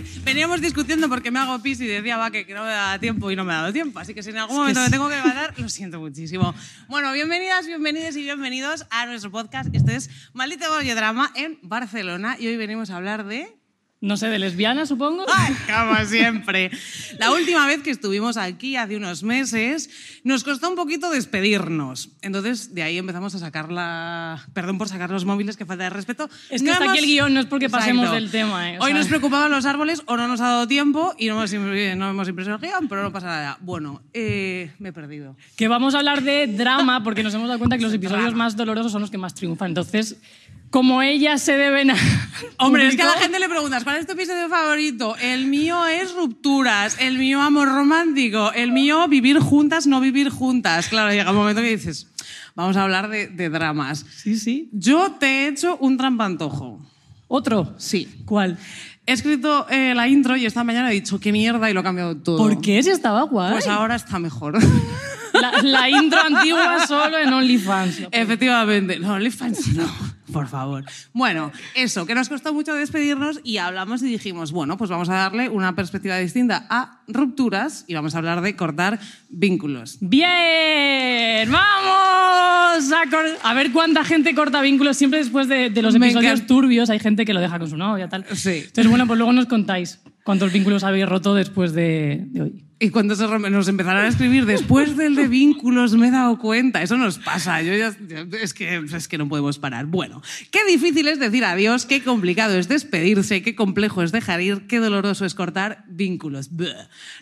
Vez. 0.00 0.24
Veníamos 0.24 0.60
discutiendo 0.60 1.08
porque 1.08 1.30
me 1.30 1.38
hago 1.38 1.58
pis 1.60 1.80
y 1.80 1.86
decía 1.86 2.16
va 2.16 2.30
que, 2.30 2.46
que 2.46 2.54
no 2.54 2.64
me 2.64 2.70
da 2.70 2.98
tiempo 2.98 3.30
y 3.30 3.36
no 3.36 3.44
me 3.44 3.52
ha 3.52 3.56
dado 3.56 3.72
tiempo. 3.72 3.98
Así 3.98 4.14
que 4.14 4.22
si 4.22 4.30
en 4.30 4.38
algún 4.38 4.56
momento 4.56 4.80
me 4.80 4.90
tengo 4.90 5.08
que 5.08 5.16
levantar, 5.16 5.58
lo 5.58 5.68
siento 5.68 6.00
muchísimo. 6.00 6.54
Bueno, 6.88 7.12
bienvenidas, 7.12 7.66
bienvenidos 7.66 8.16
y 8.16 8.22
bienvenidos 8.22 8.86
a 8.90 9.06
nuestro 9.06 9.30
podcast. 9.30 9.74
Este 9.74 9.96
es 9.96 10.10
Maldito 10.32 10.64
Drama 10.94 11.32
en 11.34 11.58
Barcelona 11.62 12.36
y 12.38 12.46
hoy 12.46 12.56
venimos 12.56 12.90
a 12.90 12.96
hablar 12.96 13.24
de... 13.24 13.61
No 14.02 14.16
sé, 14.16 14.26
de 14.28 14.40
lesbiana, 14.40 14.84
supongo. 14.84 15.24
¡Ay, 15.32 15.54
como 15.72 16.04
siempre! 16.06 16.70
La 17.18 17.30
última 17.30 17.66
vez 17.68 17.82
que 17.82 17.90
estuvimos 17.90 18.36
aquí, 18.36 18.74
hace 18.74 18.96
unos 18.96 19.22
meses, 19.22 19.88
nos 20.24 20.42
costó 20.42 20.68
un 20.68 20.74
poquito 20.74 21.08
despedirnos. 21.10 22.10
Entonces, 22.20 22.74
de 22.74 22.82
ahí 22.82 22.98
empezamos 22.98 23.32
a 23.36 23.38
sacar 23.38 23.70
la... 23.70 24.44
Perdón 24.54 24.76
por 24.76 24.88
sacar 24.88 25.08
los 25.10 25.24
móviles, 25.24 25.56
que 25.56 25.64
falta 25.66 25.84
de 25.84 25.90
respeto. 25.90 26.28
Es 26.50 26.62
que 26.62 26.66
No 26.66 26.72
hasta 26.74 26.90
aquí 26.90 26.98
el 26.98 27.06
guion, 27.06 27.32
no 27.32 27.38
es 27.40 27.46
porque 27.46 27.70
pasemos 27.70 28.10
del 28.10 28.28
tema. 28.30 28.72
eh, 28.72 28.78
Hoy 28.80 28.90
sea, 28.90 28.98
nos 28.98 29.06
preocupaban 29.06 29.52
los 29.52 29.66
árboles 29.66 30.02
o 30.06 30.16
no 30.16 30.26
nos 30.26 30.40
ha 30.40 30.48
dado 30.48 30.66
tiempo 30.66 31.14
y 31.16 31.28
no 31.28 31.40
hemos, 31.42 31.52
no 31.96 32.10
hemos 32.10 32.28
impreso 32.28 32.50
el 32.50 32.58
guion, 32.58 32.88
pero 32.88 33.04
no 33.04 33.12
pasa 33.12 33.28
nada. 33.28 33.58
Bueno, 33.60 34.02
eh, 34.12 34.72
me 34.80 34.88
he 34.88 34.92
perdido. 34.92 35.36
Que 35.54 35.68
vamos 35.68 35.94
a 35.94 35.98
hablar 35.98 36.24
de 36.24 36.48
drama 36.48 37.04
porque 37.04 37.22
nos 37.22 37.32
hemos 37.34 37.46
dado 37.46 37.60
cuenta 37.60 37.76
que 37.78 37.84
los 37.84 37.94
episodios 37.94 38.24
Drama. 38.24 38.36
más 38.44 38.56
dolorosos 38.56 38.90
son 38.90 39.00
los 39.02 39.12
que 39.12 39.18
más 39.18 39.32
triunfan. 39.34 39.68
Entonces, 39.68 40.16
como 40.72 41.02
ellas 41.02 41.42
se 41.42 41.52
deben 41.58 41.90
a... 41.90 41.96
Hombre, 42.58 42.88
es 42.88 42.96
que 42.96 43.02
a 43.02 43.06
la 43.06 43.20
gente 43.20 43.38
le 43.38 43.48
preguntas, 43.48 43.84
¿cuál 43.84 43.98
es 43.98 44.06
tu 44.06 44.14
episodio 44.14 44.48
favorito? 44.48 45.14
El 45.20 45.44
mío 45.46 45.86
es 45.86 46.14
rupturas, 46.14 46.96
el 46.98 47.18
mío 47.18 47.42
amor 47.42 47.68
romántico, 47.68 48.52
el 48.54 48.72
mío 48.72 49.06
vivir 49.06 49.38
juntas, 49.38 49.86
no 49.86 50.00
vivir 50.00 50.30
juntas. 50.30 50.88
Claro, 50.88 51.12
llega 51.12 51.30
un 51.30 51.36
momento 51.36 51.60
que 51.60 51.76
dices, 51.76 52.08
vamos 52.54 52.76
a 52.78 52.84
hablar 52.84 53.10
de, 53.10 53.28
de 53.28 53.50
dramas. 53.50 54.06
Sí, 54.16 54.38
sí. 54.38 54.70
Yo 54.72 55.12
te 55.20 55.26
he 55.26 55.48
hecho 55.48 55.76
un 55.76 55.98
trampantojo. 55.98 56.80
¿Otro? 57.28 57.74
Sí. 57.76 58.08
¿Cuál? 58.24 58.56
He 59.04 59.12
escrito 59.12 59.66
eh, 59.68 59.94
la 59.94 60.08
intro 60.08 60.38
y 60.38 60.46
esta 60.46 60.64
mañana 60.64 60.90
he 60.90 60.94
dicho, 60.94 61.20
qué 61.20 61.32
mierda, 61.32 61.68
y 61.68 61.74
lo 61.74 61.80
he 61.80 61.82
cambiado 61.82 62.16
todo. 62.16 62.38
¿Por 62.38 62.62
qué? 62.62 62.82
Si 62.82 62.88
estaba 62.88 63.24
guay. 63.24 63.52
Pues 63.52 63.66
ahora 63.66 63.96
está 63.96 64.18
mejor. 64.18 64.58
La, 65.34 65.62
la 65.62 65.90
intro 65.90 66.20
antigua 66.20 66.86
solo 66.86 67.18
en 67.18 67.32
OnlyFans. 67.32 68.02
Efectivamente. 68.12 68.98
No, 68.98 69.14
OnlyFans 69.14 69.74
no, 69.74 69.90
por 70.32 70.48
favor. 70.48 70.84
Bueno, 71.12 71.52
eso, 71.74 72.06
que 72.06 72.14
nos 72.14 72.28
costó 72.28 72.52
mucho 72.54 72.74
despedirnos 72.74 73.40
y 73.44 73.58
hablamos 73.58 74.02
y 74.02 74.06
dijimos, 74.06 74.52
bueno, 74.52 74.76
pues 74.76 74.90
vamos 74.90 75.08
a 75.08 75.14
darle 75.14 75.48
una 75.48 75.74
perspectiva 75.74 76.16
distinta 76.18 76.66
a 76.70 77.00
rupturas 77.08 77.84
y 77.86 77.94
vamos 77.94 78.14
a 78.14 78.18
hablar 78.18 78.40
de 78.40 78.56
cortar 78.56 78.98
vínculos. 79.28 79.98
Bien, 80.00 81.50
vamos 81.50 82.92
a, 82.92 83.10
cor- 83.10 83.38
a 83.42 83.54
ver 83.54 83.72
cuánta 83.72 84.04
gente 84.04 84.34
corta 84.34 84.60
vínculos. 84.62 84.96
Siempre 84.96 85.18
después 85.18 85.48
de, 85.48 85.70
de 85.70 85.82
los 85.82 85.98
Me 85.98 86.06
episodios 86.06 86.32
encanta. 86.34 86.46
turbios 86.46 86.90
hay 86.90 86.98
gente 86.98 87.24
que 87.24 87.34
lo 87.34 87.40
deja 87.40 87.58
con 87.58 87.68
su 87.68 87.76
novia, 87.76 88.08
tal. 88.08 88.24
Sí. 88.34 88.62
Entonces, 88.66 88.88
bueno, 88.88 89.06
pues 89.06 89.18
luego 89.18 89.32
nos 89.32 89.46
contáis 89.46 90.00
cuántos 90.24 90.52
vínculos 90.52 90.84
habéis 90.84 91.08
roto 91.08 91.34
después 91.34 91.72
de, 91.72 92.24
de 92.28 92.42
hoy. 92.42 92.64
Y 92.82 92.90
cuando 92.90 93.14
se 93.14 93.24
rompe- 93.28 93.48
nos 93.48 93.68
empezaron 93.68 94.04
a 94.04 94.08
escribir 94.08 94.44
después 94.44 94.96
del 94.96 95.14
de 95.14 95.28
vínculos 95.28 95.94
me 95.94 96.08
he 96.08 96.10
dado 96.10 96.36
cuenta, 96.38 96.82
eso 96.82 96.96
nos 96.96 97.16
pasa, 97.18 97.62
yo 97.62 97.72
ya- 97.76 97.94
es, 98.40 98.52
que, 98.54 98.76
es 98.92 99.06
que 99.06 99.18
no 99.18 99.28
podemos 99.28 99.60
parar. 99.60 99.86
Bueno, 99.86 100.20
qué 100.50 100.58
difícil 100.66 101.06
es 101.06 101.20
decir 101.20 101.44
adiós, 101.44 101.86
qué 101.86 102.02
complicado 102.02 102.58
es 102.58 102.66
despedirse, 102.66 103.40
qué 103.42 103.54
complejo 103.54 104.02
es 104.02 104.10
dejar 104.10 104.40
ir, 104.40 104.66
qué 104.66 104.78
doloroso 104.80 105.24
es 105.24 105.36
cortar 105.36 105.84
vínculos. 105.88 106.50
Bleh. 106.56 106.74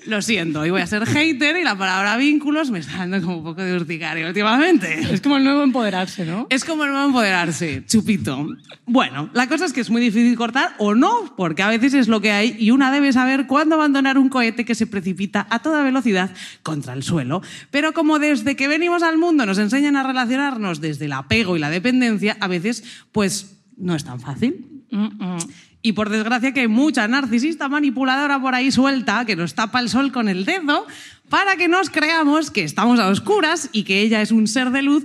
Lo 0.07 0.23
siento, 0.23 0.61
hoy 0.61 0.71
voy 0.71 0.81
a 0.81 0.87
ser 0.87 1.05
hater 1.05 1.59
y 1.59 1.63
la 1.63 1.77
palabra 1.77 2.17
vínculos 2.17 2.71
me 2.71 2.79
está 2.79 2.97
dando 2.97 3.21
como 3.21 3.37
un 3.39 3.45
poco 3.45 3.61
de 3.63 3.77
urticaria 3.77 4.27
últimamente. 4.29 5.01
Es 5.13 5.21
como 5.21 5.37
el 5.37 5.45
nuevo 5.45 5.63
empoderarse, 5.63 6.25
¿no? 6.25 6.47
Es 6.49 6.65
como 6.65 6.85
el 6.85 6.91
nuevo 6.93 7.05
empoderarse, 7.07 7.85
chupito. 7.87 8.49
Bueno, 8.87 9.29
la 9.35 9.47
cosa 9.47 9.67
es 9.67 9.75
que 9.75 9.83
es 9.83 9.91
muy 9.91 10.01
difícil 10.01 10.35
cortar 10.37 10.75
o 10.79 10.95
no, 10.95 11.35
porque 11.37 11.63
a 11.63 11.69
veces 11.69 11.93
es 11.93 12.09
lo 12.09 12.23
que 12.23 12.33
hay 12.33 12.57
y 12.59 12.71
una 12.71 12.91
debe 12.91 13.13
saber 13.13 13.47
cuándo 13.47 13.75
abandonar 13.75 14.17
un 14.17 14.31
cohete 14.31 14.65
que 14.65 14.75
se 14.75 14.87
precipita 14.87 15.47
a 15.51 15.61
toda 15.61 15.83
velocidad 15.83 16.31
contra 16.63 16.93
el 16.93 17.03
suelo. 17.03 17.43
Pero 17.71 17.93
como 17.93 18.19
desde 18.19 18.57
que 18.57 18.69
venimos 18.69 19.03
al 19.03 19.19
mundo 19.19 19.47
nos 19.47 19.59
enseñan 19.59 19.97
a 19.97 20.03
relacionarnos 20.03 20.81
desde 20.81 21.07
el 21.07 21.13
apego 21.13 21.57
y 21.57 21.61
la 21.61 21.71
dependencia, 21.71 22.37
a 22.41 22.49
veces 22.49 22.85
pues 23.13 23.57
no 23.77 23.95
es 23.95 24.05
tan 24.05 24.21
fácil. 24.21 24.85
Mm, 24.91 25.25
mm. 25.25 25.39
Y 25.83 25.93
por 25.93 26.11
desgracia 26.11 26.53
que 26.53 26.61
hay 26.61 26.69
mucha 26.69 27.09
narcisista 27.09 27.69
manipuladora 27.69 28.41
por 28.41 28.55
ahí 28.55 28.71
suelta 28.71 29.25
que 29.25 29.37
nos 29.37 29.55
tapa 29.55 29.81
el 29.81 29.89
sol 29.89 30.13
con 30.13 30.29
el 30.29 30.45
dedo 30.45 30.87
para 31.31 31.57
que 31.57 31.69
nos 31.69 31.89
creamos 31.89 32.51
que 32.51 32.65
estamos 32.65 33.01
a 33.01 33.09
oscuras 33.09 33.71
y 33.73 33.85
que 33.85 34.03
ella 34.03 34.21
es 34.21 34.31
un 34.31 34.47
ser 34.47 34.71
de 34.71 34.83
luz. 34.83 35.05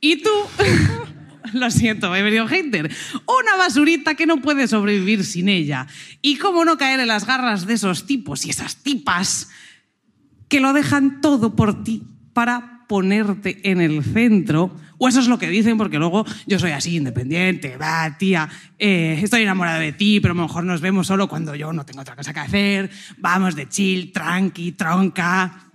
Y 0.00 0.22
tú... 0.22 0.30
Lo 1.52 1.70
siento, 1.70 2.14
he 2.14 2.22
venido. 2.22 2.44
Una 2.44 3.56
basurita 3.58 4.14
que 4.14 4.26
no 4.26 4.40
puede 4.40 4.68
sobrevivir 4.68 5.24
sin 5.24 5.48
ella. 5.48 5.86
Y 6.20 6.36
cómo 6.36 6.64
no 6.64 6.78
caer 6.78 7.00
en 7.00 7.08
las 7.08 7.26
garras 7.26 7.66
de 7.66 7.74
esos 7.74 8.06
tipos 8.06 8.46
y 8.46 8.50
esas 8.50 8.76
tipas 8.76 9.50
que 10.48 10.60
lo 10.60 10.72
dejan 10.72 11.20
todo 11.20 11.56
por 11.56 11.82
ti 11.82 12.02
para 12.32 12.84
ponerte 12.88 13.70
en 13.70 13.80
el 13.80 14.04
centro. 14.04 14.76
O 14.98 15.08
eso 15.08 15.20
es 15.20 15.26
lo 15.26 15.38
que 15.38 15.48
dicen, 15.48 15.78
porque 15.78 15.98
luego 15.98 16.24
yo 16.46 16.58
soy 16.58 16.70
así, 16.70 16.96
independiente, 16.96 17.76
va, 17.76 18.16
tía, 18.18 18.48
eh, 18.78 19.18
estoy 19.20 19.42
enamorada 19.42 19.80
de 19.80 19.92
ti, 19.92 20.20
pero 20.20 20.32
a 20.32 20.36
lo 20.36 20.42
mejor 20.42 20.64
nos 20.64 20.80
vemos 20.80 21.08
solo 21.08 21.28
cuando 21.28 21.56
yo 21.56 21.72
no 21.72 21.84
tengo 21.84 22.02
otra 22.02 22.14
cosa 22.14 22.32
que 22.32 22.40
hacer. 22.40 22.90
Vamos 23.18 23.56
de 23.56 23.68
chill, 23.68 24.12
tranqui, 24.12 24.72
tronca. 24.72 25.71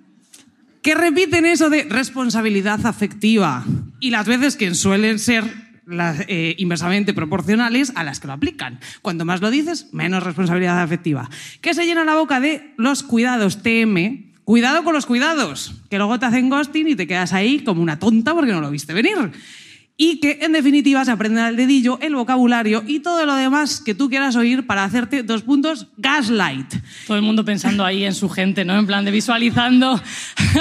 Que 0.87 0.95
repiten 0.95 1.45
eso 1.45 1.69
de 1.69 1.83
responsabilidad 1.83 2.85
afectiva. 2.85 3.65
Y 3.99 4.09
las 4.09 4.25
veces 4.25 4.55
que 4.55 4.73
suelen 4.73 5.19
ser 5.19 5.43
eh, 6.29 6.55
inversamente 6.59 7.13
proporcionales 7.13 7.91
a 7.95 8.05
las 8.05 8.21
que 8.21 8.27
lo 8.27 8.31
aplican. 8.31 8.79
Cuanto 9.01 9.25
más 9.25 9.41
lo 9.41 9.51
dices, 9.51 9.89
menos 9.91 10.23
responsabilidad 10.23 10.81
afectiva. 10.81 11.29
Que 11.59 11.73
se 11.73 11.85
llena 11.85 12.05
la 12.05 12.15
boca 12.15 12.39
de 12.39 12.73
los 12.77 13.03
cuidados 13.03 13.63
TM. 13.63 14.31
Cuidado 14.45 14.85
con 14.85 14.93
los 14.93 15.05
cuidados, 15.05 15.73
que 15.89 15.97
luego 15.97 16.19
te 16.19 16.25
hacen 16.27 16.49
ghosting 16.49 16.87
y 16.87 16.95
te 16.95 17.05
quedas 17.05 17.33
ahí 17.33 17.59
como 17.65 17.81
una 17.81 17.99
tonta 17.99 18.33
porque 18.33 18.53
no 18.53 18.61
lo 18.61 18.71
viste 18.71 18.93
venir. 18.93 19.33
Y 19.99 20.19
que 20.19 20.37
en 20.43 20.51
definitiva 20.51 21.03
se 21.05 21.11
aprende 21.11 21.41
al 21.41 21.55
dedillo 21.55 21.97
el 22.03 22.13
vocabulario 22.13 22.83
y 22.85 22.99
todo 22.99 23.25
lo 23.25 23.33
demás 23.33 23.81
que 23.83 23.95
tú 23.95 24.09
quieras 24.09 24.35
oír 24.35 24.67
para 24.67 24.83
hacerte 24.83 25.23
dos 25.23 25.41
puntos 25.41 25.87
gaslight. 25.97 26.71
Todo 27.07 27.17
el 27.17 27.23
mundo 27.23 27.43
pensando 27.43 27.83
ahí 27.83 28.03
en 28.03 28.13
su 28.13 28.29
gente, 28.29 28.63
¿no? 28.63 28.77
En 28.77 28.85
plan 28.85 29.03
de 29.05 29.09
visualizando. 29.11 29.99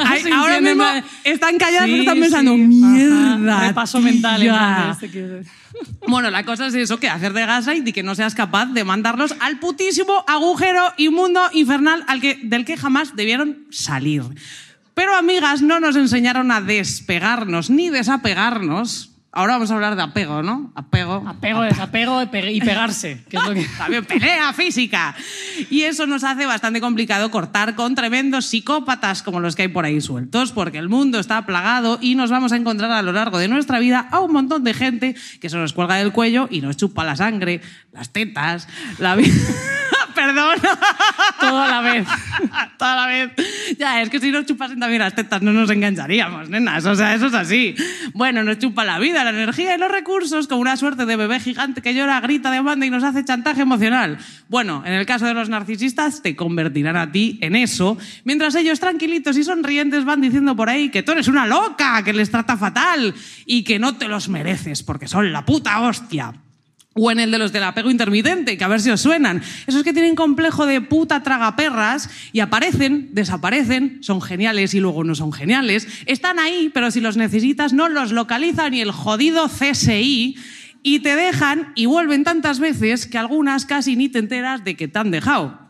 Ay, 0.07 0.23
ahora 0.35 0.59
mismo 0.63 0.85
plan- 0.85 1.05
están 1.25 1.59
calladas 1.59 1.83
porque 1.83 1.97
Sí, 1.97 2.01
están 2.07 2.21
pensando, 2.21 2.55
sí, 2.55 2.59
mierda. 2.63 3.61
Repaso 3.69 4.01
mental. 4.01 4.37
en 4.37 4.49
tía". 4.49 4.55
plan 4.55 4.99
de 4.99 5.07
este 5.07 5.51
Bueno, 6.09 6.31
la 6.31 6.43
cosa 6.47 6.69
es 6.69 6.75
eso, 6.75 6.99
que 6.99 7.11
hacer 7.11 7.35
de 7.35 7.45
gaslight 7.45 7.87
y 7.87 7.93
que 7.93 8.03
no 8.03 8.15
seas 8.15 8.35
capaz 8.35 8.65
de 8.73 8.85
mandarlos 8.85 9.35
al 9.41 9.59
putísimo 9.59 10.25
agujero 10.27 10.83
inmundo 10.97 11.43
infernal 11.53 12.05
al 12.09 12.23
que, 12.23 12.41
del 12.43 12.65
que 12.65 12.79
jamás 12.79 13.15
debieron 13.15 13.67
salir. 13.71 14.23
Pero 14.95 15.15
amigas, 15.15 15.61
no 15.61 15.79
nos 15.79 15.95
enseñaron 15.97 16.51
a 16.51 16.63
despegarnos 16.63 17.69
ni 17.69 17.91
desapegarnos. 17.91 19.13
Ahora 19.37 19.53
vamos 19.53 19.71
a 19.71 19.75
hablar 19.75 19.97
de 19.97 20.03
apego, 20.03 20.43
¿no? 20.43 20.73
Apego. 20.75 21.23
Apego, 21.29 21.61
desapego 21.61 22.23
y 22.23 22.27
pe- 22.27 22.53
y 22.53 22.61
pegarse, 22.61 23.23
que 23.29 23.37
es 23.37 23.43
lo 23.45 23.53
que... 23.53 23.67
También 23.79 24.03
pelea 24.07 24.53
física. 24.55 25.15
Y 25.69 25.83
eso 25.83 26.07
nos 26.07 26.25
hace 26.25 26.47
bastante 26.47 26.81
complicado 26.81 27.31
cortar 27.31 27.75
con 27.75 27.95
tremendos 27.95 28.47
psicópatas 28.47 29.23
como 29.23 29.39
los 29.41 29.55
que 29.55 29.63
hay 29.63 29.69
por 29.69 29.85
ahí 29.85 30.01
sueltos, 30.01 30.53
porque 30.53 30.79
el 30.79 30.89
mundo 30.89 31.19
está 31.19 31.45
plagado 31.45 31.99
y 32.01 32.15
nos 32.15 32.31
vamos 32.31 32.53
a 32.53 32.57
encontrar 32.57 32.91
a 32.93 33.03
lo 33.03 33.13
largo 33.13 33.37
de 33.37 33.49
nuestra 33.49 33.79
vida 33.79 34.09
a 34.11 34.21
un 34.21 34.33
montón 34.33 34.65
de 34.65 34.73
gente 34.73 35.15
que 35.39 35.51
se 35.51 35.59
nos 35.59 35.75
cuelga 35.75 35.97
del 35.97 36.13
cuello 36.13 36.49
y 36.51 36.63
nos 36.63 36.79
chupa 36.79 37.05
la 37.05 37.15
sangre, 37.17 37.61
las 37.93 38.11
tetas, 38.15 38.67
la 38.99 39.17
vida. 39.17 39.35
Perdón. 40.17 40.59
Todo 41.41 41.61
a 41.61 41.69
la 41.69 41.81
vez. 41.83 42.09
Toda 42.79 42.97
la 42.97 43.07
vez. 43.07 43.33
Ya, 43.79 44.01
es 44.01 44.09
que 44.09 44.19
si 44.19 44.31
nos 44.31 44.47
chupasen 44.47 44.81
también 44.81 45.03
las 45.03 45.15
tetas 45.15 45.43
no 45.43 45.53
nos 45.53 45.69
engancharíamos, 45.71 46.49
nenas. 46.49 46.87
O 46.87 46.95
sea, 46.95 47.15
eso 47.15 47.27
es 47.27 47.35
así. 47.35 47.75
Bueno, 48.15 48.43
nos 48.43 48.59
chupa 48.59 48.85
la 48.85 48.99
vida, 48.99 49.23
la 49.25 49.31
energía 49.31 49.75
y 49.75 49.79
los 49.79 49.91
recursos 49.91 50.49
como 50.49 50.63
una 50.63 50.79
suerte 50.79 51.05
de 51.05 51.17
bebé 51.17 51.39
gigante 51.39 51.83
que 51.83 51.95
llora, 51.95 52.19
grita, 52.21 52.51
demanda 52.51 52.87
y 52.87 52.91
nos 52.91 53.05
hace 53.05 53.25
chantaje 53.25 53.61
emocional. 53.61 54.17
Bueno, 54.49 54.83
en 54.87 54.95
el 54.95 55.05
caso 55.05 55.27
de 55.27 55.35
los 55.35 55.51
narcisistas, 55.51 56.23
te 56.23 56.35
convertirán 56.35 56.97
a 56.97 57.13
ti 57.13 57.39
en 57.43 57.55
eso, 57.55 57.99
mientras 58.25 58.55
ellos 58.55 58.81
tranquilitos 58.81 59.37
y 59.37 59.45
sonrientes 59.45 60.07
van 60.07 60.23
diciendo 60.23 60.57
por 60.57 60.71
ahí 60.71 60.89
que 60.89 61.03
tú 61.03 61.13
eres 61.13 61.29
una 61.29 61.47
loca, 61.47 62.03
que 62.03 62.15
les 62.15 62.31
trata 62.31 62.57
fatal 62.57 63.15
y 63.45 63.65
que 63.65 63.79
no 63.79 63.97
te 63.97 64.09
los 64.09 64.31
mereces 64.31 64.83
porque 64.83 65.09
son 65.09 65.31
la 65.31 65.45
puta 65.45 65.81
hostia. 65.81 66.33
O 66.99 67.11
en 67.11 67.21
el 67.21 67.31
de 67.31 67.39
los 67.39 67.53
del 67.53 67.65
apego 67.65 67.91
intermitente, 67.91 68.57
que 68.57 68.65
a 68.65 68.69
ver 68.69 68.81
si 68.81 68.91
os 68.91 69.03
suenan. 69.03 69.43
Esos 69.67 69.83
que 69.83 69.93
tienen 69.93 70.15
complejo 70.15 70.65
de 70.65 70.81
puta 70.81 71.23
tragaperras 71.23 72.09
y 72.33 72.41
aparecen, 72.41 73.11
desaparecen, 73.13 73.99
son 74.01 74.23
geniales 74.23 74.73
y 74.73 74.81
luego 74.81 75.05
no 75.05 75.15
son 75.15 75.33
geniales. 75.33 75.87
Están 76.07 76.39
ahí, 76.39 76.71
pero 76.73 76.91
si 76.91 77.01
los 77.01 77.19
necesitas 77.19 77.75
no 77.75 77.91
los 77.91 78.13
localiza 78.13 78.71
ni 78.71 78.81
el 78.81 78.93
jodido 78.93 79.49
CSI 79.49 80.37
y 80.83 81.01
te 81.01 81.17
dejan 81.17 81.73
y 81.75 81.85
vuelven 81.87 82.25
tantas 82.25 82.61
veces 82.61 83.07
que 83.07 83.19
algunas 83.19 83.67
casi 83.67 83.97
ni 83.97 84.09
te 84.09 84.19
enteras 84.19 84.65
de 84.65 84.75
que 84.75 84.89
te 84.89 84.99
han 84.99 85.11
dejado. 85.11 85.66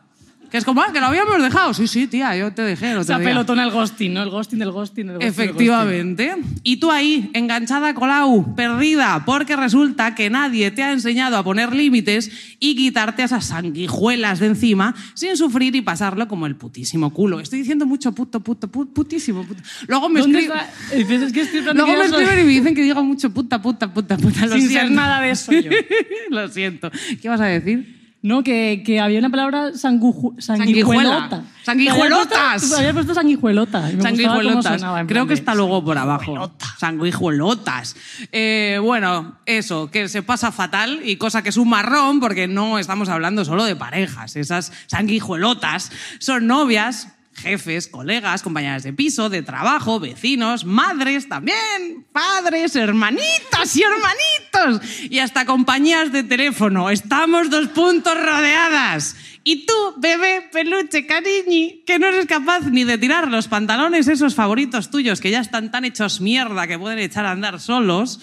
Que 0.56 0.60
es 0.60 0.64
como, 0.64 0.80
ah, 0.80 0.90
que 0.90 1.00
lo 1.00 1.06
habíamos 1.08 1.42
dejado. 1.42 1.74
Sí, 1.74 1.86
sí, 1.86 2.06
tía, 2.06 2.34
yo 2.34 2.50
te 2.50 2.62
dejé. 2.62 2.92
el 2.92 2.96
otro 2.96 3.18
día. 3.18 3.26
apelotona 3.26 3.62
el 3.64 3.70
ghosting, 3.70 4.14
¿no? 4.14 4.22
El 4.22 4.30
ghosting 4.30 4.58
del 4.58 4.70
ghosting, 4.70 5.06
ghosting. 5.08 5.20
del 5.20 5.28
ghosting. 5.28 5.44
Efectivamente. 5.44 6.34
Y 6.62 6.78
tú 6.78 6.90
ahí, 6.90 7.28
enganchada 7.34 7.92
Colau, 7.92 8.54
perdida, 8.54 9.22
porque 9.26 9.54
resulta 9.54 10.14
que 10.14 10.30
nadie 10.30 10.70
te 10.70 10.82
ha 10.82 10.92
enseñado 10.92 11.36
a 11.36 11.44
poner 11.44 11.74
límites 11.74 12.30
y 12.58 12.74
quitarte 12.74 13.20
a 13.20 13.26
esas 13.26 13.44
sanguijuelas 13.44 14.40
de 14.40 14.46
encima 14.46 14.94
sin 15.12 15.36
sufrir 15.36 15.76
y 15.76 15.82
pasarlo 15.82 16.26
como 16.26 16.46
el 16.46 16.56
putísimo 16.56 17.12
culo. 17.12 17.38
Estoy 17.38 17.58
diciendo 17.58 17.84
mucho 17.84 18.12
puto, 18.12 18.40
puto, 18.40 18.66
pu- 18.66 18.90
putísimo. 18.94 19.44
puto. 19.44 19.62
Luego 19.88 20.08
me 20.08 20.20
¿Dónde 20.20 20.38
escriben. 20.38 21.22
Es 21.22 21.32
que 21.34 21.40
estoy 21.42 21.60
Luego 21.60 21.86
me 21.98 22.04
escriben 22.06 22.38
y 22.40 22.44
me 22.44 22.50
dicen 22.52 22.74
que 22.74 22.82
digo 22.82 23.04
mucho 23.04 23.28
puta, 23.28 23.60
puta, 23.60 23.92
puta, 23.92 24.16
puta. 24.16 24.46
Lo 24.46 24.54
Sin 24.54 24.62
ser 24.62 24.70
siento. 24.70 24.94
nada 24.94 25.20
de 25.20 25.30
eso 25.32 25.52
yo. 25.52 25.70
Lo 26.30 26.48
siento. 26.48 26.90
¿Qué 27.20 27.28
vas 27.28 27.42
a 27.42 27.44
decir? 27.44 27.95
No, 28.26 28.43
que, 28.43 28.82
que 28.84 28.99
había 28.99 29.20
una 29.20 29.31
palabra 29.31 29.73
sanguju, 29.75 30.34
Sanguijuela. 30.40 31.28
sanguijuelota. 31.28 31.44
Sanguijuelotas. 31.64 32.32
Había 32.34 32.58
puesto, 32.58 32.76
había 32.76 32.93
puesto 32.93 33.14
sanguijuelota. 33.14 33.78
y 33.78 33.82
me 33.82 34.11
gustaba 34.11 34.17
cómo 34.17 34.62
Sanguijuelotas. 34.62 35.06
Creo 35.06 35.26
que 35.28 35.34
está 35.34 35.55
luego 35.55 35.84
por 35.84 35.96
abajo. 35.96 36.25
sanguijuelota. 36.25 36.67
Sanguijuelotas. 36.81 37.96
Eh, 38.32 38.81
bueno, 38.82 39.38
eso, 39.46 39.93
que 39.93 40.08
se 40.08 40.25
pasa 40.25 40.50
fatal 40.50 41.02
y 41.05 41.14
cosa 41.14 41.43
que 41.43 41.50
es 41.50 41.56
un 41.56 41.69
marrón 41.69 42.19
porque 42.19 42.49
no 42.49 42.81
estamos 42.81 43.08
hablando 43.08 43.44
solo 43.44 43.64
de 43.64 43.76
parejas. 43.76 44.34
Esas 44.34 44.73
sanguijuelotas 44.88 45.93
son 46.19 46.49
novias. 46.49 47.12
Jefes, 47.42 47.88
colegas, 47.88 48.42
compañeras 48.42 48.82
de 48.82 48.92
piso, 48.92 49.28
de 49.28 49.42
trabajo, 49.42 50.00
vecinos, 50.00 50.64
madres 50.64 51.28
también, 51.28 52.06
padres, 52.12 52.74
hermanitas 52.76 53.76
y 53.76 53.82
hermanitos, 53.82 55.04
y 55.10 55.18
hasta 55.18 55.44
compañías 55.44 56.12
de 56.12 56.22
teléfono. 56.22 56.90
Estamos 56.90 57.50
dos 57.50 57.68
puntos 57.68 58.14
rodeadas. 58.14 59.16
Y 59.44 59.66
tú, 59.66 59.74
bebé, 59.98 60.48
peluche, 60.50 61.06
cariñi, 61.06 61.84
que 61.86 61.98
no 61.98 62.08
eres 62.08 62.26
capaz 62.26 62.62
ni 62.62 62.84
de 62.84 62.98
tirar 62.98 63.28
los 63.28 63.46
pantalones 63.46 64.08
esos 64.08 64.34
favoritos 64.34 64.90
tuyos 64.90 65.20
que 65.20 65.30
ya 65.30 65.40
están 65.40 65.70
tan 65.70 65.84
hechos 65.84 66.20
mierda 66.20 66.66
que 66.66 66.78
pueden 66.78 66.98
echar 66.98 67.26
a 67.26 67.30
andar 67.30 67.60
solos, 67.60 68.18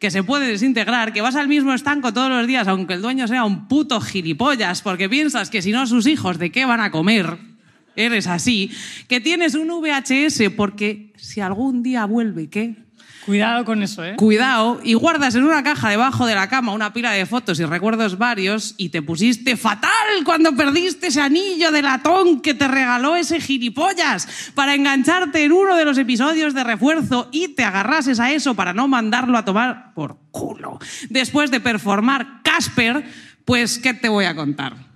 que 0.00 0.10
se 0.10 0.24
puede 0.24 0.48
desintegrar, 0.48 1.12
que 1.12 1.20
vas 1.20 1.36
al 1.36 1.48
mismo 1.48 1.74
estanco 1.74 2.12
todos 2.12 2.30
los 2.30 2.46
días, 2.46 2.66
aunque 2.66 2.94
el 2.94 3.02
dueño 3.02 3.28
sea 3.28 3.44
un 3.44 3.68
puto 3.68 4.00
gilipollas, 4.00 4.82
porque 4.82 5.08
piensas 5.08 5.50
que 5.50 5.62
si 5.62 5.70
no 5.70 5.86
sus 5.86 6.06
hijos, 6.06 6.38
¿de 6.38 6.50
qué 6.50 6.64
van 6.64 6.80
a 6.80 6.90
comer? 6.90 7.53
Eres 7.96 8.26
así, 8.26 8.70
que 9.08 9.20
tienes 9.20 9.54
un 9.54 9.68
VHS 9.68 10.50
porque 10.56 11.12
si 11.16 11.40
algún 11.40 11.82
día 11.82 12.04
vuelve, 12.04 12.48
¿qué? 12.48 12.84
Cuidado 13.24 13.64
con 13.64 13.82
eso, 13.82 14.04
¿eh? 14.04 14.16
Cuidado, 14.16 14.80
y 14.84 14.92
guardas 14.92 15.34
en 15.34 15.44
una 15.44 15.62
caja 15.62 15.88
debajo 15.88 16.26
de 16.26 16.34
la 16.34 16.48
cama 16.48 16.74
una 16.74 16.92
pila 16.92 17.12
de 17.12 17.24
fotos 17.24 17.58
y 17.58 17.64
recuerdos 17.64 18.18
varios 18.18 18.74
y 18.76 18.90
te 18.90 19.00
pusiste 19.00 19.56
fatal 19.56 19.90
cuando 20.26 20.54
perdiste 20.54 21.06
ese 21.06 21.22
anillo 21.22 21.70
de 21.70 21.80
latón 21.80 22.42
que 22.42 22.52
te 22.52 22.68
regaló 22.68 23.16
ese 23.16 23.40
gilipollas 23.40 24.52
para 24.54 24.74
engancharte 24.74 25.42
en 25.42 25.52
uno 25.52 25.74
de 25.74 25.86
los 25.86 25.96
episodios 25.96 26.52
de 26.52 26.64
refuerzo 26.64 27.30
y 27.32 27.48
te 27.48 27.64
agarrases 27.64 28.20
a 28.20 28.30
eso 28.30 28.54
para 28.54 28.74
no 28.74 28.88
mandarlo 28.88 29.38
a 29.38 29.44
tomar 29.46 29.94
por 29.94 30.18
culo. 30.30 30.78
Después 31.08 31.50
de 31.50 31.60
performar 31.60 32.42
Casper, 32.42 33.04
pues 33.46 33.78
¿qué 33.78 33.94
te 33.94 34.10
voy 34.10 34.26
a 34.26 34.34
contar? 34.34 34.93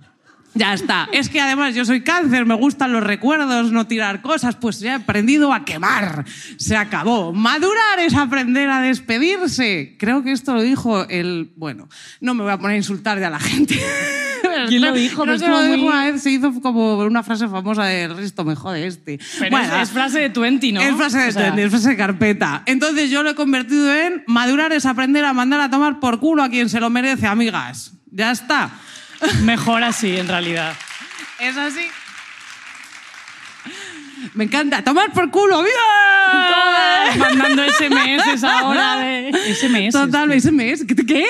Ya 0.55 0.73
está. 0.73 1.07
Es 1.11 1.29
que 1.29 1.39
además 1.39 1.75
yo 1.75 1.85
soy 1.85 2.01
cáncer, 2.01 2.45
me 2.45 2.55
gustan 2.55 2.91
los 2.91 3.03
recuerdos, 3.03 3.71
no 3.71 3.85
tirar 3.87 4.21
cosas, 4.21 4.55
pues 4.55 4.79
ya 4.79 4.91
he 4.93 4.95
aprendido 4.95 5.53
a 5.53 5.63
quemar. 5.63 6.25
Se 6.57 6.75
acabó. 6.75 7.31
Madurar 7.33 7.99
es 7.99 8.15
aprender 8.15 8.69
a 8.69 8.81
despedirse. 8.81 9.95
Creo 9.99 10.23
que 10.23 10.31
esto 10.31 10.55
lo 10.55 10.61
dijo 10.61 11.07
el... 11.07 11.51
Bueno, 11.55 11.87
no 12.19 12.33
me 12.33 12.43
voy 12.43 12.51
a 12.51 12.57
poner 12.57 12.73
a 12.73 12.77
insultar 12.77 13.19
ya 13.19 13.27
a 13.27 13.31
la 13.31 13.39
gente. 13.39 13.79
¿Quién 14.67 14.81
lo 14.81 14.91
dijo? 14.93 15.25
No 15.25 15.33
Pero 15.33 15.37
sé, 15.39 15.47
lo 15.47 15.61
dijo 15.61 15.77
muy- 15.77 15.87
una 15.87 16.05
vez, 16.05 16.21
se 16.23 16.31
hizo 16.31 16.51
como 16.61 16.97
una 16.97 17.23
frase 17.23 17.47
famosa 17.47 17.85
de 17.85 18.03
"El 18.03 18.15
resto 18.17 18.43
me 18.43 18.55
jode 18.55 18.87
este. 18.87 19.19
Pero 19.37 19.51
Bueno, 19.51 19.75
es, 19.75 19.83
es 19.83 19.89
frase 19.91 20.19
de 20.19 20.29
Twenty, 20.29 20.71
¿no? 20.71 20.81
es 20.81 20.95
frase 20.95 21.17
de 21.19 21.27
O 21.29 21.31
sea, 21.31 21.43
Twenty, 21.47 21.61
es 21.61 21.69
frase 21.69 21.89
de 21.89 21.97
carpeta. 21.97 22.63
Entonces 22.65 23.09
yo 23.09 23.21
lo 23.23 23.29
he 23.31 23.35
convertido 23.35 23.93
en 23.93 24.23
madurar 24.27 24.73
es 24.73 24.85
aprender 24.85 25.23
a 25.25 25.33
mandar 25.33 25.59
a 25.61 25.69
tomar 25.69 25.99
por 25.99 26.19
culo 26.19 26.43
a 26.43 26.49
quien 26.49 26.69
se 26.69 26.79
lo 26.79 26.89
merece, 26.89 27.27
amigas. 27.27 27.93
Ya 28.11 28.31
está. 28.31 28.71
Mejor 29.43 29.83
así, 29.83 30.17
en 30.17 30.27
realidad. 30.27 30.73
Es 31.39 31.57
así. 31.57 31.87
Me 34.33 34.45
encanta. 34.45 34.83
Tomar 34.83 35.11
por 35.11 35.29
culo. 35.31 35.63
Todas 35.63 37.17
mandando 37.17 37.63
SMS 37.65 38.43
ahora 38.43 38.97
de... 38.97 39.31
SMS. 39.53 39.93
Total. 39.93 40.29
¿Qué? 40.87 41.05
qué? 41.05 41.25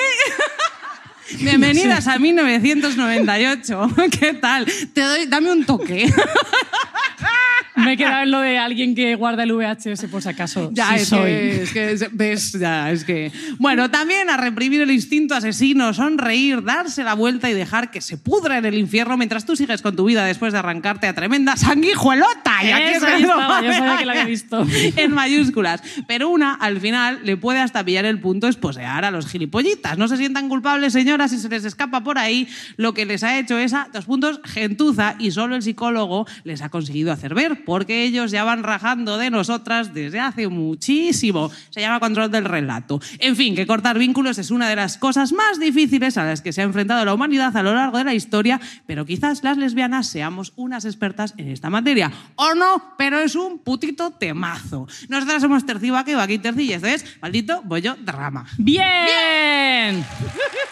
Bienvenidas 1.38 2.06
a 2.08 2.18
1998. 2.18 3.90
¿Qué 4.18 4.34
tal? 4.34 4.66
Te 4.92 5.00
doy, 5.00 5.26
dame 5.26 5.52
un 5.52 5.64
toque. 5.64 6.12
Me 7.84 7.92
he 7.94 7.96
quedado 7.96 8.22
en 8.22 8.30
lo 8.30 8.40
de 8.40 8.58
alguien 8.58 8.94
que 8.94 9.14
guarda 9.14 9.42
el 9.42 9.52
VHS 9.52 10.04
por 10.10 10.22
si 10.22 10.28
acaso. 10.28 10.70
Ya, 10.72 10.88
sí 10.90 10.94
es, 10.96 11.08
soy. 11.08 11.22
Que, 11.22 11.62
es 11.62 11.72
que, 11.72 11.92
es- 11.92 12.06
ves, 12.16 12.52
ya, 12.52 12.90
es 12.90 13.04
que... 13.04 13.32
Bueno, 13.58 13.90
también 13.90 14.28
a 14.30 14.36
reprimir 14.36 14.80
el 14.82 14.90
instinto 14.90 15.34
asesino, 15.34 15.92
sonreír, 15.94 16.62
darse 16.62 17.04
la 17.04 17.14
vuelta 17.14 17.50
y 17.50 17.54
dejar 17.54 17.90
que 17.90 18.00
se 18.00 18.18
pudra 18.18 18.58
en 18.58 18.64
el 18.66 18.74
infierno 18.74 19.16
mientras 19.16 19.44
tú 19.46 19.56
sigues 19.56 19.82
con 19.82 19.96
tu 19.96 20.04
vida 20.04 20.24
después 20.24 20.52
de 20.52 20.58
arrancarte 20.58 21.06
a 21.06 21.14
tremenda 21.14 21.56
sanguijuelota. 21.56 22.64
Y 22.64 22.70
aquí 22.70 23.00
lo 23.00 23.16
estaba, 23.16 23.62
yo 23.62 23.72
sabía 23.72 23.96
que 23.98 24.04
lo 24.04 24.10
había 24.12 24.24
visto. 24.24 24.66
En 24.96 25.12
mayúsculas. 25.12 25.82
Pero 26.06 26.28
una, 26.28 26.54
al 26.54 26.80
final, 26.80 27.20
le 27.24 27.36
puede 27.36 27.60
hasta 27.60 27.84
pillar 27.84 28.04
el 28.04 28.20
punto 28.20 28.48
esposear 28.48 29.04
a 29.04 29.10
los 29.10 29.26
gilipollitas. 29.26 29.96
No 29.98 30.08
se 30.08 30.16
sientan 30.16 30.48
culpables, 30.48 30.92
señoras, 30.92 31.30
si 31.30 31.38
se 31.38 31.48
les 31.48 31.64
escapa 31.64 32.02
por 32.02 32.18
ahí 32.18 32.48
lo 32.76 32.92
que 32.94 33.04
les 33.06 33.22
ha 33.24 33.38
hecho 33.38 33.58
esa, 33.58 33.88
dos 33.92 34.04
puntos, 34.04 34.40
gentuza, 34.44 35.14
y 35.18 35.30
solo 35.30 35.56
el 35.56 35.62
psicólogo 35.62 36.26
les 36.44 36.62
ha 36.62 36.68
conseguido 36.68 37.12
hacer 37.12 37.34
ver, 37.34 37.64
porque 37.70 38.02
ellos 38.02 38.32
ya 38.32 38.42
van 38.42 38.64
rajando 38.64 39.16
de 39.16 39.30
nosotras 39.30 39.94
desde 39.94 40.18
hace 40.18 40.48
muchísimo. 40.48 41.52
Se 41.70 41.80
llama 41.80 42.00
control 42.00 42.28
del 42.28 42.44
relato. 42.44 43.00
En 43.20 43.36
fin, 43.36 43.54
que 43.54 43.64
cortar 43.64 43.96
vínculos 43.96 44.38
es 44.38 44.50
una 44.50 44.68
de 44.68 44.74
las 44.74 44.98
cosas 44.98 45.32
más 45.32 45.60
difíciles 45.60 46.18
a 46.18 46.24
las 46.24 46.42
que 46.42 46.52
se 46.52 46.62
ha 46.62 46.64
enfrentado 46.64 47.04
la 47.04 47.14
humanidad 47.14 47.56
a 47.56 47.62
lo 47.62 47.72
largo 47.72 47.98
de 47.98 48.02
la 48.02 48.12
historia, 48.12 48.60
pero 48.86 49.06
quizás 49.06 49.44
las 49.44 49.56
lesbianas 49.56 50.08
seamos 50.08 50.52
unas 50.56 50.84
expertas 50.84 51.32
en 51.36 51.46
esta 51.46 51.70
materia. 51.70 52.10
O 52.34 52.56
no, 52.56 52.96
pero 52.98 53.20
es 53.20 53.36
un 53.36 53.60
putito 53.60 54.10
temazo. 54.10 54.88
Nosotras 55.08 55.40
somos 55.40 55.64
Terci 55.64 55.90
Vaque, 55.90 56.16
Vaque 56.16 56.34
y 56.34 56.38
Terci, 56.38 56.64
y 56.64 56.72
esto 56.72 56.88
es 56.88 57.04
Maldito 57.22 57.62
Bollo 57.62 57.94
Drama. 58.04 58.46
¡Bien! 58.58 60.04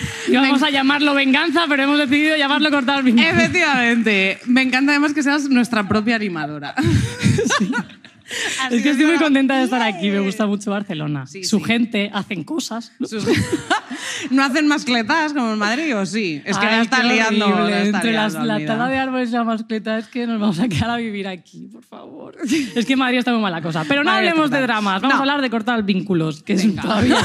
Íbamos 0.28 0.62
a 0.62 0.70
llamarlo 0.70 1.14
venganza, 1.14 1.64
pero 1.68 1.82
hemos 1.84 1.98
decidido 1.98 2.36
llamarlo 2.36 2.70
cortar 2.70 3.02
vínculos. 3.02 3.32
Efectivamente. 3.32 4.38
Me 4.46 4.62
encanta 4.62 4.92
además 4.92 5.12
que 5.14 5.22
seas 5.22 5.48
nuestra 5.48 5.86
propia 5.88 6.16
animadora. 6.16 6.74
Así 8.62 8.76
Es 8.76 8.82
que 8.84 8.90
estoy 8.90 9.06
muy 9.06 9.16
contenta 9.16 9.56
de 9.56 9.64
estar 9.64 9.82
aquí. 9.82 10.08
Me 10.08 10.20
gusta 10.20 10.46
mucho 10.46 10.70
Barcelona. 10.70 11.26
Sí, 11.26 11.42
Su 11.42 11.58
sí. 11.58 11.64
gente 11.64 12.10
hacen 12.14 12.44
cosas. 12.44 12.92
Sus- 13.00 13.26
¿No 14.30 14.44
hacen 14.44 14.68
mascletas 14.68 15.32
como 15.32 15.52
en 15.54 15.58
Madrid 15.58 15.96
o 15.96 16.06
sí? 16.06 16.40
Es 16.44 16.56
que 16.56 16.66
Ay, 16.66 16.76
la 16.76 16.82
está 16.82 17.02
liando. 17.02 17.48
la 17.48 17.82
está 17.82 17.98
Entre 17.98 18.12
las- 18.12 18.32
liando, 18.34 18.46
la 18.60 18.66
tala 18.66 18.88
de 18.88 18.98
árboles 18.98 19.30
y 19.30 19.32
la 19.32 19.42
mascleta 19.42 19.98
es 19.98 20.06
que 20.06 20.28
nos 20.28 20.38
vamos 20.38 20.60
a 20.60 20.68
quedar 20.68 20.90
a 20.90 20.96
vivir 20.98 21.26
aquí, 21.26 21.66
por 21.72 21.82
favor. 21.82 22.36
Es 22.76 22.86
que 22.86 22.94
Madrid 22.94 23.18
está 23.18 23.32
muy 23.32 23.42
mala 23.42 23.60
cosa. 23.62 23.84
Pero 23.88 24.04
no 24.04 24.12
hablemos 24.12 24.48
de 24.48 24.60
dramas. 24.60 25.02
Vamos 25.02 25.14
No. 25.16 25.18
a 25.18 25.22
hablar 25.22 25.40
de 25.40 25.50
cortar 25.50 25.82
vínculos, 25.82 26.44
que 26.44 26.52
es 26.52 26.64
Venga. 26.64 26.82
todavía 26.82 27.16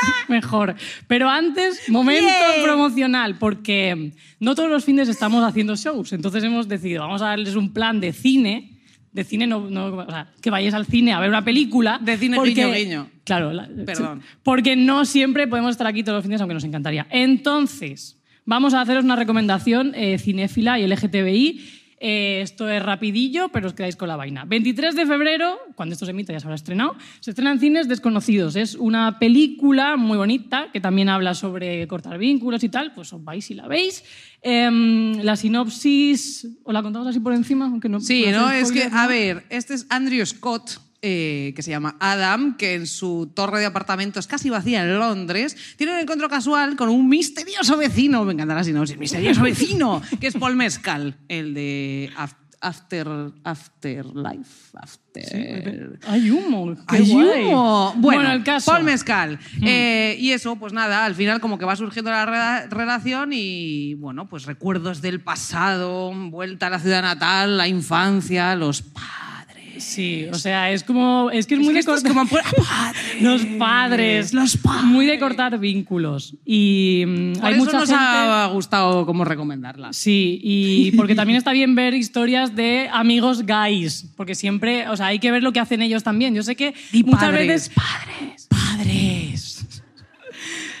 mejor. 0.28 0.74
Pero 1.06 1.28
antes, 1.28 1.88
momento 1.88 2.28
promocional, 2.62 3.36
porque 3.38 4.12
no 4.40 4.54
todos 4.54 4.70
los 4.70 4.84
fines 4.84 5.08
estamos 5.08 5.44
haciendo 5.44 5.76
shows. 5.76 6.12
Entonces 6.12 6.42
hemos 6.44 6.68
decidido, 6.68 7.02
vamos 7.02 7.22
a 7.22 7.26
darles 7.26 7.54
un 7.56 7.72
plan 7.72 8.00
de 8.00 8.12
cine. 8.12 8.72
De 9.12 9.24
cine, 9.24 9.46
no, 9.46 9.70
no- 9.70 9.86
o 9.96 10.10
sea, 10.10 10.30
que 10.42 10.50
vayáis 10.50 10.74
al 10.74 10.84
cine 10.86 11.12
a 11.14 11.20
ver 11.20 11.30
una 11.30 11.42
película. 11.44 11.98
De 12.02 12.18
cine 12.18 12.36
porque- 12.36 12.50
guiño, 12.52 12.72
guiño. 12.72 13.10
Claro, 13.24 13.52
la- 13.52 13.66
Perdón. 13.86 14.22
porque 14.42 14.76
no 14.76 15.04
siempre 15.06 15.46
podemos 15.46 15.70
estar 15.70 15.86
aquí 15.86 16.02
todos 16.02 16.16
los 16.18 16.24
fines, 16.24 16.40
aunque 16.40 16.52
nos 16.54 16.64
encantaría. 16.64 17.06
Entonces, 17.10 18.20
vamos 18.44 18.74
a 18.74 18.82
haceros 18.82 19.04
una 19.04 19.16
recomendación 19.16 19.92
eh, 19.94 20.18
cinéfila 20.18 20.78
y 20.78 20.86
LGTBI. 20.86 21.60
Eh, 21.98 22.40
esto 22.42 22.68
es 22.68 22.82
rapidillo, 22.82 23.48
pero 23.48 23.68
os 23.68 23.74
quedáis 23.74 23.96
con 23.96 24.08
la 24.08 24.16
vaina. 24.16 24.44
23 24.44 24.94
de 24.94 25.06
febrero, 25.06 25.58
cuando 25.74 25.94
esto 25.94 26.04
se 26.04 26.10
emita 26.10 26.32
ya 26.32 26.40
se 26.40 26.46
habrá 26.46 26.56
estrenado, 26.56 26.94
se 27.20 27.30
estrena 27.30 27.52
en 27.52 27.60
cines 27.60 27.88
Desconocidos. 27.88 28.56
Es 28.56 28.74
una 28.74 29.18
película 29.18 29.96
muy 29.96 30.18
bonita 30.18 30.68
que 30.72 30.80
también 30.80 31.08
habla 31.08 31.34
sobre 31.34 31.86
cortar 31.88 32.18
vínculos 32.18 32.62
y 32.64 32.68
tal, 32.68 32.92
pues 32.92 33.12
os 33.12 33.24
vais 33.24 33.50
y 33.50 33.54
la 33.54 33.66
veis. 33.66 34.04
Em, 34.42 35.22
la 35.22 35.36
sinopsis, 35.36 36.46
¿os 36.62 36.74
la 36.74 36.82
contamos 36.82 37.08
así 37.08 37.20
por 37.20 37.32
encima? 37.32 37.64
Aunque 37.66 37.88
no 37.88 38.00
Sí, 38.00 38.26
¿no? 38.30 38.50
Es 38.50 38.72
que, 38.72 38.88
a 38.92 39.06
ver, 39.06 39.46
este 39.48 39.74
es 39.74 39.86
Andrew 39.88 40.24
Scott, 40.26 40.85
eh, 41.02 41.52
que 41.54 41.62
se 41.62 41.70
llama 41.70 41.96
Adam, 42.00 42.56
que 42.56 42.74
en 42.74 42.86
su 42.86 43.30
torre 43.34 43.60
de 43.60 43.66
apartamentos 43.66 44.26
casi 44.26 44.50
vacía 44.50 44.82
en 44.82 44.98
Londres, 44.98 45.56
tiene 45.76 45.92
un 45.94 45.98
encuentro 46.00 46.28
casual 46.28 46.76
con 46.76 46.88
un 46.88 47.08
misterioso 47.08 47.76
vecino, 47.76 48.24
me 48.24 48.32
encantará 48.32 48.64
si 48.64 48.72
no, 48.72 48.82
misterioso 48.98 49.42
vecino, 49.42 50.02
que 50.20 50.26
es 50.28 50.34
Paul 50.34 50.56
Mescal, 50.56 51.16
el 51.28 51.54
de 51.54 52.10
Af- 52.16 52.34
After, 52.58 53.06
Afterlife. 53.44 54.76
After... 54.76 55.98
Hay 56.08 56.30
humo. 56.30 56.74
qué 56.88 56.96
¡Ay, 56.96 57.12
guay. 57.12 57.44
humo! 57.44 57.94
Bueno, 57.98 58.32
el 58.32 58.42
caso. 58.42 58.70
Mm. 58.70 58.74
Paul 58.74 58.84
Mescal. 58.84 59.38
Eh, 59.62 60.16
y 60.18 60.32
eso, 60.32 60.56
pues 60.56 60.72
nada, 60.72 61.04
al 61.04 61.14
final 61.14 61.40
como 61.40 61.58
que 61.58 61.64
va 61.64 61.76
surgiendo 61.76 62.10
la 62.10 62.26
rela- 62.26 62.68
relación 62.70 63.30
y, 63.32 63.94
bueno, 63.94 64.26
pues 64.28 64.46
recuerdos 64.46 65.02
del 65.02 65.20
pasado, 65.20 66.12
vuelta 66.14 66.66
a 66.68 66.70
la 66.70 66.78
ciudad 66.80 67.02
natal, 67.02 67.56
la 67.58 67.68
infancia, 67.68 68.54
los 68.56 68.82
padres. 68.82 69.35
Sí, 69.78 70.26
o 70.32 70.34
sea, 70.36 70.70
es 70.70 70.82
como. 70.82 71.30
Es 71.30 71.46
que 71.46 71.54
es 71.54 71.60
muy 71.60 71.74
que 71.74 71.80
de 71.80 71.84
cortar. 71.84 72.12
como. 72.12 72.28
Los 73.20 73.44
padres. 73.58 74.32
Los 74.32 74.56
padres. 74.56 74.84
Muy 74.84 75.06
de 75.06 75.18
cortar 75.18 75.58
vínculos. 75.58 76.34
Y 76.44 77.04
mm, 77.06 77.32
Por 77.34 77.44
hay 77.44 77.54
eso 77.54 77.64
mucha 77.64 77.78
nos 77.80 77.88
gente. 77.88 78.04
ha 78.04 78.46
gustado 78.52 79.06
cómo 79.06 79.24
recomendarla. 79.24 79.92
Sí, 79.92 80.40
y 80.42 80.92
porque 80.96 81.14
también 81.14 81.36
está 81.36 81.52
bien 81.52 81.74
ver 81.74 81.94
historias 81.94 82.54
de 82.56 82.88
amigos 82.92 83.44
gays, 83.46 84.06
porque 84.16 84.34
siempre, 84.34 84.88
o 84.88 84.96
sea, 84.96 85.06
hay 85.06 85.18
que 85.18 85.30
ver 85.30 85.42
lo 85.42 85.52
que 85.52 85.60
hacen 85.60 85.82
ellos 85.82 86.02
también. 86.02 86.34
Yo 86.34 86.42
sé 86.42 86.56
que 86.56 86.74
Di 86.92 87.02
muchas 87.04 87.20
padres, 87.20 87.46
veces 87.48 87.70
padres. 87.74 88.46
padres. 88.48 89.45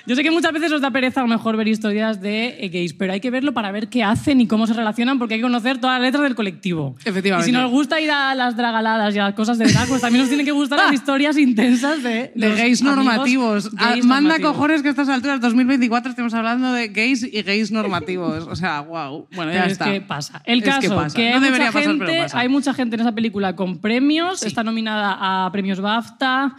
Yo 0.06 0.14
sé 0.14 0.22
que 0.22 0.30
muchas 0.30 0.52
veces 0.52 0.70
os 0.72 0.80
da 0.80 0.90
pereza 0.90 1.20
a 1.20 1.24
lo 1.24 1.28
mejor 1.28 1.56
ver 1.56 1.66
historias 1.68 2.20
de 2.20 2.56
eh, 2.60 2.68
gays, 2.68 2.94
pero 2.94 3.12
hay 3.12 3.20
que 3.20 3.30
verlo 3.30 3.52
para 3.52 3.72
ver 3.72 3.88
qué 3.88 4.04
hacen 4.04 4.40
y 4.40 4.46
cómo 4.46 4.66
se 4.66 4.72
relacionan, 4.72 5.18
porque 5.18 5.34
hay 5.34 5.40
que 5.40 5.44
conocer 5.46 5.78
todas 5.78 5.96
las 5.98 6.06
letras 6.06 6.22
del 6.22 6.34
colectivo. 6.34 6.94
Efectivamente. 7.04 7.50
Y 7.50 7.52
si 7.52 7.58
nos 7.58 7.70
gusta 7.70 8.00
ir 8.00 8.10
a 8.10 8.34
las 8.34 8.56
dragaladas 8.56 9.14
y 9.14 9.18
a 9.18 9.24
las 9.24 9.34
cosas 9.34 9.58
de 9.58 9.66
drag, 9.66 9.88
pues 9.88 10.00
también 10.00 10.20
nos 10.22 10.28
tienen 10.28 10.46
que 10.46 10.52
gustar 10.52 10.78
las 10.78 10.92
historias 11.00 11.36
intensas 11.36 12.02
de, 12.02 12.30
gays 12.36 12.82
normativos. 12.82 13.70
Ah, 13.78 13.96
Manda 14.04 14.20
normativos. 14.20 14.52
cojones 14.52 14.82
que 14.82 14.88
a 14.88 14.90
estas 14.92 15.08
alturas, 15.08 15.40
2024, 15.40 16.10
estemos 16.10 16.32
hablando 16.34 16.72
de 16.72 16.88
gays 16.88 17.22
y 17.24 17.42
gays 17.42 17.72
normativos. 17.72 18.46
O 18.48 18.54
sea, 18.56 18.80
wow. 18.82 19.26
Bueno, 19.34 19.50
ya 19.52 19.58
Pero 19.62 19.66
es 19.66 19.72
está. 19.72 19.92
que 19.92 20.00
pasa. 20.00 20.42
El 20.44 20.58
Es 20.60 20.64
que 20.64 20.70
caso, 20.70 20.94
pasa. 20.94 21.16
que, 21.16 21.30
No 21.32 21.40
debería 21.40 21.66
pasar, 21.72 21.82
gente, 21.82 22.04
pero 22.06 22.22
pasa. 22.22 22.38
hay 22.38 22.48
mucha 22.48 22.72
gente 22.74 22.94
en 22.94 23.00
esa 23.00 23.12
película 23.12 23.56
con 23.56 23.78
premios. 23.78 24.42
Está 24.44 24.62
nominada 24.62 25.16
a 25.46 25.50
premios 25.50 25.80
BAFTA. 25.80 26.54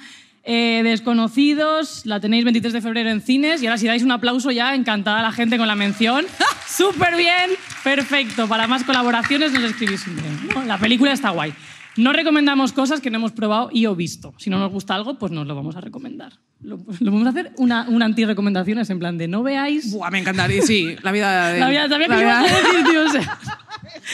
Eh, 0.48 0.82
Desconocidos, 0.82 2.06
la 2.06 2.22
tenéis 2.22 2.46
23 2.46 2.72
de 2.72 2.82
febrero 2.82 3.10
en 3.10 3.22
cines 3.22 3.62
y 3.62 3.68
ahora 3.68 3.78
si 3.78 3.86
dais 3.86 4.02
un 4.02 4.12
aplauso 4.12 4.50
ya, 4.50 4.74
encantada 4.76 5.22
la 5.22 5.34
gente 5.34 5.58
con 5.58 5.68
la 5.68 5.76
mención. 5.76 6.26
Súper 6.68 7.18
bien, 7.18 7.52
perfecto. 7.84 8.48
Para 8.48 8.66
más 8.66 8.86
colaboraciones 8.86 9.52
nos 9.52 9.64
escribís 9.64 10.08
un 10.08 10.16
mail, 10.16 10.50
¿no? 10.56 10.64
La 10.64 10.78
película 10.78 11.12
está 11.12 11.32
guay. 11.32 11.54
No 11.98 12.14
recomendamos 12.14 12.74
cosas 12.74 13.02
que 13.02 13.10
no 13.10 13.18
hemos 13.18 13.32
probado 13.32 13.70
y 13.72 13.86
o 13.88 13.96
visto. 13.96 14.34
Si 14.38 14.50
no 14.50 14.60
nos 14.60 14.72
gusta 14.72 14.96
algo, 14.96 15.18
pues 15.18 15.32
nos 15.32 15.46
lo 15.48 15.56
vamos 15.56 15.76
a 15.76 15.82
recomendar. 15.82 16.34
Lo, 16.62 16.78
lo 17.00 17.12
vamos 17.12 17.28
a 17.28 17.30
hacer 17.32 17.52
una, 17.58 17.88
una 17.90 18.06
anti-recomendaciones 18.06 18.90
en 18.90 19.00
plan 19.00 19.18
de 19.18 19.28
no 19.28 19.44
veáis... 19.44 19.92
Buah, 19.92 20.10
me 20.10 20.20
encantaría. 20.20 20.62
Sí, 20.64 20.96
la 21.04 21.12
vida 21.12 21.50
de. 21.54 21.60
La 21.60 21.70
vida, 21.70 21.90
sabía 21.90 22.08
que 22.08 22.14
la 22.14 22.22
ibas 22.22 22.38
a 22.38 22.44
vida- 22.44 22.58
decir, 22.72 22.86
tío, 22.92 23.06
o 23.06 23.10
sea, 23.10 23.22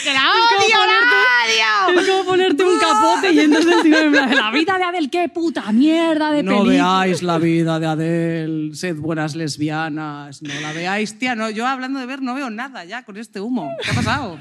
¡Que 0.03 0.13
la 0.13 0.21
odio, 0.29 0.77
la 0.85 1.91
odio! 1.93 2.01
Es 2.01 2.07
como 2.07 2.25
ponerte 2.25 2.63
un 2.63 2.79
capote 2.79 3.31
y 3.33 3.39
entonces 3.39 3.83
tío 3.83 3.97
en 3.99 4.11
plan, 4.11 4.35
la 4.35 4.51
vida 4.51 4.77
de 4.77 4.83
Adel, 4.83 5.09
qué 5.09 5.29
puta 5.29 5.71
mierda 5.71 6.31
de 6.31 6.43
No 6.43 6.63
película. 6.63 6.71
veáis 6.99 7.21
la 7.23 7.37
vida 7.37 7.79
de 7.79 7.87
Adele, 7.87 8.75
sed 8.75 8.95
buenas 8.97 9.35
lesbianas, 9.35 10.41
no 10.41 10.53
la 10.61 10.73
veáis. 10.73 11.17
Tía, 11.19 11.35
no, 11.35 11.49
yo 11.49 11.65
hablando 11.67 11.99
de 11.99 12.05
ver 12.05 12.21
no 12.21 12.33
veo 12.35 12.49
nada 12.49 12.85
ya 12.85 13.03
con 13.03 13.17
este 13.17 13.39
humo. 13.39 13.69
¿Qué 13.83 13.91
ha 13.91 13.93
pasado? 13.95 14.37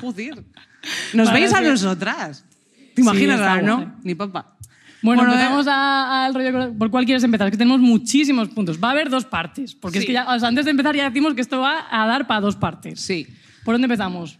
Joder. 0.00 0.44
¿Nos 1.14 1.32
veis 1.32 1.52
a 1.52 1.60
nosotras? 1.60 2.44
¿Te 2.96 3.02
imaginas? 3.02 3.38
está 3.38 3.62
no? 3.62 3.76
guay. 3.76 3.88
Ni 4.02 4.14
papá. 4.16 4.52
Bueno, 5.02 5.22
Bueno, 5.22 5.34
empezamos 5.34 5.66
eh, 5.66 5.70
a- 5.72 6.24
al 6.24 6.34
rollo. 6.34 6.72
¿Por 6.76 6.90
cuál 6.90 7.04
quieres 7.04 7.22
empezar? 7.22 7.46
Es 7.46 7.52
que 7.52 7.58
tenemos 7.58 7.78
muchísimos 7.80 8.48
puntos. 8.48 8.82
Va 8.82 8.88
a 8.88 8.90
haber 8.92 9.08
dos 9.10 9.24
partes. 9.24 9.74
Porque 9.74 9.98
es 9.98 10.02
Sí. 10.02 10.06
que 10.08 10.14
ya, 10.14 10.26
o 10.34 10.38
sea, 10.40 10.48
antes 10.48 10.64
de 10.64 10.72
empezar 10.72 10.96
ya 10.96 11.04
decimos 11.08 11.34
que 11.34 11.42
esto 11.42 11.60
va 11.60 11.84
a 11.90 12.06
dar 12.08 12.26
para 12.26 12.40
dos 12.40 12.56
partes. 12.56 13.00
Sí. 13.00 13.26
¿Por 13.64 13.74
dónde 13.74 13.84
empezamos? 13.86 14.38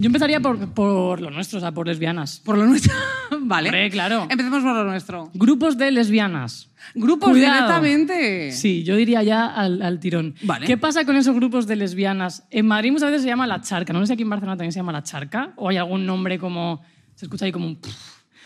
Yo 0.00 0.06
empezaría 0.06 0.40
por, 0.40 0.72
por 0.72 1.20
lo 1.20 1.30
nuestro, 1.30 1.58
o 1.58 1.60
sea, 1.60 1.72
por 1.72 1.86
lesbianas. 1.86 2.40
Por 2.42 2.56
lo 2.56 2.66
nuestro. 2.66 2.94
vale. 3.42 3.68
Hombre, 3.68 3.90
claro. 3.90 4.26
Empecemos 4.30 4.62
por 4.62 4.74
lo 4.74 4.84
nuestro. 4.84 5.30
Grupos 5.34 5.76
de 5.76 5.90
lesbianas. 5.90 6.70
Grupos 6.94 7.28
Cuidado. 7.30 7.52
directamente. 7.54 8.52
Sí, 8.52 8.82
yo 8.82 8.96
diría 8.96 9.22
ya 9.22 9.44
al, 9.46 9.82
al 9.82 10.00
tirón. 10.00 10.34
Vale. 10.42 10.66
¿Qué 10.66 10.78
pasa 10.78 11.04
con 11.04 11.16
esos 11.16 11.34
grupos 11.36 11.66
de 11.66 11.76
lesbianas? 11.76 12.44
En 12.50 12.66
Madrid 12.66 12.90
muchas 12.92 13.10
veces 13.10 13.22
se 13.24 13.28
llama 13.28 13.46
La 13.46 13.60
Charca. 13.60 13.92
No 13.92 14.00
sé 14.00 14.06
si 14.06 14.12
aquí 14.14 14.22
en 14.22 14.30
Barcelona 14.30 14.56
también 14.56 14.72
se 14.72 14.78
llama 14.78 14.92
La 14.92 15.02
Charca. 15.02 15.52
O 15.56 15.68
hay 15.68 15.76
algún 15.76 16.06
nombre 16.06 16.38
como... 16.38 16.80
Se 17.20 17.26
escucha 17.26 17.44
ahí 17.44 17.52
como 17.52 17.66
un... 17.66 17.78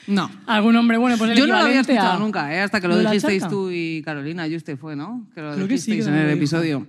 No. 0.08 0.28
Algún 0.46 0.74
nombre, 0.74 0.98
bueno, 0.98 1.16
pues 1.16 1.30
el 1.30 1.38
Yo 1.38 1.46
no 1.46 1.52
lo 1.54 1.60
había 1.60 1.80
escuchado 1.82 2.14
a- 2.14 2.18
nunca, 2.18 2.52
¿eh? 2.52 2.60
hasta 2.60 2.80
que 2.80 2.88
lo 2.88 2.98
dijisteis 2.98 3.46
tú 3.46 3.70
y 3.70 4.02
Carolina. 4.04 4.48
Y 4.48 4.56
usted 4.56 4.76
fue, 4.76 4.96
¿no? 4.96 5.30
Que 5.32 5.40
lo 5.42 5.54
Creo 5.54 5.68
que 5.68 5.78
sí, 5.78 5.92
que 5.92 6.02
en 6.02 6.12
el 6.12 6.30
episodio. 6.30 6.88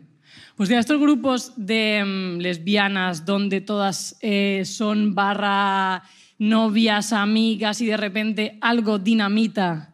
Pues 0.56 0.68
ya, 0.68 0.80
estos 0.80 1.00
grupos 1.00 1.54
de 1.58 2.04
mm, 2.04 2.42
lesbianas 2.42 3.24
donde 3.24 3.62
todas 3.62 4.18
eh, 4.22 4.64
son 4.66 5.14
barra 5.14 6.02
novias, 6.40 7.14
amigas 7.14 7.82
y 7.82 7.86
de 7.86 7.98
repente 7.98 8.58
algo 8.62 8.98
dinamita, 8.98 9.94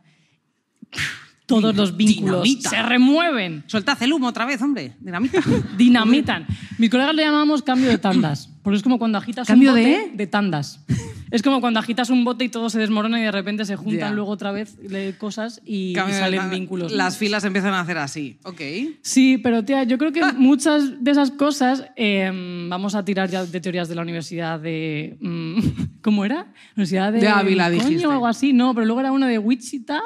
todos 1.46 1.76
los 1.76 1.98
vínculos 1.98 2.44
Dinamita. 2.44 2.70
se 2.70 2.82
remueven, 2.84 3.64
Soltad 3.68 4.02
el 4.02 4.14
humo 4.14 4.28
otra 4.28 4.46
vez, 4.46 4.62
hombre. 4.62 4.96
Dinamita. 5.02 5.42
dinamitan. 5.78 6.48
Mis 6.78 6.90
colegas 6.90 7.14
le 7.14 7.24
llamamos 7.24 7.62
cambio 7.62 7.90
de 7.90 7.98
tandas, 7.98 8.50
porque 8.62 8.78
es 8.78 8.84
como 8.84 9.00
cuando 9.00 9.18
agitas 9.18 9.48
¿Cambio 9.48 9.72
un 9.74 9.78
bote 9.78 10.12
de 10.14 10.28
tandas. 10.28 10.80
Es 11.32 11.42
como 11.42 11.62
cuando 11.62 11.80
agitas 11.80 12.10
un 12.10 12.26
bote 12.26 12.44
y 12.44 12.50
todo 12.50 12.70
se 12.70 12.78
desmorona 12.78 13.18
y 13.18 13.24
de 13.24 13.32
repente 13.32 13.64
se 13.64 13.78
juntan 13.78 14.16
luego 14.16 14.30
otra 14.30 14.52
vez 14.52 14.78
cosas 15.18 15.62
y, 15.66 15.96
salen 15.96 16.50
vínculos. 16.50 16.92
Las 16.92 17.18
filas 17.18 17.46
empiezan 17.46 17.74
a 17.74 17.80
hacer 17.80 17.98
así. 17.98 18.38
Ok. 18.44 18.60
Sí, 19.02 19.38
pero 19.38 19.64
tía, 19.64 19.84
yo 19.84 19.98
creo 19.98 20.12
que 20.12 20.22
Ah. 20.22 20.34
muchas 20.38 21.04
de 21.04 21.10
esas 21.10 21.32
cosas, 21.32 21.86
eh, 21.96 22.30
vamos 22.70 22.96
a 22.96 23.06
tirar 23.06 23.30
ya 23.30 23.46
de 23.46 23.62
teorías 23.62 23.88
de 23.88 23.96
la 23.96 24.02
Universidad 24.02 24.60
de... 24.60 25.18
mm, 25.22 25.60
¿Cómo 26.02 26.26
era? 26.26 26.48
Universidad 26.76 27.14
de... 27.14 27.20
De 27.20 27.30
Ávila, 27.30 27.70
Coño, 27.70 27.80
dijiste. 27.82 28.08
o 28.08 28.12
algo 28.12 28.28
así, 28.28 28.52
no, 28.52 28.76
pero 28.76 28.86
luego 28.86 29.00
era 29.00 29.12
una 29.14 29.28
de 29.28 29.40
Wichita, 29.40 30.02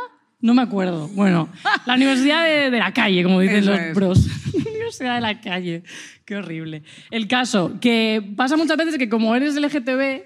no 0.45 0.53
me 0.53 0.61
acuerdo. 0.61 1.07
Bueno, 1.09 1.49
la 1.87 1.95
Universidad 1.95 2.45
de, 2.45 2.69
de 2.69 2.77
la 2.79 2.93
calle, 2.93 3.23
como 3.23 3.39
dicen 3.39 3.57
Eso 3.57 3.71
los 3.71 3.79
es. 3.79 3.93
pros. 3.95 4.27
Universidad 4.53 5.15
de 5.15 5.21
la 5.21 5.41
calle, 5.41 5.81
qué 6.23 6.35
horrible. 6.35 6.83
El 7.09 7.27
caso, 7.27 7.79
que 7.81 8.21
pasa 8.35 8.55
muchas 8.55 8.77
veces 8.77 8.97
que 8.99 9.09
como 9.09 9.35
eres 9.35 9.55
LGTB, 9.55 10.21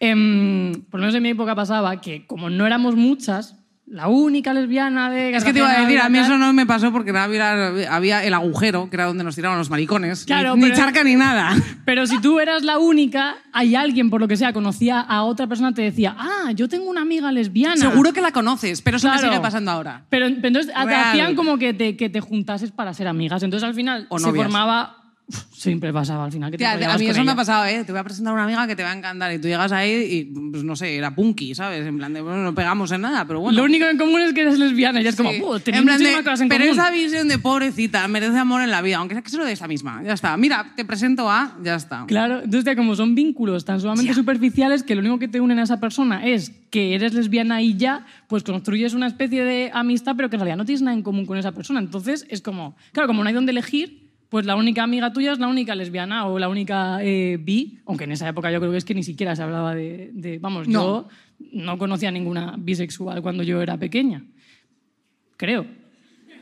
em, 0.00 0.72
por 0.90 1.00
lo 1.00 1.02
menos 1.02 1.14
en 1.14 1.22
mi 1.22 1.28
época 1.28 1.54
pasaba, 1.54 2.00
que 2.00 2.24
como 2.26 2.48
no 2.48 2.66
éramos 2.66 2.96
muchas, 2.96 3.57
la 3.90 4.08
única 4.08 4.52
lesbiana 4.52 5.10
de... 5.10 5.34
Es 5.34 5.44
que 5.44 5.52
te 5.52 5.60
iba 5.60 5.70
a 5.70 5.80
decir, 5.80 5.98
a 5.98 6.08
mí 6.08 6.18
eso 6.18 6.36
no 6.36 6.52
me 6.52 6.66
pasó 6.66 6.92
porque 6.92 7.10
había, 7.10 7.68
había 7.94 8.22
el 8.24 8.34
agujero, 8.34 8.90
que 8.90 8.96
era 8.96 9.06
donde 9.06 9.24
nos 9.24 9.34
tiraban 9.34 9.56
los 9.58 9.70
maricones. 9.70 10.24
Claro, 10.26 10.54
ni, 10.56 10.62
ni 10.62 10.70
pero- 10.70 10.76
charca 10.76 11.02
ni 11.04 11.14
nada. 11.16 11.56
Pero 11.84 12.06
si 12.06 12.20
tú 12.20 12.38
eras 12.38 12.62
la 12.64 12.78
única, 12.78 13.36
hay 13.52 13.74
alguien, 13.74 14.10
por 14.10 14.20
lo 14.20 14.28
que 14.28 14.36
sea, 14.36 14.52
conocía 14.52 15.00
a 15.00 15.22
otra 15.22 15.46
persona, 15.46 15.72
te 15.72 15.82
decía, 15.82 16.14
ah, 16.18 16.52
yo 16.54 16.68
tengo 16.68 16.88
una 16.90 17.00
amiga 17.00 17.32
lesbiana. 17.32 17.76
Seguro 17.76 18.12
que 18.12 18.20
la 18.20 18.30
conoces, 18.32 18.82
pero 18.82 18.98
eso 18.98 19.08
me 19.08 19.14
Claro. 19.14 19.28
sigue 19.28 19.40
pasando 19.40 19.70
ahora. 19.70 20.04
Pero, 20.10 20.26
pero 20.36 20.48
entonces 20.48 20.72
te 20.74 20.94
hacían 20.94 21.34
como 21.34 21.56
que 21.58 21.72
te, 21.72 21.96
que 21.96 22.10
te 22.10 22.20
juntases 22.20 22.70
para 22.70 22.92
ser 22.92 23.08
amigas. 23.08 23.42
Entonces 23.42 23.66
al 23.66 23.74
final 23.74 24.06
O 24.10 24.18
se 24.18 24.26
novias. 24.26 24.44
formaba... 24.44 24.94
Siempre 25.52 25.92
pasaba 25.92 26.24
al 26.24 26.32
final 26.32 26.50
que 26.50 26.56
te 26.56 26.64
a 26.64 26.76
mí 26.96 27.06
eso 27.06 27.22
me 27.22 27.32
ha 27.32 27.36
pasado, 27.36 27.66
¿eh? 27.66 27.84
Te 27.84 27.92
voy 27.92 27.98
a 28.00 28.04
presentar 28.04 28.30
a 28.30 28.34
una 28.34 28.44
amiga 28.44 28.66
que 28.66 28.74
te 28.76 28.82
va 28.82 28.92
a 28.92 28.96
encantar 28.96 29.30
y 29.34 29.38
tú 29.38 29.48
llegas 29.48 29.72
ahí 29.72 29.90
y, 30.10 30.24
pues 30.24 30.64
no 30.64 30.74
sé, 30.74 30.96
era 30.96 31.14
punky, 31.14 31.54
¿sabes? 31.54 31.84
En 31.86 31.98
plan 31.98 32.12
de, 32.14 32.22
bueno, 32.22 32.38
no 32.38 32.54
pegamos 32.54 32.90
en 32.92 33.02
nada, 33.02 33.26
pero 33.26 33.40
bueno. 33.40 33.58
Lo 33.58 33.64
único 33.64 33.84
en 33.86 33.98
común 33.98 34.20
es 34.22 34.32
que 34.32 34.42
eres 34.42 34.58
lesbiana 34.58 35.02
y 35.02 35.06
es 35.06 35.16
como, 35.16 35.30
Sí. 35.32 35.42
"Uh, 35.42 35.58
tenéis 35.58 35.84
plan 35.84 35.98
de, 35.98 36.04
muchísimas 36.04 36.24
cosas 36.24 36.40
en 36.40 36.48
pero 36.48 36.64
común. 36.64 36.78
esa 36.80 36.90
visión 36.90 37.28
de 37.28 37.38
pobrecita 37.38 38.08
merece 38.08 38.38
amor 38.38 38.62
en 38.62 38.70
la 38.70 38.80
vida, 38.80 38.96
aunque 38.98 39.14
sea 39.16 39.22
que 39.22 39.28
solo 39.30 39.44
de 39.44 39.52
esta 39.52 39.68
misma. 39.68 40.02
Ya 40.02 40.14
está. 40.14 40.34
Mira, 40.38 40.72
te 40.76 40.84
presento 40.86 41.30
a. 41.30 41.58
Ya 41.62 41.74
está. 41.74 42.04
Claro, 42.06 42.36
entonces 42.36 42.64
tía, 42.64 42.76
como 42.76 42.94
son 42.94 43.14
vínculos 43.14 43.64
tan 43.66 43.80
sumamente 43.80 44.14
superficiales 44.14 44.82
que 44.82 44.94
lo 44.94 45.00
único 45.02 45.18
que 45.18 45.28
te 45.28 45.40
unen 45.42 45.58
a 45.58 45.64
esa 45.64 45.78
persona 45.78 46.24
es 46.26 46.52
que 46.70 46.94
eres 46.94 47.12
lesbiana 47.12 47.60
y 47.60 47.76
ya, 47.76 48.06
pues 48.28 48.44
construyes 48.44 48.94
una 48.94 49.06
especie 49.08 49.44
de 49.44 49.70
amistad, 49.74 50.14
pero 50.16 50.30
que 50.30 50.36
en 50.36 50.40
realidad 50.40 50.56
no 50.56 50.64
tienes 50.64 50.80
nada 50.82 50.96
en 50.96 51.02
común 51.02 51.26
con 51.26 51.36
esa 51.36 51.52
persona. 51.52 51.80
Entonces 51.80 52.24
es 52.30 52.40
como, 52.40 52.76
claro, 52.92 53.08
como 53.08 53.22
no 53.22 53.28
hay 53.28 53.34
donde 53.34 53.52
elegir, 53.52 54.07
pues 54.28 54.44
la 54.46 54.56
única 54.56 54.82
amiga 54.82 55.12
tuya 55.12 55.32
es 55.32 55.38
la 55.38 55.48
única 55.48 55.74
lesbiana 55.74 56.26
o 56.26 56.38
la 56.38 56.48
única 56.48 57.02
eh, 57.02 57.38
bi, 57.40 57.78
aunque 57.86 58.04
en 58.04 58.12
esa 58.12 58.28
época 58.28 58.50
yo 58.52 58.58
creo 58.60 58.70
que 58.72 58.78
es 58.78 58.84
que 58.84 58.94
ni 58.94 59.02
siquiera 59.02 59.34
se 59.34 59.42
hablaba 59.42 59.74
de... 59.74 60.10
de- 60.12 60.38
vamos, 60.38 60.66
yo 60.68 61.08
no 61.52 61.78
conocía 61.78 62.10
ninguna 62.10 62.54
bisexual 62.58 63.22
cuando 63.22 63.42
yo 63.42 63.62
era 63.62 63.76
pequeña. 63.78 64.22
Creo. 65.36 65.66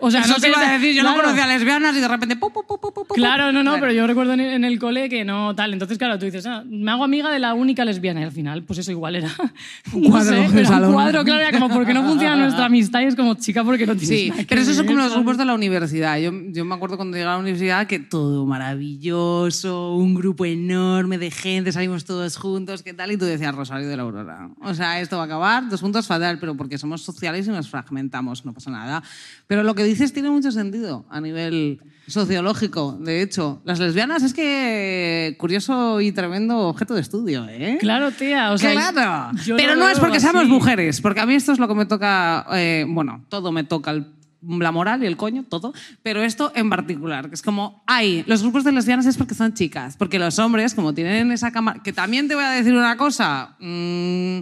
O 0.01 0.11
sea, 0.11 0.21
Eso 0.21 0.35
no 0.35 0.39
te 0.39 0.49
iba 0.49 0.61
a 0.61 0.73
decir, 0.73 0.95
yo 0.95 1.03
no 1.03 1.11
claro. 1.13 1.25
conocía 1.29 1.47
lesbianas 1.47 1.97
y 1.97 2.01
de 2.01 2.09
repente... 2.09 2.37
pu, 2.37 2.53
pu, 2.53 2.65
pu. 2.65 3.07
Claro, 3.15 3.53
no, 3.53 3.63
no, 3.63 3.73
Bueno. 3.73 3.81
pero 3.87 3.93
yo 3.93 4.07
recuerdo 4.07 4.35
en, 4.35 4.41
en 4.41 4.65
el 4.65 4.79
cole 4.79 5.09
que 5.09 5.25
no 5.25 5.55
tal. 5.55 5.73
Entonces, 5.73 5.99
claro, 5.99 6.19
tú 6.19 6.27
dices, 6.27 6.45
ah, 6.47 6.63
me 6.67 6.91
hago 6.91 7.05
amiga 7.05 7.31
de 7.31 7.39
la 7.39 7.55
única 7.55 7.85
lesbiana 7.85 8.21
y 8.21 8.25
al 8.25 8.33
final, 8.33 8.63
pues 8.65 8.79
eso 8.81 8.91
igual 8.91 9.17
era 9.17 9.31
Un 9.93 10.03
no 10.05 10.11
cuadro 10.11 10.49
sé, 10.49 10.59
era 10.59 10.69
salón. 10.69 10.89
Un 10.91 10.95
cuadro, 10.95 11.25
claro, 11.25 11.41
era 11.41 11.59
como 11.59 11.73
porque 11.75 11.95
no 11.95 12.03
funciona 12.05 12.37
nuestra 12.47 12.67
amistad 12.67 13.01
y 13.01 13.05
es 13.05 13.17
como 13.17 13.35
chica 13.35 13.65
porque 13.65 13.87
no 13.87 13.95
tienes 13.97 14.09
Sí, 14.09 14.31
nada 14.31 14.43
pero 14.49 14.61
eso 14.61 14.77
ver, 14.77 14.87
como 14.87 14.99
los 14.99 15.15
grupos 15.15 15.39
de 15.39 15.45
la 15.45 15.55
universidad. 15.55 16.19
Yo, 16.19 16.33
yo 16.49 16.65
me 16.65 16.75
acuerdo 16.75 16.97
cuando 16.97 17.17
llegué 17.17 17.29
a 17.29 17.33
la 17.33 17.39
universidad 17.39 17.87
que 17.87 17.99
todo 17.99 18.45
maravilloso, 18.47 19.95
un 19.95 20.15
grupo 20.15 20.45
enorme 20.45 21.19
de 21.19 21.31
gente, 21.31 21.73
salimos 21.73 22.05
todos 22.05 22.37
juntos, 22.37 22.83
¿qué 22.83 22.95
tal? 22.95 23.13
Y 23.13 23.17
tú 23.17 23.25
decías 23.25 23.55
Rosario 23.55 23.89
de 23.89 23.97
la 23.97 24.03
Aurora. 24.03 24.51
O 24.63 24.75
sea, 24.75 25.01
esto 25.01 25.17
va 25.17 25.23
a 25.23 25.27
acabar, 25.27 25.69
dos 25.69 25.81
juntos 25.81 26.07
fatal, 26.07 26.39
pero 26.39 26.57
porque 26.57 26.79
somos 26.79 27.03
sociales 27.03 27.47
y 27.47 27.51
nos 27.51 27.69
fragmentamos, 27.69 28.45
no 28.45 28.53
pasa 28.53 28.71
nada. 28.71 29.03
Pero 29.47 29.63
lo 29.63 29.75
que 29.75 29.85
dices 29.87 30.13
tiene 30.13 30.31
mucho 30.31 30.51
sentido 30.53 31.07
a 31.11 31.21
nivel 31.21 31.81
sociológico. 32.09 32.97
De 33.01 33.23
hecho, 33.23 33.61
las 33.65 33.79
lesbianas 33.81 34.23
es 34.23 34.33
que 34.35 35.35
curioso 35.39 36.01
y 36.01 36.13
tremendo 36.13 36.69
objeto 36.69 36.95
de 36.95 37.01
estudio, 37.01 37.47
¿eh? 37.49 37.79
Claro, 37.81 38.11
tía, 38.13 38.53
o 38.53 38.59
sea, 38.59 38.73
claro. 38.93 39.39
Pero 39.57 39.75
no 39.77 39.89
es 39.89 39.99
porque 39.99 40.21
seamos 40.21 40.43
así. 40.43 40.51
mujeres, 40.51 41.01
porque 41.01 41.21
a 41.21 41.27
mí 41.27 41.35
esto 41.35 41.53
es 41.53 41.59
lo 41.59 41.67
que 41.69 41.75
me 41.75 41.87
toca, 41.87 42.47
eh, 42.53 42.85
bueno, 42.89 43.25
todo 43.29 43.51
me 43.53 43.65
toca 43.65 43.91
el- 43.91 44.07
la 44.49 44.71
moral 44.71 45.03
y 45.03 45.07
el 45.07 45.17
coño, 45.17 45.45
todo, 45.49 45.73
pero 46.05 46.23
esto 46.23 46.53
en 46.55 46.71
particular, 46.71 47.29
que 47.29 47.35
es 47.35 47.43
como, 47.43 47.83
ay, 47.87 48.23
los 48.29 48.43
grupos 48.43 48.63
de 48.63 48.71
lesbianas 48.71 49.07
es 49.07 49.17
porque 49.17 49.35
son 49.35 49.55
chicas, 49.55 49.97
porque 49.97 50.21
los 50.21 50.39
hombres, 50.39 50.75
como 50.75 50.95
tienen 50.95 51.33
esa 51.33 51.51
cámara, 51.51 51.83
que 51.83 51.93
también 51.93 52.29
te 52.29 52.37
voy 52.37 52.45
a 52.45 52.51
decir 52.51 52.73
una 52.73 52.97
cosa, 52.97 53.57
mm, 53.59 54.41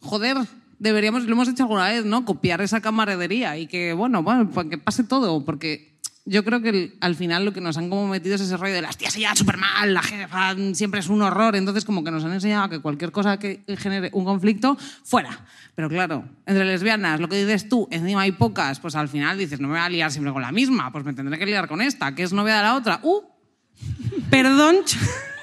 joder, 0.00 0.36
deberíamos, 0.78 1.24
lo 1.24 1.32
hemos 1.32 1.48
dicho 1.48 1.62
alguna 1.64 1.88
vez, 1.88 2.04
¿no? 2.04 2.24
Copiar 2.24 2.60
esa 2.60 2.80
camaradería 2.80 3.56
y 3.58 3.66
que, 3.66 3.92
bueno, 3.92 4.22
bueno, 4.22 4.48
pues 4.50 4.66
que 4.68 4.78
pase 4.78 5.04
todo, 5.04 5.44
porque 5.44 5.96
yo 6.28 6.44
creo 6.44 6.60
que 6.60 6.68
el- 6.70 6.94
al 7.00 7.14
final 7.14 7.44
lo 7.44 7.52
que 7.52 7.60
nos 7.60 7.76
han 7.78 7.88
como 7.88 8.08
metido 8.08 8.34
es 8.34 8.40
ese 8.40 8.56
rollo 8.56 8.74
de 8.74 8.82
las 8.82 8.96
tías 8.96 9.12
se 9.12 9.20
llevan 9.20 9.36
súper 9.36 9.56
mal, 9.58 9.94
la 9.94 10.02
jefa 10.02 10.56
siempre 10.72 10.98
es 11.00 11.08
un 11.08 11.22
horror, 11.22 11.54
entonces 11.54 11.84
como 11.84 12.02
que 12.02 12.10
nos 12.10 12.24
han 12.24 12.32
enseñado 12.32 12.68
que 12.68 12.80
cualquier 12.80 13.12
cosa 13.12 13.38
que 13.38 13.62
genere 13.78 14.10
un 14.12 14.24
conflicto, 14.24 14.76
fuera. 15.04 15.46
Pero 15.76 15.88
claro, 15.88 16.24
entre 16.46 16.64
lesbianas, 16.64 17.20
lo 17.20 17.28
que 17.28 17.36
dices 17.44 17.68
tú, 17.68 17.86
encima 17.92 18.22
hay 18.22 18.32
pocas, 18.32 18.80
pues 18.80 18.96
al 18.96 19.08
final 19.08 19.38
dices, 19.38 19.60
no 19.60 19.68
me 19.68 19.74
voy 19.74 19.82
a 19.82 19.88
liar 19.88 20.10
siempre 20.10 20.32
con 20.32 20.42
la 20.42 20.50
misma, 20.50 20.90
pues 20.90 21.04
me 21.04 21.12
tendré 21.12 21.38
que 21.38 21.46
liar 21.46 21.68
con 21.68 21.80
esta, 21.80 22.14
que 22.14 22.22
es 22.24 22.32
novia 22.32 22.56
de 22.56 22.62
la 22.62 22.74
otra. 22.74 22.98
¡Uh! 23.02 23.20
Perdón. 24.30 24.76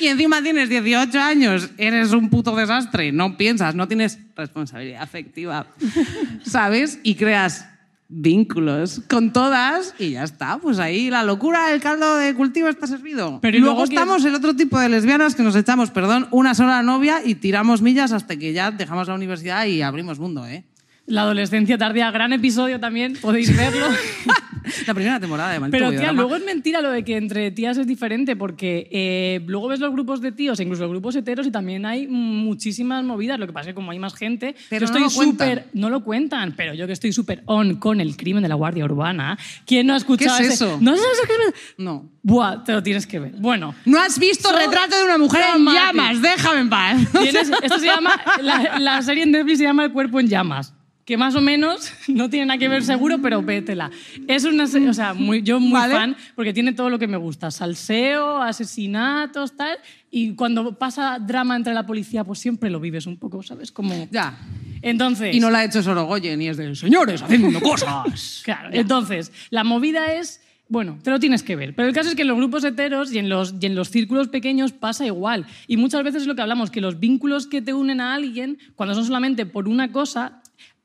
Y 0.00 0.06
encima 0.06 0.42
tienes 0.42 0.68
18 0.68 1.18
años, 1.20 1.70
eres 1.78 2.12
un 2.12 2.30
puto 2.30 2.54
desastre, 2.54 3.12
no 3.12 3.36
piensas, 3.36 3.74
no 3.74 3.88
tienes 3.88 4.18
responsabilidad 4.36 5.02
afectiva, 5.02 5.66
¿sabes? 6.44 6.98
Y 7.02 7.14
creas 7.14 7.66
vínculos 8.10 9.02
con 9.08 9.32
todas 9.32 9.94
y 9.98 10.10
ya 10.10 10.24
está, 10.24 10.58
pues 10.58 10.80
ahí 10.80 11.10
la 11.10 11.22
locura, 11.22 11.72
el 11.72 11.80
caldo 11.80 12.16
de 12.16 12.34
cultivo 12.34 12.68
está 12.68 12.86
servido. 12.86 13.38
Pero 13.40 13.56
y 13.56 13.60
y 13.60 13.62
luego, 13.62 13.84
estamos 13.84 14.24
el 14.24 14.34
otro 14.34 14.54
tipo 14.56 14.78
de 14.78 14.88
lesbianas 14.88 15.36
que 15.36 15.44
nos 15.44 15.54
echamos, 15.54 15.90
perdón, 15.90 16.26
una 16.32 16.54
sola 16.54 16.82
novia 16.82 17.22
y 17.24 17.36
tiramos 17.36 17.82
millas 17.82 18.12
hasta 18.12 18.36
que 18.36 18.52
ya 18.52 18.72
dejamos 18.72 19.06
la 19.06 19.14
universidad 19.14 19.64
y 19.66 19.82
abrimos 19.82 20.18
mundo, 20.18 20.44
¿eh? 20.46 20.64
La 21.10 21.22
adolescencia 21.22 21.76
tardía, 21.76 22.10
gran 22.10 22.32
episodio 22.32 22.78
también, 22.80 23.14
podéis 23.20 23.54
verlo. 23.56 23.86
La 24.86 24.94
primera 24.94 25.18
temporada 25.18 25.52
de 25.52 25.58
Maldito 25.58 25.84
Pero, 25.86 25.98
tía, 25.98 26.12
luego 26.12 26.36
es 26.36 26.44
mentira 26.44 26.80
lo 26.80 26.90
de 26.90 27.02
que 27.02 27.16
entre 27.16 27.50
tías 27.50 27.76
es 27.78 27.86
diferente, 27.86 28.36
porque 28.36 28.88
eh, 28.92 29.40
luego 29.46 29.68
ves 29.68 29.80
los 29.80 29.90
grupos 29.90 30.20
de 30.20 30.30
tíos, 30.32 30.60
incluso 30.60 30.82
los 30.82 30.90
grupos 30.92 31.16
heteros, 31.16 31.46
y 31.46 31.50
también 31.50 31.86
hay 31.86 32.06
muchísimas 32.06 33.02
movidas. 33.02 33.38
Lo 33.40 33.46
que 33.46 33.52
pasa 33.52 33.70
es 33.70 33.72
que 33.72 33.74
como 33.74 33.90
hay 33.90 33.98
más 33.98 34.14
gente, 34.14 34.54
Pero 34.68 34.86
yo 34.86 34.92
no 34.92 35.06
estoy 35.06 35.16
cuentan. 35.16 35.48
súper. 35.48 35.66
No 35.72 35.90
lo 35.90 36.04
cuentan, 36.04 36.54
pero 36.56 36.74
yo 36.74 36.86
que 36.86 36.92
estoy 36.92 37.12
súper 37.12 37.42
on 37.46 37.76
con 37.76 38.00
el 38.00 38.16
crimen 38.16 38.42
de 38.42 38.48
la 38.48 38.54
Guardia 38.54 38.84
Urbana. 38.84 39.36
¿Quién 39.66 39.86
no 39.86 39.94
ha 39.94 39.96
escuchado 39.96 40.36
¿Qué 40.38 40.44
es 40.44 40.52
ese- 40.54 40.64
eso? 40.66 40.78
¿No 40.80 40.94
sabes 40.96 41.18
crimen? 41.24 41.54
No. 41.78 42.08
Buah, 42.22 42.62
te 42.62 42.72
lo 42.72 42.82
tienes 42.82 43.06
que 43.06 43.18
ver. 43.18 43.32
Bueno. 43.38 43.74
¿No 43.86 43.98
has 43.98 44.18
visto 44.18 44.50
Son 44.50 44.58
retrato 44.58 44.96
de 44.96 45.04
una 45.04 45.18
mujer 45.18 45.42
en 45.56 45.64
llamas? 45.64 46.20
Déjame 46.22 46.60
en 46.60 46.70
paz. 46.70 46.98
Esto 47.62 47.78
se 47.78 47.86
llama, 47.86 48.20
la, 48.42 48.78
la 48.78 49.02
serie 49.02 49.24
en 49.24 49.32
Netflix 49.32 49.58
se 49.58 49.64
llama 49.64 49.84
El 49.86 49.92
cuerpo 49.92 50.20
en 50.20 50.28
llamas. 50.28 50.74
Que 51.10 51.16
más 51.16 51.34
o 51.34 51.40
menos 51.40 51.92
no 52.06 52.30
tiene 52.30 52.46
nada 52.46 52.56
que 52.56 52.68
ver 52.68 52.84
seguro, 52.84 53.20
pero 53.20 53.42
vétela. 53.42 53.90
Es 54.28 54.44
una 54.44 54.62
o 54.62 54.94
sea, 54.94 55.12
muy, 55.12 55.42
yo 55.42 55.58
muy 55.58 55.72
Vale. 55.72 55.92
fan 55.92 56.16
porque 56.36 56.52
tiene 56.52 56.72
todo 56.72 56.88
lo 56.88 57.00
que 57.00 57.08
me 57.08 57.16
gusta. 57.16 57.50
Salseo, 57.50 58.40
asesinatos, 58.40 59.56
tal. 59.56 59.76
Y 60.08 60.36
cuando 60.36 60.78
pasa 60.78 61.18
drama 61.18 61.56
entre 61.56 61.74
la 61.74 61.84
policía, 61.84 62.22
pues 62.22 62.38
siempre 62.38 62.70
lo 62.70 62.78
vives 62.78 63.08
un 63.08 63.16
poco, 63.16 63.42
¿sabes? 63.42 63.72
Como... 63.72 64.06
Ya. 64.12 64.38
Entonces... 64.82 65.34
Y 65.34 65.40
no 65.40 65.50
la 65.50 65.58
ha 65.58 65.64
hecho 65.64 65.82
Sorogoyen 65.82 66.40
y 66.42 66.46
es 66.46 66.56
de 66.56 66.76
señores 66.76 67.22
haciendo 67.22 67.60
cosas. 67.60 68.42
Claro, 68.44 68.68
entonces, 68.72 69.32
la 69.50 69.64
movida 69.64 70.12
es, 70.12 70.40
bueno, 70.68 71.00
te 71.02 71.10
lo 71.10 71.18
tienes 71.18 71.42
que 71.42 71.56
ver. 71.56 71.74
Pero 71.74 71.88
el 71.88 71.94
caso 71.94 72.10
es 72.10 72.14
que 72.14 72.22
en 72.22 72.28
los 72.28 72.36
grupos 72.36 72.62
heteros 72.62 73.12
y 73.12 73.18
en 73.18 73.28
los, 73.28 73.56
y 73.60 73.66
en 73.66 73.74
los 73.74 73.90
círculos 73.90 74.28
pequeños 74.28 74.70
pasa 74.70 75.04
igual. 75.06 75.44
Y 75.66 75.76
muchas 75.76 76.04
veces 76.04 76.22
es 76.22 76.28
lo 76.28 76.36
que 76.36 76.42
hablamos, 76.42 76.70
que 76.70 76.80
los 76.80 77.00
vínculos 77.00 77.48
que 77.48 77.62
te 77.62 77.74
unen 77.74 78.00
a 78.00 78.14
alguien, 78.14 78.58
cuando 78.76 78.94
son 78.94 79.04
solamente 79.04 79.44
por 79.44 79.66
una 79.66 79.90
cosa, 79.90 80.39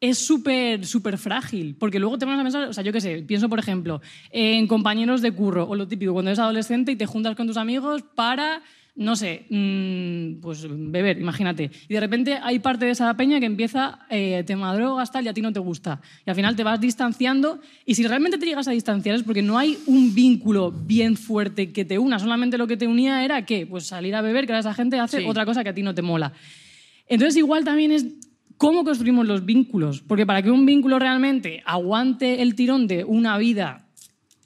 es 0.09 0.17
súper, 0.17 0.85
súper 0.85 1.17
frágil. 1.17 1.75
Porque 1.79 1.99
luego 1.99 2.17
te 2.17 2.25
pones 2.25 2.39
a 2.39 2.43
pensar, 2.43 2.67
o 2.69 2.73
sea, 2.73 2.83
yo 2.83 2.91
qué 2.93 3.01
sé, 3.01 3.23
pienso, 3.23 3.49
por 3.49 3.59
ejemplo, 3.59 4.01
en 4.31 4.67
compañeros 4.67 5.21
de 5.21 5.31
curro, 5.31 5.67
o 5.67 5.75
lo 5.75 5.87
típico, 5.87 6.13
cuando 6.13 6.31
eres 6.31 6.39
adolescente 6.39 6.91
y 6.91 6.95
te 6.95 7.05
juntas 7.05 7.35
con 7.35 7.47
tus 7.47 7.57
amigos 7.57 8.03
para 8.15 8.61
no 8.97 9.17
sé, 9.17 9.45
mm, 9.49 10.39
pues 10.39 10.65
beber, 10.69 11.19
imagínate. 11.19 11.69
Y 11.89 11.93
de 11.93 11.99
repente 11.99 12.39
hay 12.41 12.59
parte 12.59 12.85
de 12.85 12.91
esa 12.91 13.13
peña 13.17 13.41
que 13.41 13.45
empieza 13.45 13.99
eh, 14.09 14.43
tema 14.47 14.73
drogas, 14.73 15.11
tal, 15.11 15.25
y 15.25 15.27
a 15.27 15.33
ti 15.33 15.41
no 15.41 15.51
te 15.51 15.59
gusta. 15.59 15.99
Y 16.25 16.29
al 16.29 16.35
final 16.37 16.55
te 16.55 16.63
vas 16.63 16.79
distanciando. 16.79 17.59
Y 17.85 17.95
si 17.95 18.07
realmente 18.07 18.37
te 18.37 18.45
llegas 18.45 18.69
a 18.69 18.71
distanciar 18.71 19.15
es 19.15 19.23
porque 19.23 19.41
no 19.41 19.57
hay 19.57 19.77
un 19.85 20.15
vínculo 20.15 20.71
bien 20.71 21.17
fuerte 21.17 21.73
que 21.73 21.83
te 21.83 21.99
una. 21.99 22.19
Solamente 22.19 22.57
lo 22.57 22.67
que 22.67 22.77
te 22.77 22.87
unía 22.87 23.25
era 23.25 23.45
que 23.45 23.67
pues 23.67 23.85
salir 23.85 24.15
a 24.15 24.21
beber, 24.21 24.45
que 24.45 24.53
ahora 24.53 24.61
esa 24.61 24.73
gente 24.73 24.97
hace 24.97 25.19
Sí. 25.19 25.25
otra 25.27 25.45
cosa 25.45 25.61
que 25.63 25.69
a 25.71 25.73
ti 25.73 25.83
no 25.83 25.93
te 25.93 26.01
mola. 26.01 26.31
Entonces 27.07 27.35
igual 27.35 27.65
también 27.65 27.91
es 27.91 28.05
cómo 28.57 28.83
construimos 28.83 29.27
los 29.27 29.45
vínculos. 29.45 30.01
Porque 30.01 30.25
para 30.25 30.41
que 30.41 30.51
un 30.51 30.65
vínculo 30.65 30.99
realmente 30.99 31.61
aguante 31.65 32.41
el 32.41 32.55
tirón 32.55 32.87
de 32.87 33.03
una 33.03 33.37
vida 33.37 33.85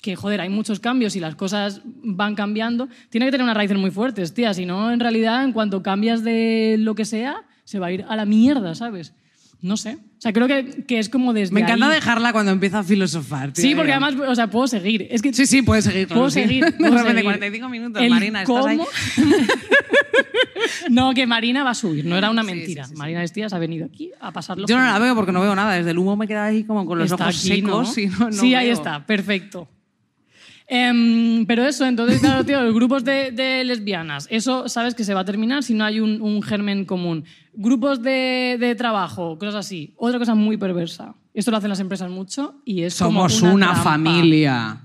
que, 0.02 0.16
joder, 0.16 0.42
hay 0.42 0.50
muchos 0.50 0.80
cambios 0.80 1.16
y 1.16 1.20
las 1.20 1.36
cosas 1.36 1.82
van 1.86 2.36
cambiando, 2.36 2.88
tiene 3.10 3.26
que 3.26 3.32
tener 3.32 3.44
unas 3.44 3.58
raíces 3.58 3.78
muy 3.78 3.92
fuertes, 3.92 4.34
tía. 4.34 4.54
Si 4.54 4.66
no, 4.66 4.92
en 4.92 5.00
realidad, 5.00 5.44
en 5.44 5.52
cuanto 5.52 5.84
cambias 5.84 6.24
de 6.24 6.78
lo 6.80 6.96
que 6.96 7.06
sea, 7.06 7.44
se 7.66 7.80
va 7.80 7.88
a 7.88 7.92
ir 7.92 8.06
a 8.08 8.16
la 8.16 8.26
mierda, 8.26 8.76
¿sabes? 8.76 9.14
No 9.62 9.76
sé. 9.78 9.96
O 9.96 10.22
sea, 10.22 10.32
creo 10.32 10.48
que, 10.48 10.84
que 10.88 11.00
es 11.00 11.10
como 11.10 11.34
desde 11.34 11.54
Me 11.54 11.62
encanta 11.62 11.88
ahí. 11.88 11.96
dejarla 11.96 12.32
cuando 12.32 12.52
empieza 12.52 12.80
a 12.80 12.84
filosofar. 12.84 13.52
tío. 13.52 13.62
Sí, 13.62 13.76
porque 13.76 13.92
además, 13.92 14.16
o 14.28 14.36
sea, 14.36 14.50
puedo 14.50 14.68
seguir. 14.68 15.08
Es 15.12 15.22
que 15.22 15.34
Sí, 15.34 15.46
sí, 15.46 15.62
puedes 15.62 15.84
seguir. 15.86 16.08
Puedo 16.08 16.30
sí. 16.30 16.42
seguir. 16.42 16.66
De 16.66 16.72
puedo 16.72 16.92
repente, 16.92 17.10
seguir. 17.10 17.24
45 17.26 17.70
minutos, 17.70 18.02
El 18.02 18.10
Marina, 18.10 18.42
estás 18.44 18.66
ahí. 18.66 18.80
no, 20.90 21.14
que 21.14 21.26
Marina 21.28 21.64
va 21.64 21.72
a 21.72 21.76
subir, 21.76 22.06
no 22.06 22.18
era 22.18 22.30
una 22.30 22.44
mentira. 22.44 22.86
sí, 22.86 22.92
sí. 22.92 22.96
Marina 22.98 23.24
Estías 23.24 23.54
ha 23.54 23.60
venido 23.60 23.86
aquí 23.86 24.12
a 24.20 24.32
pasarlo. 24.32 24.66
Yo 24.68 24.78
no 24.78 24.86
la 24.86 25.00
veo 25.00 25.16
porque 25.16 25.32
no 25.32 25.42
veo 25.42 25.56
nada. 25.56 25.74
Desde 25.74 25.92
el 25.92 25.98
humo 25.98 26.16
me 26.16 26.28
queda 26.28 26.46
ahí 26.46 26.64
como 26.64 26.86
con 26.86 26.98
los 26.98 27.12
Está 27.12 27.26
ojos 27.26 27.40
aquí, 27.40 27.62
¿no? 27.62 27.86
secos. 27.86 27.98
Y 27.98 28.08
no, 28.08 28.26
no 28.30 28.32
sí, 28.32 28.56
ahí 28.56 28.70
está, 28.70 29.06
perfecto. 29.06 29.68
Em, 30.72 31.48
pero 31.48 31.66
eso, 31.66 31.84
entonces, 31.84 32.22
claro, 32.22 32.46
tío, 32.46 32.62
los 32.62 32.76
grupos 32.76 33.04
de, 33.04 33.32
de 33.32 33.64
lesbianas, 33.64 34.28
eso 34.30 34.70
sabes 34.70 34.94
que 34.94 35.04
se 35.04 35.16
va 35.16 35.22
a 35.22 35.26
terminar 35.26 35.64
si 35.64 35.74
no 35.74 35.84
hay 35.84 36.00
un, 36.00 36.22
un 36.22 36.44
germen 36.44 36.86
común. 36.86 37.26
Grupos 37.54 38.04
de, 38.04 38.58
de 38.60 38.76
trabajo, 38.76 39.40
cosas 39.40 39.56
así. 39.56 39.94
Otra 39.98 40.20
cosa 40.20 40.36
muy 40.36 40.58
perversa. 40.58 41.16
Esto 41.34 41.50
lo 41.50 41.58
hacen 41.58 41.70
las 41.70 41.80
empresas 41.80 42.12
mucho 42.12 42.62
y 42.66 42.84
es 42.84 43.00
como 43.00 43.28
Somos 43.30 43.54
una, 43.54 43.74
familia. 43.74 44.82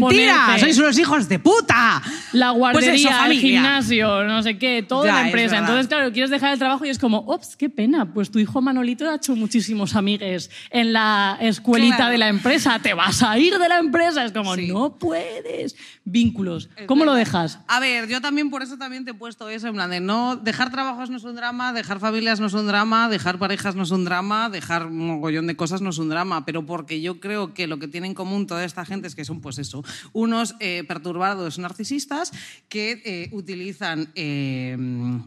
¡Mentira! 0.00 0.46
Ponerte- 0.46 0.60
¡Sois 0.60 0.78
unos 0.78 0.98
hijos 0.98 1.28
de 1.28 1.38
puta! 1.38 2.02
La 2.32 2.50
guardería, 2.50 2.90
Pues 2.90 3.04
eso, 3.04 3.24
el 3.26 3.38
gimnasio, 3.38 4.24
no 4.24 4.42
sé 4.42 4.58
qué, 4.58 4.82
toda 4.86 5.06
Ya, 5.06 5.12
la 5.12 5.20
es 5.20 5.26
empresa. 5.26 5.58
Entonces, 5.58 5.86
claro, 5.88 6.12
quieres 6.12 6.30
dejar 6.30 6.52
el 6.52 6.58
trabajo 6.58 6.84
y 6.84 6.88
es 6.90 6.98
como, 6.98 7.18
ops, 7.18 7.56
qué 7.56 7.68
pena, 7.70 8.12
pues 8.12 8.30
tu 8.30 8.38
hijo 8.38 8.60
Manolito 8.60 9.08
ha 9.10 9.14
hecho 9.16 9.36
muchísimos 9.36 9.94
amigues 9.96 10.50
en 10.70 10.92
la 10.92 11.36
escuelita 11.40 11.96
Claro. 11.96 12.12
de 12.12 12.18
la 12.18 12.28
empresa, 12.28 12.78
te 12.80 12.94
vas 12.94 13.22
a 13.22 13.38
ir 13.38 13.58
de 13.58 13.68
la 13.68 13.78
empresa. 13.78 14.24
Es 14.24 14.32
como, 14.32 14.54
Sí. 14.54 14.68
no 14.68 14.98
puedes. 14.98 15.76
Vínculos. 16.04 16.68
¿Cómo 16.86 17.04
lo 17.04 17.14
dejas? 17.14 17.60
A 17.68 17.80
ver, 17.80 18.08
yo 18.08 18.20
también 18.20 18.50
por 18.50 18.62
eso 18.62 18.76
también 18.76 19.04
te 19.04 19.12
he 19.12 19.14
puesto 19.14 19.48
eso, 19.48 19.68
en 19.68 19.74
plan 19.74 19.90
de 19.90 20.00
no, 20.00 20.36
dejar 20.36 20.70
trabajos 20.70 21.08
no 21.10 21.16
es 21.16 21.24
un 21.24 21.34
drama, 21.36 21.72
dejar 21.72 21.98
familias 22.00 22.40
no 22.40 22.46
es 22.46 22.52
un 22.54 22.66
drama, 22.66 23.08
dejar 23.08 23.38
parejas 23.38 23.74
no 23.74 23.82
es 23.84 23.90
un 23.90 24.04
drama, 24.04 24.48
dejar 24.50 24.86
un 24.86 25.06
mogollón 25.06 25.46
de 25.46 25.56
cosas 25.56 25.80
no 25.82 25.90
es 25.90 25.98
un 25.98 26.08
drama, 26.08 26.44
pero 26.44 26.66
porque 26.66 27.00
yo 27.00 27.20
creo 27.20 27.54
que 27.54 27.66
lo 27.66 27.78
que 27.78 27.88
tiene 27.88 28.06
en 28.08 28.14
común 28.14 28.46
toda 28.46 28.64
esta 28.64 28.84
gente 28.84 29.06
es 29.08 29.14
que 29.14 29.24
son 29.24 29.40
pues 29.40 29.58
eso, 29.58 29.83
unos 30.12 30.54
eh, 30.60 30.84
perturbados 30.86 31.58
narcisistas 31.58 32.32
que 32.68 33.02
eh, 33.04 33.28
utilizan 33.32 34.08
eh, 34.14 34.76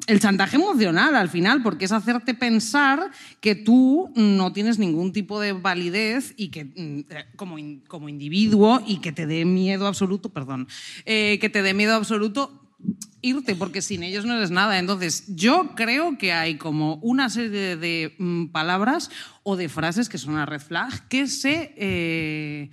el 0.07 0.19
chantaje 0.19 0.55
emocional 0.55 1.15
al 1.15 1.29
final, 1.29 1.63
porque 1.63 1.85
es 1.85 1.91
hacerte 1.91 2.33
pensar 2.33 3.11
que 3.41 3.55
tú 3.55 4.11
no 4.15 4.53
tienes 4.53 4.79
ningún 4.79 5.13
tipo 5.13 5.39
de 5.39 5.53
validez 5.53 6.33
y 6.37 6.49
que 6.49 6.65
mm, 6.65 7.35
como, 7.35 7.57
como 7.87 8.09
individuo 8.09 8.81
y 8.85 8.97
que 8.97 9.11
te 9.11 9.25
dé 9.25 9.45
miedo 9.45 9.87
absoluto, 9.87 10.29
perdón, 10.29 10.67
que 11.05 11.49
te 11.51 11.61
dé 11.61 11.73
miedo 11.73 11.95
absoluto 11.95 12.63
irte, 13.21 13.55
porque 13.55 13.81
sin 13.81 14.03
ellos 14.03 14.25
no 14.25 14.35
eres 14.35 14.51
nada. 14.51 14.79
Entonces, 14.79 15.25
yo 15.27 15.71
creo 15.75 16.17
que 16.17 16.33
hay 16.33 16.57
como 16.57 16.95
una 16.95 17.29
serie 17.29 17.75
de 17.75 18.15
mm, 18.17 18.47
palabras 18.47 19.09
o 19.43 19.55
de 19.55 19.69
frases 19.69 20.09
que 20.09 20.17
son 20.17 20.33
una 20.33 20.45
red 20.45 20.61
flag 20.61 21.07
que 21.07 21.27
se. 21.27 22.71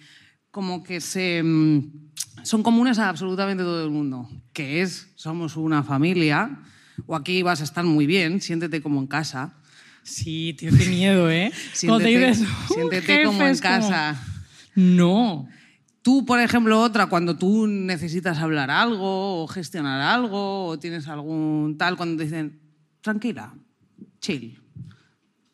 Como 0.54 0.84
que 0.84 1.00
se. 1.00 1.42
mm, 1.42 2.12
son 2.44 2.62
comunes 2.62 3.00
a 3.00 3.08
absolutamente 3.08 3.64
todo 3.64 3.84
el 3.84 3.90
mundo. 3.90 4.30
Que 4.52 4.82
es, 4.82 5.08
somos 5.16 5.56
una 5.56 5.82
familia, 5.82 6.60
o 7.06 7.16
aquí 7.16 7.42
vas 7.42 7.60
a 7.60 7.64
estar 7.64 7.84
muy 7.84 8.06
bien, 8.06 8.40
siéntete 8.40 8.80
como 8.80 9.00
en 9.00 9.08
casa. 9.08 9.56
Sí, 10.04 10.54
tío, 10.56 10.70
qué 10.78 10.86
miedo, 10.86 11.28
¿eh? 11.28 11.50
Cuando 11.84 11.98
te 12.04 12.04
Siéntete, 12.04 12.26
dices, 12.28 12.40
"Un 12.40 12.74
siéntete 12.74 13.24
como 13.24 13.38
jefe", 13.38 13.44
en 13.46 13.52
es 13.52 13.60
como, 13.60 13.74
casa. 13.74 14.22
No. 14.76 15.48
Tú, 16.02 16.24
por 16.24 16.38
ejemplo, 16.38 16.80
otra, 16.80 17.06
cuando 17.06 17.36
tú 17.36 17.66
necesitas 17.66 18.38
hablar 18.38 18.70
algo 18.70 19.42
o 19.42 19.48
gestionar 19.48 20.00
algo 20.00 20.66
o 20.66 20.78
tienes 20.78 21.08
algún 21.08 21.76
tal, 21.78 21.96
cuando 21.96 22.18
te 22.18 22.24
dicen, 22.24 22.60
tranquila, 23.00 23.54
chill. 24.20 24.60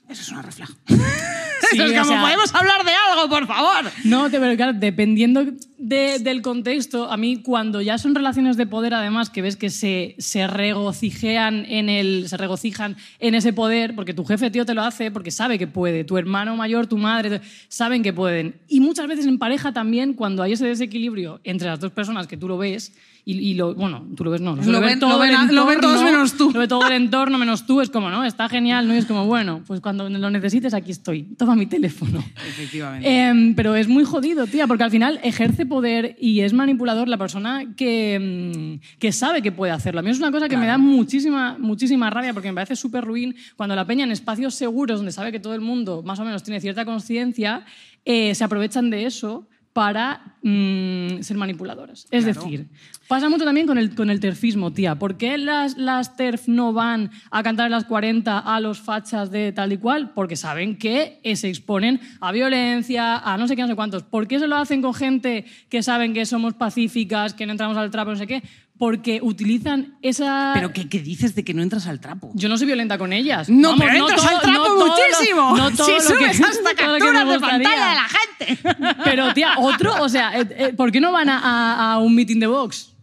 Eso 0.09 0.23
es 0.23 0.29
una. 0.31 0.43
Sí, 0.51 0.63
Eso 1.73 1.85
es 1.85 1.93
como, 1.93 2.05
sea- 2.05 2.21
podemos 2.23 2.55
hablar 2.55 2.85
de 2.85 2.93
algo, 3.11 3.29
por 3.29 3.47
favor. 3.47 3.91
No, 4.05 4.29
pero 4.31 4.57
claro, 4.57 4.73
dependiendo 4.75 5.45
de- 5.79 6.19
del 6.19 6.43
contexto, 6.43 7.11
a 7.11 7.17
mí 7.17 7.43
cuando 7.43 7.81
ya 7.81 7.99
son 7.99 8.15
relaciones 8.15 8.57
de 8.57 8.67
poder, 8.67 8.95
además, 8.95 9.31
que 9.31 9.43
ves 9.43 9.57
que 9.57 9.71
se, 9.71 10.15
se 10.19 10.47
regocijean 10.47 11.65
en 11.69 11.89
el, 11.89 12.29
se 12.29 12.37
regocijan 12.37 12.97
en 13.19 13.35
ese 13.35 13.53
poder, 13.53 13.95
porque 13.95 14.15
tu 14.15 14.25
jefe, 14.25 14.51
tío, 14.51 14.65
te 14.67 14.75
lo 14.75 14.83
hace 14.83 15.11
porque 15.11 15.31
sabe 15.31 15.59
que 15.59 15.67
puede, 15.67 16.05
tu 16.05 16.19
hermano 16.19 16.57
mayor, 16.57 16.87
tu 16.87 16.99
madre, 16.99 17.41
saben 17.69 18.03
que 18.03 18.13
pueden. 18.13 18.57
Y 18.69 18.81
muchas 18.81 19.07
veces 19.07 19.27
en 19.27 19.39
pareja 19.39 19.73
también, 19.73 20.15
cuando 20.15 20.43
hay 20.43 20.53
ese 20.53 20.67
desequilibrio 20.67 21.41
entre 21.45 21.69
las 21.69 21.81
dos 21.81 21.93
personas 21.93 22.27
que 22.27 22.37
tú 22.37 22.49
lo 22.49 22.59
ves, 22.59 22.93
y, 23.33 23.51
y 23.51 23.55
lo, 23.55 23.75
bueno, 23.75 24.07
tú 24.17 24.25
lo 24.25 24.31
ves, 24.31 24.41
no, 24.41 24.57
Lo 24.57 24.63
ver 24.81 24.99
ven- 24.99 25.01
lo 25.01 25.19
ven 25.19 25.35
a- 25.35 25.51
lo 25.53 25.67
ven 25.67 25.81
todos 25.81 25.95
entorno, 25.97 26.13
menos 26.13 26.33
tú. 26.37 26.51
Lo 26.53 26.61
ve 26.61 26.69
todo 26.69 26.87
el 26.87 26.93
entorno 26.93 27.39
menos 27.39 27.67
tú, 27.67 27.81
es 27.81 27.91
como, 27.91 28.11
¿no? 28.11 28.25
Está 28.25 28.49
genial, 28.49 28.87
¿no? 28.89 28.95
Y 28.95 28.99
es 28.99 29.07
como, 29.07 29.27
bueno, 29.27 29.63
pues 29.67 29.81
cuando 29.81 30.09
lo 30.09 30.31
necesites 30.31 30.75
aquí 30.75 30.91
estoy, 30.91 31.23
toma 31.37 31.55
mi 31.55 31.67
teléfono. 31.67 32.23
Efectivamente. 32.49 33.09
Em, 33.29 33.55
pero 33.55 33.75
es 33.75 33.89
muy 33.89 34.05
jodido, 34.05 34.47
tía, 34.47 34.67
porque 34.67 34.85
al 34.85 34.91
final 34.91 35.21
ejerce 35.23 35.67
poder 35.67 36.17
y 36.21 36.41
es 36.41 36.53
manipulador 36.53 37.09
la 37.09 37.19
persona 37.19 37.65
que, 37.77 38.79
mm, 38.83 38.99
que 38.99 39.13
sabe 39.13 39.43
que 39.43 39.53
puede 39.53 39.73
hacerlo. 39.73 40.01
A 40.01 40.03
mí 40.03 40.11
es 40.11 40.19
una 40.19 40.31
cosa 40.31 40.49
que 40.49 40.57
me 40.57 40.67
da 40.67 40.79
muchísima, 40.79 41.57
muchísima 41.59 42.11
rabia 42.11 42.33
porque 42.33 42.49
me 42.49 42.55
parece 42.55 42.77
súper 42.77 43.05
ruin 43.05 43.35
cuando 43.57 43.75
la 43.77 43.87
peña 43.87 44.05
en 44.05 44.13
espacios 44.13 44.55
seguros 44.55 44.99
donde 44.99 45.13
sabe 45.13 45.33
que 45.33 45.41
todo 45.41 45.55
el 45.55 45.61
mundo 45.61 46.03
más 46.05 46.19
o 46.19 46.25
menos 46.25 46.43
tiene 46.43 46.61
cierta 46.61 46.85
conciencia, 46.85 47.65
eh, 48.05 48.35
se 48.35 48.45
aprovechan 48.45 48.91
de 48.91 49.05
eso 49.07 49.47
para 49.81 50.37
mm, 50.43 51.23
ser 51.23 51.39
manipuladoras. 51.39 52.07
Es 52.11 52.25
Claro. 52.25 52.43
decir, 52.43 52.67
pasa 53.09 53.31
mucho 53.31 53.47
también 53.47 53.67
con 53.67 53.79
el, 53.79 53.95
con 53.95 54.11
el 54.11 54.21
terfismo, 54.21 54.75
tía. 54.75 54.97
¿Por 54.99 55.17
qué 55.17 55.39
las, 55.39 55.79
las 55.79 56.19
TERF 56.19 56.49
no 56.49 56.75
van 56.75 57.11
a 57.31 57.43
cantar 57.43 57.65
en 57.65 57.73
las 57.73 57.87
40 57.87 58.39
a 58.41 58.61
los 58.61 58.79
fachas 58.79 59.31
de 59.31 59.53
tal 59.53 59.73
y 59.73 59.79
cual? 59.79 60.13
Porque 60.15 60.37
saben 60.37 60.77
que 60.77 61.19
se 61.35 61.49
exponen 61.49 61.99
a 62.21 62.31
violencia, 62.31 63.17
a 63.17 63.39
no 63.39 63.49
sé 63.49 63.57
qué, 63.57 63.63
no 63.63 63.69
sé 63.69 63.75
cuántos. 63.75 64.03
¿Por 64.03 64.29
qué 64.29 64.39
se 64.39 64.49
lo 64.49 64.57
hacen 64.57 64.83
con 64.83 64.93
gente 64.93 65.47
que 65.71 65.83
saben 65.83 66.13
que 66.13 66.27
somos 66.27 66.53
pacíficas, 66.53 67.33
que 67.33 67.47
no 67.47 67.53
entramos 67.53 67.79
al 67.79 67.91
trapo, 67.91 68.11
no 68.11 68.17
sé 68.19 68.27
qué? 68.27 68.43
Porque 68.81 69.21
utilizan 69.23 69.99
esa... 70.01 70.53
Pero 70.55 70.73
¿qué, 70.73 70.89
qué 70.89 71.01
dices 71.01 71.35
de 71.35 71.45
que 71.45 71.53
no 71.53 71.63
entras 71.63 71.87
al 71.87 72.01
trapo? 72.01 72.31
Yo 72.35 72.49
no 72.49 72.57
soy 72.57 72.67
violenta 72.67 72.97
con 72.97 73.13
ellas. 73.13 73.51
No, 73.51 73.73
Vamos, 73.73 73.85
pero 73.87 73.99
entras 74.07 74.23
todo- 74.23 74.31
al 74.37 74.41
trapo 74.41 74.59
no 74.59 74.65
todo 74.65 74.79
lo- 74.79 74.87
muchísimo. 74.87 75.57
no 75.57 75.71
todo 75.73 75.87
si 75.87 75.93
lo 75.93 75.99
que- 76.19 76.35
subes 76.35 76.41
hasta 76.41 76.75
todo 76.75 76.89
capturas 76.99 77.29
de 77.29 77.41
pantalla 77.41 77.89
de 77.91 77.95
la 77.95 78.09
gente. 78.09 78.59
Pero, 79.05 79.35
tía, 79.35 79.51
otro, 79.59 80.03
o 80.03 80.09
sea, 80.09 80.41
eh, 80.41 80.47
eh, 80.57 80.73
¿por 80.75 80.91
qué 80.91 80.99
no 81.01 81.13
van 81.13 81.29
a, 81.29 81.39
a- 81.39 81.93
a 81.93 81.99
un 81.99 82.15
meeting 82.15 82.41
de 82.41 82.47
Vox? 82.47 82.95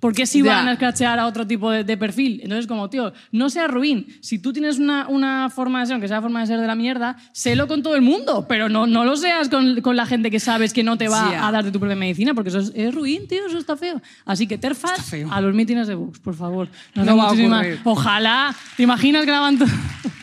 ¿Por 0.00 0.14
qué 0.14 0.26
Ya. 0.44 0.54
van 0.56 0.68
a 0.68 0.72
escrachear 0.72 1.18
a 1.18 1.26
otro 1.26 1.46
tipo 1.46 1.70
de, 1.70 1.82
de 1.84 1.96
perfil? 1.96 2.40
Entonces, 2.42 2.66
como, 2.66 2.88
tío, 2.88 3.12
no 3.32 3.50
seas 3.50 3.68
ruin. 3.70 4.06
Si 4.20 4.38
tú 4.38 4.52
tienes 4.52 4.78
una, 4.78 5.08
una 5.08 5.50
forma 5.50 5.80
de 5.80 5.86
ser, 5.86 5.94
aunque 5.94 6.08
sea 6.08 6.20
forma 6.22 6.40
de 6.40 6.46
ser 6.46 6.60
de 6.60 6.66
la 6.66 6.74
mierda, 6.74 7.16
sélo 7.32 7.66
con 7.66 7.82
todo 7.82 7.96
el 7.96 8.02
mundo, 8.02 8.46
pero 8.48 8.68
no, 8.68 8.86
no 8.86 9.04
lo 9.04 9.16
seas 9.16 9.48
con, 9.48 9.80
con 9.80 9.96
la 9.96 10.06
gente 10.06 10.30
que 10.30 10.38
sabes 10.40 10.72
que 10.72 10.82
no 10.84 10.96
te 10.96 11.08
va 11.08 11.46
a 11.46 11.50
dar 11.50 11.64
de 11.64 11.72
tu 11.72 11.80
propia 11.80 11.96
medicina, 11.96 12.34
porque 12.34 12.50
eso 12.50 12.60
es, 12.60 12.72
es 12.74 12.94
ruin, 12.94 13.26
tío, 13.26 13.46
eso 13.46 13.58
está 13.58 13.76
feo. 13.76 14.00
Así 14.24 14.46
que 14.46 14.56
terfas 14.58 15.12
a 15.30 15.40
los 15.40 15.54
mítines 15.54 15.86
de 15.88 15.94
Vox, 15.94 16.18
por 16.20 16.34
favor. 16.34 16.68
Nos 16.94 17.04
No 17.06 17.16
va. 17.16 17.32
Ojalá, 17.84 18.54
¿te 18.76 18.82
imaginas 18.84 19.26
grabando? 19.26 19.64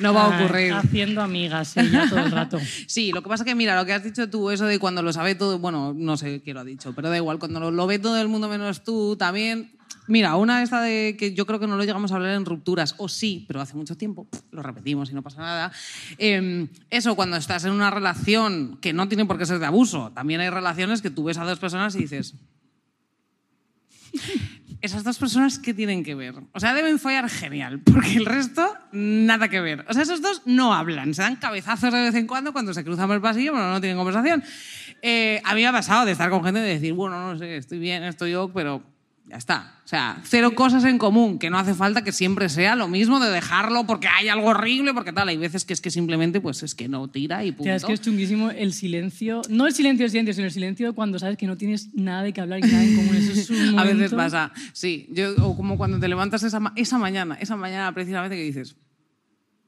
No 0.00 0.12
va 0.12 0.26
a 0.26 0.38
ocurrir. 0.38 0.72
Haciendo 0.72 1.22
amigas, 1.22 1.76
ella 1.76 2.06
todo 2.08 2.20
el 2.20 2.30
rato. 2.30 2.58
Sí, 2.86 3.12
lo 3.12 3.22
que 3.22 3.28
pasa 3.28 3.44
que, 3.44 3.54
mira, 3.54 3.76
lo 3.76 3.84
que 3.84 3.92
has 3.92 4.04
dicho 4.04 4.28
tú, 4.28 4.50
eso 4.50 4.66
de 4.66 4.78
cuando 4.78 5.02
lo 5.02 5.12
sabe 5.12 5.34
todo, 5.34 5.58
bueno, 5.58 5.94
no 5.96 6.16
sé 6.16 6.42
qué 6.42 6.54
lo 6.54 6.60
ha 6.60 6.64
dicho, 6.64 6.94
pero 6.94 7.10
da 7.10 7.16
igual, 7.16 7.38
cuando 7.38 7.60
lo, 7.60 7.70
lo 7.70 7.86
ve 7.86 7.98
todo 7.98 8.20
el 8.20 8.28
mundo 8.28 8.48
menos 8.48 8.84
tú, 8.84 9.16
también. 9.16 9.72
Mira, 10.08 10.36
una 10.36 10.58
de 10.58 10.64
esta 10.64 10.80
de 10.82 11.16
que 11.18 11.34
yo 11.34 11.46
creo 11.46 11.58
que 11.58 11.66
no 11.66 11.76
lo 11.76 11.82
llegamos 11.82 12.12
a 12.12 12.16
hablar 12.16 12.34
en 12.34 12.44
rupturas, 12.44 12.94
o 12.98 13.08
sí, 13.08 13.44
pero 13.48 13.60
hace 13.60 13.74
mucho 13.74 13.96
tiempo, 13.96 14.28
lo 14.52 14.62
repetimos 14.62 15.10
y 15.10 15.14
no 15.14 15.22
pasa 15.22 15.40
nada. 15.40 15.72
Eh, 16.18 16.68
eso, 16.90 17.16
cuando 17.16 17.36
estás 17.36 17.64
en 17.64 17.72
una 17.72 17.90
relación 17.90 18.78
que 18.80 18.92
no 18.92 19.08
tiene 19.08 19.24
por 19.24 19.38
qué 19.38 19.46
ser 19.46 19.58
de 19.58 19.66
abuso, 19.66 20.12
también 20.14 20.40
hay 20.40 20.50
relaciones 20.50 21.02
que 21.02 21.10
tú 21.10 21.24
ves 21.24 21.38
a 21.38 21.44
dos 21.44 21.58
personas 21.58 21.94
y 21.96 22.00
dices. 22.00 22.34
Esas 24.86 25.02
dos 25.02 25.18
personas, 25.18 25.58
¿qué 25.58 25.74
tienen 25.74 26.04
que 26.04 26.14
ver? 26.14 26.36
O 26.52 26.60
sea, 26.60 26.72
deben 26.72 27.00
follar 27.00 27.28
genial, 27.28 27.80
porque 27.84 28.14
el 28.14 28.24
resto, 28.24 28.72
nada 28.92 29.48
que 29.48 29.60
ver. 29.60 29.84
O 29.88 29.92
sea, 29.92 30.04
esos 30.04 30.22
dos 30.22 30.42
no 30.44 30.72
hablan, 30.72 31.12
se 31.12 31.22
dan 31.22 31.34
cabezazos 31.34 31.92
de 31.92 32.02
vez 32.02 32.14
en 32.14 32.28
cuando 32.28 32.52
cuando 32.52 32.72
se 32.72 32.84
cruzan 32.84 33.08
por 33.08 33.16
el 33.16 33.20
pasillo, 33.20 33.50
pero 33.52 33.68
no 33.68 33.80
tienen 33.80 33.96
conversación. 33.96 34.44
Eh, 35.02 35.42
a 35.44 35.56
mí 35.56 35.62
me 35.62 35.66
ha 35.66 35.72
pasado 35.72 36.06
de 36.06 36.12
estar 36.12 36.30
con 36.30 36.44
gente 36.44 36.60
y 36.60 36.62
de 36.62 36.68
decir, 36.68 36.92
bueno, 36.92 37.32
no 37.32 37.36
sé, 37.36 37.56
estoy 37.56 37.80
bien, 37.80 38.04
estoy 38.04 38.30
yo, 38.30 38.52
pero 38.52 38.80
ya 39.28 39.36
está. 39.36 39.80
O 39.84 39.88
sea, 39.88 40.20
cero 40.24 40.54
cosas 40.54 40.84
en 40.84 40.98
común, 40.98 41.38
que 41.38 41.50
no 41.50 41.58
hace 41.58 41.74
falta 41.74 42.02
que 42.02 42.12
siempre 42.12 42.48
sea 42.48 42.74
lo 42.76 42.88
mismo 42.88 43.18
de 43.20 43.30
dejarlo 43.30 43.84
porque 43.86 44.08
hay 44.08 44.28
algo 44.28 44.48
horrible, 44.48 44.94
porque 44.94 45.12
tal. 45.12 45.28
Hay 45.28 45.36
veces 45.36 45.64
que 45.64 45.72
es 45.72 45.80
que 45.80 45.90
simplemente, 45.90 46.40
pues 46.40 46.62
es 46.62 46.74
que 46.74 46.88
no 46.88 47.08
tira 47.08 47.44
y 47.44 47.52
punto. 47.52 47.72
Es 47.72 47.84
que 47.84 47.92
es 47.92 48.00
chunguísimo 48.00 48.50
el 48.50 48.72
silencio. 48.72 49.42
No 49.48 49.66
el 49.66 49.74
silencio 49.74 50.04
del 50.04 50.10
silencio, 50.10 50.34
sino 50.34 50.46
el 50.46 50.52
silencio 50.52 50.94
cuando 50.94 51.18
sabes 51.18 51.36
que 51.36 51.46
no 51.46 51.56
tienes 51.56 51.94
nada 51.94 52.22
de 52.22 52.32
que 52.32 52.40
hablar 52.40 52.60
y 52.60 52.62
nada 52.62 52.82
en 52.84 52.96
común. 52.96 53.14
Eso 53.16 53.32
es 53.32 53.50
un 53.50 53.78
A 53.78 53.84
veces 53.84 54.12
pasa, 54.14 54.52
sí. 54.72 55.08
Yo, 55.12 55.34
o 55.44 55.56
como 55.56 55.76
cuando 55.76 55.98
te 56.00 56.08
levantas 56.08 56.42
esa, 56.42 56.60
ma- 56.60 56.72
esa 56.76 56.98
mañana, 56.98 57.36
esa 57.40 57.56
mañana 57.56 57.92
precisamente 57.92 58.36
que 58.36 58.42
dices, 58.42 58.76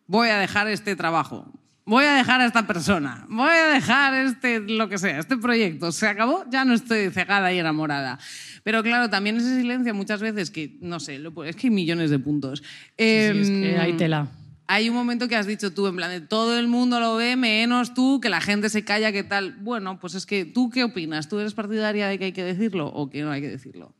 voy 0.06 0.28
a 0.28 0.38
dejar 0.38 0.68
este 0.68 0.96
trabajo, 0.96 1.52
voy 1.88 2.04
a 2.04 2.12
dejar 2.12 2.40
a 2.42 2.46
esta 2.46 2.66
persona, 2.66 3.24
voy 3.30 3.50
a 3.50 3.68
dejar 3.68 4.14
este, 4.14 4.60
lo 4.60 4.88
que 4.88 4.98
sea, 4.98 5.18
este 5.18 5.38
proyecto. 5.38 5.90
Se 5.90 6.06
acabó, 6.06 6.44
ya 6.50 6.64
no 6.64 6.74
estoy 6.74 7.10
cegada 7.10 7.52
y 7.52 7.58
enamorada. 7.58 8.18
Pero 8.62 8.82
claro, 8.82 9.08
también 9.08 9.38
ese 9.38 9.56
silencio 9.58 9.94
muchas 9.94 10.20
veces 10.20 10.50
que, 10.50 10.76
no 10.82 11.00
sé, 11.00 11.20
es 11.46 11.56
que 11.56 11.68
hay 11.68 11.70
millones 11.70 12.10
de 12.10 12.18
puntos. 12.18 12.60
Sí, 12.60 12.64
es 12.98 13.48
que 13.48 13.74
Em, 13.74 13.80
hay 13.80 13.94
tela. 13.94 14.28
hay 14.66 14.90
un 14.90 14.94
momento 14.94 15.28
que 15.28 15.36
has 15.36 15.46
dicho 15.46 15.72
tú, 15.72 15.86
en 15.86 15.96
plan 15.96 16.10
de 16.10 16.20
todo 16.20 16.58
el 16.58 16.68
mundo 16.68 17.00
lo 17.00 17.16
ve, 17.16 17.36
menos 17.36 17.94
tú, 17.94 18.20
que 18.20 18.28
la 18.28 18.42
gente 18.42 18.68
se 18.68 18.84
calla, 18.84 19.10
que 19.10 19.24
tal. 19.24 19.56
Bueno, 19.60 19.98
pues 19.98 20.14
es 20.14 20.26
que 20.26 20.44
tú, 20.44 20.68
¿qué 20.68 20.84
opinas? 20.84 21.28
¿Tú 21.30 21.38
eres 21.38 21.54
partidaria 21.54 22.06
de 22.06 22.18
que 22.18 22.26
hay 22.26 22.32
que 22.32 22.44
decirlo 22.44 22.88
o 22.88 23.08
que 23.08 23.22
no 23.22 23.30
hay 23.30 23.40
que 23.40 23.48
decirlo? 23.48 23.94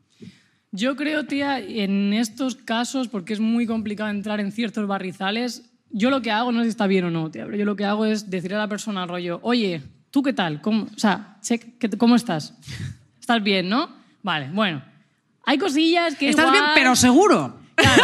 Yo 0.71 0.97
creo, 0.97 1.25
tía, 1.25 1.59
en 1.59 2.13
estos 2.13 2.55
casos, 2.55 3.09
porque 3.09 3.33
es 3.33 3.41
muy 3.41 3.65
complicado 3.67 4.11
entrar 4.11 4.39
en 4.41 4.53
ciertos 4.53 4.87
barrizales, 4.87 5.63
yo 5.91 6.11
lo 6.11 6.21
que 6.23 6.31
hago, 6.31 6.53
no 6.53 6.61
sé 6.61 6.65
si 6.65 6.71
está 6.71 6.87
bien 6.87 7.05
o 7.05 7.11
no, 7.11 7.31
tía, 7.31 7.45
pero 7.45 7.57
yo 7.57 7.65
lo 7.65 7.77
que 7.77 7.85
hago 7.85 8.05
es 8.05 8.31
decirle 8.31 8.57
a 8.57 8.61
la 8.61 8.69
persona 8.69 9.03
al 9.03 9.09
rollo, 9.09 9.41
oye, 9.43 9.83
¿tú 10.11 10.23
qué 10.23 10.33
tal? 10.33 10.61
¿Cómo, 10.61 10.85
o 10.85 10.99
sea, 10.99 11.37
check, 11.43 11.79
¿qué- 11.79 11.91
¿cómo 11.91 12.17
estás? 12.17 12.55
¿Estás 13.21 13.43
bien, 13.43 13.69
no? 13.69 13.89
Vale, 14.23 14.49
bueno. 14.53 14.83
Hay 15.45 15.57
cosillas 15.59 16.15
que 16.17 16.29
Estás 16.29 16.47
igual- 16.47 16.61
bien, 16.61 16.73
pero 16.75 16.95
seguro. 16.97 17.57
Claro, 17.75 18.03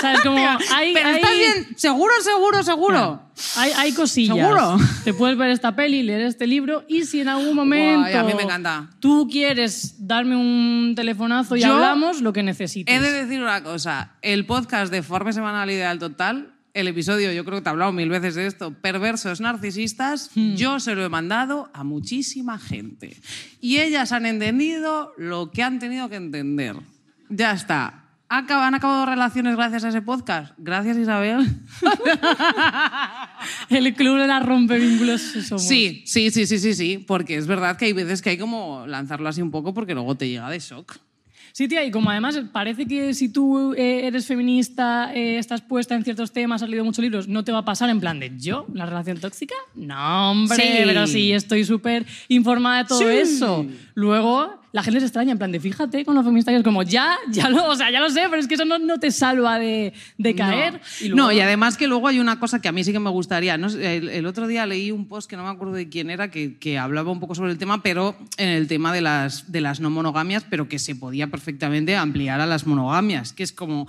¿sabes? 0.00 0.20
Como 0.20 0.38
hay, 0.74 0.94
pero 0.94 1.08
hay- 1.08 1.14
estás 1.16 1.30
bien, 1.36 1.76
seguro, 1.76 2.12
seguro, 2.22 2.62
seguro. 2.62 3.22
Hay, 3.56 3.72
hay 3.76 3.92
cosillas. 3.92 4.36
¿Seguro? 4.36 4.76
Te 5.04 5.12
puedes 5.12 5.36
ver 5.36 5.50
esta 5.50 5.74
peli, 5.76 6.02
leer 6.04 6.22
este 6.22 6.46
libro 6.46 6.84
y 6.88 7.04
si 7.04 7.20
en 7.20 7.28
algún 7.28 7.54
momento 7.54 8.00
Guay, 8.00 8.14
a 8.14 8.22
mí 8.22 8.32
me 8.34 8.44
encanta. 8.44 8.88
tú 9.00 9.28
quieres 9.30 9.96
darme 10.06 10.36
un 10.36 10.94
telefonazo 10.96 11.56
y 11.56 11.60
Yo 11.62 11.74
hablamos 11.74 12.22
lo 12.22 12.32
que 12.32 12.42
necesites. 12.42 12.94
He 12.94 13.00
de 13.00 13.12
decir 13.12 13.42
una 13.42 13.62
cosa, 13.62 14.12
el 14.22 14.46
podcast 14.46 14.90
de 14.92 15.02
Forme 15.02 15.32
Semanal 15.34 15.70
Ideal 15.70 15.98
Total, 15.98 16.54
el 16.76 16.88
episodio, 16.88 17.32
yo 17.32 17.42
creo 17.44 17.58
que 17.58 17.62
te 17.62 17.70
he 17.70 17.72
hablado 17.72 17.90
mil 17.90 18.10
veces 18.10 18.34
de 18.34 18.46
esto, 18.46 18.74
perversos 18.74 19.40
narcisistas, 19.40 20.30
yo 20.34 20.78
se 20.78 20.94
lo 20.94 21.02
he 21.02 21.08
mandado 21.08 21.70
a 21.72 21.84
muchísima 21.84 22.58
gente. 22.58 23.16
Y 23.62 23.78
ellas 23.78 24.12
han 24.12 24.26
entendido 24.26 25.14
lo 25.16 25.50
que 25.50 25.62
han 25.62 25.78
tenido 25.78 26.10
que 26.10 26.16
entender. 26.16 26.76
Ya 27.30 27.52
está. 27.52 28.04
¿Han 28.28 28.74
acabado 28.74 29.06
relaciones 29.06 29.56
gracias 29.56 29.84
a 29.84 29.88
ese 29.88 30.02
podcast? 30.02 30.52
Gracias, 30.58 30.98
Isabel. 30.98 31.46
El 33.70 33.94
club 33.94 34.18
de 34.18 34.26
las 34.26 34.44
rompevínculos 34.44 35.22
somos. 35.22 35.66
Sí, 35.66 36.02
sí, 36.04 36.30
sí, 36.30 36.46
sí, 36.46 36.58
sí, 36.58 36.74
sí, 36.74 36.98
porque 36.98 37.36
es 37.36 37.46
verdad 37.46 37.78
que 37.78 37.86
hay 37.86 37.94
veces 37.94 38.20
que 38.20 38.30
hay 38.30 38.38
como 38.38 38.86
lanzarlo 38.86 39.30
así 39.30 39.40
un 39.40 39.50
poco 39.50 39.72
porque 39.72 39.94
luego 39.94 40.14
te 40.14 40.28
llega 40.28 40.50
de 40.50 40.58
shock. 40.58 40.98
Sí, 41.56 41.68
tía, 41.68 41.82
y 41.86 41.90
como 41.90 42.10
además 42.10 42.38
parece 42.52 42.84
que 42.84 43.14
si 43.14 43.30
tú 43.30 43.72
eh, 43.72 44.06
eres 44.06 44.26
feminista, 44.26 45.10
eh, 45.14 45.38
estás 45.38 45.62
puesta 45.62 45.94
en 45.94 46.04
ciertos 46.04 46.30
temas, 46.30 46.62
has 46.62 46.68
leído 46.68 46.84
muchos 46.84 47.02
libros, 47.02 47.28
no 47.28 47.44
te 47.44 47.50
va 47.50 47.60
a 47.60 47.64
pasar 47.64 47.88
en 47.88 47.98
plan 47.98 48.20
de 48.20 48.30
yo, 48.36 48.66
la 48.74 48.84
relación 48.84 49.18
tóxica. 49.20 49.54
No, 49.74 50.32
hombre, 50.32 50.54
Sí. 50.54 50.82
pero 50.84 51.06
sí, 51.06 51.32
estoy 51.32 51.64
súper 51.64 52.04
informada 52.28 52.82
de 52.82 52.84
todo 52.84 52.98
Sí. 53.00 53.06
eso. 53.06 53.64
Luego, 53.94 54.60
la 54.72 54.82
gente 54.82 55.00
se 55.00 55.06
extraña, 55.06 55.32
en 55.32 55.38
plan 55.38 55.52
de 55.52 55.60
fíjate 55.60 56.04
con 56.04 56.14
los 56.14 56.24
feministas, 56.24 56.52
y 56.52 56.56
es 56.58 56.62
como 56.62 56.82
ya, 56.82 57.16
ya 57.30 57.48
lo, 57.48 57.66
o 57.68 57.76
sea, 57.76 57.90
ya 57.90 58.00
lo 58.00 58.10
sé, 58.10 58.22
pero 58.28 58.36
es 58.36 58.46
que 58.46 58.54
eso 58.54 58.64
no, 58.64 58.78
no 58.78 58.98
te 58.98 59.10
salva 59.10 59.58
de, 59.58 59.92
de 60.18 60.34
caer. 60.34 60.74
No. 60.74 61.06
Y 61.06 61.08
no, 61.10 61.14
luego- 61.16 61.32
y 61.32 61.40
además 61.40 61.76
que 61.76 61.86
luego 61.88 62.08
hay 62.08 62.18
una 62.18 62.38
cosa 62.38 62.60
que 62.60 62.68
a 62.68 62.72
mí 62.72 62.84
sí 62.84 62.92
que 62.92 63.00
me 63.00 63.10
gustaría. 63.10 63.54
El, 63.54 64.08
el 64.08 64.26
otro 64.26 64.46
día 64.46 64.66
leí 64.66 64.90
un 64.90 65.08
post 65.08 65.30
que 65.30 65.36
no 65.36 65.44
me 65.44 65.50
acuerdo 65.50 65.74
de 65.74 65.88
quién 65.88 66.10
era, 66.10 66.30
que, 66.30 66.58
que 66.58 66.78
hablaba 66.78 67.10
un 67.10 67.20
poco 67.20 67.34
sobre 67.34 67.52
el 67.52 67.58
tema, 67.58 67.82
pero 67.82 68.16
en 68.36 68.48
el 68.48 68.66
tema 68.68 68.92
de 68.92 69.00
las, 69.00 69.50
de 69.50 69.60
las 69.60 69.80
no 69.80 69.88
monogamias, 69.90 70.44
pero 70.48 70.68
que 70.68 70.78
se 70.78 70.94
podía 70.94 71.28
perfectamente 71.28 71.96
ampliar 71.96 72.40
a 72.40 72.46
las 72.46 72.66
monogamias, 72.66 73.32
que 73.32 73.42
es 73.44 73.52
como, 73.52 73.86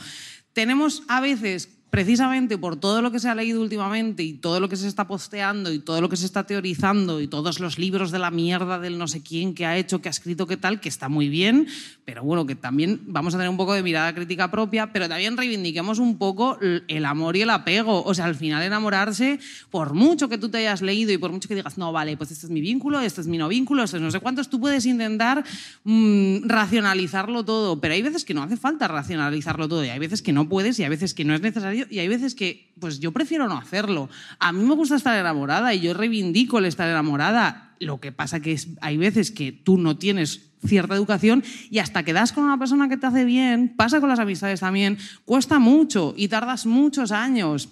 tenemos 0.53 1.03
a 1.07 1.19
veces... 1.21 1.73
Precisamente 1.89 2.57
por 2.57 2.75
todo 2.75 3.01
lo 3.01 3.11
que 3.11 3.19
se 3.19 3.29
ha 3.29 3.35
leído 3.35 3.61
últimamente 3.61 4.21
y 4.21 4.33
todo 4.33 4.59
lo 4.59 4.67
que 4.67 4.75
se 4.75 4.87
está 4.87 5.07
posteando 5.07 5.71
y 5.71 5.79
todo 5.79 6.01
lo 6.01 6.09
que 6.09 6.17
se 6.17 6.25
está 6.25 6.45
teorizando 6.45 7.21
y 7.21 7.27
todos 7.27 7.61
los 7.61 7.79
libros 7.79 8.11
de 8.11 8.19
la 8.19 8.29
mierda 8.29 8.77
del 8.77 8.97
no 8.97 9.07
sé 9.07 9.23
quién 9.23 9.53
que 9.53 9.65
ha 9.65 9.77
hecho, 9.77 10.01
que 10.01 10.09
ha 10.09 10.11
escrito, 10.11 10.47
qué 10.47 10.57
tal, 10.57 10.81
que 10.81 10.89
está 10.89 11.07
muy 11.07 11.29
bien, 11.29 11.67
pero 12.03 12.23
bueno, 12.23 12.45
que 12.45 12.55
también 12.55 13.01
vamos 13.07 13.33
a 13.33 13.37
tener 13.37 13.49
un 13.49 13.57
poco 13.57 13.73
de 13.73 13.83
mirada 13.83 14.13
crítica 14.13 14.51
propia, 14.51 14.91
pero 14.91 15.07
también 15.07 15.37
reivindiquemos 15.37 15.99
un 15.99 16.17
poco 16.17 16.57
el 16.61 17.05
amor 17.05 17.37
y 17.37 17.41
el 17.41 17.49
apego. 17.49 18.03
O 18.03 18.13
sea, 18.13 18.25
al 18.25 18.35
final 18.35 18.63
enamorarse, 18.63 19.39
por 19.69 19.93
mucho 19.93 20.27
que 20.27 20.37
tú 20.37 20.49
te 20.49 20.57
hayas 20.57 20.81
leído 20.81 21.13
y 21.13 21.17
por 21.17 21.31
mucho 21.31 21.47
que 21.47 21.55
digas, 21.55 21.77
no, 21.77 21.91
vale, 21.91 22.17
pues 22.17 22.31
este 22.31 22.47
es 22.47 22.51
mi 22.51 22.61
vínculo, 22.61 22.99
este 22.99 23.21
es 23.21 23.27
mi 23.27 23.37
no 23.37 23.47
vínculo, 23.47 23.83
este 23.83 23.97
es 23.97 24.03
no 24.03 24.11
sé 24.11 24.19
cuántos, 24.19 24.49
tú 24.49 24.59
puedes 24.59 24.85
intentar 24.85 25.43
mm, 25.83 26.47
racionalizarlo 26.47 27.45
todo, 27.45 27.79
pero 27.79 27.93
hay 27.93 28.01
veces 28.01 28.25
que 28.25 28.33
no 28.33 28.43
hace 28.43 28.57
falta 28.57 28.87
racionalizarlo 28.87 29.67
todo 29.67 29.85
y 29.85 29.89
hay 29.89 29.99
veces 29.99 30.21
que 30.21 30.33
no 30.33 30.49
puedes 30.49 30.79
y 30.79 30.83
hay 30.83 30.89
veces 30.89 31.13
que 31.13 31.23
no 31.23 31.33
es 31.33 31.41
necesario 31.41 31.76
y 31.89 31.99
hay 31.99 32.07
veces 32.07 32.35
que, 32.35 32.73
pues 32.79 32.99
yo 32.99 33.11
prefiero 33.11 33.47
no 33.47 33.57
hacerlo. 33.57 34.09
A 34.39 34.51
mí 34.51 34.63
me 34.63 34.75
gusta 34.75 34.95
estar 34.95 35.17
enamorada 35.17 35.73
y 35.73 35.81
yo 35.81 35.93
reivindico 35.93 36.59
el 36.59 36.65
estar 36.65 36.87
enamorada. 36.89 37.75
Lo 37.79 37.99
que 37.99 38.11
pasa 38.11 38.39
que 38.39 38.53
es, 38.53 38.69
hay 38.81 38.97
veces 38.97 39.31
que 39.31 39.51
tú 39.51 39.77
no 39.77 39.97
tienes 39.97 40.47
cierta 40.65 40.95
educación 40.95 41.43
y 41.69 41.79
hasta 41.79 42.03
que 42.03 42.13
das 42.13 42.31
con 42.31 42.43
una 42.43 42.57
persona 42.57 42.89
que 42.89 42.97
te 42.97 43.05
hace 43.05 43.25
bien, 43.25 43.73
pasa 43.75 43.99
con 43.99 44.09
las 44.09 44.19
amistades 44.19 44.61
también, 44.61 44.97
cuesta 45.25 45.59
mucho 45.59 46.13
y 46.17 46.27
tardas 46.27 46.65
muchos 46.65 47.11
años. 47.11 47.69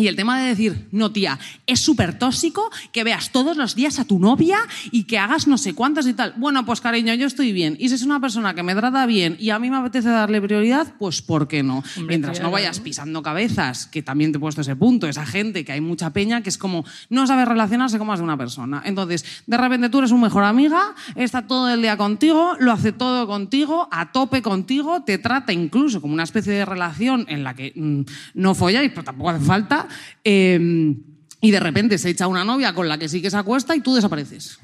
Y 0.00 0.08
el 0.08 0.16
tema 0.16 0.40
de 0.40 0.48
decir, 0.48 0.88
no 0.92 1.12
tía, 1.12 1.38
es 1.66 1.80
súper 1.80 2.18
tóxico 2.18 2.70
que 2.90 3.04
veas 3.04 3.32
todos 3.32 3.58
los 3.58 3.74
días 3.74 3.98
a 3.98 4.06
tu 4.06 4.18
novia 4.18 4.58
y 4.90 5.04
que 5.04 5.18
hagas 5.18 5.46
no 5.46 5.58
sé 5.58 5.74
cuántas 5.74 6.06
y 6.06 6.14
tal. 6.14 6.32
Bueno, 6.38 6.64
pues 6.64 6.80
cariño, 6.80 7.12
yo 7.12 7.26
estoy 7.26 7.52
bien. 7.52 7.76
Y 7.78 7.90
si 7.90 7.96
es 7.96 8.02
una 8.02 8.18
persona 8.18 8.54
que 8.54 8.62
me 8.62 8.74
trata 8.74 9.04
bien 9.04 9.36
y 9.38 9.50
a 9.50 9.58
mí 9.58 9.68
me 9.68 9.76
apetece 9.76 10.08
darle 10.08 10.40
prioridad, 10.40 10.94
pues 10.98 11.20
¿por 11.20 11.48
qué 11.48 11.62
no? 11.62 11.84
Mientras 12.06 12.40
no 12.40 12.50
vayas 12.50 12.80
pisando 12.80 13.22
cabezas, 13.22 13.86
que 13.86 14.02
también 14.02 14.32
te 14.32 14.38
he 14.38 14.40
puesto 14.40 14.62
ese 14.62 14.74
punto, 14.74 15.06
esa 15.06 15.26
gente 15.26 15.66
que 15.66 15.72
hay 15.72 15.82
mucha 15.82 16.14
peña 16.14 16.42
que 16.42 16.48
es 16.48 16.56
como 16.56 16.86
no 17.10 17.26
sabe 17.26 17.44
relacionarse 17.44 17.98
con 17.98 18.06
más 18.06 18.20
de 18.20 18.24
una 18.24 18.38
persona. 18.38 18.80
Entonces, 18.86 19.42
de 19.46 19.56
repente 19.58 19.90
tú 19.90 19.98
eres 19.98 20.12
un 20.12 20.22
mejor 20.22 20.44
amiga, 20.44 20.94
está 21.14 21.46
todo 21.46 21.68
el 21.68 21.82
día 21.82 21.98
contigo, 21.98 22.56
lo 22.58 22.72
hace 22.72 22.92
todo 22.92 23.26
contigo, 23.26 23.86
a 23.90 24.12
tope 24.12 24.40
contigo, 24.40 25.02
te 25.02 25.18
trata 25.18 25.52
incluso 25.52 26.00
como 26.00 26.14
una 26.14 26.22
especie 26.22 26.54
de 26.54 26.64
relación 26.64 27.26
en 27.28 27.44
la 27.44 27.54
que 27.54 27.74
mm, 27.76 28.00
no 28.40 28.54
folláis, 28.54 28.90
pero 28.92 29.04
tampoco 29.04 29.28
hace 29.28 29.44
falta. 29.44 29.88
Eh, 30.24 30.94
y 31.42 31.50
de 31.50 31.60
repente 31.60 31.96
se 31.98 32.10
echa 32.10 32.26
una 32.26 32.44
novia 32.44 32.74
con 32.74 32.88
la 32.88 32.98
que 32.98 33.08
sí 33.08 33.22
que 33.22 33.30
se 33.30 33.36
acuesta 33.36 33.74
y 33.74 33.80
tú 33.80 33.94
desapareces. 33.94 34.58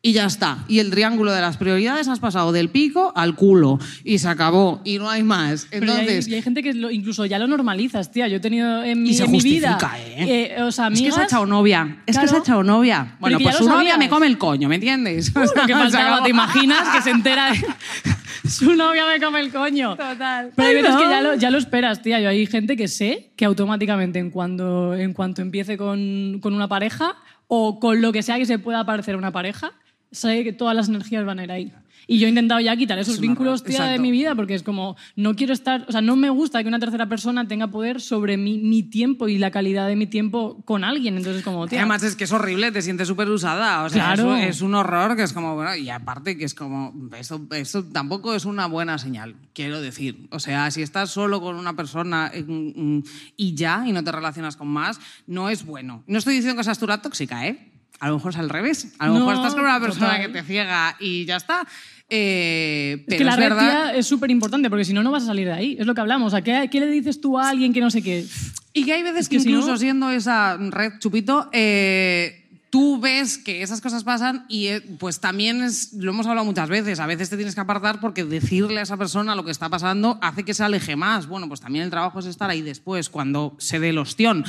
Y 0.00 0.12
ya 0.12 0.26
está. 0.26 0.64
Y 0.68 0.78
el 0.78 0.90
triángulo 0.90 1.32
de 1.32 1.40
las 1.40 1.56
prioridades 1.56 2.06
has 2.06 2.20
pasado 2.20 2.52
del 2.52 2.68
pico 2.68 3.12
al 3.16 3.34
culo. 3.34 3.80
Y 4.04 4.18
se 4.18 4.28
acabó. 4.28 4.80
Y 4.84 4.98
no 4.98 5.10
hay 5.10 5.24
más. 5.24 5.66
Pero 5.70 5.86
y 5.86 5.88
hay- 5.90 5.98
Entonces, 5.98 6.28
y 6.28 6.34
hay, 6.34 6.42
gente 6.42 6.62
que 6.62 6.72
lo- 6.72 6.92
incluso 6.92 7.26
ya 7.26 7.36
lo 7.40 7.48
normalizas, 7.48 8.12
tía. 8.12 8.28
Yo 8.28 8.36
he 8.36 8.40
tenido 8.40 8.84
en 8.84 9.02
mi, 9.02 9.10
Y 9.10 9.14
se 9.14 9.24
en 9.24 9.32
mi 9.32 9.40
vida. 9.40 9.76
¿eh? 10.06 10.56
o 10.62 10.70
sea, 10.70 10.86
Es 10.86 11.02
que 11.02 11.10
se 11.10 11.20
ha 11.20 11.24
echado 11.24 11.46
novia. 11.46 12.02
Es 12.06 12.16
que 12.16 12.28
se 12.28 12.36
ha 12.36 12.38
echado 12.38 12.62
novia. 12.62 13.16
Bueno, 13.18 13.40
pues 13.40 13.56
su 13.56 13.68
novia 13.68 13.98
me 13.98 14.08
come 14.08 14.28
el 14.28 14.38
coño, 14.38 14.68
¿me 14.68 14.76
entiendes? 14.76 15.32
O 15.36 15.46
sea, 15.46 15.62
lo 15.62 15.66
que 15.66 15.72
se 15.72 15.78
faltaba, 15.78 16.06
acabó. 16.08 16.22
¿te 16.24 16.30
imaginas? 16.30 16.88
Que 16.94 17.02
se 17.02 17.10
entera 17.10 17.50
de... 17.50 17.58
Su 18.58 18.74
novia 18.74 19.06
me 19.06 19.20
come 19.20 19.40
el 19.40 19.52
coño. 19.52 19.96
Total. 19.96 20.52
Pero 20.54 20.68
hay 20.68 20.76
Ay, 20.76 20.82
veces 20.82 20.94
no. 20.94 21.00
que 21.00 21.08
ya 21.08 21.20
lo, 21.20 21.34
ya 21.34 21.50
lo 21.50 21.58
esperas, 21.58 22.02
tía. 22.02 22.20
Yo 22.20 22.28
hay 22.28 22.46
gente 22.46 22.76
que 22.76 22.88
sé 22.88 23.30
que 23.36 23.44
automáticamente 23.44 24.18
en 24.18 24.30
cuanto, 24.30 24.94
en 24.94 25.12
cuanto 25.12 25.42
empiece 25.42 25.76
con, 25.76 26.38
con 26.40 26.54
una 26.54 26.68
pareja 26.68 27.16
o 27.46 27.78
con 27.78 28.00
lo 28.00 28.12
que 28.12 28.22
sea 28.22 28.38
que 28.38 28.46
se 28.46 28.58
pueda 28.58 28.84
parecer 28.84 29.14
a 29.14 29.18
una 29.18 29.32
pareja, 29.32 29.72
sabe 30.10 30.44
que 30.44 30.52
todas 30.52 30.74
las 30.74 30.88
energías 30.88 31.24
van 31.24 31.38
a 31.38 31.44
ir 31.44 31.52
ahí. 31.52 31.72
Y 32.10 32.18
yo 32.18 32.26
he 32.26 32.30
intentado 32.30 32.58
ya 32.60 32.74
quitar 32.74 32.98
esos 32.98 33.16
Es 33.16 33.20
vínculos, 33.20 33.62
tía, 33.62 33.80
de 33.80 33.84
exacto. 33.84 34.00
mi 34.02 34.10
vida, 34.10 34.34
porque 34.34 34.54
es 34.54 34.62
como, 34.62 34.96
no 35.14 35.34
quiero 35.36 35.52
estar, 35.52 35.84
o 35.88 35.92
sea, 35.92 36.00
no 36.00 36.16
me 36.16 36.30
gusta 36.30 36.62
que 36.62 36.68
una 36.68 36.78
tercera 36.78 37.06
persona 37.06 37.46
tenga 37.46 37.66
poder 37.68 38.00
sobre 38.00 38.38
mi, 38.38 38.56
mi 38.56 38.82
tiempo 38.82 39.28
y 39.28 39.36
la 39.36 39.50
calidad 39.50 39.86
de 39.86 39.94
mi 39.94 40.06
tiempo 40.06 40.62
con 40.64 40.84
alguien. 40.84 41.18
Entonces, 41.18 41.42
como, 41.44 41.66
tía, 41.68 41.80
Además 41.80 42.02
es 42.04 42.16
que 42.16 42.24
es 42.24 42.32
horrible, 42.32 42.72
te 42.72 42.80
sientes 42.80 43.08
súper 43.08 43.28
usada. 43.28 43.84
O 43.84 43.90
sea, 43.90 44.14
Claro. 44.14 44.34
es, 44.36 44.42
un- 44.42 44.48
es 44.48 44.60
un 44.62 44.74
horror 44.74 45.16
que 45.16 45.22
es 45.22 45.34
como, 45.34 45.54
bueno, 45.54 45.76
y 45.76 45.90
aparte 45.90 46.38
que 46.38 46.46
es 46.46 46.54
como, 46.54 46.94
eso, 47.14 47.46
eso 47.50 47.84
tampoco 47.84 48.34
es 48.34 48.46
una 48.46 48.64
buena 48.66 48.96
señal, 48.96 49.34
quiero 49.52 49.82
decir. 49.82 50.28
O 50.30 50.40
sea, 50.40 50.70
si 50.70 50.80
estás 50.80 51.10
solo 51.10 51.42
con 51.42 51.56
una 51.56 51.76
persona 51.76 52.30
eh, 52.32 52.42
mm, 52.42 53.02
y 53.36 53.54
ya, 53.54 53.84
y 53.86 53.92
no 53.92 54.02
te 54.02 54.12
relacionas 54.12 54.56
con 54.56 54.68
más, 54.68 54.98
no 55.26 55.50
es 55.50 55.62
bueno. 55.66 56.04
No 56.06 56.16
estoy 56.16 56.36
diciendo 56.36 56.56
que 56.58 56.64
seas 56.64 56.78
tú 56.78 56.86
la 56.86 57.02
tóxica, 57.02 57.46
¿eh? 57.46 57.70
A 58.00 58.06
lo 58.08 58.14
mejor 58.14 58.30
es 58.30 58.38
al 58.38 58.48
revés. 58.48 58.94
A 59.00 59.08
lo 59.08 59.14
No, 59.14 59.18
mejor 59.18 59.34
estás 59.34 59.54
con 59.54 59.64
una 59.64 59.80
persona 59.80 60.06
total. 60.12 60.20
que 60.26 60.28
te 60.32 60.42
ciega 60.44 60.96
y 61.00 61.24
ya 61.24 61.34
está. 61.36 61.66
Eh, 62.10 63.04
Es 63.06 63.16
que 63.18 63.24
la 63.24 63.32
es 63.32 63.36
red 63.36 63.48
verdad. 63.50 63.60
tía 63.90 63.96
es 63.96 64.06
súper 64.06 64.30
importante 64.30 64.70
porque 64.70 64.84
si 64.84 64.92
no, 64.92 65.02
no 65.02 65.10
vas 65.10 65.24
a 65.24 65.26
salir 65.26 65.46
de 65.46 65.52
ahí. 65.52 65.76
Es 65.78 65.86
lo 65.86 65.94
que 65.94 66.00
hablamos. 66.00 66.28
O 66.28 66.30
sea, 66.36 66.42
¿qué, 66.42 66.68
qué 66.70 66.80
le 66.80 66.86
dices 66.86 67.20
tú 67.20 67.38
a 67.38 67.48
alguien 67.50 67.72
que 67.72 67.80
no 67.80 67.90
sé 67.90 68.02
qué? 68.02 68.26
Y 68.72 68.84
que 68.84 68.92
hay 68.92 69.02
veces 69.02 69.28
que 69.28 69.36
que, 69.36 69.42
si 69.42 69.48
incluso 69.50 69.68
no- 69.72 69.78
siendo 69.78 70.10
esa 70.10 70.56
red 70.56 70.92
chupito, 71.00 71.48
eh, 71.52 72.44
tú 72.70 73.00
ves 73.00 73.38
que 73.38 73.62
esas 73.62 73.80
cosas 73.80 74.04
pasan 74.04 74.44
y 74.48 74.66
eh, 74.68 74.82
pues 74.98 75.20
también 75.20 75.62
es, 75.62 75.92
lo 75.94 76.10
hemos 76.10 76.26
hablado 76.26 76.44
muchas 76.44 76.68
veces, 76.68 77.00
a 77.00 77.06
veces 77.06 77.30
te 77.30 77.36
tienes 77.36 77.54
que 77.54 77.60
apartar 77.62 77.98
porque 78.00 78.24
decirle 78.24 78.80
a 78.80 78.82
esa 78.82 78.96
persona 78.96 79.34
lo 79.34 79.44
que 79.44 79.50
está 79.50 79.68
pasando 79.68 80.18
hace 80.22 80.44
que 80.44 80.54
se 80.54 80.64
aleje 80.64 80.94
más. 80.96 81.26
Bueno, 81.26 81.48
pues 81.48 81.60
también 81.60 81.84
el 81.84 81.90
trabajo 81.90 82.20
es 82.20 82.26
estar 82.26 82.48
ahí 82.50 82.62
después, 82.62 83.08
cuando 83.08 83.54
se 83.58 83.80
dé 83.80 83.88
el 83.90 83.98
ostión. 83.98 84.44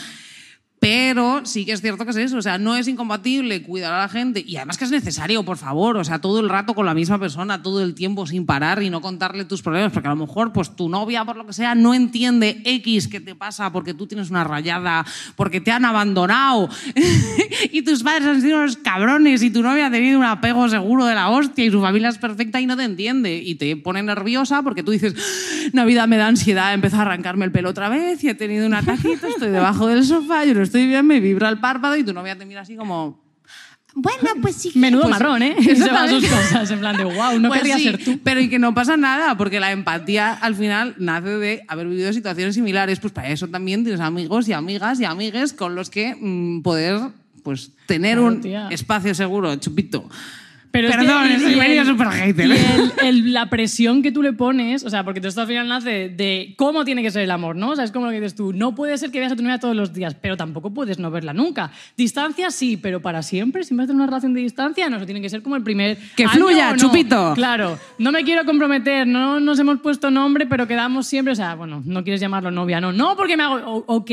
Pero 0.80 1.42
sí 1.46 1.65
que 1.65 1.74
es 1.74 1.82
cierto 1.82 2.06
que 2.06 2.12
es 2.12 2.18
eso, 2.18 2.38
o 2.38 2.42
sea, 2.42 2.58
no 2.58 2.78
es 2.78 2.88
incompatible 2.88 3.62
cuidar 3.63 3.94
a 3.94 4.00
la 4.00 4.08
gente 4.08 4.44
y 4.46 4.56
además 4.56 4.78
que 4.78 4.86
es 4.86 4.92
necesario, 4.92 5.44
por 5.44 5.58
favor, 5.58 5.98
o 5.98 6.04
sea, 6.06 6.20
todo 6.20 6.39
el 6.39 6.48
rato 6.48 6.74
con 6.74 6.86
la 6.86 6.94
misma 6.94 7.20
persona, 7.20 7.62
todo 7.62 7.84
el 7.84 7.94
tiempo 7.94 8.26
sin 8.26 8.46
parar 8.46 8.82
y 8.82 8.89
no 8.89 9.02
contarle 9.02 9.44
tus 9.44 9.62
problemas, 9.62 9.92
porque 9.92 10.08
a 10.08 10.12
lo 10.12 10.15
mejor 10.15 10.54
pues 10.54 10.74
tu 10.78 10.88
novia, 10.88 11.26
por 11.26 11.36
lo 11.36 11.46
que 11.46 11.52
sea, 11.52 11.76
no 11.76 11.94
entiende 11.94 12.62
X 12.63 13.10
que 13.10 13.20
te 13.20 13.36
pasa 13.36 13.74
porque 13.74 13.94
tú 13.94 14.08
tienes 14.08 14.30
una 14.30 14.46
rayada, 14.46 15.06
porque 15.36 15.60
te 15.60 15.72
han 15.72 15.84
abandonado 15.84 16.70
y 17.74 17.82
tus 17.82 18.02
padres 18.02 18.28
han 18.28 18.42
sido 18.42 18.60
unos 18.60 18.78
cabrones 18.78 19.44
y 19.44 19.50
tu 19.50 19.62
novia 19.62 19.88
ha 19.88 19.92
tenido 19.92 20.18
un 20.18 20.26
apego 20.26 20.70
seguro 20.70 21.06
de 21.06 21.15
la 21.15 21.30
hostia 21.30 21.65
y 21.65 21.72
su 21.72 21.82
familia 21.82 22.08
es 22.08 22.18
perfecta 22.18 22.62
y 22.62 22.65
no 22.65 22.78
te 22.78 22.84
entiende 22.84 23.36
y 23.36 23.56
te 23.56 23.76
pone 23.76 24.02
nerviosa 24.02 24.63
porque 24.63 24.84
tú 24.84 24.92
dices, 24.92 25.13
Navidad 25.74 26.08
me 26.08 26.15
da 26.15 26.28
ansiedad, 26.28 26.74
empezó 26.74 26.98
a 26.98 27.02
arrancarme 27.02 27.44
el 27.44 27.52
pelo 27.52 27.70
otra 27.70 27.89
vez 27.89 28.24
y 28.24 28.30
he 28.30 28.36
tenido 28.36 28.65
un 28.65 28.76
ataquito, 28.76 29.28
estoy 29.28 29.50
debajo 29.50 29.88
del 29.88 30.06
sofá, 30.06 30.46
yo 30.46 30.54
no 30.54 30.69
estoy 30.70 30.88
bien, 30.88 31.06
me 31.06 31.20
vibra 31.20 31.50
el 31.50 31.60
párpado 31.60 31.96
y 31.96 32.04
tu 32.04 32.14
novia 32.14 32.38
te 32.38 32.46
mira 32.46 32.62
así 32.62 32.76
como... 32.76 33.28
Bueno, 33.96 34.30
pues 34.40 34.56
sí. 34.56 34.72
Menudo 34.76 35.02
Pues- 35.04 35.12
marrón, 35.12 35.42
¿eh? 35.42 35.56
Se 35.76 35.90
va 35.90 36.04
a 36.04 36.08
sus 36.08 36.24
cosas, 36.28 36.70
en 36.70 36.80
plan 36.80 36.96
de, 36.96 37.04
wow, 37.06 37.40
no 37.40 37.48
Pues 37.50 37.60
querría 37.62 37.78
sí, 37.78 37.84
ser 37.86 38.04
tú. 38.04 38.20
Pero 38.24 38.40
y 38.40 38.48
que 38.48 38.60
no 38.60 38.74
pasa 38.76 38.98
nada, 38.98 39.36
porque 39.36 39.60
la 39.60 39.72
empatía 39.72 40.32
al 40.34 40.54
final 40.56 40.94
nace 41.00 41.30
de 41.30 41.64
haber 41.68 41.88
vivido 41.88 42.14
situaciones 42.14 42.54
similares. 42.54 43.00
Pues 43.00 43.12
para 43.12 43.30
eso 43.30 43.48
también 43.48 43.84
tienes 43.84 44.00
amigos 44.00 44.48
y 44.48 44.54
amigas 44.54 45.00
y 45.00 45.06
amigues 45.06 45.54
con 45.54 45.74
los 45.74 45.90
que 45.90 46.16
mm, 46.20 46.62
poder 46.62 47.00
pues, 47.44 47.72
tener 47.88 48.18
Claro, 48.20 48.28
un 48.28 48.42
tía. 48.42 48.68
espacio 48.70 49.16
seguro, 49.16 49.56
chupito. 49.56 50.08
Pero 50.72 50.88
es 50.88 50.96
que- 50.96 51.02
Perdón, 51.02 51.28
y- 51.28 51.32
y 51.32 51.78
el- 51.78 51.86
super 51.86 52.08
hater. 52.10 52.48
Y 52.48 52.52
el- 52.52 52.92
el- 53.04 53.34
la 53.34 53.50
presión 53.50 54.04
que 54.04 54.12
tú 54.12 54.22
le 54.22 54.34
pones, 54.34 54.84
o 54.84 54.90
sea, 54.90 55.04
porque 55.04 55.20
todo 55.20 55.30
esto 55.30 55.42
al 55.42 55.48
final 55.48 55.68
nace 55.68 56.10
de 56.10 56.54
cómo 56.58 56.86
tiene 56.86 57.02
que 57.02 57.10
ser 57.10 57.24
el 57.24 57.32
amor, 57.32 57.56
¿no? 57.56 57.70
O 57.70 57.76
sea, 57.76 57.84
es 57.86 57.92
como 57.92 58.06
lo 58.06 58.12
que 58.12 58.20
dices 58.22 58.36
tú, 58.36 58.54
no 58.54 58.76
puede 58.76 58.98
ser 59.00 59.10
que 59.10 59.20
veas 59.20 59.32
a 59.32 59.36
tu 59.36 59.42
novia 59.42 59.58
todos 59.60 59.76
los 59.76 59.94
días, 59.94 60.16
pero 60.22 60.38
tampoco 60.38 60.72
puedes 60.72 61.00
no 61.00 61.10
verla 61.10 61.34
nunca. 61.34 61.72
Distancia 61.98 62.52
sí, 62.52 62.78
pero 62.78 63.02
para 63.02 63.24
siempre, 63.24 63.64
siempre 63.64 63.88
tener 63.88 63.98
una 63.98 64.06
relación 64.06 64.34
de 64.34 64.42
distancia, 64.42 64.90
no, 64.90 64.98
eso 64.98 65.06
tiene 65.06 65.22
que 65.22 65.30
ser 65.30 65.42
como 65.42 65.56
el 65.56 65.64
primer 65.64 65.98
Que 66.16 66.24
año 66.26 66.34
fluya, 66.34 66.72
no. 66.72 66.78
chupito. 66.78 67.34
Claro, 67.36 67.80
no 67.98 68.12
me 68.12 68.24
quiero 68.24 68.46
comprometer, 68.46 69.08
no 69.08 69.40
nos 69.40 69.58
hemos 69.60 69.80
puesto 69.80 70.12
nombre, 70.12 70.46
pero 70.46 70.68
quedamos 70.68 71.08
siempre, 71.08 71.34
o 71.34 71.36
sea, 71.36 71.56
bueno, 71.56 71.82
no 71.84 72.04
quieres 72.04 72.22
llamarlo 72.22 72.52
novia, 72.52 72.80
no, 72.80 72.92
no, 72.94 73.16
porque 73.16 73.36
me 73.36 73.44
hago, 73.44 73.84
ok. 73.88 74.12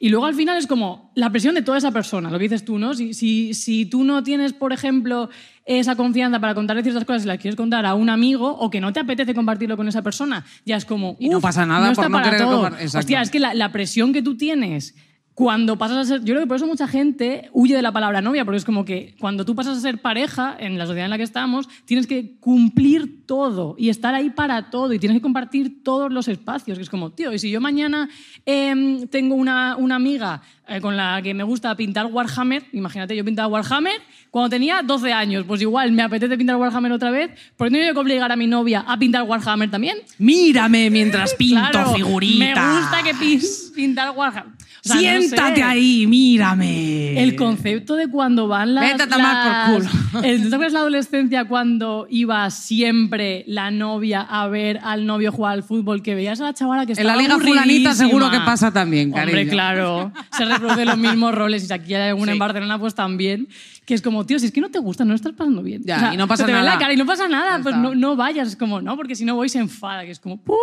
Y 0.00 0.08
luego 0.10 0.26
al 0.26 0.34
final 0.34 0.58
es 0.58 0.66
como 0.66 1.10
la 1.14 1.30
presión 1.30 1.54
de 1.54 1.62
toda 1.62 1.78
esa 1.78 1.92
persona, 1.92 2.30
lo 2.30 2.38
que 2.38 2.44
dices 2.44 2.64
tú, 2.64 2.78
¿no? 2.78 2.92
Si, 2.94 3.14
si, 3.14 3.54
si 3.54 3.86
tú 3.86 4.04
no 4.04 4.22
tienes, 4.22 4.52
por 4.52 4.72
ejemplo, 4.72 5.30
esa 5.66 5.96
confianza 5.96 6.40
para 6.40 6.54
contarle 6.54 6.82
ciertas 6.82 7.04
cosas 7.04 7.24
y 7.24 7.26
las 7.28 7.38
quieres 7.38 7.56
contar 7.56 7.86
a 7.86 7.94
un 7.94 8.10
amigo 8.10 8.50
o 8.50 8.70
que 8.70 8.80
no 8.80 8.92
te 8.92 9.00
apetece 9.00 9.34
compartirlo 9.34 9.76
con 9.76 9.88
esa 9.88 10.02
persona, 10.02 10.44
ya 10.64 10.76
es 10.76 10.84
como. 10.84 11.16
Y 11.18 11.28
no 11.28 11.38
"Uf, 11.38 11.42
pasa 11.42 11.64
nada 11.64 11.90
está 11.90 12.02
por 12.02 12.10
no 12.10 12.16
para 12.18 12.30
querer 12.30 12.42
todo". 12.46 12.70
Hostia, 12.98 13.22
es 13.22 13.30
que 13.30 13.40
la, 13.40 13.54
la 13.54 13.72
presión 13.72 14.12
que 14.12 14.22
tú 14.22 14.36
tienes 14.36 14.94
cuando 15.34 15.76
pasas 15.76 15.96
a 15.98 16.04
ser. 16.04 16.20
Yo 16.20 16.26
creo 16.34 16.40
que 16.42 16.46
por 16.46 16.56
eso 16.56 16.66
mucha 16.66 16.86
gente 16.86 17.48
huye 17.52 17.74
de 17.74 17.82
la 17.82 17.90
palabra 17.90 18.20
novia, 18.22 18.44
porque 18.44 18.58
es 18.58 18.64
como 18.64 18.84
que 18.84 19.16
cuando 19.18 19.44
tú 19.44 19.54
pasas 19.56 19.76
a 19.78 19.80
ser 19.80 20.00
pareja, 20.00 20.56
en 20.58 20.78
la 20.78 20.86
sociedad 20.86 21.06
en 21.06 21.10
la 21.10 21.16
que 21.16 21.24
estamos, 21.24 21.68
tienes 21.86 22.06
que 22.06 22.36
cumplir 22.38 23.26
todo 23.26 23.74
y 23.76 23.88
estar 23.88 24.14
ahí 24.14 24.30
para 24.30 24.70
todo 24.70 24.92
y 24.92 24.98
tienes 25.00 25.18
que 25.18 25.22
compartir 25.22 25.82
todos 25.82 26.12
los 26.12 26.28
espacios. 26.28 26.78
Que 26.78 26.82
es 26.82 26.90
como, 26.90 27.10
tío, 27.10 27.32
y 27.32 27.38
si 27.40 27.50
yo 27.50 27.60
mañana 27.60 28.08
em, 28.46 29.08
tengo 29.08 29.34
una, 29.34 29.76
una 29.76 29.96
amiga 29.96 30.42
eh, 30.68 30.80
con 30.80 30.96
la 30.96 31.20
que 31.22 31.34
me 31.34 31.42
gusta 31.42 31.74
pintar 31.74 32.06
Warhammer, 32.06 32.64
imagínate, 32.72 33.16
yo 33.16 33.24
pintaba 33.24 33.48
Warhammer 33.48 34.00
cuando 34.30 34.50
tenía 34.50 34.82
12 34.82 35.12
años, 35.12 35.44
pues 35.46 35.60
igual 35.62 35.90
me 35.92 36.02
apetece 36.02 36.36
pintar 36.38 36.56
Warhammer 36.56 36.92
otra 36.92 37.10
vez, 37.10 37.30
¿por 37.56 37.68
qué 37.68 37.72
no 37.72 37.78
tengo 37.78 37.92
que 37.94 38.00
obligar 38.00 38.30
a 38.32 38.36
mi 38.36 38.46
novia 38.46 38.84
a 38.86 38.96
pintar 38.98 39.22
Warhammer 39.24 39.70
también? 39.70 39.98
Mírame 40.18 40.90
mientras 40.90 41.34
pinto 41.34 41.60
Claro, 41.70 41.92
figuritas. 41.94 42.38
Me 42.38 42.80
gusta 42.80 43.02
que 43.02 43.14
pin- 43.14 43.40
pintar 43.74 44.10
Warhammer. 44.12 44.52
O 44.84 44.86
sea, 44.86 44.96
no 44.96 45.00
Siéntate 45.00 45.56
sé. 45.56 45.62
ahí, 45.62 46.06
mírame. 46.06 47.22
El 47.22 47.36
concepto 47.36 47.96
de 47.96 48.08
cuando 48.08 48.48
van 48.48 48.74
las... 48.74 48.84
Vete 48.84 49.04
a 49.04 49.08
tomar 49.08 49.70
por 49.72 49.82
culo. 49.86 50.22
El- 50.24 50.42
¿No 50.44 50.48
te 50.50 50.54
acuerdas 50.56 50.72
la 50.74 50.80
adolescencia 50.80 51.44
cuando 51.46 52.06
iba 52.10 52.50
siempre 52.50 53.44
la 53.46 53.70
novia 53.70 54.20
a 54.20 54.46
ver 54.48 54.80
al 54.82 55.06
novio 55.06 55.32
jugar 55.32 55.54
al 55.54 55.62
fútbol? 55.62 56.02
Que 56.02 56.14
veías 56.14 56.40
a 56.40 56.44
la 56.44 56.54
chavala 56.54 56.84
que 56.84 56.92
En 56.92 56.98
estaba 56.98 57.16
la 57.16 57.22
liga 57.22 57.38
fulanita 57.38 57.94
seguro 57.94 58.30
que 58.30 58.40
pasa 58.40 58.72
también, 58.72 59.08
Hombre, 59.14 59.32
cariño. 59.32 59.50
claro. 59.50 60.12
Se 60.36 60.44
reproducen 60.44 60.86
los 60.86 60.98
mismos 60.98 61.34
roles 61.34 61.64
y 61.64 61.66
si 61.66 61.72
aquí 61.72 61.94
hay 61.94 62.10
alguna 62.10 62.32
Sí. 62.32 62.36
en 62.36 62.38
Barcelona, 62.38 62.78
pues 62.78 62.94
también. 62.94 63.48
Que 63.86 63.94
es 63.94 64.02
como, 64.02 64.24
tío, 64.26 64.38
si 64.38 64.46
es 64.46 64.52
que 64.52 64.60
no 64.60 64.70
te 64.70 64.78
gusta, 64.78 65.04
no 65.04 65.10
lo 65.10 65.16
estás 65.16 65.32
pasando 65.32 65.62
bien. 65.62 65.82
Ya, 65.84 66.12
y 66.12 66.16
no 66.16 66.26
pasa 66.28 66.44
te 66.44 66.50
en 66.52 66.58
nada. 66.58 66.72
la 66.74 66.78
cara 66.78 66.92
y 66.92 66.96
no 66.96 67.06
pasa 67.06 67.26
nada, 67.28 67.60
pues 67.62 67.74
no, 67.76 67.94
no 67.94 68.16
vayas. 68.16 68.48
Es 68.48 68.56
como, 68.56 68.80
no, 68.82 68.96
porque 68.96 69.14
si 69.14 69.24
no 69.24 69.34
voy 69.34 69.48
se 69.48 69.58
enfada, 69.58 70.04
que 70.04 70.10
es 70.10 70.20
como, 70.20 70.36
¡pum! 70.42 70.56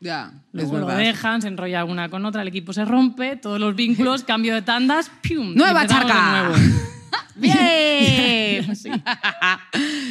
Ya, 0.00 0.32
Luego 0.52 0.78
lo 0.78 0.86
dejan, 0.88 1.40
se 1.40 1.48
enrolla 1.48 1.84
una 1.84 2.08
con 2.08 2.24
otra, 2.26 2.42
el 2.42 2.48
equipo 2.48 2.72
se 2.72 2.84
rompe, 2.84 3.36
todos 3.36 3.58
los 3.58 3.74
vínculos, 3.74 4.24
cambio 4.26 4.54
de 4.54 4.62
tandas, 4.62 5.10
¡pium! 5.22 5.54
¡Nueva 5.54 5.82
de 5.82 5.88
charca! 5.88 6.48
nuevo. 6.48 6.54
¡Bien! 7.36 8.46
Sí. 8.76 8.90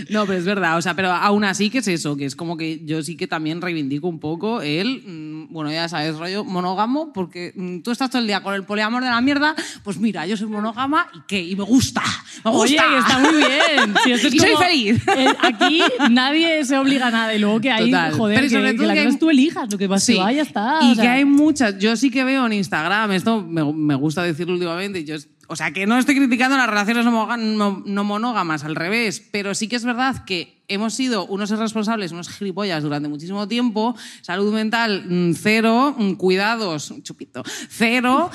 no, 0.09 0.25
pero 0.25 0.37
es 0.39 0.45
verdad, 0.45 0.77
o 0.77 0.81
sea, 0.81 0.93
pero 0.95 1.11
aún 1.11 1.43
así 1.43 1.69
que 1.69 1.79
es 1.79 1.87
eso, 1.87 2.15
que 2.15 2.25
es 2.25 2.35
como 2.35 2.57
que 2.57 2.81
yo 2.85 3.01
sí 3.03 3.15
que 3.17 3.27
también 3.27 3.61
reivindico 3.61 4.07
un 4.07 4.19
poco 4.19 4.61
el, 4.61 5.03
mm, 5.05 5.53
bueno, 5.53 5.71
ya 5.71 5.87
sabes, 5.89 6.15
rollo 6.17 6.43
monógamo, 6.43 7.11
porque 7.13 7.53
mm, 7.55 7.79
tú 7.79 7.91
estás 7.91 8.09
todo 8.09 8.21
el 8.21 8.27
día 8.27 8.41
con 8.41 8.53
el 8.53 8.63
poliamor 8.63 9.03
de 9.03 9.09
la 9.09 9.19
mierda, 9.21 9.55
pues 9.83 9.97
mira, 9.97 10.25
yo 10.25 10.37
soy 10.37 10.47
monógama 10.47 11.07
y 11.13 11.19
qué, 11.27 11.43
y 11.43 11.55
me 11.55 11.63
gusta, 11.63 12.01
me 12.43 12.51
Oye, 12.51 12.75
gusta. 12.75 12.89
que 12.89 12.97
está 12.97 13.19
muy 13.19 13.35
bien. 13.37 13.93
Si 14.03 14.11
esto 14.11 14.27
es 14.27 14.33
Y 14.35 14.39
soy 14.39 14.51
como- 14.53 14.63
feliz. 14.65 15.01
eh, 15.15 15.27
aquí 15.41 15.81
nadie 16.11 16.63
se 16.65 16.77
obliga 16.77 17.07
a 17.07 17.11
nada. 17.11 17.33
Y 17.35 17.39
luego 17.39 17.59
que 17.59 17.71
hay, 17.71 17.85
Total. 17.91 18.13
joder, 18.13 18.35
Pero 18.37 18.47
que, 18.49 18.55
sobre 18.55 18.71
que 18.71 18.77
todo 18.77 18.87
la 18.87 18.93
que 18.93 18.99
cosa 18.99 19.07
hay- 19.09 19.13
es 19.13 19.19
tú 19.19 19.29
elijas 19.29 19.71
lo 19.71 19.77
que 19.77 19.87
vas 19.87 20.03
Sí. 20.03 20.19
a 20.19 20.31
ya 20.31 20.41
está. 20.43 20.79
Y 20.81 20.91
o 20.91 20.95
sea, 20.95 21.03
que 21.03 21.09
hay 21.09 21.25
muchas, 21.25 21.77
yo 21.79 21.95
sí 21.95 22.09
que 22.11 22.23
veo 22.23 22.45
en 22.45 22.53
Instagram, 22.53 23.11
esto 23.11 23.41
me, 23.41 23.63
me 23.73 23.95
gusta 23.95 24.21
decirlo 24.23 24.53
últimamente, 24.53 25.03
yo, 25.03 25.15
o 25.47 25.55
sea, 25.55 25.71
que 25.71 25.85
no 25.85 25.97
estoy 25.97 26.15
criticando 26.15 26.57
las 26.57 26.67
relaciones 26.67 27.05
no, 27.05 28.03
monógamas, 28.03 28.63
al 28.63 28.75
revés, 28.75 29.23
pero 29.31 29.53
sí 29.55 29.67
que 29.67 29.75
es 29.75 29.85
verdad 29.85 30.25
que 30.25 30.63
hemos 30.67 30.93
sido 30.93 31.25
unos 31.25 31.51
irresponsables, 31.51 32.11
unos 32.11 32.29
gilipollas 32.29 32.83
durante 32.83 33.07
muchísimo 33.07 33.47
tiempo, 33.47 33.95
salud 34.21 34.53
mental 34.53 35.05
mm, 35.07 35.33
cero, 35.33 35.95
mm, 35.97 36.13
cuidados, 36.13 36.93
chupito, 37.03 37.43
cero. 37.69 38.31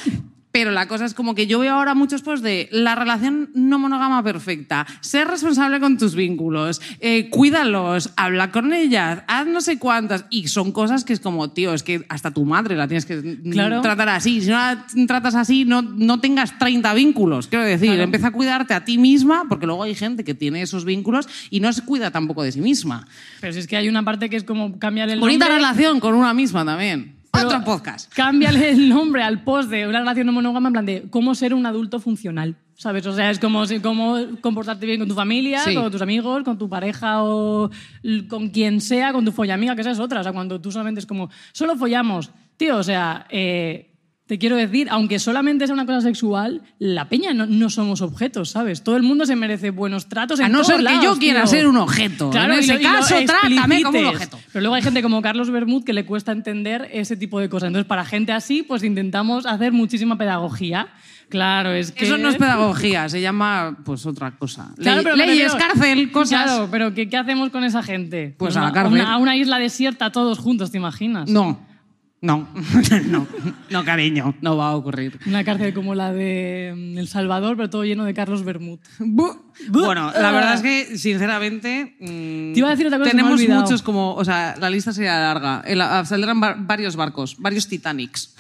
Pero 0.53 0.73
la 0.73 0.89
cosa 0.89 1.05
es 1.05 1.15
como 1.15 1.37
que 1.37 1.47
yo 1.47 1.61
veo 1.61 1.75
ahora 1.75 1.95
muchos 1.95 2.23
posts 2.23 2.43
de 2.43 2.69
la 2.73 2.97
relación 2.97 3.51
no 3.55 3.79
monógama 3.79 4.23
perfecta, 4.25 4.85
ser 5.01 5.29
responsable 5.29 5.79
con 5.79 5.97
tus 5.97 6.17
vínculos, 6.17 6.81
eh, 6.99 7.29
cuídalos, 7.31 8.11
habla 8.17 8.51
con 8.51 8.73
ellas, 8.73 9.23
haz 9.29 9.47
no 9.47 9.61
sé 9.61 9.79
cuántas. 9.79 10.25
Y 10.29 10.49
son 10.49 10.73
cosas 10.73 11.05
que 11.05 11.13
es 11.13 11.21
como, 11.21 11.51
tío, 11.51 11.73
es 11.73 11.85
que 11.85 12.05
hasta 12.09 12.33
tu 12.33 12.45
madre 12.45 12.75
la 12.75 12.89
tienes 12.89 13.07
que 13.07 13.17
mm, 13.17 13.51
Claro. 13.53 13.81
tratar 13.81 14.09
así. 14.09 14.41
Si 14.41 14.49
no 14.51 14.57
la 14.57 14.87
tratas 15.07 15.37
así, 15.37 15.65
no, 15.65 15.83
no 15.83 16.19
tengas 16.21 16.59
30 16.59 16.95
vínculos. 16.95 17.47
Quiero 17.47 17.65
decir, 17.65 17.87
Claro. 17.89 18.03
empieza 18.03 18.29
a 18.29 18.33
cuidarte 18.33 18.75
a 18.75 18.85
ti 18.85 18.99
misma, 18.99 19.45
porque 19.49 19.67
luego 19.67 19.85
hay 19.85 19.95
gente 19.95 20.25
que 20.25 20.35
tiene 20.35 20.63
esos 20.63 20.85
vínculos 20.85 21.29
y 21.51 21.61
no 21.61 21.73
se 21.73 21.83
cuida 21.85 22.11
tampoco 22.11 22.43
de 22.43 22.51
sí 22.51 22.61
misma. 22.61 23.07
Pero 23.41 23.53
si 23.53 23.61
es 23.61 23.67
que 23.69 23.77
hay 23.77 23.89
una 23.89 24.03
parte 24.03 24.29
que 24.29 24.37
es 24.37 24.43
como 24.45 24.79
cambiar 24.81 25.11
el 25.11 25.21
Bonita 25.21 25.45
nombre. 25.45 25.59
relación 25.59 26.01
con 26.01 26.15
una 26.15 26.35
misma 26.35 26.65
también. 26.65 27.20
Pero 27.33 27.47
Otro 27.49 27.65
podcast. 27.65 28.13
Cámbiale 28.15 28.71
el 28.71 28.89
nombre 28.89 29.23
al 29.23 29.43
post 29.45 29.71
de 29.71 29.87
una 29.87 30.01
relación 30.01 30.27
no 30.27 30.33
monógama 30.33 30.69
en 30.69 30.73
plan 30.73 30.87
de 30.87 31.05
cómo 31.11 31.35
ser 31.35 31.55
un 31.55 31.67
adulto 31.67 32.01
funcional. 32.01 32.57
¿Sabes? 32.75 33.07
O 33.07 33.13
sea, 33.13 33.31
es 33.31 33.39
como 33.39 33.63
cómo 33.83 34.17
comportarte 34.41 34.87
bien 34.87 34.99
con 35.01 35.09
tu 35.09 35.15
familia, 35.15 35.61
Sí. 35.61 35.75
con 35.75 35.91
tus 35.91 36.01
amigos, 36.01 36.43
con 36.45 36.57
tu 36.57 36.67
pareja 36.67 37.23
o 37.23 37.71
con 38.29 38.49
quien 38.49 38.81
sea, 38.81 39.13
con 39.13 39.23
tu 39.25 39.33
follamiga, 39.33 39.75
que 39.75 39.83
esa 39.83 39.91
es 39.91 39.99
otra. 40.01 40.21
O 40.21 40.23
sea, 40.23 40.33
cuando 40.33 40.61
tú 40.63 40.73
solamente 40.73 41.01
es 41.01 41.07
como, 41.07 41.29
solo 41.53 41.77
follamos. 41.77 42.31
Tío, 42.57 42.79
o 42.79 42.83
sea, 42.83 43.27
eh, 43.29 43.90
te 44.31 44.39
quiero 44.39 44.55
decir, 44.55 44.87
aunque 44.93 45.19
solamente 45.19 45.67
sea 45.67 45.75
una 45.75 45.85
cosa 45.87 46.03
sexual, 46.03 46.63
la 46.79 47.09
peña 47.09 47.35
no, 47.35 47.47
no 47.47 47.69
somos 47.69 48.01
objetos, 48.01 48.51
¿sabes? 48.51 48.85
Todo 48.85 48.97
el 48.97 49.03
mundo 49.03 49.27
se 49.27 49.35
merece 49.35 49.71
buenos 49.71 50.09
tratos 50.09 50.39
A 50.39 50.47
en 50.47 50.53
no 50.53 50.59
todos 50.59 50.69
ser 50.69 50.77
que 50.77 50.83
lados, 50.85 51.03
yo 51.05 51.19
quiera 51.19 51.41
tío. 51.41 51.51
ser 51.51 51.67
un 51.67 51.77
objeto. 51.77 52.31
Claro, 52.31 52.53
en 52.53 52.61
ese 52.61 52.75
lo- 52.77 52.81
caso, 52.81 53.17
trátame 53.27 53.83
como 53.83 53.99
un 53.99 54.05
objeto. 54.07 54.39
Pero 54.53 54.61
luego 54.61 54.77
hay 54.77 54.83
gente 54.83 55.03
como 55.03 55.21
Carlos 55.21 55.51
Bermud 55.51 55.83
que 55.83 55.93
le 55.93 56.07
cuesta 56.07 56.31
entender 56.31 56.89
ese 56.93 57.17
tipo 57.17 57.41
de 57.41 57.49
cosas. 57.49 57.67
Entonces, 57.67 57.89
para 57.89 58.05
gente 58.05 58.31
así, 58.31 58.63
pues 58.63 58.85
intentamos 58.85 59.47
hacer 59.47 59.73
muchísima 59.73 60.17
pedagogía. 60.17 60.87
Claro, 61.29 61.73
es 61.73 61.91
que... 61.91 62.05
Eso 62.05 62.17
no 62.17 62.29
es 62.29 62.37
pedagogía, 62.37 63.09
se 63.09 63.21
llama 63.21 63.79
pues 63.85 64.07
otra 64.07 64.31
cosa. 64.39 64.71
Claro, 64.79 65.03
pero 65.03 65.17
leyes, 65.17 65.53
refiero- 65.53 65.73
cárcel, 65.75 66.13
cosas. 66.13 66.45
Claro, 66.45 66.69
pero 66.71 66.95
¿qué, 66.95 67.09
qué 67.09 67.17
hacemos 67.17 67.51
con 67.51 67.65
esa 67.65 67.83
gente? 67.83 68.33
Pues 68.39 68.57
a 68.57 68.61
la 68.63 68.71
cárcel. 68.73 68.93
Una, 69.01 69.13
a 69.15 69.17
una 69.17 69.35
isla 69.37 69.59
desierta 69.59 70.13
todos 70.13 70.39
juntos, 70.39 70.71
¿te 70.71 70.79
imaginas? 70.79 71.29
No, 71.29 71.67
no, 72.23 72.49
no, 73.09 73.27
no, 73.71 73.85
cariño, 73.85 74.35
no 74.43 74.57
va 74.57 74.69
a 74.71 74.77
ocurrir. 74.77 75.19
Una 75.27 75.43
cárcel 75.45 75.73
como 75.73 75.95
la 75.95 76.13
de 76.13 76.73
mm, 76.77 76.99
El 76.99 77.09
Salvador, 77.09 77.57
pero 77.57 77.71
todo 77.71 77.85
lleno 77.85 78.05
de 78.05 78.13
Carlos 78.15 78.45
Bermud. 78.45 78.79
Bueno, 79.69 80.13
la 80.13 80.31
verdad 80.31 80.55
es 80.55 80.63
que, 80.63 80.99
sinceramente, 80.99 81.97
mm, 82.01 82.53
Te 82.53 82.59
iba 82.59 82.69
a 82.69 82.71
decir 82.73 82.87
otra 82.87 82.99
cosa, 82.99 83.09
me 83.09 83.11
tenemos 83.13 83.41
olvidado. 83.41 83.63
muchos 83.63 83.83
como, 83.83 84.15
o 84.15 84.25
sea, 84.25 84.55
la 84.61 84.69
lista 84.71 84.93
sería 84.93 85.19
larga. 85.19 85.63
El- 85.67 85.81
ah, 85.81 86.05
saldrán 86.05 86.43
va- 86.43 86.57
varios 86.59 86.97
barcos, 86.97 87.37
varios 87.39 87.67
Titanics. 87.69 88.35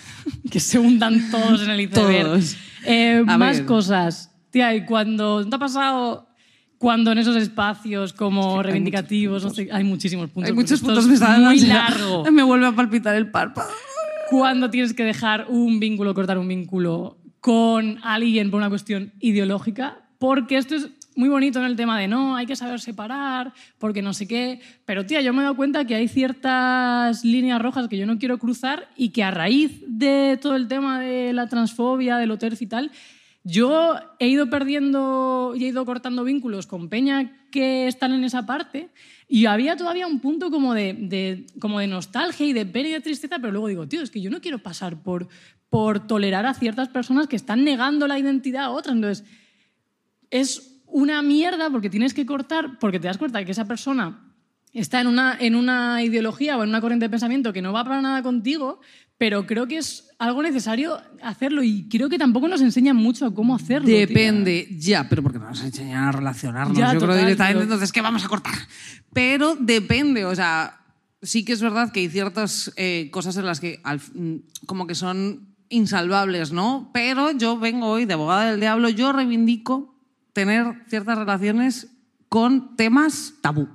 que 0.50 0.60
se 0.60 0.78
hundan 0.78 1.30
todos 1.30 1.62
en 1.62 1.70
el 1.70 1.80
iceberg. 1.80 2.24
Todos. 2.26 2.56
Eh, 2.84 3.22
más 3.26 3.58
ver. 3.58 3.66
cosas. 3.66 4.30
Tía, 4.50 4.74
y 4.74 4.84
cuando... 4.84 5.42
¿No 5.44 5.48
te 5.48 5.56
ha 5.56 5.58
pasado 5.58 6.26
cuando 6.80 7.12
en 7.12 7.18
esos 7.18 7.36
espacios 7.36 8.14
como 8.14 8.62
reivindicativos, 8.62 9.44
no 9.44 9.50
sé, 9.50 9.68
hay 9.70 9.84
muchísimos 9.84 10.30
puntos? 10.30 10.48
Hay 10.48 10.56
muchos 10.56 10.80
puntos 10.80 11.06
me 11.06 11.12
están 11.12 11.44
muy 11.44 11.60
largo. 11.60 12.24
Me 12.32 12.42
vuelve 12.42 12.66
a 12.68 12.72
palpitar 12.72 13.14
el 13.16 13.30
párpado. 13.30 13.68
Cuando 14.30 14.70
tienes 14.70 14.94
que 14.94 15.04
dejar 15.04 15.44
un 15.50 15.78
vínculo, 15.78 16.14
cortar 16.14 16.38
un 16.38 16.48
vínculo 16.48 17.18
con 17.40 17.98
alguien 18.02 18.50
por 18.50 18.56
una 18.56 18.70
cuestión 18.70 19.12
ideológica, 19.20 19.98
porque 20.18 20.56
esto 20.56 20.74
es 20.74 20.88
muy 21.16 21.28
bonito 21.28 21.58
en 21.58 21.66
el 21.66 21.76
tema 21.76 21.98
de 21.98 22.08
no, 22.08 22.34
hay 22.34 22.46
que 22.46 22.56
saber 22.56 22.80
separar, 22.80 23.52
porque 23.76 24.00
no 24.00 24.14
sé 24.14 24.26
qué, 24.26 24.62
pero 24.86 25.04
tía, 25.04 25.20
yo 25.20 25.34
me 25.34 25.40
he 25.40 25.42
dado 25.42 25.56
cuenta 25.56 25.84
que 25.84 25.96
hay 25.96 26.08
ciertas 26.08 27.26
líneas 27.26 27.60
rojas 27.60 27.88
que 27.88 27.98
yo 27.98 28.06
no 28.06 28.18
quiero 28.18 28.38
cruzar 28.38 28.88
y 28.96 29.10
que 29.10 29.22
a 29.22 29.30
raíz 29.30 29.82
de 29.86 30.38
todo 30.40 30.56
el 30.56 30.66
tema 30.66 30.98
de 30.98 31.34
la 31.34 31.46
transfobia, 31.46 32.16
del 32.16 32.30
OTERF 32.30 32.62
y 32.62 32.66
tal, 32.66 32.90
yo 33.42 33.96
he 34.18 34.28
ido 34.28 34.50
perdiendo 34.50 35.54
y 35.56 35.64
he 35.64 35.68
ido 35.68 35.86
cortando 35.86 36.24
vínculos 36.24 36.66
con 36.66 36.88
Peña 36.88 37.46
que 37.50 37.86
están 37.86 38.12
en 38.12 38.24
esa 38.24 38.44
parte 38.44 38.90
y 39.28 39.46
había 39.46 39.76
todavía 39.76 40.06
un 40.06 40.20
punto 40.20 40.50
como 40.50 40.74
de, 40.74 41.46
como 41.58 41.78
de 41.78 41.86
nostalgia 41.86 42.46
y 42.46 42.52
de 42.52 42.66
pena 42.66 42.88
y 42.88 42.92
de 42.92 43.00
tristeza, 43.00 43.38
pero 43.38 43.52
luego 43.52 43.68
digo, 43.68 43.88
tío, 43.88 44.02
es 44.02 44.10
que 44.10 44.20
yo 44.20 44.30
no 44.30 44.40
quiero 44.40 44.58
pasar 44.58 45.02
por, 45.02 45.28
por 45.70 46.06
tolerar 46.06 46.46
a 46.46 46.54
ciertas 46.54 46.88
personas 46.88 47.28
que 47.28 47.36
están 47.36 47.64
negando 47.64 48.06
la 48.06 48.18
identidad 48.18 48.64
a 48.64 48.70
otras. 48.70 48.96
Entonces, 48.96 49.24
es 50.30 50.82
una 50.86 51.22
mierda 51.22 51.70
porque 51.70 51.88
tienes 51.88 52.12
que 52.12 52.26
cortar, 52.26 52.78
porque 52.78 53.00
te 53.00 53.06
das 53.06 53.18
cuenta 53.18 53.44
que 53.44 53.52
esa 53.52 53.66
persona 53.66 54.34
está 54.72 55.00
en 55.00 55.06
una, 55.06 55.36
en 55.38 55.54
una 55.54 56.02
ideología 56.02 56.58
o 56.58 56.62
en 56.62 56.68
una 56.68 56.80
corriente 56.80 57.06
de 57.06 57.10
pensamiento 57.10 57.52
que 57.52 57.62
no 57.62 57.72
va 57.72 57.84
para 57.84 58.02
nada 58.02 58.22
contigo, 58.22 58.80
pero 59.16 59.46
creo 59.46 59.66
que 59.66 59.78
es 59.78 60.09
algo 60.20 60.42
necesario 60.42 61.00
hacerlo 61.22 61.62
y 61.62 61.88
creo 61.88 62.08
que 62.08 62.18
tampoco 62.18 62.46
nos 62.46 62.60
enseñan 62.60 62.94
mucho 62.96 63.26
a 63.26 63.34
cómo 63.34 63.54
hacerlo. 63.54 63.86
tía. 63.86 64.00
Depende, 64.00 64.68
ya, 64.78 65.08
pero 65.08 65.22
porque 65.22 65.38
nos 65.38 65.62
enseñan 65.64 66.04
a 66.04 66.12
relacionarnos. 66.12 66.76
Ya, 66.76 66.92
Yo 66.92 66.98
creo 66.98 67.00
total, 67.10 67.18
directamente, 67.24 67.54
pero- 67.54 67.62
entonces, 67.64 67.90
¿qué 67.90 68.00
vamos 68.02 68.24
a 68.24 68.28
cortar? 68.28 68.54
Pero 69.12 69.56
depende, 69.58 70.24
o 70.26 70.34
sea, 70.34 70.78
sí 71.22 71.44
que 71.44 71.52
es 71.54 71.62
verdad 71.62 71.90
que 71.90 72.00
hay 72.00 72.08
ciertas 72.08 72.70
eh, 72.76 73.08
cosas 73.10 73.36
en 73.38 73.46
las 73.46 73.60
que 73.60 73.80
al- 73.82 74.00
mm, 74.14 74.36
como 74.66 74.86
que 74.86 74.94
son 74.94 75.48
insalvables, 75.70 76.52
¿no? 76.52 76.90
Pero 76.92 77.30
yo 77.32 77.58
vengo 77.58 77.86
hoy 77.88 78.04
de 78.04 78.12
abogada 78.14 78.50
del 78.50 78.60
diablo, 78.60 78.88
yo 78.90 79.12
reivindico 79.12 79.94
tener 80.34 80.66
ciertas 80.88 81.16
relaciones 81.16 81.88
con 82.28 82.76
temas 82.76 83.34
tabú. 83.40 83.68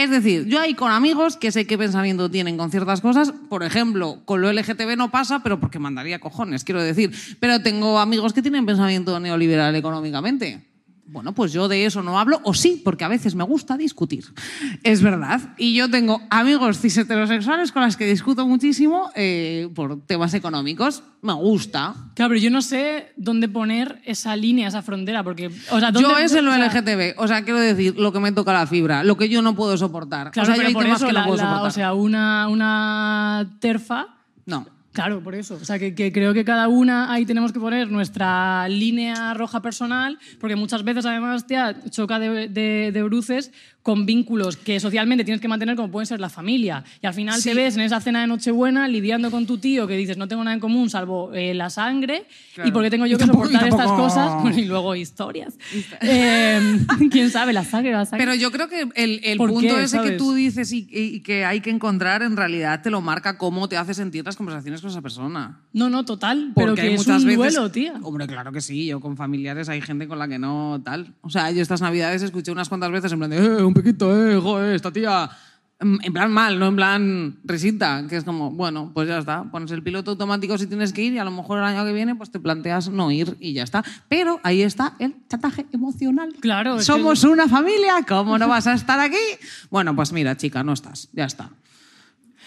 Es 0.00 0.08
decir, 0.08 0.46
yo 0.46 0.58
hay 0.58 0.72
con 0.72 0.90
amigos 0.90 1.36
que 1.36 1.52
sé 1.52 1.66
qué 1.66 1.76
pensamiento 1.76 2.30
tienen 2.30 2.56
con 2.56 2.70
ciertas 2.70 3.02
cosas. 3.02 3.34
Por 3.50 3.62
ejemplo, 3.62 4.22
con 4.24 4.40
lo 4.40 4.50
LGTB 4.50 4.96
no 4.96 5.10
pasa, 5.10 5.42
pero 5.42 5.60
porque 5.60 5.78
mandaría 5.78 6.20
cojones, 6.20 6.64
quiero 6.64 6.82
decir. 6.82 7.12
Pero 7.38 7.60
tengo 7.60 7.98
amigos 7.98 8.32
que 8.32 8.40
tienen 8.40 8.64
pensamiento 8.64 9.20
neoliberal 9.20 9.76
económicamente. 9.76 10.69
Bueno, 11.12 11.32
pues 11.34 11.52
yo 11.52 11.66
de 11.66 11.84
eso 11.86 12.02
no 12.02 12.20
hablo, 12.20 12.40
o 12.44 12.54
sí, 12.54 12.80
porque 12.84 13.02
a 13.04 13.08
veces 13.08 13.34
me 13.34 13.42
gusta 13.42 13.76
discutir. 13.76 14.24
Es 14.84 15.02
verdad. 15.02 15.40
Y 15.58 15.74
yo 15.74 15.90
tengo 15.90 16.20
amigos 16.30 16.78
cis 16.78 16.96
heterosexuales 16.98 17.72
con 17.72 17.82
las 17.82 17.96
que 17.96 18.06
discuto 18.06 18.46
muchísimo 18.46 19.10
eh, 19.16 19.68
por 19.74 20.00
temas 20.06 20.32
económicos. 20.34 21.02
Me 21.22 21.32
gusta. 21.32 21.94
Claro, 22.14 22.30
pero 22.30 22.40
yo 22.40 22.50
no 22.50 22.62
sé 22.62 23.12
dónde 23.16 23.48
poner 23.48 24.00
esa 24.04 24.36
línea, 24.36 24.68
esa 24.68 24.82
frontera, 24.82 25.24
porque... 25.24 25.48
O 25.70 25.80
sea, 25.80 25.90
Yo 25.92 26.00
¿dónde- 26.02 26.24
es 26.24 26.32
en 26.34 26.44
lo 26.44 26.56
LGTB, 26.56 27.18
o 27.20 27.26
sea, 27.28 27.42
quiero 27.44 27.58
decir, 27.58 27.98
lo 27.98 28.12
que 28.12 28.20
me 28.20 28.30
toca 28.32 28.52
la 28.52 28.66
fibra, 28.66 29.02
lo 29.02 29.16
que 29.16 29.28
yo 29.28 29.42
no 29.42 29.54
puedo 29.56 29.76
soportar. 29.76 30.30
Claro, 30.30 30.44
o 30.44 30.46
sea, 30.46 30.54
pero 30.54 30.68
hay 30.68 30.74
por 30.74 30.84
temas 30.84 30.98
eso 30.98 31.06
que 31.08 31.12
no 31.12 31.24
puedo 31.24 31.36
la- 31.36 31.42
soportar. 31.42 31.66
O 31.68 31.70
sea, 31.72 31.92
una, 31.94 32.48
una 32.48 33.50
terfa... 33.60 34.06
no. 34.46 34.66
Claro, 34.92 35.22
por 35.22 35.36
eso. 35.36 35.54
O 35.54 35.64
sea, 35.64 35.78
que, 35.78 35.94
creo 35.94 36.34
que 36.34 36.44
cada 36.44 36.66
una 36.66 37.12
ahí 37.12 37.24
tenemos 37.24 37.52
que 37.52 37.60
poner 37.60 37.90
nuestra 37.92 38.68
línea 38.68 39.34
roja 39.34 39.62
personal, 39.62 40.18
porque 40.40 40.56
muchas 40.56 40.82
veces 40.82 41.06
además 41.06 41.46
te 41.46 41.54
choca 41.90 42.18
de, 42.18 42.48
de- 42.48 42.90
de 42.92 43.02
bruces 43.04 43.52
con 43.82 44.04
vínculos 44.04 44.56
que 44.58 44.78
socialmente 44.78 45.24
tienes 45.24 45.40
que 45.40 45.48
mantener 45.48 45.74
como 45.74 45.90
pueden 45.90 46.06
ser 46.06 46.20
la 46.20 46.28
familia. 46.28 46.84
Y 47.02 47.06
al 47.06 47.14
final 47.14 47.42
te 47.42 47.54
ves 47.54 47.76
en 47.76 47.80
esa 47.82 48.00
cena 48.00 48.20
de 48.20 48.26
Nochebuena 48.26 48.86
lidiando 48.88 49.30
con 49.30 49.46
tu 49.46 49.56
tío 49.58 49.86
que 49.86 49.96
dices 49.96 50.18
no 50.18 50.28
tengo 50.28 50.44
nada 50.44 50.54
en 50.54 50.60
común 50.60 50.90
salvo 50.90 51.32
eh, 51.32 51.54
la 51.54 51.70
sangre 51.70 52.24
y 52.64 52.70
por 52.72 52.82
qué 52.82 52.90
tengo 52.90 53.06
yo 53.06 53.16
Y 53.16 53.18
que 53.18 53.24
tampoco- 53.26 53.46
y 53.48 53.52
soportar 53.54 53.68
estas 53.68 53.92
cosas. 53.92 54.30
Bueno, 54.42 54.58
y 54.58 54.64
luego 54.66 54.94
historias. 54.94 55.54
Eh, 56.02 56.78
¿Quién 57.10 57.30
sabe? 57.30 57.52
La 57.52 57.64
sangre, 57.64 57.92
la 57.92 58.04
sangre. 58.04 58.24
Pero 58.26 58.34
yo 58.38 58.50
creo 58.50 58.68
que 58.68 58.88
el, 58.94 59.20
el 59.24 59.38
¿Por 59.38 59.50
punto 59.50 59.74
qué, 59.74 59.82
ese 59.84 59.96
que 59.98 60.02
sabes? 60.04 60.16
tú 60.18 60.34
dices 60.34 60.72
y, 60.72 60.86
y 60.90 61.20
que 61.20 61.44
hay 61.44 61.60
que 61.60 61.70
encontrar 61.70 62.22
en 62.22 62.36
realidad 62.36 62.82
te 62.82 62.90
lo 62.90 63.00
marca 63.00 63.38
cómo 63.38 63.68
te 63.68 63.76
hace 63.76 63.94
sentir 63.94 64.24
las 64.24 64.36
conversaciones 64.36 64.80
con 64.80 64.90
esa 64.90 65.02
persona. 65.02 65.60
no, 65.72 65.88
no, 65.90 66.04
total. 66.04 66.52
Pero 66.54 66.68
Porque 66.68 66.82
que 66.82 66.88
hay 66.88 66.94
es 66.94 67.00
muchas 67.00 67.22
un 67.22 67.28
veces. 67.28 67.54
duelo, 67.54 67.70
tía. 67.70 67.94
Hombre, 68.02 68.26
claro 68.26 68.52
que 68.52 68.60
sí. 68.60 68.86
Yo 68.86 69.00
con 69.00 69.16
familiares 69.16 69.68
hay 69.68 69.80
gente 69.80 70.06
con 70.08 70.18
la 70.18 70.28
que 70.28 70.38
no 70.38 70.80
tal. 70.84 71.14
O 71.22 71.30
sea, 71.30 71.50
yo 71.50 71.62
estas 71.62 71.80
navidades 71.80 72.22
escuché 72.22 72.50
unas 72.52 72.68
cuantas 72.68 72.90
veces 72.90 73.12
en 73.12 73.18
plan 73.18 73.30
de, 73.30 73.36
eh, 73.38 73.62
un 73.70 73.74
piquito, 73.74 74.28
eh, 74.30 74.38
joder, 74.40 74.74
esta 74.74 74.92
tía. 74.92 75.30
En 75.82 76.12
plan 76.12 76.30
mal, 76.30 76.58
no 76.58 76.66
en 76.66 76.76
plan 76.76 77.38
risita, 77.42 78.04
que 78.06 78.16
es 78.18 78.24
como, 78.24 78.50
bueno, 78.50 78.90
pues 78.92 79.08
ya 79.08 79.16
está, 79.18 79.44
pones 79.44 79.70
el 79.70 79.82
piloto 79.82 80.10
automático 80.10 80.58
si 80.58 80.66
tienes 80.66 80.92
que 80.92 81.00
ir 81.00 81.14
y 81.14 81.18
a 81.18 81.24
lo 81.24 81.30
mejor 81.30 81.56
el 81.56 81.64
año 81.64 81.86
que 81.86 81.94
viene 81.94 82.14
pues 82.14 82.30
te 82.30 82.38
planteas 82.38 82.90
no 82.90 83.10
ir 83.10 83.34
y 83.40 83.54
ya 83.54 83.62
está. 83.62 83.82
Pero 84.06 84.40
ahí 84.42 84.60
está 84.60 84.92
el 84.98 85.14
chantaje 85.26 85.64
emocional. 85.72 86.34
Claro, 86.40 86.74
es 86.74 86.80
que- 86.80 86.84
Somos 86.84 87.24
una 87.24 87.48
familia, 87.48 87.94
¿cómo 88.06 88.36
no 88.36 88.46
vas 88.46 88.66
a 88.66 88.74
estar 88.74 89.00
aquí? 89.00 89.16
Bueno, 89.70 89.96
pues 89.96 90.12
mira, 90.12 90.36
chica, 90.36 90.62
no 90.62 90.74
estás, 90.74 91.08
ya 91.14 91.24
está. 91.24 91.48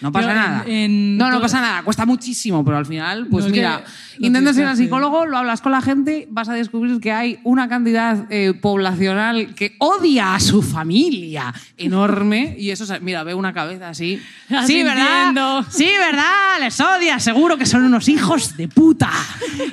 No 0.00 0.10
pasa 0.12 0.26
Pero 0.28 0.40
nada. 0.40 0.64
en 0.66 1.16
no, 1.16 1.30
no 1.30 1.40
pasa 1.40 1.60
nada, 1.60 1.82
cuesta 1.82 2.04
muchísimo, 2.04 2.64
pero 2.64 2.76
al 2.76 2.84
final, 2.84 3.26
pues 3.30 3.44
No, 3.46 3.50
mira, 3.52 3.84
intentas 4.18 4.58
ir 4.58 4.64
al 4.64 4.76
psicólogo, 4.76 5.24
lo 5.24 5.38
hablas 5.38 5.60
con 5.60 5.70
la 5.72 5.80
gente, 5.80 6.26
vas 6.30 6.48
a 6.48 6.52
descubrir 6.54 7.00
que 7.00 7.12
hay 7.12 7.38
una 7.44 7.68
cantidad 7.68 8.26
eh, 8.30 8.54
poblacional 8.60 9.54
que 9.54 9.76
odia 9.78 10.34
a 10.34 10.40
su 10.40 10.62
familia 10.62 11.54
enorme. 11.76 12.54
Y 12.58 12.70
eso, 12.70 12.84
mira, 13.00 13.22
ve 13.24 13.34
una 13.34 13.52
cabeza 13.52 13.88
así. 13.90 14.20
Sí, 14.66 14.82
¿verdad? 14.82 15.64
Sí, 15.70 15.88
¿verdad? 15.98 16.60
Les 16.60 16.78
odia, 16.80 17.18
seguro 17.18 17.56
que 17.56 17.66
son 17.66 17.82
unos 17.84 18.08
hijos 18.08 18.56
de 18.56 18.68
puta. 18.68 19.10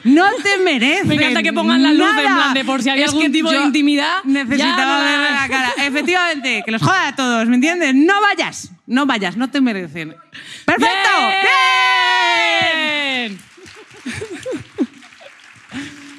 No 0.04 0.26
te 0.44 0.64
merecen. 0.64 1.08
Me 1.08 1.16
encanta 1.16 1.44
que 1.44 1.54
pongan 1.54 1.82
la 1.84 1.94
luz 1.94 2.10
en 2.18 2.34
plan 2.36 2.54
de 2.54 2.64
por 2.66 2.82
si 2.82 2.90
había 2.90 3.06
Es 3.06 3.12
algún 3.14 3.32
tipo 3.32 3.52
de 3.52 3.62
intimidad, 3.64 4.24
Necesitaba 4.24 4.86
no 5.00 5.04
la- 5.04 5.12
verle 5.12 5.32
la 5.32 5.48
cara. 5.50 5.70
Efectivamente, 5.86 6.64
que 6.66 6.72
los 6.72 6.82
joda 6.82 7.10
a 7.10 7.16
todos, 7.16 7.48
¿me 7.48 7.56
entiendes? 7.56 7.94
No 7.96 8.14
vayas, 8.22 8.72
no 8.92 9.06
vayas, 9.06 9.38
no 9.38 9.50
te 9.50 9.62
merecen. 9.62 10.16
¡Perfecto! 10.66 11.10
¡Bien! 13.24 13.40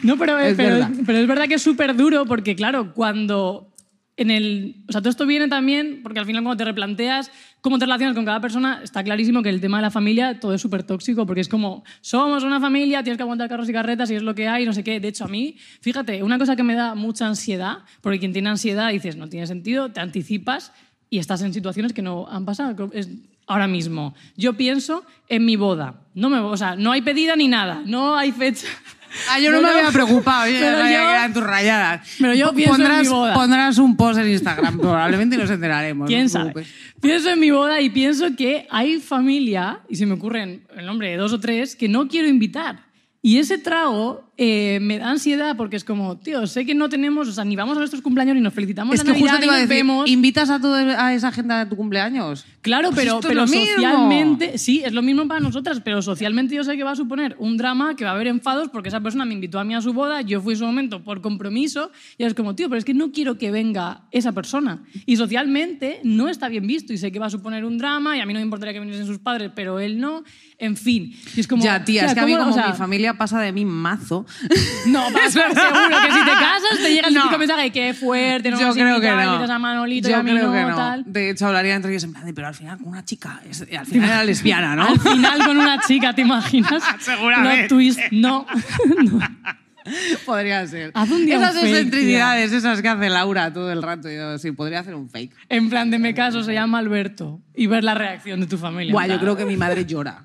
No, 0.02 0.16
pero 0.16 0.38
Es 0.38 0.56
pero, 0.56 0.74
verdad. 0.76 0.90
pero 1.06 1.18
es 1.18 1.26
verdad 1.26 1.46
que 1.46 1.54
es 1.54 1.62
súper 1.62 1.94
duro 1.94 2.26
porque, 2.26 2.56
claro, 2.56 2.92
cuando 2.94 3.68
en 4.16 4.30
el... 4.30 4.84
O 4.88 4.92
sea, 4.92 5.00
todo 5.00 5.10
esto 5.10 5.26
viene 5.26 5.48
también 5.48 6.00
porque 6.02 6.18
al 6.18 6.26
final 6.26 6.42
cuando 6.42 6.56
te 6.56 6.64
replanteas 6.64 7.30
cómo 7.60 7.78
te 7.78 7.84
relacionas 7.84 8.16
con 8.16 8.24
cada 8.24 8.40
persona, 8.40 8.80
está 8.82 9.04
clarísimo 9.04 9.42
que 9.42 9.48
el 9.48 9.60
tema 9.60 9.78
de 9.78 9.82
la 9.82 9.90
familia 9.90 10.40
todo 10.40 10.54
es 10.54 10.60
súper 10.60 10.82
tóxico 10.82 11.24
porque 11.26 11.40
es 11.42 11.48
como, 11.48 11.84
somos 12.00 12.42
una 12.42 12.58
familia, 12.58 13.02
tienes 13.04 13.16
que 13.18 13.22
aguantar 13.22 13.48
carros 13.48 13.68
y 13.68 13.72
carretas 13.72 14.10
y 14.10 14.16
es 14.16 14.22
lo 14.22 14.34
que 14.34 14.48
hay, 14.48 14.64
no 14.66 14.72
sé 14.72 14.82
qué. 14.82 14.98
De 14.98 15.08
hecho, 15.08 15.24
a 15.24 15.28
mí, 15.28 15.56
fíjate, 15.80 16.22
una 16.22 16.38
cosa 16.38 16.56
que 16.56 16.62
me 16.62 16.74
da 16.74 16.94
mucha 16.94 17.26
ansiedad, 17.26 17.78
porque 18.00 18.18
quien 18.18 18.32
tiene 18.32 18.48
ansiedad 18.48 18.90
dices, 18.90 19.16
no 19.16 19.28
tiene 19.28 19.46
sentido, 19.46 19.92
te 19.92 20.00
anticipas 20.00 20.72
y 21.12 21.18
estás 21.18 21.42
en 21.42 21.52
situaciones 21.52 21.92
que 21.92 22.00
no 22.00 22.26
han 22.26 22.46
pasado. 22.46 22.88
Es 22.94 23.06
ahora 23.46 23.66
mismo. 23.68 24.14
Yo 24.34 24.54
pienso 24.54 25.04
en 25.28 25.44
mi 25.44 25.56
boda. 25.56 26.00
No, 26.14 26.30
me, 26.30 26.38
o 26.38 26.56
sea, 26.56 26.74
no 26.74 26.90
hay 26.90 27.02
pedida 27.02 27.36
ni 27.36 27.48
nada, 27.48 27.82
no 27.84 28.16
hay 28.16 28.32
fecha. 28.32 28.66
Ah, 29.30 29.38
yo 29.38 29.50
no 29.52 29.60
me 29.60 29.68
había 29.68 29.90
preocupado, 29.90 30.50
yo 30.50 30.58
pero 30.58 30.78
yo- 30.78 30.84
que 30.84 30.94
eran 30.94 31.34
tus 31.34 31.42
rayadas. 31.42 32.08
pero 32.18 32.32
yo 32.32 32.54
pienso 32.54 32.76
en 32.76 32.80
pondrás, 32.80 33.02
mi 33.02 33.08
boda. 33.08 33.34
Pondrás 33.34 33.76
un 33.76 33.94
post 33.94 34.18
en 34.20 34.28
Instagram, 34.30 34.78
probablemente 34.78 35.36
y 35.36 35.38
nos 35.38 35.50
enteraremos. 35.50 36.08
¿Quién 36.08 36.22
no 36.22 36.28
sabe? 36.30 36.64
Pienso 36.98 37.28
en 37.28 37.38
mi 37.40 37.50
boda 37.50 37.78
y 37.82 37.90
pienso 37.90 38.34
que 38.34 38.66
hay 38.70 38.98
familia, 39.00 39.80
y 39.90 39.96
se 39.96 40.06
me 40.06 40.14
ocurren 40.14 40.66
el 40.74 40.86
nombre 40.86 41.10
de 41.10 41.18
dos 41.18 41.34
o 41.34 41.40
tres, 41.40 41.76
que 41.76 41.90
no 41.90 42.08
quiero 42.08 42.26
invitar. 42.26 42.86
Y 43.20 43.36
ese 43.36 43.58
trago 43.58 44.31
eh, 44.38 44.78
me 44.80 44.98
da 44.98 45.10
ansiedad 45.10 45.56
porque 45.58 45.76
es 45.76 45.84
como, 45.84 46.16
tío, 46.16 46.46
sé 46.46 46.64
que 46.64 46.74
no 46.74 46.88
tenemos, 46.88 47.28
o 47.28 47.32
sea, 47.32 47.44
ni 47.44 47.54
vamos 47.54 47.76
a 47.76 47.80
nuestros 47.80 48.00
cumpleaños 48.00 48.34
ni 48.34 48.40
nos 48.40 48.54
felicitamos 48.54 48.94
Es 48.94 49.04
la 49.04 49.12
que 49.12 49.20
justo 49.20 49.26
Navidad, 49.26 49.40
te 49.40 49.44
iba 49.44 49.54
a 49.54 49.58
decir, 49.58 49.76
vemos. 49.76 50.08
¿invitas 50.08 50.48
a, 50.48 50.58
toda 50.58 51.04
a 51.06 51.12
esa 51.12 51.30
gente 51.32 51.52
a 51.52 51.68
tu 51.68 51.76
cumpleaños? 51.76 52.46
Claro, 52.62 52.90
Pues 52.92 53.04
pero, 53.04 53.20
pero 53.20 53.46
mismo. 53.46 53.66
socialmente, 53.74 54.56
sí, 54.56 54.82
es 54.84 54.94
lo 54.94 55.02
mismo 55.02 55.28
para 55.28 55.40
nosotras, 55.40 55.80
pero 55.84 56.00
socialmente 56.00 56.54
yo 56.54 56.64
sé 56.64 56.76
que 56.76 56.84
va 56.84 56.92
a 56.92 56.96
suponer 56.96 57.36
un 57.38 57.58
drama, 57.58 57.94
que 57.94 58.04
va 58.04 58.10
a 58.10 58.14
haber 58.14 58.28
enfados, 58.28 58.70
porque 58.70 58.88
esa 58.88 59.00
persona 59.00 59.26
me 59.26 59.34
invitó 59.34 59.58
a 59.58 59.64
mí 59.64 59.74
a 59.74 59.82
su 59.82 59.92
boda, 59.92 60.22
yo 60.22 60.40
fui 60.40 60.54
en 60.54 60.58
su 60.60 60.64
momento 60.64 61.02
por 61.02 61.20
compromiso, 61.20 61.90
y 62.16 62.24
es 62.24 62.32
como, 62.32 62.54
tío, 62.54 62.68
pero 62.70 62.78
es 62.78 62.84
que 62.86 62.94
no 62.94 63.12
quiero 63.12 63.36
que 63.36 63.50
venga 63.50 64.04
esa 64.12 64.32
persona. 64.32 64.82
Y 65.04 65.16
socialmente 65.16 66.00
no 66.04 66.30
está 66.30 66.48
bien 66.48 66.66
visto, 66.66 66.94
y 66.94 66.98
sé 66.98 67.12
que 67.12 67.18
va 67.18 67.26
a 67.26 67.30
suponer 67.30 67.66
un 67.66 67.76
drama, 67.76 68.16
y 68.16 68.20
a 68.20 68.26
mí 68.26 68.32
no 68.32 68.38
me 68.38 68.44
importaría 68.44 68.72
que 68.72 68.80
viniesen 68.80 69.06
sus 69.06 69.18
padres, 69.18 69.50
pero 69.54 69.78
él 69.78 70.00
no, 70.00 70.24
en 70.58 70.76
fin. 70.76 71.12
Y 71.36 71.40
es 71.40 71.46
como, 71.46 71.62
ya, 71.62 71.84
tía, 71.84 72.06
es 72.06 72.14
que 72.14 72.20
a 72.20 72.26
mí 72.26 72.34
como 72.34 72.50
O 72.50 72.52
sea, 72.52 72.68
mi 72.68 72.76
familia 72.76 73.18
pasa 73.18 73.40
de 73.40 73.52
mí 73.52 73.64
mazo. 73.64 74.21
No, 74.86 75.04
pasa, 75.12 75.30
seguro 75.30 75.88
que 76.02 76.12
si 76.12 76.24
te 76.24 76.30
casas 76.32 76.78
te 76.82 76.94
llega 76.94 77.08
el 77.08 77.14
típico 77.14 77.38
mensaje, 77.38 77.70
qué 77.72 77.94
fuerte, 77.94 78.50
no 78.50 78.58
yo 78.60 78.66
nos 78.66 78.74
creo 78.74 79.00
que 79.00 79.06
invitas, 79.08 79.26
no. 79.26 79.32
invitas 79.34 79.50
a 79.50 79.58
Manolito 79.58 80.08
y 80.08 80.10
yo 80.10 80.16
a 80.18 80.22
mí 80.22 80.30
creo 80.32 80.46
no, 80.46 80.52
que 80.52 80.62
no. 80.62 80.76
tal. 80.76 81.04
De 81.06 81.30
hecho, 81.30 81.46
hablaría 81.46 81.74
entre 81.74 81.90
ellos 81.92 82.04
en 82.04 82.12
plan 82.12 82.24
de, 82.26 82.34
pero 82.34 82.46
al 82.48 82.54
final 82.54 82.78
con 82.78 82.88
una 82.88 83.04
chica, 83.04 83.40
es- 83.48 83.66
al 83.78 83.86
final 83.86 84.08
era 84.08 84.24
lesbiana, 84.24 84.76
¿no? 84.76 84.86
Al 84.88 85.00
final 85.00 85.44
con 85.46 85.56
una 85.58 85.80
chica, 85.82 86.14
¿te 86.14 86.22
imaginas? 86.22 86.82
Seguramente. 87.00 87.56
Plot 87.58 87.68
twist, 87.68 88.00
no. 88.10 88.46
No. 89.02 89.18
Podría 90.24 90.64
ser. 90.68 90.92
Haz 90.94 91.10
un 91.10 91.26
día 91.26 91.36
Esas 91.38 91.56
un 91.56 91.62
fake, 91.62 91.70
excentricidades, 91.74 92.52
esas 92.52 92.80
que 92.82 92.88
hace 92.88 93.08
Laura 93.10 93.52
todo 93.52 93.72
el 93.72 93.82
rato. 93.82 94.08
Yo, 94.08 94.38
sí, 94.38 94.52
podría 94.52 94.78
hacer 94.78 94.94
un 94.94 95.10
fake. 95.10 95.34
En 95.48 95.68
plan 95.70 95.90
de 95.90 95.98
me 95.98 96.14
caso, 96.14 96.44
se 96.44 96.52
llama 96.54 96.78
Alberto. 96.78 97.40
Y 97.54 97.66
ver 97.66 97.82
la 97.82 97.94
reacción 97.94 98.40
de 98.40 98.46
tu 98.46 98.58
familia. 98.58 98.92
Buah, 98.92 99.08
yo 99.08 99.18
creo 99.18 99.36
que 99.36 99.44
mi 99.44 99.56
madre 99.56 99.84
llora. 99.84 100.24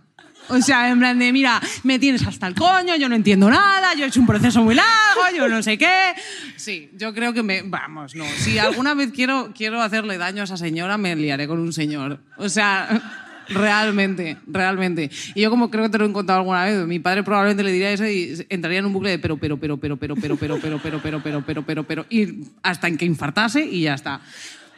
O 0.50 0.62
sea, 0.62 0.90
en 0.90 1.00
plan 1.00 1.18
de, 1.20 1.32
mira, 1.32 1.62
me 1.84 2.00
tienes 2.00 2.26
hasta 2.26 2.48
el 2.48 2.56
coño, 2.56 2.96
yo 2.96 3.10
no 3.10 3.16
entiendo 3.16 3.50
nada, 3.50 3.94
yo 3.96 4.06
he 4.06 4.08
hecho 4.08 4.20
un 4.20 4.28
proceso 4.28 4.64
muy 4.64 4.76
largo, 4.76 5.36
yo 5.36 5.48
no 5.48 5.62
sé 5.62 5.78
qué. 5.78 6.14
Sí, 6.56 6.90
yo 6.94 7.14
creo 7.14 7.34
que 7.34 7.44
me... 7.44 7.64
Vamos, 7.64 8.16
no. 8.16 8.26
Si 8.38 8.58
alguna 8.58 8.94
vez 8.94 9.12
quiero, 9.12 9.52
quiero 9.56 9.82
hacerle 9.82 10.18
daño 10.18 10.42
a 10.42 10.46
esa 10.46 10.58
señora, 10.58 10.98
me 10.98 11.16
liaré 11.16 11.48
con 11.48 11.60
un 11.60 11.74
señor. 11.74 12.20
O 12.38 12.50
sea... 12.50 13.24
Realmente, 13.50 14.38
realmente. 14.46 15.10
Y 15.34 15.42
yo 15.42 15.50
como 15.50 15.72
creo 15.72 15.86
que 15.86 15.90
te 15.90 15.98
lo 15.98 16.06
he 16.06 16.12
contado 16.12 16.40
alguna 16.40 16.66
vez, 16.66 16.86
mi 16.86 17.00
padre 17.00 17.24
probablemente 17.24 17.64
le 17.64 17.72
diría 17.72 17.92
eso 17.92 18.06
y 18.06 18.46
entraría 18.50 18.80
en 18.80 18.86
un 18.86 18.92
bucle 18.94 19.12
de 19.12 19.20
pero, 19.20 19.38
pero, 19.38 19.58
pero, 19.58 19.78
pero, 19.78 19.96
pero, 19.96 20.18
pero, 20.18 20.36
pero, 20.36 20.58
pero, 20.60 20.80
pero, 20.80 21.00
pero, 21.02 21.22
pero, 21.22 21.42
pero, 21.46 21.64
pero, 21.66 21.84
pero, 21.86 22.06
y 22.10 22.44
hasta 22.64 22.88
en 22.90 22.98
que 22.98 23.06
infartase 23.06 23.66
y 23.66 23.84
ya 23.84 23.94
está. 23.94 24.20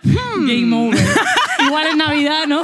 Game 0.04 0.76
over. 0.76 1.00
Igual 1.66 1.88
en 1.88 1.98
Navidad, 1.98 2.48
¿no? 2.48 2.64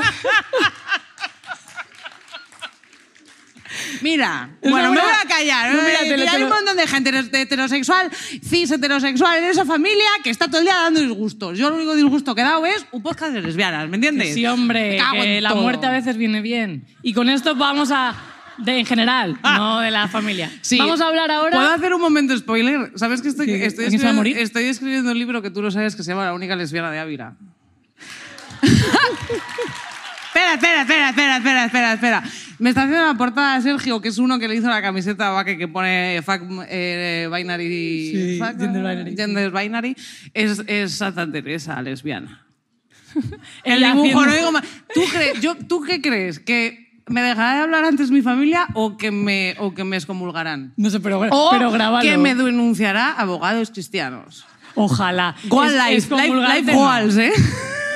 Mira, 4.02 4.50
Es 4.62 4.70
bueno, 4.72 4.92
me 4.92 5.00
voy 5.02 5.10
a 5.10 5.28
callar. 5.28 5.72
No, 5.72 5.82
¿no? 5.82 5.88
mira, 5.88 6.00
te 6.00 6.18
lo- 6.18 6.24
hay 6.24 6.30
te 6.38 6.44
un 6.44 6.50
lo- 6.50 6.56
montón 6.56 6.78
de 6.78 6.88
gente 6.88 7.42
heterosexual, 7.42 8.10
cis 8.44 8.72
heterosexual 8.72 9.38
en 9.38 9.44
esa 9.46 9.66
familia 9.66 10.10
que 10.24 10.30
está 10.30 10.48
todo 10.48 10.60
el 10.60 10.66
día 10.66 10.76
dando 10.76 11.00
disgustos. 11.00 11.58
Yo 11.58 11.70
lo 11.70 11.76
único 11.78 11.96
disgusto 11.96 12.36
que 12.36 12.42
he 12.42 12.44
dado 12.44 12.66
es 12.66 12.86
un 12.92 13.02
podcast 13.02 13.34
de 13.34 13.42
lesbianas, 13.42 13.88
¿me 13.90 13.96
entiendes? 13.96 14.34
Sí, 14.34 14.46
hombre, 14.46 14.98
que 15.14 15.42
la 15.42 15.50
todo. 15.50 15.62
muerte 15.62 15.86
a 15.86 15.92
veces 15.92 16.18
viene 16.18 16.42
bien. 16.42 16.86
Y 17.02 17.14
con 17.14 17.30
esto 17.30 17.56
vamos 17.56 17.92
a... 17.92 18.16
De, 18.58 18.80
en 18.80 18.86
general, 18.86 19.38
no 19.44 19.82
de 19.82 19.92
la 19.92 20.08
familia. 20.08 20.50
Sí. 20.62 20.78
Vamos 20.78 21.02
a 21.02 21.08
hablar 21.08 21.30
ahora... 21.30 21.58
¿Puedo 21.58 21.72
hacer 21.72 21.94
un 21.94 22.00
momento 22.00 22.38
spoiler? 22.38 22.90
¿Sabes 22.96 23.22
que 23.22 23.28
estoy, 23.28 23.48
¿Que- 23.48 23.66
estoy, 23.66 23.84
alguien 23.84 24.00
se 24.00 24.06
va 24.06 24.12
a 24.12 24.14
escribiendo, 24.14 24.18
morir? 24.18 24.38
estoy 24.38 24.64
escribiendo 24.66 25.12
un 25.12 25.20
libro 25.20 25.42
que 25.42 25.50
tú 25.52 25.62
lo 25.62 25.72
sabes 25.72 25.94
que 25.94 26.04
se 26.04 26.12
llama 26.12 26.24
La 26.24 26.34
única 26.34 26.56
lesbiana 26.56 26.90
de 26.90 27.00
Ávila? 27.00 27.36
espera, 30.28 30.54
espera, 30.54 30.82
espera, 30.82 31.10
espera, 31.10 31.36
espera, 31.38 31.66
espera, 31.66 31.94
espera. 31.94 32.24
Me 32.60 32.70
está 32.70 32.84
haciendo 32.84 33.06
la 33.06 33.14
portada 33.18 33.60
Sergio, 33.62 34.00
que 34.02 34.08
es 34.10 34.18
uno 34.18 34.40
que 34.40 34.48
le 34.48 34.56
hizo 34.56 34.70
la 34.70 34.82
camiseta 34.82 35.28
a 35.28 35.32
Vaque 35.32 35.58
que 35.58 35.68
pone 35.68 36.22
fuck 36.26 36.42
eh, 36.70 37.30
binary... 37.34 38.12
Sí, 38.12 38.40
fuck, 38.40 38.60
gender 38.60 38.82
binary, 38.82 39.16
Gender 39.16 39.52
binary. 39.52 39.96
Es, 40.34 40.64
es 40.68 40.94
Santa 40.94 41.30
Teresa, 41.30 41.82
lesbiana. 41.82 42.46
El 43.64 43.80
dibujo, 43.84 44.26
no 44.26 44.34
digo 44.34 44.52
más. 44.52 44.64
¿Tú, 44.94 45.02
crees, 45.12 45.42
yo, 45.42 45.56
¿Tú 45.56 45.82
qué 45.82 46.02
crees? 46.02 46.40
¿Que 46.40 47.02
me 47.08 47.22
dejará 47.22 47.56
de 47.56 47.62
hablar 47.64 47.84
antes 47.86 48.10
mi 48.12 48.22
familia 48.22 48.68
o 48.74 48.98
que 48.98 49.12
me, 49.12 49.56
o 49.60 49.74
que 49.74 49.84
me 49.84 49.96
excomulgarán? 49.98 50.74
No 50.78 50.90
sé, 50.90 51.00
pero, 51.00 51.22
O 51.32 51.50
pero 51.52 51.72
grábalo. 51.72 52.02
que 52.02 52.18
me 52.18 52.36
denunciará 52.36 53.12
abogados 53.12 53.70
cristianos. 53.72 54.46
Ojalá. 54.76 55.36
Goal 55.46 55.68
Es- 55.68 56.10
life, 56.10 56.16
life, 56.16 56.36
life 56.60 56.74
goals, 56.74 57.18
¿eh? 57.18 57.32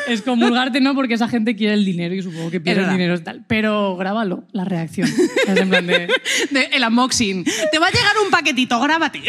Es 0.08 0.22
comulgarte 0.22 0.82
no, 0.82 0.95
porque 0.95 1.14
esa 1.14 1.28
gente 1.28 1.56
quiere 1.56 1.74
el 1.76 1.86
dinero 1.86 2.14
y 2.16 2.22
supongo 2.22 2.50
que 2.50 2.60
pierde 2.60 2.84
el 2.84 2.89
dinero 2.91 3.16
y 3.16 3.20
tal. 3.20 3.43
Pero 3.47 3.95
grábalo, 3.97 4.43
la 4.52 4.66
reacción. 4.66 5.08
Es 5.47 5.58
en 5.58 5.70
plan 5.70 5.86
de- 5.86 6.08
De- 6.50 6.70
el 6.72 6.84
unboxing. 6.84 7.43
Te 7.43 7.80
va 7.80 7.88
a 7.88 7.91
llegar 7.91 8.14
un 8.26 8.32
paquetito, 8.32 8.80
grábate. 8.80 9.22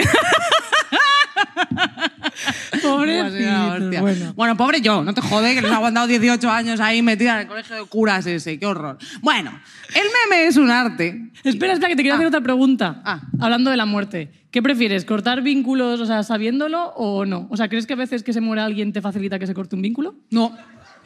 Hostia. 2.75 4.01
bueno. 4.01 4.33
Bueno. 4.35 4.57
pobre 4.57 4.81
yo, 4.81 5.03
no 5.03 5.15
te 5.15 5.21
jode 5.21 5.55
que 5.55 5.63
les 5.63 5.71
ha 5.71 5.77
aguantado 5.77 6.07
18 6.07 6.51
años 6.51 6.81
ahí 6.81 7.03
metida 7.03 7.35
en 7.35 7.41
el 7.41 7.47
colegio 7.47 7.77
de 7.77 7.85
curas 7.85 8.27
ese, 8.27 8.59
qué 8.59 8.67
horror. 8.67 8.99
Bueno, 9.21 9.51
el 9.95 10.05
meme 10.05 10.47
es 10.47 10.57
un 10.57 10.71
arte. 10.71 11.31
Espera, 11.45 11.73
espera, 11.73 11.89
que 11.89 11.97
te 11.97 12.03
quería 12.03 12.15
hacer 12.15 12.27
otra 12.27 12.41
pregunta. 12.41 13.03
Ah. 13.05 13.21
Hablando 13.41 13.71
de 13.71 13.77
la 13.77 13.87
muerte. 13.87 14.31
¿Qué 14.51 14.63
prefieres, 14.63 15.05
cortar 15.05 15.43
vínculos, 15.43 16.01
o 16.01 16.07
sea, 16.07 16.25
sabiéndolo 16.25 16.89
o 16.97 17.25
no? 17.25 17.47
O 17.51 17.57
sea, 17.57 17.69
¿crees 17.69 17.87
que 17.87 17.93
a 17.93 17.97
veces 17.97 18.25
que 18.25 18.33
se 18.33 18.41
muera 18.41 18.65
alguien 18.65 18.93
te 18.93 19.01
facilita 19.01 19.39
que 19.39 19.47
se 19.47 19.55
corte 19.55 19.77
un 19.77 19.83
vínculo? 19.83 20.17
No. 20.31 20.57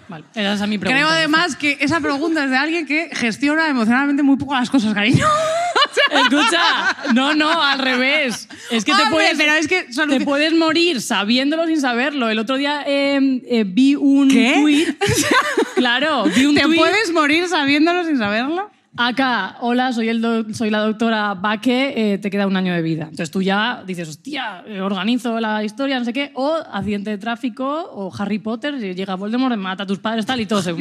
Vale, 0.08 0.24
esa 0.34 0.52
es 0.52 0.60
mi 0.68 0.78
pregunta. 0.78 1.02
Creo 1.02 1.08
además 1.08 1.56
que 1.56 1.78
esa 1.80 2.00
pregunta 2.00 2.44
es 2.44 2.50
de 2.50 2.56
alguien 2.56 2.86
que 2.86 3.10
gestiona 3.12 3.68
emocionalmente 3.68 4.22
muy 4.22 4.36
poco 4.36 4.54
las 4.54 4.70
cosas, 4.70 4.94
cariño. 4.94 5.26
Escucha, 6.10 6.96
no, 7.14 7.34
no, 7.34 7.62
al 7.62 7.78
revés. 7.78 8.48
Es 8.70 8.84
que 8.84 8.92
te 8.92 9.06
puedes, 9.10 9.36
pero 9.36 9.54
es 9.54 9.68
que 9.68 9.86
te 10.08 10.20
puedes 10.20 10.52
morir 10.52 11.00
sabiéndolo 11.00 11.66
sin 11.66 11.80
saberlo. 11.80 12.28
El 12.28 12.38
otro 12.38 12.56
día 12.56 12.84
eh, 12.86 13.42
eh, 13.46 13.64
vi 13.66 13.94
un 13.94 14.28
¿Qué? 14.28 14.54
tuit. 14.60 14.88
Claro, 15.74 16.24
vi 16.24 16.46
un 16.46 16.54
¿Te 16.54 16.68
puedes 16.68 17.12
morir 17.12 17.48
sabiéndolo 17.48 18.04
sin 18.04 18.16
saberlo? 18.16 18.70
Acá, 18.96 19.56
hola, 19.60 19.92
soy, 19.92 20.08
el 20.08 20.54
soy 20.54 20.70
la 20.70 20.78
doctora 20.78 21.34
Baque, 21.34 21.94
eh, 21.96 22.18
te 22.18 22.30
queda 22.30 22.46
un 22.46 22.56
año 22.56 22.72
de 22.72 22.80
vida. 22.80 23.04
Entonces 23.04 23.28
tú 23.28 23.42
ya 23.42 23.82
dices, 23.84 24.08
hostia, 24.08 24.62
eh, 24.68 24.80
organizo 24.80 25.40
la 25.40 25.64
historia, 25.64 25.98
no 25.98 26.04
sé 26.04 26.12
qué, 26.12 26.30
o 26.34 26.54
accidente 26.54 27.10
de 27.10 27.18
tráfico, 27.18 27.90
o 27.92 28.12
Harry 28.16 28.38
Potter, 28.38 28.78
llega 28.78 29.16
Voldemort, 29.16 29.56
mata 29.56 29.82
a 29.82 29.86
tus 29.86 29.98
padres, 29.98 30.26
tal, 30.26 30.40
y 30.40 30.46
todo 30.46 30.62
se 30.62 30.72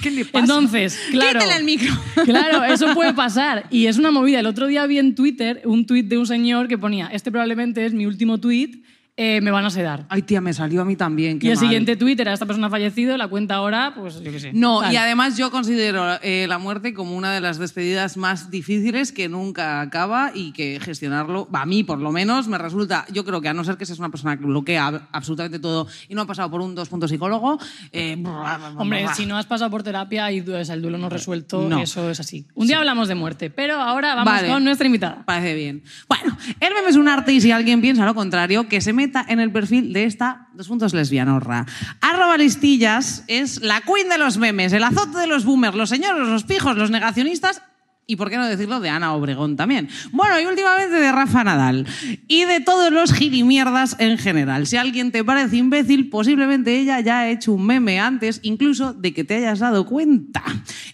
¿qué 0.00 0.10
le 0.12 0.24
pasa? 0.24 0.38
Entonces, 0.44 0.96
claro. 1.10 1.40
Quítale 1.40 1.58
el 1.58 1.64
micro. 1.64 1.92
Claro, 2.24 2.64
eso 2.64 2.94
puede 2.94 3.14
pasar. 3.14 3.66
Y 3.70 3.86
es 3.86 3.98
una 3.98 4.10
movida. 4.10 4.40
El 4.40 4.46
otro 4.46 4.66
día 4.66 4.86
vi 4.86 4.98
en 4.98 5.14
Twitter 5.14 5.62
un 5.64 5.86
tuit 5.86 6.06
de 6.06 6.18
un 6.18 6.26
señor 6.26 6.68
que 6.68 6.78
ponía, 6.78 7.08
este 7.08 7.30
probablemente 7.30 7.84
es 7.84 7.92
mi 7.92 8.06
último 8.06 8.38
tuit, 8.38 8.84
eh, 9.18 9.40
me 9.40 9.50
van 9.50 9.64
a 9.64 9.70
sedar. 9.70 10.04
Ay, 10.10 10.22
tía, 10.22 10.40
me 10.42 10.52
salió 10.52 10.82
a 10.82 10.84
mí 10.84 10.94
también. 10.94 11.38
qué 11.38 11.46
Y 11.46 11.50
el 11.50 11.56
mal. 11.56 11.64
siguiente 11.64 11.96
tuit 11.96 12.20
era, 12.20 12.32
esta 12.34 12.44
persona 12.44 12.66
ha 12.66 12.70
fallecido, 12.70 13.16
la 13.16 13.28
cuenta 13.28 13.54
ahora, 13.54 13.94
pues 13.96 14.20
yo 14.22 14.30
qué 14.30 14.38
sé. 14.38 14.52
No, 14.52 14.80
Tal. 14.82 14.92
y 14.92 14.96
además 14.96 15.36
yo 15.38 15.50
considero 15.50 16.18
eh, 16.22 16.44
la 16.48 16.58
muerte 16.58 16.92
como 16.92 17.16
una 17.16 17.32
de 17.32 17.40
las 17.40 17.58
despedidas 17.58 18.16
más 18.18 18.50
difíciles 18.50 19.12
que 19.12 19.28
nunca 19.30 19.80
acaba 19.80 20.32
y 20.34 20.52
que 20.52 20.78
gestionarlo, 20.82 21.48
a 21.52 21.64
mí 21.64 21.82
por 21.82 21.98
lo 21.98 22.12
menos, 22.12 22.46
me 22.48 22.58
resulta, 22.58 23.06
yo 23.10 23.24
creo 23.24 23.40
que 23.40 23.48
a 23.48 23.54
no 23.54 23.64
ser 23.64 23.76
que 23.78 23.86
seas 23.86 23.98
una 23.98 24.10
persona 24.10 24.36
que 24.36 24.44
bloquea 24.44 25.08
absolutamente 25.12 25.58
todo 25.58 25.86
y 26.08 26.14
no 26.14 26.20
ha 26.22 26.26
pasado 26.26 26.50
por 26.50 26.60
un 26.60 26.74
dos 26.74 26.88
puntos 26.90 27.10
psicólogo, 27.10 27.58
eh, 27.92 28.22
Hombre, 28.76 29.06
si 29.14 29.24
no 29.26 29.38
has 29.38 29.46
pasado 29.46 29.70
por 29.70 29.82
terapia 29.82 30.30
y 30.30 30.40
du- 30.40 30.54
o 30.54 30.64
sea, 30.64 30.74
el 30.74 30.82
duelo 30.82 30.98
no 30.98 31.08
resuelto, 31.08 31.66
No. 31.68 31.80
eso 31.80 32.10
es 32.10 32.20
así. 32.20 32.46
Un 32.54 32.66
día 32.66 32.78
hablamos 32.78 33.08
de 33.08 33.14
muerte, 33.14 33.48
pero 33.50 33.76
ahora 33.80 34.14
vamos 34.14 34.32
Vale. 34.32 34.48
con 34.48 34.62
nuestra 34.64 34.86
invitada. 34.86 35.24
Parece 35.24 35.54
bien. 35.54 35.82
Bueno, 36.08 36.36
el 36.60 36.74
meme 36.74 36.90
es 36.90 36.96
un 36.96 37.08
arte 37.08 37.32
y 37.32 37.40
si 37.40 37.50
alguien 37.50 37.80
piensa 37.80 38.04
lo 38.04 38.14
contrario, 38.14 38.68
que 38.68 38.80
se 38.80 38.92
en 39.28 39.40
el 39.40 39.52
perfil 39.52 39.92
de 39.92 40.04
esta 40.04 40.48
dos 40.54 40.68
puntos 40.68 40.94
lesbianorra. 40.94 41.66
Arroba 42.00 42.36
listillas 42.36 43.24
es 43.26 43.60
la 43.62 43.80
queen 43.80 44.08
de 44.08 44.18
los 44.18 44.38
memes, 44.38 44.72
el 44.72 44.84
azote 44.84 45.18
de 45.18 45.26
los 45.26 45.44
boomers, 45.44 45.76
los 45.76 45.88
señores, 45.88 46.26
los 46.26 46.44
pijos, 46.44 46.76
los 46.76 46.90
negacionistas 46.90 47.62
y 48.08 48.16
por 48.16 48.30
qué 48.30 48.36
no 48.36 48.46
decirlo 48.46 48.78
de 48.80 48.88
Ana 48.88 49.14
Obregón 49.14 49.56
también. 49.56 49.88
Bueno, 50.12 50.38
y 50.38 50.46
últimamente 50.46 50.94
de 50.94 51.10
Rafa 51.10 51.42
Nadal 51.42 51.86
y 52.28 52.44
de 52.44 52.60
todos 52.60 52.92
los 52.92 53.12
girimierdas 53.12 53.96
en 53.98 54.16
general. 54.16 54.66
Si 54.66 54.76
alguien 54.76 55.10
te 55.10 55.24
parece 55.24 55.56
imbécil, 55.56 56.08
posiblemente 56.08 56.78
ella 56.78 57.00
ya 57.00 57.20
ha 57.20 57.28
hecho 57.30 57.52
un 57.52 57.66
meme 57.66 57.98
antes, 57.98 58.38
incluso 58.42 58.92
de 58.92 59.12
que 59.12 59.24
te 59.24 59.36
hayas 59.36 59.58
dado 59.58 59.86
cuenta. 59.86 60.44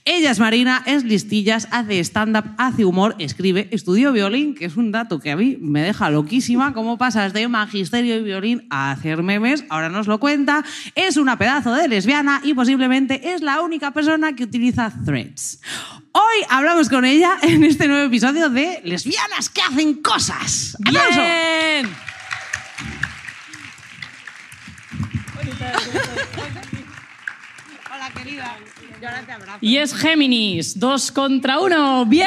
Ella 0.04 0.30
es 0.30 0.40
Marina, 0.40 0.82
es 0.86 1.04
listillas, 1.04 1.68
hace 1.70 2.00
stand-up, 2.00 2.44
hace 2.56 2.84
humor, 2.84 3.14
escribe, 3.18 3.68
estudió 3.70 4.12
violín, 4.12 4.54
que 4.54 4.64
es 4.64 4.76
un 4.76 4.90
dato 4.90 5.20
que 5.20 5.30
a 5.30 5.36
mí 5.36 5.58
me 5.60 5.82
deja 5.82 6.10
loquísima, 6.10 6.72
cómo 6.72 6.96
pasas 6.96 7.32
de 7.34 7.46
magisterio 7.46 8.16
y 8.16 8.22
violín 8.22 8.66
a 8.70 8.90
hacer 8.90 9.22
memes, 9.22 9.64
ahora 9.68 9.90
nos 9.90 10.06
lo 10.06 10.18
cuenta, 10.18 10.64
es 10.94 11.18
una 11.18 11.36
pedazo 11.36 11.74
de 11.74 11.88
lesbiana 11.88 12.40
y 12.42 12.54
posiblemente 12.54 13.34
es 13.34 13.42
la 13.42 13.60
única 13.60 13.90
persona 13.90 14.34
que 14.34 14.44
utiliza 14.44 14.92
threads. 15.04 15.60
Hoy 16.14 16.44
hablamos 16.50 16.90
con 16.90 17.01
ella 17.04 17.38
en 17.42 17.64
este 17.64 17.88
nuevo 17.88 18.04
episodio 18.06 18.48
de 18.50 18.80
Lesbianas 18.84 19.48
que 19.48 19.60
hacen 19.62 19.94
cosas. 20.02 20.76
¡Aplauso! 20.84 21.20
¡Bien! 21.20 21.88
Hola, 27.94 28.10
querida. 28.16 28.56
Yo 29.00 29.08
ahora 29.08 29.22
te 29.22 29.32
abrazo. 29.32 29.58
Y 29.60 29.76
es 29.78 29.94
Géminis, 29.94 30.78
dos 30.78 31.10
contra 31.12 31.58
uno. 31.60 32.06
¡Bien! 32.06 32.26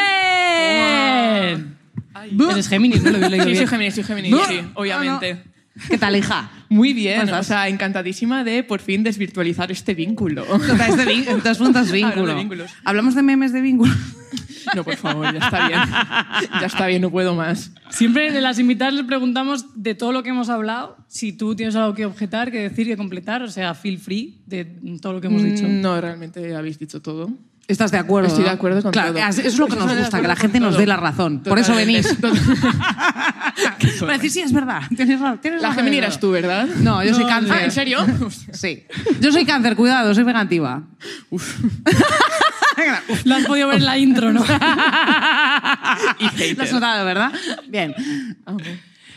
Eres 2.51 2.67
Géminis, 2.67 3.01
¿no? 3.03 3.11
Lo 3.11 3.17
he 3.25 3.29
leído 3.29 3.45
Sí, 3.45 3.51
bien. 3.51 3.57
soy 3.57 3.67
Géminis, 3.67 3.95
soy 3.95 4.03
Géminis, 4.03 4.31
No, 4.31 4.45
sí, 4.45 4.61
obviamente. 4.73 5.43
¿Qué 5.89 5.97
tal, 5.97 6.15
hija? 6.15 6.49
Muy 6.69 6.93
bien, 6.93 7.25
¿Cómo 7.27 7.37
o 7.39 7.43
sea, 7.43 7.67
encantadísima 7.67 8.43
de 8.45 8.63
por 8.63 8.79
fin 8.79 9.03
desvirtualizar 9.03 9.71
este 9.71 9.93
vínculo. 9.93 10.43
Total, 10.45 10.89
este 10.89 11.05
vin- 11.05 11.41
dos 11.43 11.57
puntos 11.59 11.91
vínculo. 11.91 12.27
De 12.27 12.33
vínculos. 12.35 12.71
Hablamos 12.85 13.13
de 13.15 13.21
memes 13.23 13.51
de 13.51 13.61
vínculo. 13.61 13.93
No, 14.75 14.83
por 14.83 14.95
favor, 14.97 15.31
ya 15.33 15.39
está 15.45 15.67
bien. 15.67 15.79
Ya 16.59 16.65
está 16.65 16.87
bien, 16.87 17.01
no 17.01 17.09
puedo 17.11 17.35
más. 17.35 17.71
Siempre 17.89 18.27
en 18.27 18.41
las 18.43 18.59
invitadas 18.59 18.93
les 18.93 19.05
preguntamos 19.05 19.65
de 19.75 19.95
todo 19.95 20.11
lo 20.11 20.23
que 20.23 20.29
hemos 20.29 20.49
hablado, 20.49 20.97
si 21.07 21.33
tú 21.33 21.55
tienes 21.55 21.75
algo 21.75 21.93
que 21.93 22.05
objetar, 22.05 22.51
que 22.51 22.59
decir, 22.69 22.87
que 22.87 22.97
completar, 22.97 23.41
o 23.43 23.49
sea, 23.49 23.73
feel 23.73 23.99
free 23.99 24.41
de 24.45 24.65
todo 25.01 25.13
lo 25.13 25.21
que 25.21 25.27
hemos 25.27 25.43
dicho. 25.43 25.63
Mm, 25.63 25.81
No, 25.81 25.99
realmente 25.99 26.55
habéis 26.55 26.79
dicho 26.79 27.01
todo. 27.01 27.29
¿Estás 27.67 27.89
de 27.91 27.97
acuerdo? 27.97 28.27
Estoy 28.27 28.43
de 28.43 28.51
acuerdo 28.51 28.83
con 28.83 28.91
claro, 28.91 29.13
todo. 29.13 29.23
Es 29.27 29.57
lo 29.57 29.65
que 29.67 29.75
nos 29.75 29.97
gusta, 29.97 30.21
que 30.21 30.27
la 30.27 30.35
gente 30.35 30.59
nos 30.59 30.77
dé 30.77 30.85
la 30.85 30.97
razón. 30.97 31.41
Por 31.41 31.57
eso 31.57 31.73
venís. 31.73 32.15
Para 33.99 34.13
decir, 34.13 34.29
sí, 34.31 34.41
es 34.41 34.53
verdad. 34.53 34.81
Tienes 34.95 35.19
razón. 35.19 35.39
tienes 35.41 35.61
La 35.63 35.73
Gemini 35.73 35.97
en 35.97 36.03
eras 36.03 36.19
tú, 36.19 36.29
¿verdad? 36.29 36.67
No, 36.81 37.03
yo 37.03 37.15
soy 37.15 37.23
No, 37.23 37.29
cáncer. 37.29 37.55
Ah, 37.55 37.63
¿en 37.63 37.71
serio? 37.71 38.05
Sí. 38.51 38.83
Yo 39.19 39.31
soy 39.31 39.45
cáncer, 39.45 39.75
cuidado, 39.75 40.13
soy 40.13 40.25
negativa. 40.25 40.83
Lo 43.25 43.35
has 43.35 43.45
podido 43.45 43.67
ver 43.67 43.77
en 43.77 43.85
la 43.85 43.97
intro, 43.97 44.31
¿no? 44.31 44.43
Y 46.19 46.53
Lo 46.55 46.63
has 46.63 46.71
notado, 46.71 47.05
¿verdad? 47.05 47.31
Bien. 47.67 47.93
Amo. 48.45 48.59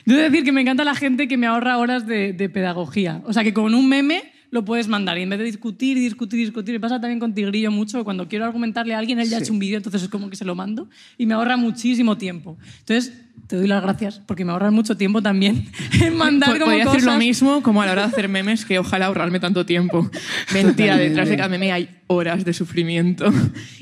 Debo 0.04 0.20
decir 0.22 0.44
que 0.44 0.52
me 0.52 0.62
encanta 0.62 0.84
la 0.84 0.94
gente 0.94 1.28
que 1.28 1.36
me 1.36 1.46
ahorra 1.46 1.76
horas 1.76 2.06
de, 2.06 2.32
de 2.32 2.48
pedagogía. 2.48 3.20
O 3.24 3.32
sea, 3.32 3.44
que 3.44 3.52
con 3.52 3.74
un 3.74 3.88
meme 3.88 4.32
lo 4.51 4.64
puedes 4.64 4.88
mandar 4.88 5.18
y 5.18 5.22
en 5.22 5.30
vez 5.30 5.38
de 5.38 5.44
discutir 5.44 5.96
y 5.96 6.01
discutir 6.01 6.40
y 6.40 6.44
discutir, 6.44 6.74
me 6.74 6.80
pasa 6.80 7.01
también 7.01 7.18
con 7.18 7.34
Tigrillo 7.34 7.70
mucho, 7.70 8.05
cuando 8.05 8.28
quiero 8.28 8.44
argumentarle 8.44 8.94
a 8.94 8.99
alguien, 8.99 9.20
él 9.20 9.28
ya 9.28 9.38
ha 9.38 9.40
hecho 9.40 9.53
un 9.53 9.59
vídeo, 9.59 9.76
entonces 9.76 10.03
es 10.03 10.09
como 10.09 10.30
que 10.30 10.36
se 10.36 10.44
lo 10.44 10.55
mando 10.55 10.88
y 11.16 11.26
me 11.26 11.34
ahorra 11.34 11.57
muchísimo 11.57 12.16
tiempo. 12.16 12.57
Entonces, 12.80 13.12
te 13.46 13.57
doy 13.57 13.66
las 13.66 13.82
gracias 13.82 14.20
porque 14.26 14.44
me 14.44 14.53
ahorras 14.53 14.72
mucho 14.72 14.96
tiempo 14.96 15.22
también 15.22 15.70
en 16.03 16.16
mandar 16.16 16.53
como 16.59 16.66
Podría 16.66 16.84
cosas. 16.84 17.03
decir 17.03 17.12
lo 17.12 17.18
mismo 17.18 17.62
como 17.62 17.82
a 17.82 17.86
la 17.86 17.92
hora 17.92 18.03
de 18.03 18.09
hacer 18.09 18.28
memes, 18.28 18.64
que 18.64 18.78
ojalá 18.78 19.07
ahorrarme 19.07 19.40
tanto 19.40 19.66
tiempo. 19.66 20.11
Mentira, 20.53 20.96
detrás 20.96 21.28
de 21.28 21.36
cada 21.36 21.49
meme 21.49 21.72
hay 21.72 21.88
horas 22.07 22.44
de 22.44 22.53
sufrimiento 22.53 23.30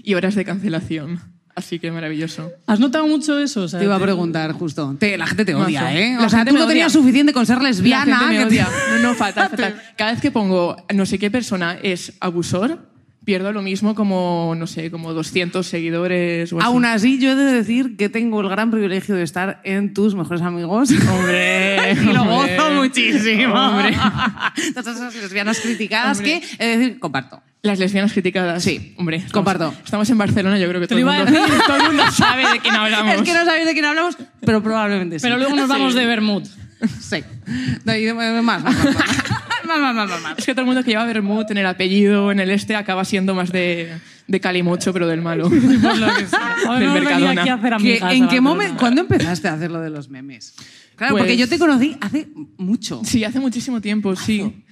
y 0.03 0.15
horas 0.15 0.35
de 0.35 0.45
cancelación. 0.45 1.36
Así 1.57 1.79
que 1.79 1.91
maravilloso. 1.91 2.53
¿Has 2.67 2.79
notado 2.81 3.07
mucho 3.07 3.39
eso? 3.39 3.63
O 3.63 3.69
sea, 3.69 3.79
Te 3.79 3.87
iba 3.87 3.97
a 3.97 3.99
te- 3.99 4.05
preguntar 4.05 4.53
justo. 4.53 4.95
Te- 5.01 5.17
la 5.17 5.27
gente 5.27 5.45
te 5.47 5.55
odia, 5.55 5.81
Mazo. 5.85 5.97
¿eh? 5.97 6.17
La 6.21 6.27
o 6.27 6.29
sea, 6.29 6.45
tú 6.45 6.55
no 6.55 6.67
tenías 6.69 6.93
suficiente 6.93 7.33
con 7.33 7.47
ser 7.47 7.57
La 7.59 7.65
lesbiana. 7.71 8.19
gente 8.19 8.35
me 8.35 8.45
odia. 8.45 8.69
No, 8.91 8.99
no, 9.09 9.15
fatal, 9.15 9.49
fatal. 9.51 9.83
Cada 9.97 10.13
vez 10.13 10.21
que 10.21 10.31
pongo 10.31 10.77
no 10.95 11.07
sé 11.07 11.19
qué 11.19 11.31
persona 11.31 11.79
es 11.83 12.13
abusor, 12.21 12.79
pierdo 13.27 13.53
lo 13.53 13.61
mismo 13.61 13.95
como, 13.95 14.55
no 14.57 14.67
sé, 14.67 14.91
como 14.91 15.13
200 15.13 15.67
seguidores 15.67 16.51
o. 16.55 16.63
Aún 16.63 16.87
así, 16.87 17.19
yo 17.19 17.33
he 17.33 17.35
de 17.35 17.53
decir 17.53 17.97
que 17.99 18.09
tengo 18.09 18.41
el 18.41 18.49
gran 18.49 18.71
privilegio 18.71 19.15
de 19.17 19.25
estar 19.25 19.61
en 19.65 19.93
tus 19.93 20.15
mejores 20.15 20.41
amigos. 20.41 20.91
Hombre, 21.13 21.93
y 22.01 22.05
lo 22.07 22.23
hombre, 22.23 22.57
gozo 22.57 22.71
muchísimo. 22.75 23.53
hombre. 23.55 23.95
Todas 24.75 24.97
esas 24.97 25.15
lesbianas 25.15 25.61
criticadas 25.61 26.19
Hombre. 26.19 26.41
que, 26.41 26.65
he 26.65 26.69
de 26.69 26.79
decir, 26.79 26.99
comparto. 26.99 27.43
Las 27.63 27.81
lesbianas 27.81 28.13
criticadas. 28.13 28.63
Sí, 28.63 28.95
hombre. 28.97 29.17
estamos- 29.17 29.33
comparto. 29.33 29.75
Estamos 29.85 30.09
en 30.09 30.19
Barcelona, 30.19 30.57
yo 30.59 30.69
creo 30.69 30.81
que 30.81 30.87
todo 30.87 30.99
el, 31.01 31.05
mundo, 31.05 31.25
todo 31.67 31.77
el 31.79 31.83
mundo 31.83 32.05
sabe 32.13 32.49
de 32.53 32.61
quién 32.61 32.75
hablamos. 32.77 33.15
Es 33.17 33.23
que 33.23 33.35
no 33.35 33.45
sabéis 33.45 33.67
de 33.67 33.73
quién 33.73 33.85
hablamos, 33.87 34.17
pero 34.41 34.63
probablemente 34.63 35.19
sí. 35.19 35.25
Pero 35.25 35.37
luego 35.37 35.57
nos 35.57 35.69
vamos 35.69 35.93
Sí. 35.95 35.99
de 35.99 36.07
Bermud. 36.07 36.45
Sí. 37.01 37.25
No, 37.85 37.95
y 37.97 38.05
de- 38.05 38.15
más, 38.15 38.43
más, 38.45 38.63
más. 38.63 38.75
Es 40.37 40.45
que 40.47 40.53
todo 40.53 40.63
el 40.63 40.67
mundo 40.67 40.83
que 40.85 40.91
lleva 40.91 41.05
Bermud 41.05 41.45
en 41.51 41.59
el 41.59 41.67
apellido, 41.67 42.31
en 42.33 42.41
el 42.41 42.51
este, 42.51 42.75
acaba 42.77 43.05
siendo 43.05 43.35
más 43.35 43.53
de, 43.53 43.93
de 44.27 44.41
Calimocho, 44.41 44.93
pero 44.93 45.07
del 45.07 45.23
malo. 45.23 45.45
Por 45.51 45.97
lo 45.99 46.15
que 46.17 46.27
sea. 46.27 46.57
Hoy 46.69 46.79
Del 46.81 46.89
no 46.89 46.95
venía 46.95 47.11
Mercadona. 47.11 47.41
aquí 47.43 47.51
a 47.51 47.55
hacer 47.55 47.69
¿Qué- 47.71 47.75
amigas. 47.75 48.13
¿En 48.15 48.29
qué 48.29 48.41
momento? 48.41 48.77
¿Cuándo 48.79 49.01
empezaste 49.03 49.49
a 49.49 49.55
hacer 49.55 49.71
lo 49.71 49.81
de 49.81 49.91
los 49.91 50.09
memes? 50.11 50.55
Claro, 50.97 51.13
Pues- 51.15 51.23
porque 51.23 51.37
yo 51.37 51.49
te 51.49 51.59
conocí 51.59 51.97
hace 52.01 52.29
mucho. 52.57 53.03
Sí, 53.05 53.25
hace 53.25 53.39
muchísimo 53.41 53.81
tiempo, 53.81 54.17
sí. 54.17 54.65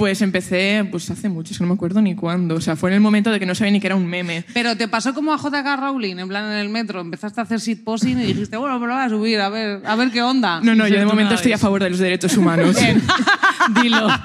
Pues 0.00 0.22
empecé, 0.22 0.88
pues 0.90 1.10
hace 1.10 1.28
mucho, 1.28 1.52
es 1.52 1.58
que 1.58 1.64
no 1.64 1.68
me 1.68 1.74
acuerdo 1.74 2.00
ni 2.00 2.14
cuándo. 2.14 2.54
O 2.54 2.60
sea, 2.62 2.74
fue 2.74 2.88
en 2.88 2.94
el 2.94 3.02
momento 3.02 3.30
de 3.30 3.38
que 3.38 3.44
no 3.44 3.54
sabía 3.54 3.72
ni 3.72 3.80
que 3.80 3.86
era 3.86 3.96
un 3.96 4.06
meme. 4.06 4.46
Pero 4.54 4.74
te 4.74 4.88
pasó 4.88 5.12
como 5.12 5.30
a 5.30 5.36
JK 5.36 5.78
Rowling, 5.78 6.16
en 6.16 6.26
plan 6.26 6.50
en 6.50 6.56
el 6.56 6.70
metro, 6.70 7.02
empezaste 7.02 7.38
a 7.38 7.44
hacer 7.44 7.58
shitposting 7.58 8.18
y 8.18 8.24
dijiste, 8.24 8.56
bueno, 8.56 8.80
me 8.80 8.86
lo 8.86 8.94
voy 8.94 9.02
a 9.02 9.10
subir, 9.10 9.38
a 9.40 9.50
ver, 9.50 9.82
a 9.84 9.96
ver 9.96 10.10
qué 10.10 10.22
onda. 10.22 10.62
No, 10.62 10.74
no, 10.74 10.88
yo 10.88 10.98
de 10.98 11.04
momento 11.04 11.34
estoy 11.34 11.52
a 11.52 11.58
favor 11.58 11.82
de 11.82 11.90
los 11.90 11.98
derechos 11.98 12.34
humanos. 12.34 12.76
Dilo. 13.82 14.08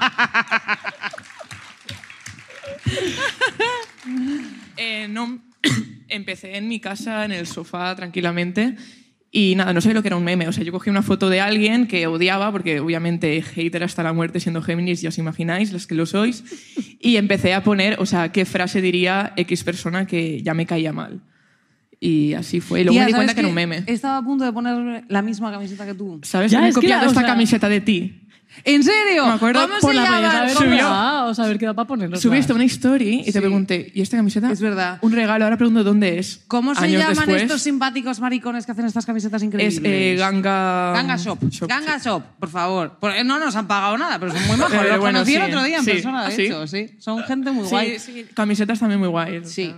Eh, 4.78 5.08
no, 5.08 5.40
empecé 6.08 6.56
en 6.56 6.68
mi 6.68 6.80
casa, 6.80 7.24
en 7.24 7.32
el 7.32 7.46
sofá, 7.46 7.94
tranquilamente. 7.96 8.76
Y 9.32 9.54
nada, 9.56 9.72
no 9.72 9.80
sabía 9.80 9.94
lo 9.94 10.02
que 10.02 10.08
era 10.08 10.16
un 10.16 10.24
meme. 10.24 10.48
O 10.48 10.52
sea, 10.52 10.64
yo 10.64 10.72
cogí 10.72 10.88
una 10.88 11.02
foto 11.02 11.28
de 11.28 11.40
alguien 11.40 11.86
que 11.86 12.06
odiaba, 12.06 12.50
porque 12.52 12.80
obviamente 12.80 13.42
hater 13.42 13.82
hasta 13.82 14.02
la 14.02 14.12
muerte 14.12 14.40
siendo 14.40 14.62
Géminis, 14.62 15.02
ya 15.02 15.08
os 15.10 15.18
imagináis, 15.18 15.72
los 15.72 15.86
que 15.86 15.94
lo 15.94 16.06
sois. 16.06 16.44
Y 17.00 17.16
empecé 17.16 17.52
a 17.52 17.62
poner, 17.62 17.96
o 18.00 18.06
sea, 18.06 18.32
qué 18.32 18.44
frase 18.44 18.80
diría 18.80 19.32
X 19.36 19.62
persona 19.64 20.06
que 20.06 20.42
ya 20.42 20.54
me 20.54 20.64
caía 20.64 20.92
mal. 20.92 21.20
Y 21.98 22.34
así 22.34 22.60
fue. 22.60 22.80
Y 22.80 22.84
luego 22.84 22.94
Tía, 22.94 23.00
me 23.02 23.06
di 23.06 23.12
¿sabes 23.12 23.24
cuenta 23.26 23.34
que 23.34 23.40
era 23.40 23.48
un 23.48 23.54
meme. 23.54 23.82
Estaba 23.86 24.18
a 24.18 24.22
punto 24.22 24.44
de 24.44 24.52
poner 24.52 25.04
la 25.08 25.22
misma 25.22 25.50
camiseta 25.50 25.86
que 25.86 25.94
tú. 25.94 26.20
¿Sabes? 26.22 26.52
Ya, 26.52 26.60
me 26.60 26.66
he 26.66 26.68
que 26.70 26.74
copiado 26.74 27.02
la- 27.02 27.06
o 27.08 27.10
esta 27.10 27.20
sea- 27.20 27.28
camiseta 27.30 27.68
de 27.68 27.80
ti. 27.80 28.25
¿En 28.64 28.82
serio? 28.82 29.26
Me 29.26 29.32
acuerdo 29.32 29.60
¿Cómo 29.62 29.74
por 29.80 29.90
se 29.92 29.96
la 29.96 30.04
llama? 30.04 30.16
Podrías 30.16 30.34
haber 30.34 30.54
¿Cómo? 30.54 30.66
subido, 30.66 31.26
o 31.26 31.34
saber 31.34 31.58
qué 31.58 31.66
da 31.66 31.74
para 31.74 31.86
ponerlo. 31.88 32.16
Subiste 32.18 32.52
una 32.52 32.64
story 32.64 33.20
y 33.20 33.24
Sí. 33.24 33.32
te 33.32 33.40
pregunté, 33.40 33.92
¿y 33.94 34.00
esta 34.02 34.16
camiseta? 34.16 34.50
Es 34.50 34.60
verdad. 34.60 34.98
Un 35.02 35.12
regalo, 35.12 35.44
ahora 35.44 35.56
pregunto 35.56 35.84
dónde 35.84 36.18
es. 36.18 36.40
¿Cómo 36.48 36.74
se 36.74 36.84
Años 36.84 37.00
llaman 37.00 37.14
después, 37.16 37.42
estos 37.42 37.62
simpáticos 37.62 38.20
maricones 38.20 38.66
que 38.66 38.72
hacen 38.72 38.86
estas 38.86 39.06
camisetas 39.06 39.42
increíbles? 39.42 39.76
Es 39.78 39.82
eh, 39.84 40.16
Ganga... 40.18 40.92
Ganga 40.92 41.16
Shop. 41.16 41.38
Ganga 41.68 41.98
Shop, 41.98 42.22
por 42.38 42.48
favor. 42.48 42.98
Por- 42.98 43.12
eh, 43.12 43.24
No 43.24 43.38
nos 43.38 43.54
han 43.56 43.66
pagado 43.66 43.96
nada, 43.98 44.18
pero 44.18 44.32
son 44.32 44.46
muy 44.46 44.56
majos. 44.58 44.74
Eh, 44.74 44.88
Los 44.88 44.98
bueno, 45.00 45.18
conocí 45.20 45.34
el 45.34 45.42
sí, 45.42 45.48
otro 45.50 45.62
día 45.64 45.76
en 45.78 45.84
sí. 45.84 45.90
persona, 45.92 46.20
de 46.22 46.28
¿Ah, 46.28 46.30
sí? 46.36 46.42
hecho. 46.46 46.66
Sí. 46.66 46.90
Son 46.98 47.22
gente 47.24 47.50
muy 47.52 47.64
Sí, 47.64 47.70
guay. 47.70 47.98
sí, 47.98 48.26
camisetas 48.34 48.78
también 48.80 48.98
muy 49.00 49.08
guays. 49.08 49.46
o 49.46 49.48
Sí. 49.48 49.74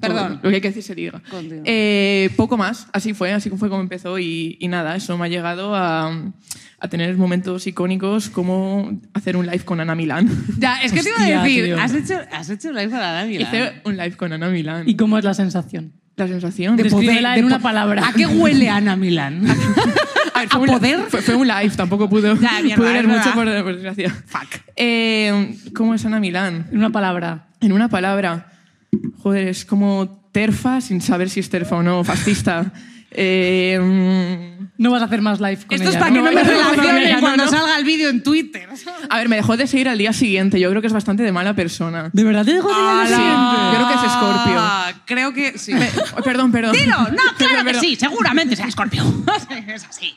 Perdón. 0.00 0.34
todo 0.34 0.40
Lo 0.44 0.48
que 0.50 0.54
hay 0.56 0.60
que 0.60 0.68
decir 0.68 0.82
se 0.82 0.94
diga. 0.94 1.20
Eh, 1.64 2.30
poco 2.36 2.56
más, 2.56 2.86
así 2.92 3.14
fue, 3.14 3.32
así 3.32 3.50
fue 3.50 3.68
como 3.68 3.80
empezó 3.80 4.18
y, 4.18 4.56
y 4.60 4.68
nada, 4.68 4.94
eso 4.96 5.18
me 5.18 5.24
ha 5.26 5.28
llegado 5.28 5.74
a, 5.74 6.32
a 6.78 6.88
tener 6.88 7.16
momentos 7.16 7.66
icónicos 7.66 8.30
como 8.30 9.00
hacer 9.14 9.36
un 9.36 9.46
live 9.46 9.64
con 9.64 9.80
Ana 9.80 9.94
Milán. 9.96 10.28
Ya, 10.58 10.80
es 10.82 10.92
que 10.92 11.02
te 11.02 11.08
iba 11.08 11.16
Hostia, 11.18 11.40
a 11.40 11.44
decir, 11.44 11.74
has 11.74 11.94
hecho, 11.94 12.14
has 12.32 12.50
hecho 12.50 12.70
live 12.72 12.88
para 12.90 13.20
la 13.20 13.26
Milán. 13.26 13.48
Hice 13.54 13.72
un 13.84 13.96
live 13.96 14.16
con 14.16 14.32
Ana 14.32 14.48
Milán. 14.48 14.88
¿Y 14.88 14.94
cómo 14.96 15.18
es 15.18 15.24
la 15.24 15.34
sensación? 15.34 15.92
la 16.16 16.26
sensación 16.26 16.74
De 16.76 16.82
de 16.82 16.90
poder- 16.90 17.24
en 17.38 17.44
una 17.44 17.60
palabra. 17.60 18.08
¿A 18.08 18.12
qué 18.12 18.26
huele 18.26 18.68
Ana 18.68 18.96
Milán? 18.96 19.44
A, 20.34 20.40
ver, 20.40 20.48
fue 20.48 20.58
¿A 20.58 20.62
un- 20.62 20.66
poder? 20.68 21.00
Fue, 21.08 21.22
fue 21.22 21.36
un 21.36 21.46
live, 21.46 21.70
tampoco 21.76 22.08
pudo, 22.08 22.34
Ya, 22.40 22.60
mierda, 22.60 22.74
pudo 22.76 22.86
es 22.88 22.92
leer 22.94 23.06
mucho 23.08 23.32
por, 23.34 23.44
por 23.62 23.72
desgracia. 23.74 24.10
Fuck. 24.26 24.48
Eh, 24.74 25.54
¿Cómo 25.74 25.94
es 25.94 26.04
Ana 26.04 26.18
Milán? 26.18 26.66
En 26.72 26.78
una 26.78 26.90
palabra. 26.90 27.46
En 27.60 27.70
una 27.72 27.88
palabra. 27.88 28.46
Joder, 29.22 29.48
es 29.48 29.64
como 29.64 30.22
terfa 30.32 30.80
sin 30.80 31.00
saber 31.00 31.28
si 31.30 31.40
es 31.40 31.50
terfa 31.50 31.76
o 31.76 31.82
no, 31.82 32.04
fascista. 32.04 32.72
Eh, 33.10 33.78
mm, 33.80 34.68
No 34.76 34.90
vas 34.90 35.00
a 35.00 35.06
hacer 35.06 35.22
más 35.22 35.40
live 35.40 35.56
con 35.66 35.76
Esto 35.76 35.88
es 35.88 35.94
ella, 35.96 35.98
para 35.98 36.12
que 36.12 36.18
no 36.18 36.24
me 36.24 36.34
no, 36.34 36.42
relacionen 36.44 37.14
no, 37.14 37.20
cuando 37.20 37.44
no. 37.46 37.50
salga 37.50 37.78
el 37.78 37.84
vídeo 37.86 38.10
en 38.10 38.22
Twitter. 38.22 38.68
a 39.08 39.16
ver, 39.16 39.30
me 39.30 39.36
dejó 39.36 39.56
de 39.56 39.66
seguir 39.66 39.88
al 39.88 39.96
día 39.96 40.12
siguiente. 40.12 40.60
Yo 40.60 40.68
creo 40.68 40.82
que 40.82 40.88
es 40.88 40.92
bastante 40.92 41.22
de 41.22 41.32
mala 41.32 41.54
persona. 41.54 42.10
¿De 42.12 42.22
verdad 42.22 42.44
te 42.44 42.52
dejo 42.52 42.68
de 42.68 42.74
ir 42.74 42.80
al 42.80 42.98
¡Hala! 42.98 43.16
siguiente? 43.16 43.76
Creo 43.76 43.88
que 43.88 44.06
es 44.06 44.12
Scorpio. 44.12 44.62
Creo 45.06 45.32
que 45.32 45.58
sí. 45.58 45.72
Perdón, 46.22 46.52
perdón. 46.52 46.72
Dilo, 46.72 46.98
no, 46.98 47.08
claro 47.38 47.58
que 47.60 47.64
Perdón. 47.64 47.80
sí, 47.80 47.96
seguramente 47.96 48.56
sea 48.56 48.70
Scorpio. 48.70 49.02
es 49.68 49.84
así. 49.84 50.14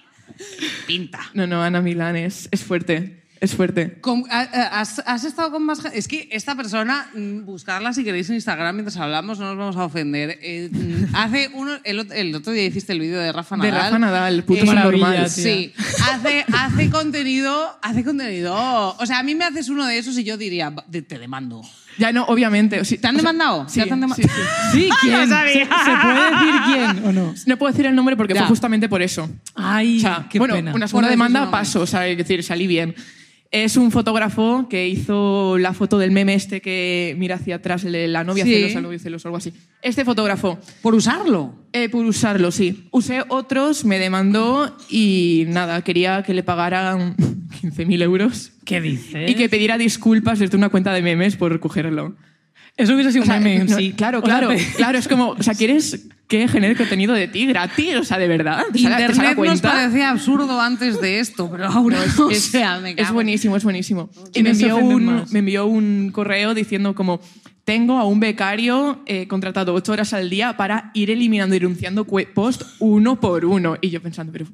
Pinta. 0.86 1.20
No, 1.34 1.48
no, 1.48 1.64
Ana 1.64 1.80
Milán 1.82 2.18
es, 2.18 2.50
es 2.52 2.62
fuerte. 2.62 3.21
Es 3.42 3.56
fuerte. 3.56 3.98
A- 4.30 4.40
a- 4.40 4.80
has, 4.82 5.02
has 5.04 5.24
estado 5.24 5.50
con 5.52 5.64
más 5.66 5.82
gente? 5.82 5.98
Es 5.98 6.08
que 6.08 6.30
esta 6.32 6.56
persona, 6.56 7.10
mm, 7.16 7.44
buscarla 7.44 7.92
si 7.92 8.04
queréis 8.04 8.30
en 8.30 8.36
Instagram 8.36 8.76
mientras 8.76 8.98
hablamos, 8.98 9.40
no 9.40 9.48
nos 9.48 9.58
vamos 9.58 9.76
a 9.78 9.86
ofender. 9.86 10.38
Eh, 10.44 10.70
mm, 10.72 11.16
hace 11.16 11.50
uno, 11.56 11.72
el, 11.84 12.08
el 12.14 12.36
otro 12.36 12.54
día 12.54 12.66
hiciste 12.66 12.94
el 12.94 13.00
vídeo 13.00 13.20
de 13.20 13.32
Rafa 13.32 13.58
De 13.58 13.72
Nadal. 13.72 13.82
Rafa 13.86 13.98
Nadal, 14.00 14.44
puto 14.44 14.62
Eh, 14.64 14.76
normal. 14.76 15.28
Sí, 15.28 15.74
hace, 16.12 16.46
hace 16.54 16.92
contenido, 16.92 17.80
hace 17.82 18.04
contenido. 18.04 18.96
O 19.00 19.06
sea, 19.08 19.18
a 19.18 19.24
mí 19.24 19.34
me 19.34 19.44
haces 19.46 19.70
uno 19.70 19.88
de 19.88 19.98
esos 19.98 20.16
y 20.20 20.24
yo 20.24 20.38
diría, 20.38 20.70
"Va, 20.70 20.86
de- 20.88 21.02
te 21.02 21.18
demando. 21.18 21.64
Ya 21.98 22.12
no, 22.14 22.26
obviamente. 22.26 22.86
Sí, 22.86 23.00
¿Te 23.00 23.08
han 23.08 23.18
demandado? 23.18 23.68
Sí, 23.68 23.80
¿Ya 23.80 23.86
te 23.88 23.94
han 23.94 24.08
sí, 24.14 24.22
sí. 24.22 24.30
Sí, 24.72 24.90
¿quién? 25.02 25.28
Sabía. 25.30 25.66
¿Se, 25.66 25.86
se 25.86 25.98
puede 26.02 26.32
decir 26.32 26.62
quién 26.68 27.06
o 27.08 27.12
no? 27.12 27.34
No 27.48 27.58
puedo 27.58 27.72
decir 27.74 27.88
el 27.88 27.96
nombre 27.96 28.16
porque 28.16 28.36
Ya. 28.36 28.42
fue 28.42 28.50
justamente 28.50 28.88
por 28.88 29.02
eso. 29.02 29.28
Ay, 29.56 29.98
O 29.98 30.02
sea, 30.02 30.28
qué 30.30 30.38
bueno, 30.38 30.54
pena. 30.54 30.74
una 30.76 30.88
segunda 30.88 31.10
demanda 31.10 31.40
nombre. 31.42 31.58
paso, 31.60 31.82
o 31.82 31.88
sea, 31.88 32.08
es 32.08 32.16
decir, 32.18 32.44
salí 32.44 32.68
bien. 32.68 32.94
Es 33.52 33.76
un 33.76 33.92
fotógrafo 33.92 34.68
que 34.70 34.88
hizo 34.88 35.58
la 35.58 35.74
foto 35.74 35.98
del 35.98 36.12
meme 36.12 36.34
este 36.36 36.62
que 36.62 37.16
mira 37.18 37.36
hacia 37.36 37.56
atrás, 37.56 37.84
la 37.84 38.24
novia 38.24 38.46
Sí. 38.46 38.54
celosa, 38.54 38.78
el 38.78 38.84
novio 38.84 38.98
celoso, 39.00 39.28
algo 39.28 39.38
así. 39.38 39.52
Este 39.82 40.06
fotógrafo, 40.06 40.58
Por 40.82 40.96
usarlo. 40.96 41.54
eh, 41.74 41.90
por 41.90 42.06
usarlo, 42.06 42.52
sí. 42.52 42.88
Usé 42.92 43.24
otros, 43.28 43.84
me 43.84 44.00
demandó 44.00 44.74
y 44.90 45.44
nada, 45.50 45.82
quería 45.82 46.24
que 46.24 46.34
le 46.34 46.44
pagaran 46.44 47.16
15.000 47.62 48.02
euros 48.04 48.54
¿Qué 48.64 48.80
dices? 48.80 49.30
y 49.30 49.36
que 49.36 49.50
pediera 49.50 49.78
disculpas 49.78 50.40
desde 50.40 50.56
una 50.56 50.70
cuenta 50.70 50.94
de 50.94 51.02
memes 51.02 51.36
por 51.36 51.60
cogerlo. 51.60 52.16
Eso 52.78 52.94
hubiese 52.94 53.12
sido 53.12 53.24
O 53.24 53.26
sea, 53.26 53.38
un 53.38 53.44
meme 53.44 53.66
no, 53.66 53.78
sí. 53.78 53.94
Claro, 53.94 54.20
O 54.20 54.26
sea, 54.26 54.40
claro, 54.40 54.56
claro. 54.78 54.98
Es 54.98 55.08
como, 55.08 55.30
o 55.30 55.44
sea, 55.44 55.54
¿quieres 55.54 56.08
que 56.28 56.48
genere 56.48 56.76
contenido 56.76 57.14
de 57.14 57.28
ti 57.28 57.46
gratis? 57.46 57.96
O 57.98 58.04
sea, 58.04 58.18
de 58.18 58.28
verdad. 58.28 58.64
¿Te 58.72 58.80
sale- 58.80 59.08
te 59.08 59.14
sale 59.14 59.28
a 59.28 59.32
Internet 59.32 59.38
nos 59.38 59.62
parecía 59.62 60.10
absurdo 60.10 60.60
antes 60.62 61.00
de 61.02 61.20
esto, 61.20 61.50
pero 61.52 61.66
ahora 61.68 61.98
es, 62.32 62.44
sea, 62.46 62.80
me 62.80 62.96
es 62.98 63.12
buenísimo, 63.12 63.58
es 63.58 63.64
buenísimo. 63.64 64.10
Y 64.16 64.42
me 64.44 64.54
¿Quiénes 64.54 64.58
se 64.58 64.68
envió, 64.70 64.78
un, 64.78 65.26
me 65.32 65.40
envió 65.40 65.66
un 65.66 66.12
correo 66.14 66.54
diciendo 66.54 66.96
como 66.96 67.20
tengo 67.66 68.00
a 68.00 68.06
un 68.06 68.20
becario 68.20 69.04
eh, 69.06 69.28
contratado 69.28 69.74
ocho 69.74 69.92
horas 69.92 70.14
al 70.14 70.30
día 70.30 70.58
para 70.58 70.92
ir 70.94 71.12
eliminando 71.12 71.56
y 71.56 71.60
denunciando 71.60 72.06
post 72.06 72.64
uno 72.80 73.20
por 73.20 73.46
uno. 73.46 73.78
Y 73.82 73.90
yo 73.90 74.02
pensando, 74.02 74.32
pero 74.32 74.46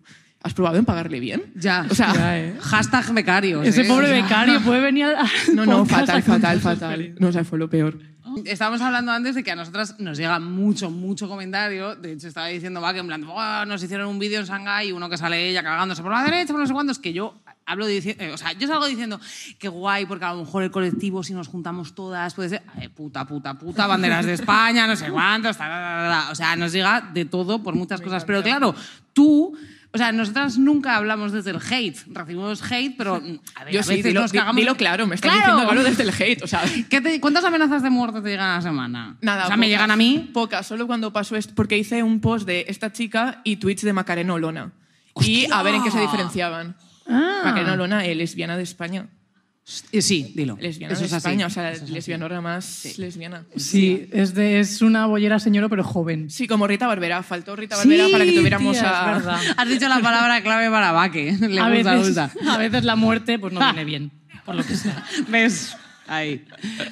¿has 0.47 0.53
probado 0.53 0.77
en 0.77 0.85
pagarle 0.85 1.19
bien? 1.19 1.43
Ya. 1.55 1.85
O 1.89 1.93
sea, 1.93 2.13
Ya, 2.13 2.39
eh. 2.39 2.57
Hashtag 2.61 3.13
becarios. 3.13 3.67
Ese 3.67 3.81
¿eh? 3.81 3.85
pobre 3.85 4.09
becario 4.11 4.61
puede 4.61 4.81
venir 4.81 5.05
al 5.05 5.27
no, 5.53 5.65
no, 5.65 5.85
fatal, 5.85 6.17
a 6.17 6.21
fatal, 6.21 6.59
fatal. 6.59 7.15
No, 7.19 7.27
o 7.27 7.31
sea, 7.31 7.43
fue 7.43 7.59
lo 7.59 7.69
peor. 7.69 7.99
Estábamos 8.45 8.81
hablando 8.81 9.11
antes 9.11 9.33
de 9.35 9.43
que 9.43 9.51
a 9.51 9.55
nosotras 9.55 9.95
nos 9.99 10.17
llega 10.17 10.39
mucho, 10.39 10.91
mucho 10.91 11.27
comentario. 11.27 11.95
De 11.95 12.13
hecho, 12.13 12.27
estaba 12.27 12.47
diciendo, 12.47 12.79
va, 12.81 12.93
que 12.93 12.99
en 12.99 13.07
plan, 13.07 13.25
"Buah, 13.25 13.65
nos 13.65 13.81
hicieron 13.81 14.07
un 14.07 14.19
vídeo 14.19 14.39
en 14.39 14.45
Shanghái 14.45 14.89
y 14.89 14.91
uno 14.91 15.09
que 15.09 15.17
sale 15.17 15.49
ella 15.49 15.63
cagándose 15.63 16.03
por 16.03 16.11
la 16.11 16.23
derecha, 16.23 16.53
por 16.53 16.59
no 16.61 16.67
sé 16.67 16.73
cuántos, 16.73 16.99
que 16.99 17.13
yo 17.13 17.33
hablo 17.65 17.85
diciendo, 17.87 18.23
o 18.33 18.37
sea, 18.37 18.53
yo 18.53 18.67
salgo 18.67 18.85
diciendo, 18.85 19.19
qué 19.57 19.67
guay, 19.69 20.05
porque 20.05 20.25
a 20.25 20.33
lo 20.33 20.41
mejor 20.41 20.63
el 20.63 20.71
colectivo, 20.71 21.23
si 21.23 21.33
nos 21.33 21.47
juntamos 21.47 21.95
todas, 21.95 22.33
puede 22.35 22.49
ser, 22.49 22.61
"Ay, 22.75 22.89
puta, 22.89 23.25
puta, 23.25 23.55
puta, 23.55 23.87
banderas 23.87 24.25
de 24.25 24.33
España, 24.33 24.85
no 24.87 24.95
sé 24.95 25.09
cuántos, 25.09 25.57
ta, 25.57 25.63
ta, 25.65 25.69
ta, 25.69 26.25
ta". 26.25 26.31
o 26.31 26.35
sea, 26.35 26.55
nos 26.55 26.71
llega 26.71 27.01
de 27.13 27.25
todo 27.25 27.63
por 27.63 27.75
muchas 27.75 28.01
cosas. 28.01 28.23
Pero 28.23 28.43
claro, 28.43 28.75
tú... 29.13 29.57
O 29.97 29.99
sea, 29.99 30.11
nosotras 30.11 30.59
nunca 30.59 30.95
hablamos 30.95 31.31
desde 31.31 31.49
el 31.49 31.57
hate. 31.57 31.97
Recibimos 32.13 32.61
hate, 32.71 32.95
pero 32.95 33.19
mm, 33.19 33.39
a 33.55 33.63
ver, 33.63 33.73
Yo 33.73 33.79
a 33.79 33.83
sí, 33.83 34.03
dilo, 34.03 34.21
nos 34.21 34.31
cagamos. 34.31 34.55
dilo 34.55 34.75
claro, 34.75 35.07
me 35.07 35.15
estás 35.15 35.31
¡Claro! 35.31 35.53
diciendo 35.53 35.69
hablo 35.71 35.83
desde 35.83 36.03
el 36.03 36.09
hate, 36.11 36.43
o 36.43 36.47
sea... 36.47 36.61
¿Qué 36.89 37.01
te- 37.01 37.19
¿Cuántas 37.19 37.43
amenazas 37.43 37.81
de 37.81 37.89
muerte 37.89 38.21
te 38.21 38.29
llegan 38.29 38.49
a 38.51 38.55
la 38.57 38.61
semana? 38.61 39.17
Nada, 39.21 39.45
O 39.45 39.47
sea, 39.47 39.57
me 39.57 39.61
pocas. 39.65 39.69
llegan 39.71 39.89
a 39.91 39.95
mí. 39.95 40.29
Pocas, 40.33 40.67
solo 40.67 40.85
cuando 40.85 41.11
pasó 41.11 41.35
esto, 41.35 41.53
porque 41.55 41.77
hice 41.79 42.03
un 42.03 42.21
post 42.21 42.45
de 42.45 42.65
esta 42.67 42.91
chica 42.93 43.41
y 43.43 43.55
tweets 43.55 43.81
de 43.81 43.93
Macarena 43.93 44.35
Olona. 44.35 44.71
Y 45.19 45.51
a 45.51 45.63
ver 45.63 45.73
en 45.73 45.83
qué 45.83 45.89
se 45.89 45.99
diferenciaban. 45.99 46.75
Ah. 47.07 47.41
Macarena 47.45 47.73
Olona, 47.73 48.05
eh, 48.05 48.13
lesbiana 48.13 48.55
de 48.55 48.63
España. 48.63 49.07
Eh, 49.91 50.01
Sí, 50.01 50.31
dilo. 50.33 50.57
Lesbiana 50.61 50.93
Eso 50.93 51.01
de 51.01 51.07
es 51.07 51.13
así. 51.13 51.27
España, 51.27 51.47
o 51.47 51.49
sea, 51.49 51.71
es 51.73 51.81
así. 51.81 51.91
lesbianora 51.91 52.39
más 52.39 52.97
lesbiana. 52.97 53.43
Sí, 53.57 54.07
es, 54.13 54.33
de, 54.33 54.59
es 54.61 54.81
una 54.81 55.05
bollera 55.07 55.39
señora, 55.39 55.67
pero 55.67 55.83
joven. 55.83 56.29
Sí, 56.29 56.47
como 56.47 56.67
Rita 56.67 56.87
Barbera. 56.87 57.21
Faltó 57.21 57.55
Rita 57.55 57.75
Barbera 57.75 58.05
para 58.11 58.23
que 58.23 58.31
tuviéramos 58.31 58.77
tía, 58.77 58.89
a... 58.89 59.39
Has 59.57 59.67
dicho 59.69 59.89
la 59.89 59.99
palabra 59.99 60.41
clave 60.41 60.69
para 60.69 60.93
Vaque. 60.93 61.33
Le 61.39 61.59
A 61.59 61.69
gusta, 61.69 61.93
veces, 61.95 62.07
gusta. 62.07 62.31
a 62.49 62.57
veces 62.57 62.83
la 62.85 62.95
muerte 62.95 63.39
pues 63.39 63.51
no 63.51 63.59
viene 63.59 63.83
bien, 63.83 64.11
por 64.45 64.55
lo 64.55 64.63
que 64.63 64.75
sea. 64.75 65.03
¿Ves? 65.27 65.75
Ahí. 66.09 66.45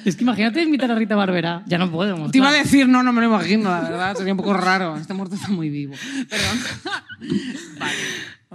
Es 0.04 0.14
que 0.14 0.24
imagínate 0.24 0.62
invitar 0.62 0.90
a 0.90 0.94
Rita 0.94 1.16
Barbera. 1.16 1.62
Ya 1.66 1.78
no 1.78 1.90
podemos. 1.90 2.30
Te 2.30 2.36
iba 2.36 2.50
a 2.50 2.52
decir, 2.52 2.86
no, 2.86 3.02
no 3.02 3.14
me 3.14 3.22
lo 3.22 3.28
imagino, 3.28 3.70
la 3.70 3.80
verdad. 3.80 4.14
Sería 4.14 4.34
un 4.34 4.36
poco 4.36 4.52
raro. 4.52 4.98
Este 4.98 5.14
muerto 5.14 5.36
está 5.36 5.48
muy 5.48 5.70
vivo. 5.70 5.94
Perdón. 6.28 6.58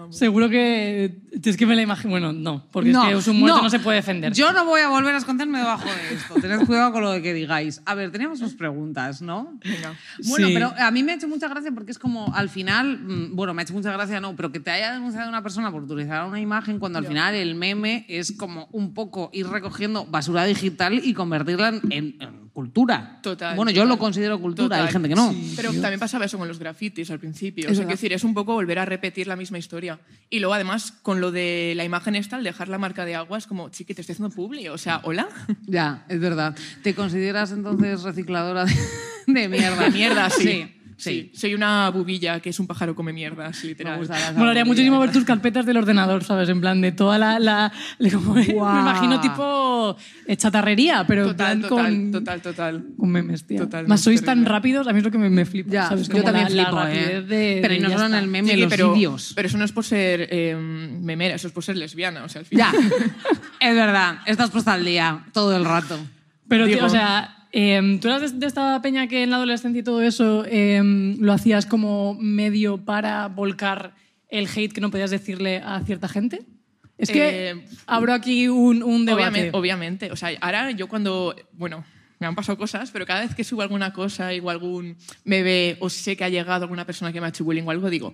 Seguro 0.10 0.50
que... 0.50 1.20
Es 1.44 1.58
que 1.58 1.66
me 1.66 1.76
la 1.76 1.82
imagino... 1.82 2.12
Bueno, 2.12 2.32
no, 2.32 2.66
porque 2.72 2.92
es 2.92 3.24
que 3.26 3.30
un 3.30 3.40
muerto 3.40 3.62
no. 3.62 3.70
se 3.70 3.80
puede 3.80 3.98
defender. 3.98 4.34
Yo 4.34 4.54
no 4.54 4.66
voy 4.66 4.82
a 4.82 4.88
volver 4.90 5.14
a 5.14 5.18
esconderme 5.18 5.60
debajo 5.60 5.86
de 5.86 6.16
esto. 6.16 6.36
Tened 6.36 6.66
cuidado 6.66 6.92
con 6.94 7.02
lo 7.04 7.12
de 7.12 7.22
que 7.22 7.34
digáis. 7.34 7.82
A 7.86 7.94
ver, 7.94 8.12
teníamos 8.12 8.40
sus 8.40 8.54
preguntas, 8.54 9.22
¿no? 9.22 9.60
Venga. 9.64 9.94
Bueno, 10.28 10.48
Sí. 10.48 10.54
pero 10.54 10.74
a 10.78 10.92
mí 10.92 11.04
me 11.04 11.12
ha 11.12 11.16
hecho 11.16 11.28
mucha 11.28 11.48
gracia 11.50 11.72
porque 11.72 11.92
es 11.92 12.00
como 12.00 12.34
al 12.34 12.50
final, 12.50 13.00
mm, 13.00 13.36
bueno, 13.36 13.54
me 13.54 13.62
ha 13.62 13.64
hecho 13.64 13.74
mucha 13.74 13.92
gracia 13.92 14.22
no, 14.22 14.36
pero 14.36 14.52
que 14.52 14.60
te 14.62 14.72
haya 14.72 14.94
denunciado 14.94 15.28
una 15.28 15.44
persona 15.44 15.72
por 15.72 15.84
utilizar 15.84 16.26
una 16.26 16.40
imagen 16.40 16.80
cuando 16.80 17.00
al 17.00 17.06
final 17.06 17.36
el 17.36 17.56
meme 17.56 18.06
es 18.08 18.32
como 18.32 18.68
un 18.72 18.94
poco 18.94 19.30
ir 19.34 19.48
recogiendo 19.48 20.06
basura 20.06 20.46
digital 20.46 21.02
y 21.04 21.14
convertirla 21.14 21.82
en 21.90 22.16
cultura. 22.54 23.20
Total, 23.22 23.56
Bueno, 23.56 23.72
yo 23.72 23.82
total. 23.82 23.90
lo 23.90 23.98
considero 24.00 24.40
cultura, 24.40 24.66
Total. 24.78 24.86
hay 24.88 24.92
gente 24.92 25.10
que 25.10 25.16
no. 25.16 25.34
Pero 25.56 25.72
también 25.74 26.00
pasaba 26.00 26.26
eso 26.26 26.38
con 26.38 26.48
los 26.48 26.60
grafitis 26.60 27.10
al 27.12 27.20
principio. 27.20 27.66
Es 27.66 27.72
o 27.72 27.76
sea, 27.76 27.84
quiero 27.86 27.96
decir, 27.98 28.14
es 28.14 28.24
un 28.24 28.34
poco 28.34 28.54
volver 28.54 28.80
a 28.80 28.86
repetir 28.86 29.28
la 29.28 29.36
misma 29.36 29.58
historia. 29.58 30.00
Y 30.30 30.40
luego, 30.40 30.54
además, 30.54 30.92
con 31.02 31.22
lo 31.22 31.32
de 31.32 31.74
la 31.76 31.84
imagen 31.84 32.16
esta, 32.16 32.36
al 32.36 32.44
dejar 32.44 32.68
la 32.68 32.78
marca 32.78 33.06
de 33.06 33.16
agua, 33.16 33.38
es 33.38 33.48
como, 33.48 33.70
chiqui, 33.70 33.94
te 33.94 34.02
estoy 34.02 34.14
haciendo 34.14 34.36
publi. 34.36 34.68
O 34.70 34.78
sea, 34.78 35.02
¿hola? 35.04 35.28
Ya, 35.68 36.06
es 36.10 36.20
verdad. 36.20 36.56
¿Te 36.84 36.94
consideras 36.96 37.52
entonces 37.52 38.04
recicladora 38.04 38.66
de, 38.66 38.74
de 39.28 39.48
mierda? 39.48 39.84
De 39.86 39.92
mierda, 39.98 40.30
sí. 40.30 40.44
Sí. 40.44 40.81
Soy 41.02 41.54
una 41.56 41.90
bubilla 41.90 42.40
que 42.40 42.50
es 42.50 42.60
un 42.60 42.68
pájaro 42.68 42.96
come 42.96 43.12
mierdas, 43.14 43.64
literal. 43.64 44.00
Me 44.00 44.40
Molaría 44.40 44.66
muchísimo 44.66 45.00
ver 45.00 45.12
tus 45.12 45.24
carpetas 45.26 45.66
del 45.66 45.78
ordenador, 45.78 46.24
¿sabes? 46.24 46.48
En 46.50 46.62
plan 46.62 46.80
de 46.82 46.92
toda 46.92 47.18
la... 47.18 47.40
la- 47.40 47.72
le- 47.98 48.12
como- 48.12 48.34
Me 48.36 48.46
imagino 48.46 49.20
tipo 49.20 49.96
eh, 50.28 50.38
chatarrería, 50.38 51.06
pero 51.08 51.24
en 51.24 51.28
Total, 51.30 51.58
plan 51.60 51.70
total, 51.70 51.86
con... 51.86 52.12
total, 52.12 52.42
total. 52.42 52.86
Con 52.98 53.10
memes, 53.12 53.46
tío. 53.46 53.60
Total, 53.64 53.88
Más 53.88 54.02
sois 54.02 54.22
terrible. 54.22 54.44
tan 54.44 54.52
rápidos, 54.54 54.88
a 54.88 54.94
mí 54.94 55.00
es 55.00 55.04
lo 55.06 55.12
que 55.12 55.18
me, 55.18 55.30
me 55.30 55.46
flipa, 55.46 55.72
Ya, 55.72 55.88
¿sabes? 55.90 56.08
yo 56.08 56.12
Como 56.14 56.24
también 56.24 56.56
la, 56.56 56.64
flipo, 56.66 56.76
la 56.78 56.92
¿eh? 56.94 56.96
rapidez 57.04 57.28
de... 57.28 57.60
Pero 57.62 57.74
y 57.74 57.78
de 57.78 57.84
no 57.84 57.90
solo 57.92 58.06
en 58.06 58.14
el 58.16 58.28
meme, 58.28 58.52
Sí, 58.54 58.58
los 58.62 58.70
pero, 58.70 58.94
vídeos. 58.94 59.32
pero 59.36 59.48
eso 59.48 59.58
no 59.58 59.66
es 59.66 59.72
por 59.72 59.84
ser 59.86 60.28
eh, 60.32 60.56
memera, 60.56 61.36
eso 61.36 61.48
es 61.48 61.54
por 61.54 61.64
ser 61.64 61.78
lesbiana. 61.78 62.24
O 62.24 62.30
sea, 62.30 62.40
al 62.42 62.46
final. 62.46 62.72
Ya, 62.74 62.80
es 63.70 63.76
verdad. 63.76 64.20
Estás 64.26 64.50
puesta 64.52 64.74
al 64.74 64.86
día 64.86 65.24
todo 65.34 65.56
el 65.58 65.66
rato. 65.66 65.98
Pero, 66.48 66.66
tío, 66.66 66.86
o 66.86 66.90
sea, 66.90 67.41
em, 67.52 68.00
tú 68.00 68.08
eras 68.08 68.40
de, 68.40 68.46
esta 68.46 68.82
peña 68.82 69.08
que 69.08 69.24
en 69.24 69.30
la 69.30 69.38
adolescencia 69.38 69.80
y 69.80 69.84
todo 69.84 70.02
eso 70.02 70.46
em, 70.46 71.18
lo 71.20 71.34
hacías 71.34 71.66
como 71.66 72.16
medio 72.16 72.78
para 72.78 73.28
volcar 73.28 73.96
el 74.30 74.48
hate 74.48 74.74
que 74.74 74.82
no 74.82 74.92
podías 74.92 75.12
decirle 75.12 75.62
a 75.64 75.82
cierta 75.82 76.08
gente. 76.08 76.46
Es 76.98 77.10
que 77.10 77.50
Eh, 77.50 77.66
abro 77.88 78.14
aquí 78.14 78.48
un, 78.48 78.84
un 78.84 79.06
debate. 79.06 79.24
Obviamente, 79.24 79.58
obviamente. 79.58 80.12
O 80.12 80.16
sea, 80.16 80.30
ahora 80.40 80.72
yo 80.72 80.88
cuando. 80.88 81.36
Bueno, 81.54 81.84
me 82.20 82.28
han 82.28 82.36
pasado 82.36 82.58
cosas, 82.58 82.92
pero 82.92 83.08
cada 83.08 83.22
vez 83.22 83.34
que 83.34 83.44
subo 83.44 83.64
alguna 83.64 83.92
cosa, 83.92 84.32
igual 84.32 84.58
algún 84.58 84.96
bebé 85.26 85.78
o 85.80 85.90
sé 85.90 86.16
que 86.16 86.24
ha 86.24 86.30
llegado 86.30 86.64
alguna 86.64 86.86
persona 86.86 87.12
que 87.12 87.20
me 87.20 87.26
ha 87.26 87.30
hecho 87.30 87.44
bullying 87.44 87.64
o 87.64 87.72
algo, 87.72 87.90
digo, 87.90 88.14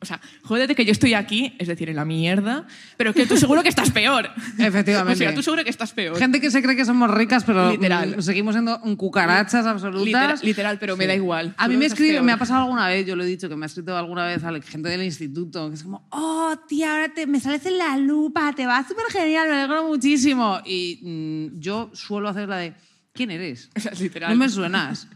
O 0.00 0.06
sea, 0.06 0.20
jódete 0.42 0.74
que 0.74 0.84
yo 0.84 0.90
estoy 0.90 1.14
aquí, 1.14 1.54
es 1.58 1.68
decir, 1.68 1.88
en 1.88 1.96
la 1.96 2.04
mierda, 2.04 2.66
pero 2.96 3.14
que 3.14 3.26
tú 3.26 3.36
seguro 3.36 3.62
que 3.62 3.68
estás 3.68 3.90
peor. 3.90 4.28
Efectivamente. 4.58 5.24
O 5.24 5.28
sea, 5.28 5.34
tú 5.34 5.42
seguro 5.42 5.62
que 5.62 5.70
estás 5.70 5.92
peor. 5.92 6.18
Gente 6.18 6.40
que 6.40 6.50
se 6.50 6.62
cree 6.62 6.74
que 6.74 6.84
somos 6.84 7.10
ricas, 7.10 7.44
pero 7.44 7.70
Literal. 7.70 8.16
mm, 8.16 8.22
seguimos 8.22 8.54
siendo 8.54 8.78
un 8.80 8.96
cucarachas 8.96 9.64
absolutas. 9.64 10.04
Literal, 10.04 10.38
literal, 10.42 10.78
pero 10.78 10.96
me 10.96 11.06
da 11.06 11.14
igual. 11.14 11.54
A 11.56 11.68
mí 11.68 11.76
me 11.76 11.86
escribe, 11.86 12.14
peor. 12.14 12.24
me 12.24 12.32
ha 12.32 12.36
pasado 12.38 12.62
alguna 12.62 12.88
vez, 12.88 13.06
yo 13.06 13.14
lo 13.14 13.22
he 13.22 13.26
dicho, 13.26 13.48
que 13.48 13.54
me 13.54 13.64
ha 13.64 13.68
escrito 13.68 13.96
alguna 13.96 14.26
vez 14.26 14.42
a 14.42 14.52
gente 14.62 14.88
del 14.88 15.02
instituto, 15.04 15.68
que 15.68 15.76
es 15.76 15.82
como, 15.84 16.06
oh, 16.10 16.54
tía, 16.66 16.92
ahora 16.92 17.14
te, 17.14 17.26
me 17.26 17.38
sales 17.38 17.64
en 17.66 17.78
la 17.78 17.96
lupa, 17.96 18.52
te 18.54 18.66
va 18.66 18.86
súper 18.86 19.06
genial, 19.12 19.48
me 19.48 19.54
alegro 19.54 19.86
muchísimo. 19.86 20.60
Y 20.64 20.98
mm, 21.02 21.60
yo 21.60 21.90
suelo 21.94 22.28
hacer 22.28 22.48
la 22.48 22.56
de, 22.56 22.74
¿quién 23.12 23.30
eres? 23.30 23.70
O 23.76 23.80
sea, 23.80 23.92
literal. 23.92 24.30
No 24.30 24.36
me 24.36 24.48
suenas. 24.48 25.06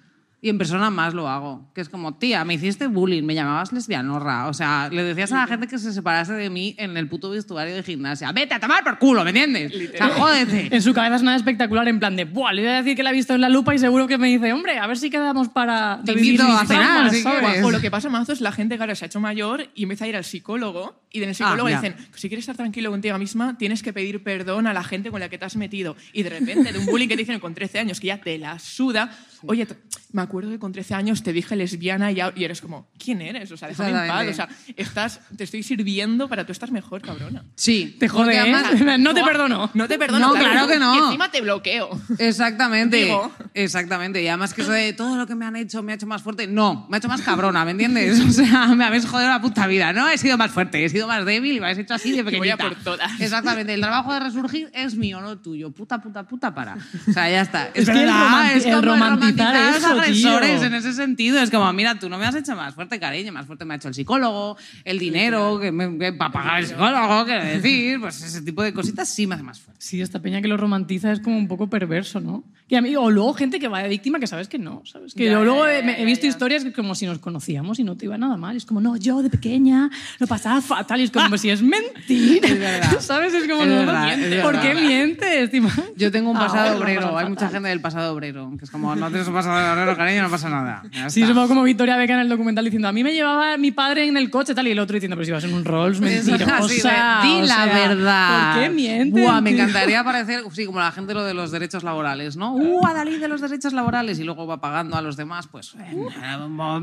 Y 0.47 0.49
en 0.49 0.59
persona 0.59 0.90
más 0.90 1.12
lo 1.12 1.28
hago. 1.28 1.72
Que 1.74 1.80
es 1.80 1.88
como, 1.88 2.18
tía, 2.18 2.44
me 2.44 2.55
hiciste 2.55 2.86
bullying, 2.86 3.24
me 3.24 3.34
llamabas 3.34 3.72
lesbianorra. 3.72 4.47
O 4.47 4.55
sea, 4.55 4.88
le 4.92 5.03
decías 5.03 5.32
a 5.32 5.38
la 5.38 5.49
gente 5.49 5.66
que 5.66 5.76
se 5.76 5.92
separase 5.92 6.34
de 6.34 6.51
mí 6.51 6.76
en 6.78 6.97
el 6.97 7.09
puto 7.09 7.30
vestuario 7.30 7.74
de 7.74 7.82
gimnasia. 7.82 8.30
Vete 8.30 8.55
a 8.55 8.61
tomar 8.61 8.84
por 8.84 8.97
culo, 8.97 9.24
¿me 9.24 9.30
entiendes? 9.30 9.72
O 9.74 9.97
sea, 9.97 10.09
jódete. 10.11 10.68
En 10.72 10.82
su 10.82 10.94
cabeza 10.94 11.16
es 11.16 11.24
nada 11.24 11.36
espectacular, 11.36 11.88
en 11.88 11.99
plan 11.99 12.14
de, 12.14 12.26
Buah, 12.26 12.53
le 12.53 12.62
voy 12.62 12.70
a 12.70 12.76
decir 12.76 12.94
que 12.94 13.03
la 13.03 13.11
he 13.11 13.12
visto 13.12 13.34
en 13.34 13.40
la 13.40 13.49
lupa 13.49 13.74
y 13.74 13.80
seguro 13.80 14.07
que 14.07 14.18
me 14.18 14.28
dice, 14.28 14.53
hombre, 14.53 14.78
a 14.78 14.86
ver 14.86 14.99
si 14.99 15.11
quedamos 15.11 15.49
para... 15.49 16.01
Te 16.05 16.12
invito 16.12 16.44
a 16.44 16.64
cenar, 16.64 16.92
traumas", 16.92 17.12
si 17.12 17.22
¿sabes? 17.22 17.40
quieres. 17.40 17.64
O 17.64 17.72
lo 17.72 17.80
que 17.80 17.90
pasa 17.90 18.09
mazo 18.09 18.32
es 18.32 18.40
la 18.40 18.53
gente 18.53 18.76
que 18.76 18.84
ahora 18.84 18.94
se 18.94 19.05
ha 19.05 19.09
hecho 19.09 19.18
mayor 19.18 19.68
y 19.74 19.82
empieza 19.82 20.05
a 20.05 20.09
ir 20.09 20.14
al 20.14 20.24
psicólogo 20.24 21.03
y 21.11 21.22
en 21.24 21.30
el 21.30 21.34
psicólogo 21.34 21.66
Ah, 21.68 21.80
dicen, 21.80 21.97
si 22.14 22.28
quieres 22.28 22.44
estar 22.44 22.57
tranquilo 22.57 22.92
contigo 22.92 23.18
misma, 23.18 23.59
tienes 23.59 23.82
que 23.82 23.92
pedir 23.92 24.22
perdón 24.22 24.68
a 24.68 24.72
la 24.72 24.84
gente 24.84 25.11
con 25.11 25.18
la 25.18 25.28
que 25.28 25.38
te 25.38 25.44
has 25.44 25.57
metido. 25.57 25.97
Y 26.12 26.22
de 26.22 26.30
repente, 26.30 26.72
de 26.72 26.78
un 26.78 26.86
bullying 26.86 27.09
que 27.09 27.16
te 27.16 27.22
dicen 27.22 27.40
con 27.40 27.55
13 27.55 27.80
años, 27.80 27.99
que 27.99 28.09
ya 28.09 28.20
te 28.20 28.38
la 28.38 28.59
suda, 28.59 29.11
oye, 29.43 29.66
me 30.12 30.22
acuerdo 30.22 30.51
que 30.51 30.59
con 30.59 30.72
13 30.72 30.95
años 30.95 31.22
te 31.22 31.32
dije 31.32 31.57
lesbiana 31.57 32.11
y, 32.12 32.20
eres 32.45 32.61
como, 32.61 32.89
¿quién 32.99 33.20
eres? 33.20 33.51
O 33.53 33.57
sea, 33.57 33.68
déjame 33.68 33.91
en 33.91 34.09
paz. 34.09 34.26
O 34.28 34.34
sea, 34.34 34.49
estás, 34.76 35.20
te 35.37 35.45
estoy 35.45 35.62
sirviendo 35.62 36.28
para 36.28 36.45
tú 36.47 36.53
estar 36.53 36.70
mejor, 36.72 37.03
cabrona. 37.03 37.45
Sí. 37.55 37.97
Te 37.99 38.09
jode, 38.09 38.34
¿eh? 38.34 38.39
además- 38.41 38.99
No 39.01 39.14
te 39.14 39.22
perdono. 39.22 39.70
No 39.74 39.89
te 39.89 39.99
perdono. 39.99 40.28
No, 40.28 40.34
claro 40.34 40.66
que 40.68 40.78
no. 40.78 40.95
Y 40.95 40.99
encima 41.07 41.30
te 41.30 41.41
bloqueo. 41.41 41.91
Exactamente. 42.18 42.97
Digo. 43.05 43.32
Exactamente. 43.55 44.22
Y 44.22 44.28
además 44.28 44.55
que 44.55 44.62
eso 44.62 44.72
de 44.72 44.93
todo 44.93 45.16
lo 45.16 45.26
que 45.26 45.34
me 45.34 45.45
han 45.45 45.57
hecho 45.57 45.82
me 45.82 45.93
ha 45.93 45.95
hecho 45.95 46.07
más 46.07 46.22
fuerte. 46.22 46.47
No, 46.47 46.87
me 46.89 46.97
ha 46.97 46.99
hecho 46.99 47.09
más 47.09 47.22
cabrona, 47.22 47.64
¿me 47.64 47.72
entiendes? 47.72 48.20
O 48.20 48.30
sea, 48.30 48.66
me 48.74 48.84
habéis 48.84 49.07
jodido 49.07 49.28
la 49.30 49.41
puta 49.41 49.66
vida. 49.66 49.93
No 49.93 50.09
he 50.09 50.18
sido 50.18 50.37
más 50.37 50.51
fuerte, 50.51 50.84
he 50.84 50.89
sido 50.89 51.07
más 51.07 51.24
débil 51.24 51.53
y 51.57 51.61
me 51.61 51.66
habéis 51.66 51.78
hecho 51.78 51.95
así 51.95 52.11
de 52.11 52.18
Que 52.18 52.22
voy 52.39 52.49
pequeñita. 52.51 52.64
a 52.66 52.68
por 52.68 52.76
todas. 52.82 53.20
Exactamente. 53.20 53.72
El 53.74 53.80
trabajo 53.80 54.12
de 54.12 54.20
resurgir 54.20 54.70
es 54.74 54.95
mío, 54.97 55.20
no 55.20 55.39
tuyo. 55.39 55.70
Puta, 55.70 56.01
puta, 56.01 56.24
puta, 56.24 56.55
para. 56.55 56.76
O 57.09 57.12
sea, 57.12 57.30
ya 57.30 57.41
está. 57.43 57.68
Es 57.74 57.87
que 57.89 58.03
el 58.05 58.11
romanti- 58.11 58.66
el 58.66 58.82
romantizar 58.82 59.36
los 59.45 59.76
eso, 59.76 59.89
tío. 59.89 60.28
agresores 60.30 60.62
en 60.62 60.74
ese 60.74 60.93
sentido. 60.93 61.39
Es 61.41 61.51
como, 61.51 61.72
mira, 61.72 61.99
tú 61.99 62.09
no 62.09 62.18
me 62.18 62.26
has 62.26 62.34
hecho 62.34 62.55
más 62.57 62.74
fuerte, 62.74 62.99
cariño. 63.01 63.32
Más 63.32 63.47
fuerte 63.47 63.64
me 63.64 63.74
ha 63.74 63.76
hecho 63.76 63.89
el 63.89 63.95
psicólogo, 63.95 64.57
el 64.84 64.99
dinero, 64.99 65.59
que, 65.61 65.72
me- 65.72 65.99
que 65.99 66.12
para 66.12 66.32
pagar 66.32 66.61
el 66.61 66.66
psicólogo, 66.66 67.24
quiero 67.24 67.45
decir. 67.45 68.01
Pues 68.01 68.22
ese 68.22 68.43
tipo 68.43 68.62
de 68.62 68.72
cositas 68.72 69.09
sí 69.09 69.26
me 69.26 69.34
hace 69.34 69.45
más 69.45 69.61
fuerte. 69.61 69.80
Sí, 69.82 70.01
esta 70.01 70.20
peña 70.20 70.41
que 70.43 70.49
lo 70.49 70.57
romantiza 70.57 71.12
es 71.12 71.20
como 71.20 71.37
un 71.39 71.49
poco 71.49 71.68
perverso, 71.68 72.20
¿no? 72.20 72.45
Y 72.68 72.74
a 72.74 72.82
mí, 72.82 72.96
o 72.96 73.10
luego 73.12 73.32
gente 73.34 73.60
que 73.60 73.68
va 73.68 73.80
de 73.80 73.88
víctima 73.88 74.18
que 74.18 74.26
sabes 74.26 74.48
que 74.48 74.58
no, 74.58 74.82
¿sabes? 74.84 75.14
Que 75.14 75.26
Ya, 75.26 75.32
yo 75.32 75.44
luego 75.44 75.66
ya, 75.66 75.84
ya, 75.86 75.98
he 75.98 76.04
visto 76.04 76.26
historias 76.26 76.64
que 76.64 76.72
como 76.72 76.96
si 76.96 77.06
nos 77.06 77.20
conocíamos 77.20 77.78
y 77.78 77.84
no 77.84 77.96
te 77.96 78.06
iba 78.06 78.18
nada 78.18 78.36
mal. 78.36 78.56
Es 78.56 78.66
como, 78.66 78.80
no, 78.80 78.96
yo 78.96 79.22
de 79.22 79.30
pequeña 79.30 79.88
lo 80.18 80.26
pasaba 80.26 80.60
fatal. 80.60 81.00
Y 81.00 81.04
es 81.04 81.10
como, 81.12 81.38
si 81.38 81.50
es 81.50 81.62
mentira. 81.62 82.48
Es 82.48 82.58
verdad. 82.58 82.96
¿Sabes? 83.00 83.34
Es 83.34 83.46
como, 83.48 83.62
Es 83.62 83.68
no, 83.68 83.76
verdad, 83.76 84.06
mientes. 84.06 84.32
es 84.32 84.42
¿por 84.42 84.60
qué 84.60 84.74
mientes? 84.74 85.50
Yo 85.96 86.10
tengo 86.10 86.30
un 86.30 86.36
pasado 86.38 86.68
Ahora, 86.72 86.78
obrero. 86.80 87.16
Hay 87.18 87.26
mucha 87.28 87.42
fatal. 87.42 87.52
gente 87.52 87.68
del 87.68 87.80
pasado 87.80 88.12
obrero. 88.12 88.52
Que 88.58 88.64
es 88.64 88.70
como, 88.70 88.96
no 88.96 89.08
tienes 89.10 89.28
un 89.28 89.34
pasado 89.34 89.72
obrero, 89.72 89.96
cariño, 89.96 90.22
no 90.22 90.30
pasa 90.30 90.48
nada. 90.48 90.82
Sí, 91.08 91.24
supongo 91.24 91.46
como 91.48 91.62
Victoria 91.62 91.96
Beca 91.96 92.14
en 92.14 92.20
el 92.20 92.28
documental 92.28 92.64
diciendo, 92.64 92.88
a 92.88 92.92
mí 92.92 93.04
me 93.04 93.12
llevaba 93.12 93.56
mi 93.58 93.70
padre 93.70 94.06
en 94.08 94.16
el 94.16 94.28
coche 94.28 94.54
tal 94.56 94.66
y 94.66 94.72
el 94.72 94.78
otro 94.80 94.94
diciendo, 94.94 95.14
pero 95.16 95.24
si 95.26 95.30
vas 95.30 95.44
en 95.44 95.54
un 95.54 95.64
Rolls, 95.64 96.00
Es 96.02 96.26
mentirosa. 96.26 97.20
de, 97.22 97.28
Di 97.28 97.34
o 97.36 97.40
la 97.42 97.46
sea, 97.64 97.66
verdad. 97.88 98.52
¿Por 98.54 98.62
qué 98.62 98.70
mientes? 98.70 99.22
Buah, 99.22 99.40
me 99.40 99.50
encantaría 99.50 100.02
parecer, 100.02 100.42
sí, 100.52 100.66
como 100.66 100.80
la 100.80 100.90
gente 100.90 101.14
lo 101.14 101.22
de 101.22 101.32
los 101.34 101.52
derechos 101.52 101.84
laborales, 101.84 102.36
¿no? 102.36 102.55
Uh, 102.57 102.86
Adalí 102.86 103.18
de 103.18 103.28
los 103.28 103.40
derechos 103.40 103.72
laborales 103.72 104.18
y 104.18 104.24
luego 104.24 104.46
va 104.46 104.61
pagando 104.61 104.96
a 104.96 105.02
los 105.02 105.16
demás, 105.16 105.46
pues 105.46 105.74
eh, 105.78 106.07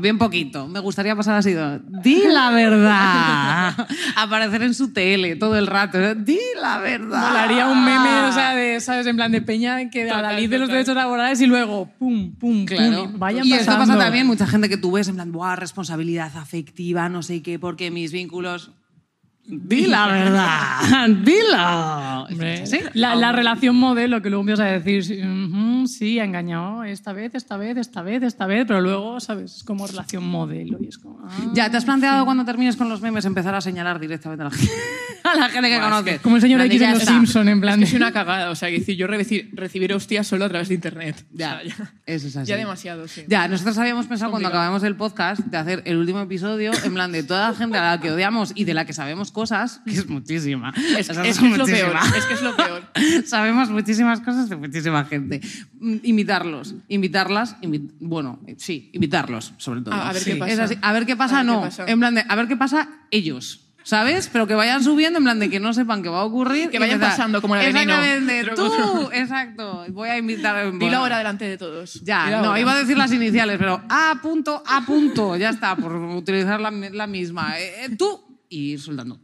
bien 0.00 0.18
poquito. 0.18 0.66
Me 0.68 0.80
gustaría 0.80 1.14
pasar 1.16 1.36
así, 1.36 1.52
de, 1.52 1.80
di 2.02 2.22
la 2.28 2.50
verdad. 2.50 3.88
Aparecer 4.16 4.62
en 4.62 4.74
su 4.74 4.92
tele 4.92 5.36
todo 5.36 5.56
el 5.56 5.66
rato, 5.66 5.98
¿eh? 6.00 6.14
di 6.14 6.38
la 6.60 6.78
verdad. 6.78 7.28
Molaría 7.28 7.68
un 7.68 7.84
meme, 7.84 8.20
o 8.28 8.32
sea, 8.32 8.54
de, 8.54 8.80
¿sabes? 8.80 9.06
En 9.06 9.16
plan 9.16 9.32
de 9.32 9.42
peña 9.42 9.90
que 9.90 10.04
Total, 10.06 10.24
Adalid 10.26 10.50
de 10.50 10.58
los 10.58 10.68
derechos 10.68 10.94
laborales 10.94 11.40
y 11.40 11.46
luego, 11.46 11.90
pum, 11.98 12.34
pum, 12.34 12.64
Claro. 12.66 13.04
pum. 13.10 13.18
Vaya 13.18 13.42
y 13.44 13.52
esto 13.52 13.66
pasa 13.66 13.78
pasando. 13.78 14.02
también, 14.02 14.26
mucha 14.26 14.46
gente 14.46 14.68
que 14.68 14.76
tú 14.76 14.92
ves 14.92 15.08
en 15.08 15.16
plan, 15.16 15.32
Buah, 15.32 15.56
responsabilidad 15.56 16.36
afectiva, 16.36 17.08
no 17.08 17.22
sé 17.22 17.42
qué, 17.42 17.58
porque 17.58 17.90
mis 17.90 18.12
vínculos. 18.12 18.70
Di 19.46 19.86
la 19.86 20.06
verdad, 21.18 22.26
¿Sí? 22.66 22.78
la, 22.94 23.14
la 23.14 23.32
relación 23.32 23.76
modelo 23.76 24.22
que 24.22 24.30
luego 24.30 24.40
empiezas 24.42 24.66
a 24.66 24.70
decir, 24.70 25.04
sí, 25.04 25.20
sí, 25.86 26.18
ha 26.18 26.24
engañado 26.24 26.82
esta 26.84 27.12
vez, 27.12 27.34
esta 27.34 27.56
vez, 27.56 27.76
esta 27.76 28.02
vez, 28.02 28.22
esta 28.22 28.46
vez, 28.46 28.64
pero 28.66 28.80
luego, 28.80 29.20
¿sabes? 29.20 29.56
Es 29.56 29.64
como 29.64 29.86
relación 29.86 30.24
modelo 30.26 30.78
y 30.80 30.88
es 30.88 30.98
como... 30.98 31.20
ah. 31.26 31.30
Ya, 31.52 31.70
¿te 31.70 31.76
has 31.76 31.84
planteado 31.84 32.24
cuando 32.24 32.44
termines 32.44 32.76
con 32.76 32.88
los 32.88 33.00
memes 33.02 33.24
empezar 33.26 33.54
a 33.54 33.60
señalar 33.60 34.00
directamente 34.00 34.42
a 34.42 34.46
la 34.46 34.50
gente, 34.50 34.72
a 35.24 35.34
la 35.36 35.48
gente 35.50 35.68
que 35.68 35.76
es 35.76 35.82
conoces? 35.82 36.20
Como 36.20 36.36
el 36.36 36.42
señor 36.42 36.62
de, 36.62 36.68
Los 36.78 37.00
está. 37.00 37.12
Simpson, 37.12 37.48
en 37.48 37.60
plan 37.60 37.82
Es 37.82 37.90
que 37.90 37.96
una 37.96 38.12
cagada. 38.12 38.50
O 38.50 38.54
sea, 38.54 38.70
que 38.70 38.78
decir, 38.78 38.96
yo 38.96 39.06
recibir, 39.06 39.50
recibir 39.52 39.92
hostias 39.92 40.26
solo 40.26 40.46
a 40.46 40.48
través 40.48 40.68
de 40.68 40.74
internet. 40.74 41.22
O 41.34 41.36
Ya, 41.36 41.60
sea, 41.60 41.64
ya, 41.64 41.92
eso 42.06 42.28
es 42.28 42.36
así. 42.36 42.48
ya 42.48 42.56
demasiado, 42.56 43.06
sí. 43.08 43.24
Ya, 43.28 43.46
nosotros 43.48 43.76
habíamos 43.78 44.06
pensado 44.06 44.30
cuando 44.30 44.48
acabamos 44.48 44.82
el 44.84 44.96
podcast 44.96 45.40
de 45.40 45.56
hacer 45.58 45.82
el 45.84 45.98
último 45.98 46.20
episodio 46.20 46.72
en 46.84 46.94
plan 46.94 47.12
de 47.12 47.22
toda 47.24 47.50
la 47.50 47.54
gente 47.56 47.76
a 47.76 47.90
la 47.96 48.00
que 48.00 48.10
odiamos 48.10 48.52
y 48.54 48.64
de 48.64 48.72
la 48.74 48.86
que 48.86 48.92
sabemos 48.94 49.30
cosas, 49.34 49.82
que 49.84 49.92
es 49.92 50.08
muchísima. 50.08 50.72
Es, 50.98 51.10
es 51.10 51.18
que 51.18 51.28
es 51.28 51.40
lo 51.58 51.66
peor. 51.66 51.94
Es 52.16 52.24
que 52.24 52.32
es 52.34 52.40
lo 52.42 52.56
peor. 52.56 52.82
Sabemos 53.26 53.68
muchísimas 53.68 54.20
cosas 54.20 54.48
de 54.48 54.56
muchísima 54.56 55.04
gente. 55.04 55.42
Mm, 55.78 55.96
Invitarlos, 56.04 56.74
invitarlas, 56.88 57.60
invi- 57.60 57.90
bueno, 58.00 58.40
eh, 58.46 58.54
sí, 58.56 58.88
invitarlos, 58.94 59.52
sobre 59.58 59.82
todo. 59.82 59.94
A- 59.94 60.08
a 60.08 60.12
ver 60.14 60.24
qué 60.24 60.36
pasa. 60.36 60.52
Es 60.52 60.58
así. 60.58 60.78
A 60.80 60.92
ver 60.94 61.04
qué 61.04 61.16
pasa, 61.16 61.40
qué 61.40 61.44
no. 61.46 61.60
pasa. 61.60 61.84
En 61.86 61.98
plan 61.98 62.14
de, 62.14 62.24
a 62.26 62.34
ver 62.34 62.48
qué 62.48 62.56
pasa 62.56 62.88
ellos. 63.10 63.60
¿Sabes? 63.86 64.30
Pero 64.32 64.46
que 64.46 64.54
vayan 64.54 64.82
subiendo 64.82 65.18
en 65.18 65.24
plan 65.24 65.38
de 65.38 65.50
que 65.50 65.60
no 65.60 65.74
sepan 65.74 66.02
qué 66.02 66.08
va 66.08 66.20
a 66.20 66.24
ocurrir. 66.24 66.70
Que 66.70 66.78
vayan 66.78 66.98
pasando 66.98 67.42
como 67.42 67.54
la 67.54 67.60
veneno. 67.64 67.92
Exactamente. 68.02 68.52
Tú, 68.56 69.10
exacto. 69.12 69.84
Voy 69.90 70.08
a 70.08 70.16
invitar. 70.16 70.72
Dilo 70.78 70.96
ahora 70.96 71.18
delante 71.18 71.44
de 71.46 71.58
todos. 71.58 72.00
Ya, 72.02 72.24
Dilo 72.24 72.38
no, 72.40 72.46
ahora. 72.46 72.60
iba 72.60 72.72
a 72.72 72.78
decir 72.78 72.96
las 72.96 73.12
iniciales, 73.12 73.58
pero 73.58 73.82
A 73.90 74.18
punto, 74.22 74.62
A 74.66 74.86
punto, 74.86 75.36
ya 75.36 75.50
está, 75.50 75.76
por 75.76 75.94
utilizar 75.96 76.62
la, 76.62 76.70
la 76.70 77.06
misma. 77.06 77.58
Eh, 77.60 77.84
eh, 77.84 77.96
tú 77.98 78.33
y 78.54 78.72
ir 78.72 78.80
soldando. 78.80 79.18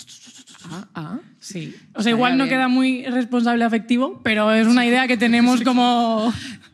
Ah, 0.71 0.89
ah. 0.95 1.19
Sí. 1.39 1.75
O 1.95 2.03
sea, 2.03 2.11
igual 2.11 2.37
no 2.37 2.49
queda 2.49 2.67
muy 2.69 3.05
responsable 3.07 3.65
afectivo, 3.65 4.21
pero 4.25 4.53
es 4.53 4.67
una 4.67 4.85
idea 4.85 5.07
que 5.07 5.17
tenemos 5.17 5.63
como... 5.63 6.33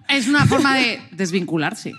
Es 0.08 0.26
una 0.28 0.46
forma 0.46 0.74
de 0.76 1.00
desvincularse. 1.10 1.92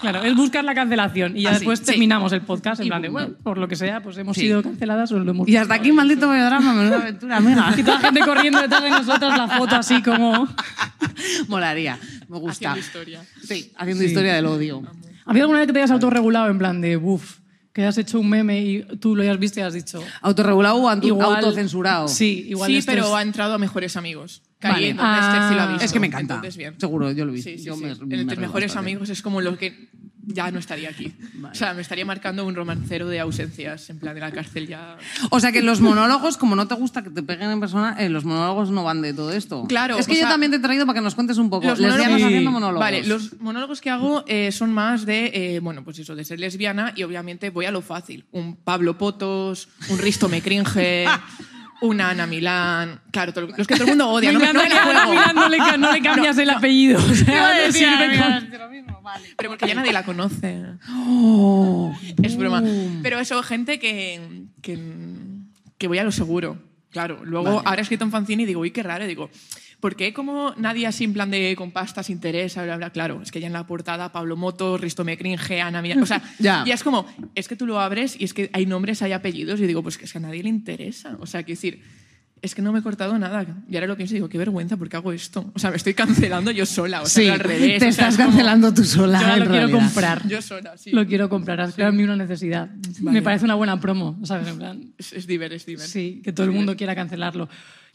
Claro, 0.00 0.22
es 0.22 0.34
buscar 0.34 0.64
la 0.64 0.74
cancelación 0.74 1.36
y 1.36 1.42
ya 1.42 1.50
Así, 1.50 1.58
después 1.58 1.80
sí. 1.80 1.84
terminamos 1.84 2.32
el 2.32 2.40
podcast 2.40 2.80
en 2.80 2.86
Y 2.86 2.88
plan 2.88 3.02
de, 3.02 3.10
bueno, 3.10 3.34
por 3.42 3.58
lo 3.58 3.68
que 3.68 3.76
sea, 3.76 4.02
pues 4.02 4.16
hemos 4.16 4.34
Sí. 4.34 4.42
sido 4.42 4.62
canceladas 4.62 5.12
o 5.12 5.18
lo 5.18 5.30
hemos... 5.30 5.46
Y 5.46 5.56
hasta 5.56 5.74
aquí, 5.74 5.92
maldito 5.92 6.28
melodrama, 6.28 6.72
menuda 6.72 6.96
aventura, 6.96 7.36
amiga. 7.36 7.74
Y 7.76 7.82
toda 7.82 7.96
la 8.00 8.00
gente 8.00 8.20
corriendo 8.20 8.60
detrás 8.60 8.82
de 8.82 8.90
nosotras 8.90 9.38
la 9.38 9.46
foto 9.48 9.76
así 9.76 10.02
como... 10.02 10.48
Molaría, 11.48 11.98
me 12.28 12.38
gusta. 12.38 12.70
Haciendo 12.72 12.86
historia. 12.86 13.24
Sí, 13.42 13.72
haciendo 13.76 14.02
Sí. 14.02 14.08
historia 14.08 14.34
del 14.34 14.46
odio. 14.46 14.82
¿Ha 15.26 15.30
habido 15.30 15.44
alguna 15.44 15.58
vez 15.60 15.66
que 15.66 15.72
te 15.74 15.78
hayas 15.80 15.90
autorregulado 15.90 16.48
en 16.50 16.58
plan 16.58 16.80
de, 16.80 16.96
uff, 16.96 17.38
que 17.76 17.82
hayas 17.82 17.98
hecho 17.98 18.18
un 18.18 18.30
meme 18.30 18.58
y 18.58 18.82
tú 19.00 19.14
lo 19.14 19.20
hayas 19.22 19.38
visto 19.38 19.60
y 19.60 19.62
has 19.62 19.74
dicho... 19.74 20.02
Autorregulado 20.22 20.76
o 20.76 20.96
Igual- 21.02 21.36
autocensurado. 21.36 22.08
Sí, 22.08 22.46
igual 22.48 22.70
sí, 22.70 22.78
esto 22.78 22.90
pero 22.90 23.04
es- 23.06 23.12
ha 23.12 23.20
entrado 23.20 23.52
a 23.52 23.58
mejores 23.58 23.98
amigos. 23.98 24.40
Vale. 24.62 24.88
Entonces 24.88 25.14
Ah. 25.22 25.32
Terci 25.38 25.54
lo 25.54 25.60
ha 25.60 25.66
visto. 25.66 25.84
Es 25.84 25.92
que 25.92 26.00
me 26.00 26.06
encanta. 26.06 26.36
Entonces, 26.36 26.56
bien. 26.56 26.74
Seguro, 26.80 27.12
yo 27.12 27.26
lo 27.26 27.32
vi. 27.32 27.42
Sí, 27.42 27.58
sí, 27.58 27.64
yo 27.64 27.74
sí. 27.76 27.82
me- 27.84 27.90
En 27.90 28.08
me 28.08 28.20
Entre 28.22 28.36
mejores 28.38 28.68
bastante. 28.70 28.90
amigos 28.92 29.10
es 29.10 29.20
como 29.20 29.42
lo 29.42 29.58
que 29.58 29.90
ya 30.26 30.50
no 30.50 30.58
estaría 30.58 30.90
aquí. 30.90 31.14
O 31.50 31.54
sea, 31.54 31.72
me 31.72 31.82
estaría 31.82 32.04
marcando 32.04 32.44
un 32.44 32.54
romancero 32.54 33.06
de 33.08 33.20
ausencias, 33.20 33.88
en 33.90 33.98
plan 33.98 34.14
de 34.14 34.20
la 34.20 34.32
cárcel 34.32 34.66
ya. 34.66 34.96
O 35.30 35.38
sea 35.40 35.52
que 35.52 35.62
los 35.62 35.80
monólogos, 35.80 36.36
como 36.36 36.56
no 36.56 36.66
te 36.66 36.74
gusta 36.74 37.02
que 37.02 37.10
te 37.10 37.22
peguen 37.22 37.50
en 37.50 37.60
persona, 37.60 37.96
eh, 37.98 38.08
los 38.08 38.24
monólogos 38.24 38.70
no 38.70 38.82
van 38.84 39.02
de 39.02 39.14
todo 39.14 39.32
esto. 39.32 39.64
Claro, 39.68 39.98
Es 39.98 40.06
que 40.06 40.14
yo 40.14 40.20
sea, 40.20 40.30
también 40.30 40.50
te 40.50 40.58
he 40.58 40.60
traído 40.60 40.84
para 40.86 40.98
que 40.98 41.02
nos 41.04 41.14
cuentes 41.14 41.38
un 41.38 41.48
poco. 41.48 41.66
Los 41.66 41.78
Lesbianas 41.78 42.08
monólogos- 42.20 42.24
haciendo 42.26 42.50
monólogos. 42.50 42.80
Vale, 42.80 43.04
los 43.06 43.40
monólogos 43.40 43.80
que 43.80 43.90
hago 43.90 44.24
eh, 44.26 44.50
son 44.52 44.72
más 44.72 45.06
de, 45.06 45.30
eh, 45.32 45.60
bueno, 45.60 45.84
pues 45.84 45.98
eso, 45.98 46.14
de 46.16 46.24
ser 46.24 46.40
lesbiana 46.40 46.92
y 46.96 47.02
obviamente 47.04 47.50
voy 47.50 47.66
a 47.66 47.70
lo 47.70 47.80
fácil. 47.82 48.24
Un 48.32 48.56
Pablo 48.56 48.98
Potos, 48.98 49.68
un 49.90 49.98
Risto 49.98 50.28
Me 50.28 50.42
Cringe, 50.42 51.06
una 51.82 52.10
Ana 52.10 52.26
Milán. 52.26 53.00
Claro, 53.10 53.32
todo- 53.32 53.46
los 53.56 53.66
que 53.66 53.74
todo 53.74 53.84
el 53.84 53.90
mundo 53.90 54.08
odia. 54.08 54.32
No 54.32 54.40
me, 54.40 54.52
no 54.52 54.62
me 54.62 54.68
la 54.68 54.82
juego. 54.84 55.10
Milán 55.10 55.34
no 55.34 55.48
le, 55.48 55.58
ca- 55.58 55.76
no 55.76 55.92
le 55.92 56.00
cambias 56.02 56.38
el 56.38 56.50
apellido. 56.50 56.98
O 56.98 57.14
sea, 57.14 57.68
lo 58.58 58.68
mismo, 58.70 59.00
vale. 59.02 59.34
Pero 59.36 59.50
porque 59.50 59.66
ya 59.68 59.74
nadie 59.74 59.92
la 59.92 60.04
conoce. 60.04 60.62
Es 62.22 62.36
broma. 62.36 62.62
Pero 63.02 63.18
eso, 63.18 63.42
gente 63.42 63.78
que, 63.78 64.20
que, 64.62 64.78
que 65.78 65.88
voy 65.88 65.98
a 65.98 66.04
lo 66.04 66.12
seguro. 66.12 66.58
Claro. 66.90 67.20
Luego, 67.24 67.62
ahora 67.64 67.78
he 67.78 67.82
escrito 67.82 68.04
un 68.04 68.10
fanzine 68.10 68.44
y 68.44 68.46
digo, 68.46 68.60
uy, 68.60 68.70
qué 68.70 68.82
raro. 68.82 69.04
Y 69.04 69.08
digo, 69.08 69.28
¿por 69.86 69.94
qué 69.94 70.12
como 70.12 70.52
nadie 70.56 70.84
así 70.88 71.04
en 71.04 71.12
plan 71.12 71.30
de 71.30 71.54
con 71.56 71.70
pastas 71.70 72.10
interesa? 72.10 72.64
Bla, 72.64 72.76
bla? 72.76 72.90
Claro, 72.90 73.22
es 73.22 73.30
que 73.30 73.38
ya 73.40 73.46
en 73.46 73.52
la 73.52 73.68
portada 73.68 74.10
Pablo 74.10 74.36
Moto, 74.36 74.76
Risto 74.78 75.04
Me 75.04 75.16
Cringe, 75.16 75.60
Ana 75.60 75.80
Mira. 75.80 76.02
O 76.02 76.06
sea, 76.06 76.20
Ya. 76.40 76.64
ya 76.66 76.74
es 76.74 76.82
como, 76.82 77.06
es 77.36 77.46
que 77.46 77.54
tú 77.54 77.66
lo 77.68 77.78
abres 77.78 78.16
y 78.18 78.24
es 78.24 78.34
que 78.34 78.50
hay 78.52 78.66
nombres, 78.66 79.00
hay 79.02 79.12
apellidos. 79.12 79.60
Y 79.60 79.66
digo, 79.68 79.84
pues 79.84 79.96
que 79.96 80.06
es 80.06 80.10
que 80.12 80.18
a 80.18 80.22
nadie 80.22 80.42
le 80.42 80.48
interesa. 80.48 81.16
O 81.20 81.26
sea, 81.26 81.44
quiero 81.44 81.56
decir. 81.58 81.82
Es 82.42 82.54
que 82.54 82.60
no 82.60 82.70
me 82.70 82.80
he 82.80 82.82
cortado 82.82 83.18
nada. 83.18 83.46
Y 83.68 83.76
ahora 83.76 83.86
lo 83.86 83.96
pienso 83.96 84.12
y 84.14 84.16
digo, 84.16 84.28
qué 84.28 84.36
vergüenza, 84.36 84.76
¿por 84.76 84.90
qué 84.90 84.96
hago 84.98 85.10
esto? 85.10 85.50
O 85.54 85.58
sea, 85.58 85.70
me 85.70 85.76
estoy 85.78 85.94
cancelando 85.94 86.50
yo 86.50 86.66
sola. 86.66 87.00
O 87.00 87.06
sea, 87.06 87.22
Sí, 87.24 87.28
al 87.30 87.40
revés. 87.40 87.78
te 87.80 87.88
o 87.88 87.92
sea, 87.92 88.08
estás 88.08 88.08
es 88.14 88.16
como- 88.18 88.28
cancelando 88.28 88.74
tú 88.74 88.84
sola. 88.84 89.20
Yo 89.20 89.32
en 89.34 89.40
lo 89.40 89.50
quiero 89.50 89.70
comprar. 89.70 90.28
Yo 90.28 90.42
sola, 90.42 90.76
sí. 90.76 90.90
Lo 90.90 91.06
quiero 91.06 91.30
comprar. 91.30 91.60
Has 91.62 91.74
creado 91.74 91.92
en 91.92 91.96
mí 91.96 92.04
una 92.04 92.14
necesidad. 92.14 92.68
Me 93.00 93.22
parece 93.22 93.46
una 93.46 93.54
buena 93.54 93.80
promo, 93.80 94.18
¿sabes? 94.24 94.48
En 94.48 94.58
plan, 94.58 94.92
Es, 94.98 95.14
es 95.14 95.26
diver, 95.26 95.54
es 95.54 95.64
diver. 95.64 95.86
Sí, 95.88 96.20
que 96.22 96.32
todo 96.32 96.44
el 96.44 96.52
mundo 96.52 96.76
quiera 96.76 96.94
cancelarlo. 96.94 97.48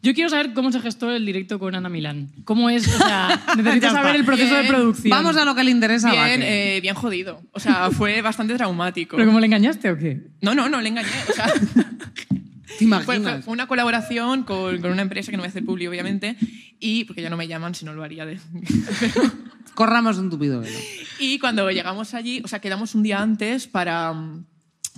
Yo 0.04 0.14
quiero 0.16 0.30
saber 0.30 0.54
cómo 0.54 0.72
se 0.72 0.80
gestó 0.82 1.12
el 1.12 1.26
directo 1.26 1.60
con 1.60 1.76
Ana 1.76 1.88
Milán. 1.89 2.30
¿Cómo 2.43 2.70
es? 2.72 2.88
O 2.88 2.97
sea, 2.97 3.39
necesito 3.58 3.89
saber 3.91 4.16
el 4.16 4.26
proceso 4.26 4.56
de 4.56 4.64
producción. 4.64 5.12
Vamos 5.12 5.38
a 5.38 5.45
lo 5.45 5.54
que 5.54 5.64
le 5.64 5.72
interesa. 5.72 6.12
Bien, 6.12 6.41
eh, 6.43 6.80
bien 6.82 6.95
jodido. 6.95 7.41
O 7.52 7.60
sea, 7.60 7.91
fue 7.91 8.22
bastante 8.22 8.56
traumático. 8.56 9.16
¿Pero 9.16 9.28
cómo 9.28 9.39
le 9.39 9.45
engañaste 9.45 9.91
o 9.91 9.97
qué? 9.97 10.22
No, 10.41 10.56
no, 10.56 10.70
no 10.70 10.82
le 10.82 10.89
engañé. 10.89 11.08
O 11.30 11.34
sea, 11.34 11.45
¿Te 12.80 12.88
fue- 13.04 13.16
imaginas? 13.18 13.45
fue 13.45 13.54
una 13.54 13.68
colaboración 13.68 14.43
con, 14.43 14.82
con 14.82 14.91
una 14.91 15.04
empresa 15.04 15.30
que 15.30 15.38
no 15.38 15.41
voy 15.43 15.47
a 15.47 15.49
hacer 15.49 15.64
publi, 15.66 15.86
obviamente, 15.88 16.36
y 16.80 17.04
porque 17.04 17.22
ya 17.22 17.30
no 17.30 17.38
me 17.38 17.47
llaman 17.47 17.76
si 17.76 17.86
no 17.86 17.93
lo 17.93 18.02
haría 18.04 18.26
de. 18.26 18.39
Corramos 19.76 20.18
un 20.18 20.30
tupido 20.30 20.60
velo. 20.62 20.78
y 21.20 21.38
cuando 21.39 21.70
llegamos 21.70 22.14
allí, 22.14 22.41
o 22.43 22.47
sea, 22.47 22.60
quedamos 22.60 22.95
un 22.95 23.04
día 23.04 23.22
antes 23.22 23.68
para, 23.68 24.14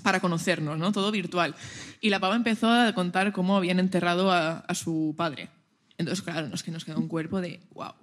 para 0.03 0.19
conocernos, 0.19 0.77
¿no? 0.77 0.91
Todo 0.91 1.09
virtual. 1.11 1.55
Y 2.01 2.09
la 2.11 2.19
pava 2.19 2.35
empezó 2.35 2.69
a 2.69 2.93
contar 2.93 3.31
cómo 3.31 3.57
habían 3.57 3.79
enterrado 3.79 4.31
a, 4.31 4.59
a 4.59 4.75
su 4.75 5.15
padre. 5.17 5.49
Entonces, 5.97 6.23
claro, 6.23 6.47
nos, 6.49 6.61
que 6.61 6.71
nos 6.71 6.85
quedó 6.85 6.99
un 6.99 7.07
cuerpo 7.07 7.41
de 7.41 7.61
wow. 7.73 7.93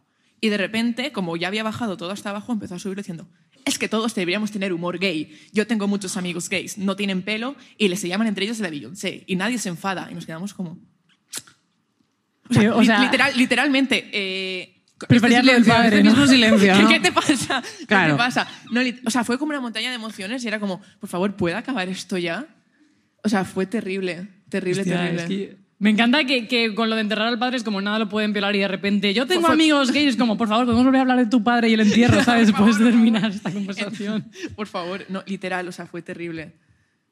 Y 0.41 0.49
de 0.49 0.57
repente, 0.57 1.13
como 1.13 1.37
ya 1.37 1.49
había 1.49 1.63
bajado 1.63 1.97
todo 1.97 2.11
hasta 2.11 2.31
abajo, 2.31 2.53
empezó 2.53 2.75
a 2.75 2.79
subir 2.79 2.97
diciendo, 2.97 3.29
es 3.67 3.79
que 3.79 3.89
todos 3.89 4.15
deberíamos 4.15 4.51
tener 4.51 4.73
humor 4.73 4.99
gay. 4.99 5.39
Yo 5.53 5.67
tengo 5.67 5.87
muchos 5.87 6.17
amigos 6.17 6.49
gays, 6.49 6.79
no 6.79 6.97
tienen 6.97 7.21
pelo 7.23 7.57
y 7.77 7.89
les 7.89 8.01
se 8.01 8.09
llaman 8.09 8.27
entre 8.27 8.47
ellos 8.47 8.59
la 8.61 8.71
Beyoncé. 8.71 9.23
Y 9.27 9.37
nadie 9.37 9.59
se 9.59 9.69
enfada. 9.69 10.09
Y 10.11 10.15
nos 10.15 10.25
quedamos 10.25 10.55
como... 10.55 10.79
O 12.49 12.53
sea, 12.55 12.63
Pero, 12.63 12.79
o 12.79 12.85
sea- 12.85 13.01
literal- 13.03 13.37
literalmente... 13.37 14.09
Eh, 14.13 14.77
Preferías 15.09 15.45
lo 15.45 15.53
del 15.53 15.65
silencio, 15.65 15.75
padre, 15.83 15.97
este 15.99 16.03
¿no? 16.05 16.11
mismo 16.11 16.27
silencio, 16.27 16.73
¿Qué, 16.77 16.83
¿no? 16.83 16.89
qué 16.89 17.01
te 17.01 17.13
pasa? 17.13 17.63
Claro. 17.87 18.07
¿Qué 18.07 18.13
te 18.13 18.19
pasa? 18.19 18.49
No, 18.71 18.81
o 19.05 19.11
sea, 19.11 19.25
fue 19.25 19.39
como 19.39 19.51
una 19.51 19.61
montaña 19.61 19.89
de 19.91 19.97
emociones 19.97 20.45
y 20.45 20.49
era 20.49 20.61
como, 20.61 20.81
por 21.01 21.09
favor, 21.09 21.35
¿puede 21.37 21.55
acabar 21.57 21.89
esto 21.89 22.19
ya? 22.19 22.47
O 23.23 23.29
sea, 23.29 23.45
fue 23.45 23.67
terrible, 23.67 24.29
terrible, 24.49 24.81
Hostia, 24.83 24.97
terrible. 24.99 25.23
es 25.23 25.29
que- 25.29 25.57
Me 25.79 25.91
encanta 25.91 26.25
que, 26.25 26.47
que 26.47 26.75
con 26.75 26.91
lo 26.91 26.97
de 26.97 27.03
enterrar 27.03 27.29
al 27.29 27.39
padre 27.39 27.57
es 27.57 27.63
como 27.65 27.81
nada 27.81 27.99
lo 27.99 28.09
pueden 28.09 28.33
violar 28.35 28.55
y 28.55 28.59
de 28.59 28.69
repente 28.69 29.15
yo 29.15 29.27
tengo 29.27 29.43
Fue- 29.47 29.55
amigos 29.55 29.91
gays, 29.93 30.17
como 30.17 30.37
por 30.37 30.49
favor, 30.49 30.67
podemos 30.67 30.85
volver 30.85 30.99
a 30.99 31.03
hablar 31.03 31.19
de 31.19 31.27
tu 31.27 31.43
padre 31.43 31.69
y 31.71 31.75
el 31.75 31.81
entierro, 31.81 32.23
¿sabes? 32.25 32.49
Después 32.49 32.79
de 32.79 32.85
terminar 32.87 33.31
esta 33.31 33.51
conversación. 33.51 34.27
Por 34.57 34.67
favor, 34.67 35.05
no, 35.09 35.23
literal, 35.27 35.67
o 35.69 35.73
sea, 35.73 35.87
fue 35.87 36.03
terrible. 36.03 36.53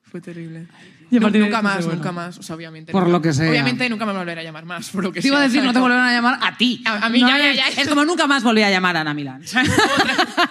Fue 0.03 0.20
terrible. 0.20 0.66
Y 1.11 1.18
de 1.18 1.20
nunca 1.20 1.44
esto, 1.46 1.62
más, 1.62 1.76
bueno. 1.84 1.94
nunca 1.94 2.12
más, 2.12 2.38
o 2.38 2.42
sea, 2.42 2.56
obviamente. 2.56 2.92
Por 2.92 3.02
nunca- 3.04 3.12
lo 3.12 3.22
que 3.22 3.32
sea. 3.32 3.48
Obviamente 3.50 3.88
nunca 3.88 4.04
me 4.06 4.12
volverá 4.12 4.40
a 4.40 4.44
llamar 4.44 4.64
más, 4.64 4.90
por 4.90 5.04
lo 5.04 5.12
que 5.12 5.20
Te 5.20 5.28
iba 5.28 5.38
a 5.38 5.42
decir, 5.42 5.62
no 5.62 5.72
te 5.72 5.78
volverán 5.78 6.06
a 6.06 6.12
llamar 6.12 6.38
a 6.42 6.56
ti. 6.56 6.82
A- 6.84 7.06
a 7.06 7.09
mí 7.09 7.20
No, 7.20 7.28
ya, 7.28 7.38
ya, 7.38 7.50
es- 7.50 7.56
ya. 7.56 7.68
Es 7.82 7.88
como 7.88 8.04
nunca 8.04 8.26
más 8.26 8.42
volví 8.42 8.62
a 8.62 8.70
llamar 8.70 8.96
a 8.96 9.00
Ana 9.00 9.14
Milán. 9.14 9.42
Se 9.46 9.62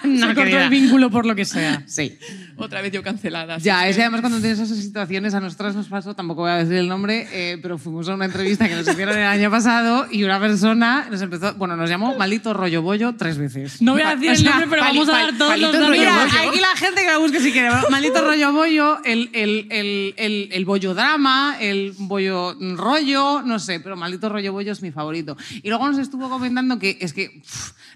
no, 0.08 0.26
cortó 0.26 0.34
querida. 0.42 0.64
el 0.64 0.70
vínculo 0.70 1.10
por 1.10 1.26
lo 1.26 1.34
que 1.34 1.44
sea. 1.44 1.82
Sí. 1.86 2.18
Otra 2.56 2.82
vez 2.82 2.90
yo 2.92 3.02
cancelada. 3.04 3.58
Ya, 3.58 3.86
es 3.88 3.94
que 3.96 4.02
además 4.02 4.20
cuando 4.20 4.40
tienes 4.40 4.58
esas 4.58 4.76
situaciones, 4.78 5.32
a 5.34 5.40
nosotras 5.40 5.76
nos 5.76 5.86
pasó, 5.86 6.14
tampoco 6.14 6.42
voy 6.42 6.50
a 6.50 6.56
decir 6.56 6.74
el 6.74 6.88
nombre, 6.88 7.28
eh, 7.32 7.58
pero 7.62 7.78
fuimos 7.78 8.08
a 8.08 8.14
una 8.14 8.24
entrevista 8.24 8.68
que 8.68 8.74
nos 8.74 8.88
hicieron 8.88 9.16
el 9.16 9.24
año 9.26 9.48
pasado 9.50 10.06
y 10.10 10.24
una 10.24 10.40
persona 10.40 11.06
nos 11.10 11.22
empezó, 11.22 11.54
bueno, 11.54 11.76
nos 11.76 11.88
llamó 11.88 12.16
maldito 12.16 12.52
rollo 12.54 12.82
bollo 12.82 13.14
tres 13.16 13.38
veces. 13.38 13.80
No 13.80 13.92
voy 13.92 14.02
a 14.02 14.16
decir 14.16 14.30
O 14.30 14.32
el 14.32 14.44
nombre, 14.44 14.66
pero 14.68 14.82
pali- 14.82 14.98
vamos 14.98 15.08
a 15.14 15.18
dar 15.18 15.38
todos 15.38 15.58
los 15.58 15.72
rollo 15.78 15.90
Mira, 15.92 16.24
aquí 16.24 16.60
la 16.60 16.76
gente 16.76 17.00
que 17.02 17.06
la 17.06 17.18
busque 17.18 17.38
si 17.40 17.52
quiere. 17.52 17.68
Maldito 17.90 18.24
rollo 18.24 18.52
bollo, 18.52 19.04
el, 19.04 19.30
el, 19.32 19.66
el, 19.70 20.14
el, 20.16 20.47
el 20.52 20.64
bollo 20.64 20.94
drama, 20.94 21.56
el 21.60 21.94
bollo 21.98 22.54
rollo, 22.76 23.42
no 23.42 23.58
sé, 23.58 23.80
pero 23.80 23.96
maldito 23.96 24.28
rollo 24.28 24.52
bollo 24.52 24.72
es 24.72 24.82
mi 24.82 24.90
favorito. 24.90 25.36
Y 25.62 25.68
luego 25.68 25.86
nos 25.88 25.98
estuvo 25.98 26.28
comentando 26.28 26.78
que 26.78 26.98
es 27.00 27.12
que 27.12 27.42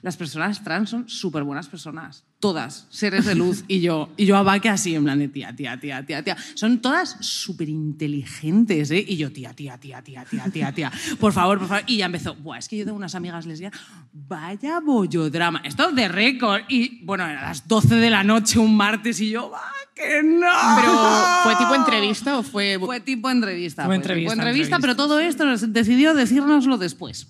las 0.03 0.17
personas 0.17 0.63
trans 0.65 0.91
son 0.91 1.09
súper 1.09 1.45
buenas 1.45 1.69
personas. 1.69 2.25
Todas, 2.41 2.89
seres 2.91 3.25
de 3.25 3.37
luz. 3.37 3.65
Y 3.69 3.81
yo, 3.81 4.11
y 4.17 4.27
yo 4.27 4.37
a 4.37 4.43
Vaque 4.43 4.69
así, 4.69 4.97
en 4.97 5.05
plan 5.05 5.19
de 5.19 5.29
tía, 5.29 5.55
tía, 5.55 5.79
tía, 5.79 6.05
tía, 6.05 6.25
tía. 6.25 6.37
Son 6.55 6.81
todas 6.81 7.17
súper 7.21 7.69
inteligentes, 7.69 8.91
¿eh? 8.91 9.05
Y 9.07 9.17
yo, 9.17 9.33
tía, 9.33 9.55
tía, 9.55 9.79
tía, 9.79 10.03
tía, 10.03 10.25
tía, 10.25 10.51
tía, 10.51 10.73
tía. 10.73 10.93
Por 11.21 11.33
favor, 11.33 11.61
por 11.61 11.69
favor. 11.69 11.85
Y 11.87 11.99
ya 11.99 12.07
empezó, 12.07 12.35
Buah, 12.35 12.59
es 12.59 12.69
que 12.69 12.77
yo 12.79 12.85
tengo 12.85 12.97
unas 12.97 13.15
amigas 13.15 13.47
lesbianas. 13.47 13.79
Vaya 14.13 14.81
bollodrama. 14.81 15.61
Esto 15.65 15.93
de 15.93 16.09
récord. 16.09 16.63
Y 16.69 17.05
bueno, 17.05 17.23
a 17.23 17.33
las 17.33 17.69
12 17.69 17.95
de 17.95 18.11
la 18.11 18.25
noche, 18.25 18.59
un 18.59 18.77
martes, 18.77 19.21
y 19.21 19.31
yo, 19.31 19.51
va, 19.51 19.63
que 20.03 20.23
no. 20.23 20.47
Pero, 20.77 20.99
¿fue 21.45 21.57
tipo 21.57 21.75
entrevista 21.75 22.39
o 22.39 22.43
fue...? 22.43 22.79
Fue 22.79 23.01
tipo 23.01 23.31
entrevista. 23.31 23.83
Fue 23.83 23.89
fue 23.89 23.97
entrevista, 23.97 24.31
tipo 24.31 24.33
entrevista, 24.33 24.77
entrevista. 24.77 24.79
pero 24.81 24.97
todo 24.97 25.21
esto 25.21 25.45
nos 25.45 25.73
decidió 25.73 26.15
decírnoslo 26.15 26.79
después. 26.79 27.27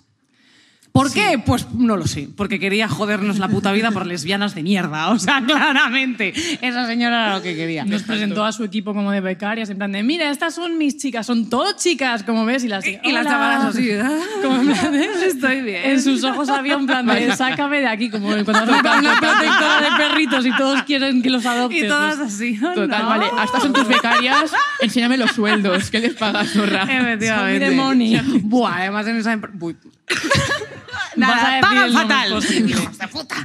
¿Por 0.93 1.11
qué? 1.11 1.41
Pues 1.45 1.71
no 1.73 1.97
lo 1.97 2.07
sé. 2.07 2.29
Porque 2.37 2.61
quería 2.61 2.87
jodernos 2.87 3.39
la 3.39 3.49
puta 3.49 3.73
vida 3.73 3.91
por 3.93 4.07
lesbianas 4.07 4.55
de 4.55 4.63
mierda. 4.63 5.09
O 5.09 5.19
sea, 5.19 5.43
claramente. 5.47 6.35
Esa 6.61 6.87
señora 6.87 7.27
era 7.29 7.37
lo 7.37 7.43
que 7.43 7.57
quería. 7.57 7.85
Nos 7.87 8.03
presentó 8.03 8.45
a 8.45 8.53
su 8.53 8.63
equipo 8.63 8.93
como 8.93 9.11
de 9.11 9.23
becarias, 9.23 9.71
en 9.71 9.79
plan 9.79 9.91
de, 9.93 10.03
mira, 10.03 10.31
estas 10.31 10.55
son 10.55 10.77
mis 10.77 10.99
chicas, 10.99 11.25
son 11.27 11.49
todas 11.49 11.77
chicas, 11.77 12.23
como 12.25 12.45
ves, 12.45 12.65
y 12.65 12.69
las, 12.69 12.87
Y- 12.87 12.99
y 13.03 13.13
las 13.13 13.23
"Hola". 13.23 13.31
chavalas 13.31 13.65
así, 13.65 13.91
"Ah, 14.03 14.11
como 14.43 14.61
en 14.61 14.67
plan 14.79 14.93
de, 14.93 15.05
estoy 15.27 15.63
bien. 15.63 15.83
En 15.93 16.03
sus 16.03 16.23
ojos 16.25 16.51
había 16.51 16.77
un 16.77 16.87
plan 16.87 17.07
de, 17.07 17.35
sácame 17.37 17.81
de 17.81 17.89
aquí, 17.89 18.11
como 18.11 18.29
cuando 18.45 18.53
vas 18.53 18.85
a 18.85 18.99
una 18.99 19.19
protectora 19.19 19.81
de 19.81 19.97
perritos 19.97 20.45
y 20.47 20.53
todos 20.57 20.83
quieren 20.83 21.23
que 21.23 21.31
los 21.31 21.47
adoptes. 21.47 21.85
Y 21.85 21.89
todas 21.89 22.17
pues, 22.17 22.35
así. 22.35 22.59
Total, 22.61 23.03
¿no? 23.03 23.09
vale. 23.09 23.27
Estas 23.45 23.63
son 23.63 23.73
tus 23.73 23.89
becarias, 23.89 24.53
enséñame 24.83 25.17
los 25.17 25.33
sueldos. 25.33 25.91
¿Qué 25.91 26.01
les 26.01 26.15
pagas, 26.15 26.51
zorra? 26.51 26.83
Efectivamente. 26.83 27.71
Buah, 28.43 28.77
además 28.77 29.07
en 29.07 29.17
esa... 29.17 29.41
Uy. 29.59 29.75
Nada, 31.17 31.61
pagan 31.61 31.93
fatal. 31.93 32.43
Hijos 32.69 32.99
de 32.99 33.09
puta. 33.09 33.37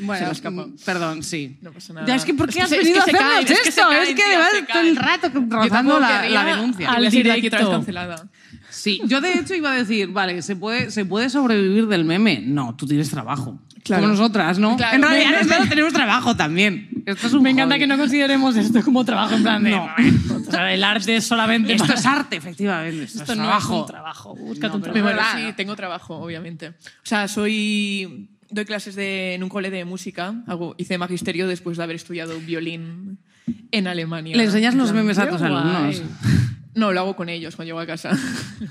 Bueno, 0.00 0.18
Se 0.20 0.26
me 0.26 0.32
escapó. 0.32 0.66
mm, 0.66 0.76
perdón, 0.84 1.22
sí. 1.22 1.56
No 1.62 1.72
pasa 1.72 1.92
nada. 1.92 2.06
Ya 2.06 2.14
es 2.16 2.24
que 2.24 2.34
¿por 2.34 2.48
qué 2.50 2.58
Es 2.58 2.64
has 2.64 2.70
venido 2.70 2.98
es 2.98 3.04
que 3.04 3.10
a 3.16 3.38
hacernos 3.38 3.50
esto? 3.68 3.82
caen, 3.88 4.02
es 4.02 4.08
que 4.08 4.14
tío, 4.14 4.24
además 4.26 4.50
se 4.52 4.62
todo 4.64 4.80
el 4.82 4.96
rato 4.96 5.30
rozando 5.48 6.00
la, 6.00 6.28
la 6.28 6.44
denuncia. 6.44 6.90
al 6.90 7.10
directo. 7.10 7.38
aquí 7.38 7.46
otra 7.46 7.58
vez 7.58 7.66
directo. 7.66 7.70
cancelada. 7.70 8.28
Sí, 8.76 9.00
yo 9.06 9.20
de 9.20 9.32
hecho 9.34 9.54
iba 9.54 9.72
a 9.72 9.74
decir, 9.74 10.08
vale, 10.08 10.42
¿se 10.42 10.54
puede, 10.54 10.90
¿se 10.90 11.04
puede 11.04 11.30
sobrevivir 11.30 11.86
del 11.86 12.04
meme? 12.04 12.40
No, 12.44 12.74
tú 12.76 12.86
tienes 12.86 13.08
trabajo. 13.10 13.58
Claro. 13.82 14.02
Como 14.02 14.14
nosotras, 14.14 14.58
¿no? 14.58 14.76
Claro. 14.76 14.96
En 14.96 15.02
realidad 15.02 15.30
Me- 15.30 15.36
nosotros 15.44 15.68
tenemos 15.68 15.92
trabajo 15.92 16.36
también. 16.36 16.90
Esto 17.06 17.28
es 17.28 17.32
un 17.34 17.42
Me 17.42 17.50
encanta 17.50 17.76
hobby. 17.76 17.80
que 17.80 17.86
no 17.86 17.96
consideremos 17.98 18.56
esto 18.56 18.82
como 18.82 19.04
trabajo, 19.04 19.34
en 19.36 19.42
plan 19.42 19.62
de, 19.62 19.70
No. 19.70 19.88
o 20.48 20.50
sea, 20.50 20.74
el 20.74 20.82
arte 20.84 21.16
es 21.16 21.24
solamente... 21.24 21.72
Esto 21.72 21.86
para- 21.86 21.98
es 21.98 22.04
arte, 22.06 22.36
efectivamente. 22.36 23.04
Esto, 23.04 23.20
Esto 23.20 23.32
es 23.32 23.38
no 23.38 23.44
trabajo. 23.44 23.74
es 23.76 23.80
un 23.82 23.86
trabajo, 23.86 24.32
un 24.32 24.38
No, 24.40 24.78
Me 24.78 24.80
trabajo. 24.80 25.04
verdad. 25.04 25.24
sí, 25.36 25.52
tengo 25.56 25.74
trabajo, 25.76 26.16
obviamente. 26.16 26.68
O 26.68 26.74
sea, 27.04 27.28
soy. 27.28 28.28
Doy 28.50 28.64
clases 28.64 28.94
de, 28.94 29.34
en 29.34 29.42
un 29.42 29.48
cole 29.48 29.70
de 29.70 29.84
música. 29.84 30.34
Hago, 30.46 30.74
hice 30.78 30.98
magisterio 30.98 31.48
después 31.48 31.76
de 31.78 31.82
haber 31.84 31.96
estudiado 31.96 32.38
violín 32.40 33.18
en 33.72 33.86
Alemania. 33.88 34.36
Le 34.36 34.44
enseñas 34.44 34.74
los 34.74 34.92
memes 34.92 35.18
a 35.18 35.28
tus 35.28 35.42
alumnos. 35.42 36.02
No, 36.76 36.92
lo 36.92 37.00
hago 37.00 37.16
con 37.16 37.28
ellos 37.28 37.56
cuando 37.56 37.70
llego 37.70 37.80
a 37.80 37.86
casa. 37.86 38.10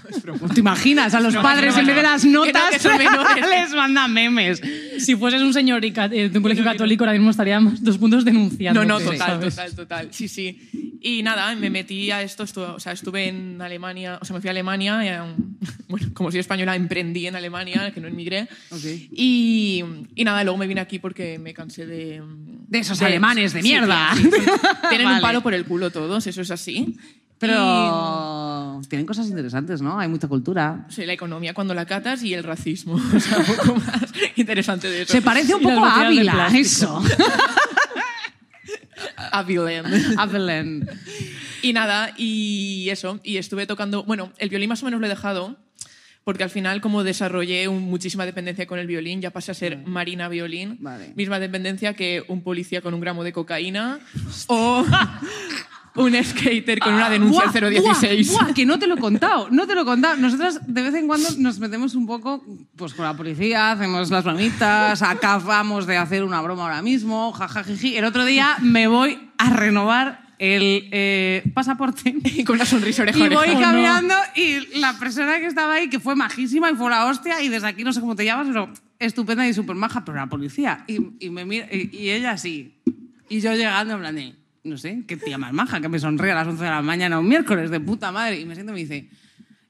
es 0.09 0.21
broma. 0.23 0.47
¿Te 0.53 0.59
imaginas? 0.61 1.13
A 1.13 1.19
los 1.19 1.33
No, 1.33 1.41
padres, 1.41 1.73
no, 1.73 1.79
en 1.81 1.87
vez 1.87 1.95
de 1.95 2.01
no. 2.03 2.09
las 2.09 2.21
Que 2.21 2.29
no, 2.29 2.45
notas, 2.45 2.69
que 2.71 2.79
son 2.79 2.97
menores. 2.99 3.45
les 3.49 3.73
mandan 3.73 4.13
memes. 4.13 4.61
Si 4.99 5.15
fueses 5.15 5.41
un 5.41 5.53
señor 5.53 5.83
eh, 5.83 5.91
de 6.29 6.37
un 6.37 6.41
colegio 6.43 6.63
católico, 6.63 7.03
ahora 7.03 7.13
mismo 7.13 7.31
estaríamos 7.31 7.83
dos 7.83 7.97
puntos 7.97 8.23
denunciando. 8.23 8.85
No, 8.85 8.99
no, 8.99 8.99
¿sabes? 8.99 9.19
total, 9.19 9.39
total, 9.41 9.75
total. 9.75 10.07
Sí, 10.11 10.27
sí. 10.27 10.97
Y 11.01 11.21
nada, 11.23 11.53
me 11.55 11.69
metí 11.69 12.09
a 12.11 12.21
esto, 12.21 12.43
estuve, 12.43 12.65
o 12.65 12.79
sea, 12.79 12.91
estuve 12.93 13.27
en 13.27 13.61
Alemania, 13.61 14.17
o 14.21 14.25
sea, 14.25 14.33
me 14.35 14.41
fui 14.41 14.47
a 14.47 14.51
Alemania, 14.51 15.03
y, 15.05 15.19
um, 15.19 15.55
bueno, 15.87 16.07
como 16.13 16.31
soy 16.31 16.39
española, 16.39 16.75
emprendí 16.75 17.27
en 17.27 17.35
Alemania, 17.35 17.91
que 17.93 17.99
no 18.01 18.07
emigré. 18.07 18.47
Ok. 18.71 18.83
Y, 19.11 19.83
y 20.15 20.23
nada, 20.23 20.43
luego 20.43 20.57
me 20.57 20.67
vine 20.67 20.81
aquí 20.81 20.99
porque 20.99 21.37
me 21.39 21.53
cansé 21.53 21.85
de... 21.85 22.21
De 22.67 22.79
esos 22.79 22.99
alemanes 23.03 23.53
de 23.53 23.61
sí, 23.61 23.67
mierda. 23.67 24.09
sí, 24.15 24.23
sí. 24.23 24.29
Tienen 24.89 25.05
Vale. 25.05 25.17
un 25.17 25.21
palo 25.21 25.41
por 25.43 25.53
el 25.53 25.65
culo 25.65 25.91
todos, 25.91 26.25
eso 26.25 26.41
es 26.41 26.49
así. 26.49 26.97
Pero 27.37 28.81
tienen 28.89 29.05
cosas 29.05 29.27
interesantes, 29.27 29.81
¿no? 29.81 29.99
Hay 29.99 30.07
mucha 30.07 30.27
cultura. 30.27 30.85
Sí, 30.89 31.05
la 31.05 31.13
economía 31.13 31.53
cuando 31.53 31.73
la 31.73 31.85
catas 31.85 32.23
y 32.23 32.33
el 32.33 32.43
racismo. 32.43 32.95
O 33.15 33.19
sea, 33.19 33.37
un 33.39 33.45
poco 33.45 33.75
más 33.75 34.03
interesante 34.35 34.89
de 34.89 35.01
eso. 35.03 35.11
Se 35.11 35.21
parece 35.21 35.53
un 35.55 35.61
poco 35.61 35.83
a 35.85 36.01
Ávila, 36.05 36.47
eso. 36.55 37.01
a 39.31 39.43
Villain. 39.43 39.85
Avelén. 40.17 40.87
Y 41.61 41.73
nada, 41.73 42.13
y 42.17 42.87
eso, 42.89 43.19
y 43.23 43.37
estuve 43.37 43.65
tocando, 43.65 44.03
bueno, 44.03 44.31
el 44.37 44.49
violín 44.49 44.69
más 44.69 44.81
o 44.83 44.85
menos 44.85 44.99
lo 44.99 45.05
he 45.07 45.09
dejado, 45.09 45.57
porque 46.23 46.43
al 46.43 46.49
final 46.49 46.79
como 46.79 47.03
desarrollé 47.03 47.67
un- 47.67 47.83
muchísima 47.83 48.25
dependencia 48.25 48.67
con 48.67 48.77
el 48.79 48.87
violín, 48.87 49.21
ya 49.21 49.31
pasé 49.31 49.51
a 49.51 49.55
ser 49.55 49.77
Marina 49.85 50.29
Violín, 50.29 50.77
Vale. 50.79 51.13
misma 51.15 51.39
dependencia 51.39 51.93
que 51.93 52.23
un 52.27 52.43
policía 52.43 52.81
con 52.81 52.93
un 52.93 52.99
gramo 53.01 53.23
de 53.23 53.33
cocaína 53.33 53.99
o 54.47 54.85
un 55.95 56.23
skater 56.23 56.79
con 56.79 56.93
una 56.93 57.09
denuncia 57.09 57.45
Buah, 57.45 57.65
al 57.67 57.71
016. 57.71 58.31
buah, 58.31 58.43
buah, 58.43 58.53
que 58.53 58.65
no 58.65 58.77
te 58.79 58.87
lo 58.87 58.95
he 58.95 58.99
contado, 58.99 59.47
no 59.49 59.65
te 59.65 59.75
lo 59.75 59.81
he 59.81 59.85
contado. 59.85 60.17
Nosotras 60.17 60.59
de 60.67 60.81
vez 60.81 60.93
en 60.93 61.07
cuando 61.07 61.27
nos 61.39 61.59
metemos 61.59 61.95
un 61.95 62.05
poco 62.05 62.43
pues, 62.75 62.93
con 62.93 63.05
la 63.05 63.15
policía, 63.15 63.71
hacemos 63.71 64.09
las 64.11 64.23
bromitas, 64.23 65.01
acabamos 65.01 65.87
de 65.87 65.97
hacer 65.97 66.23
una 66.23 66.41
broma 66.41 66.63
ahora 66.63 66.81
mismo, 66.81 67.31
jajajiji. 67.31 67.97
El 67.97 68.05
otro 68.05 68.25
día 68.25 68.57
me 68.61 68.87
voy 68.87 69.17
a 69.37 69.49
renovar 69.49 70.25
el 70.37 70.89
eh, 70.91 71.43
pasaporte. 71.53 72.13
Y 72.23 72.43
con 72.43 72.55
una 72.55 72.65
sonrisa 72.65 73.03
oreja 73.03 73.17
Y 73.17 73.29
voy 73.29 73.49
¿O 73.49 73.53
no? 73.53 73.61
caminando 73.61 74.13
y 74.35 74.79
la 74.79 74.97
persona 74.99 75.39
que 75.39 75.45
estaba 75.45 75.75
ahí, 75.75 75.89
que 75.89 75.99
fue 75.99 76.15
majísima 76.15 76.69
y 76.71 76.75
fue 76.75 76.89
la 76.89 77.05
hostia, 77.05 77.41
y 77.41 77.49
desde 77.49 77.67
aquí 77.67 77.83
no 77.83 77.93
sé 77.93 78.01
cómo 78.01 78.15
te 78.15 78.25
llamas, 78.25 78.47
pero 78.47 78.69
estupenda 78.99 79.47
y 79.47 79.53
súper 79.53 79.75
maja, 79.75 80.03
pero 80.03 80.17
la 80.17 80.27
policía. 80.27 80.83
Y, 80.87 81.25
y 81.25 81.29
me 81.29 81.45
mira, 81.45 81.67
y, 81.71 81.95
y 81.95 82.09
ella 82.09 82.31
así. 82.31 82.75
Y 83.29 83.39
yo 83.39 83.53
llegando 83.53 83.93
en 83.93 83.99
plan 83.99 84.15
de, 84.15 84.35
no 84.65 84.77
sé, 84.77 85.03
qué 85.07 85.15
tía 85.15 85.37
más 85.37 85.53
maja, 85.53 85.79
que 85.79 85.87
me 85.87 85.99
sonríe 85.99 86.31
a 86.31 86.35
las 86.35 86.47
11 86.47 86.63
de 86.63 86.69
la 86.69 86.81
mañana 86.81 87.19
un 87.19 87.29
miércoles 87.29 87.69
de 87.69 87.79
puta 87.79 88.11
madre. 88.11 88.39
Y 88.39 88.45
me 88.45 88.55
siento 88.55 88.71
y 88.71 88.75
me 88.75 88.81
dice, 88.81 89.09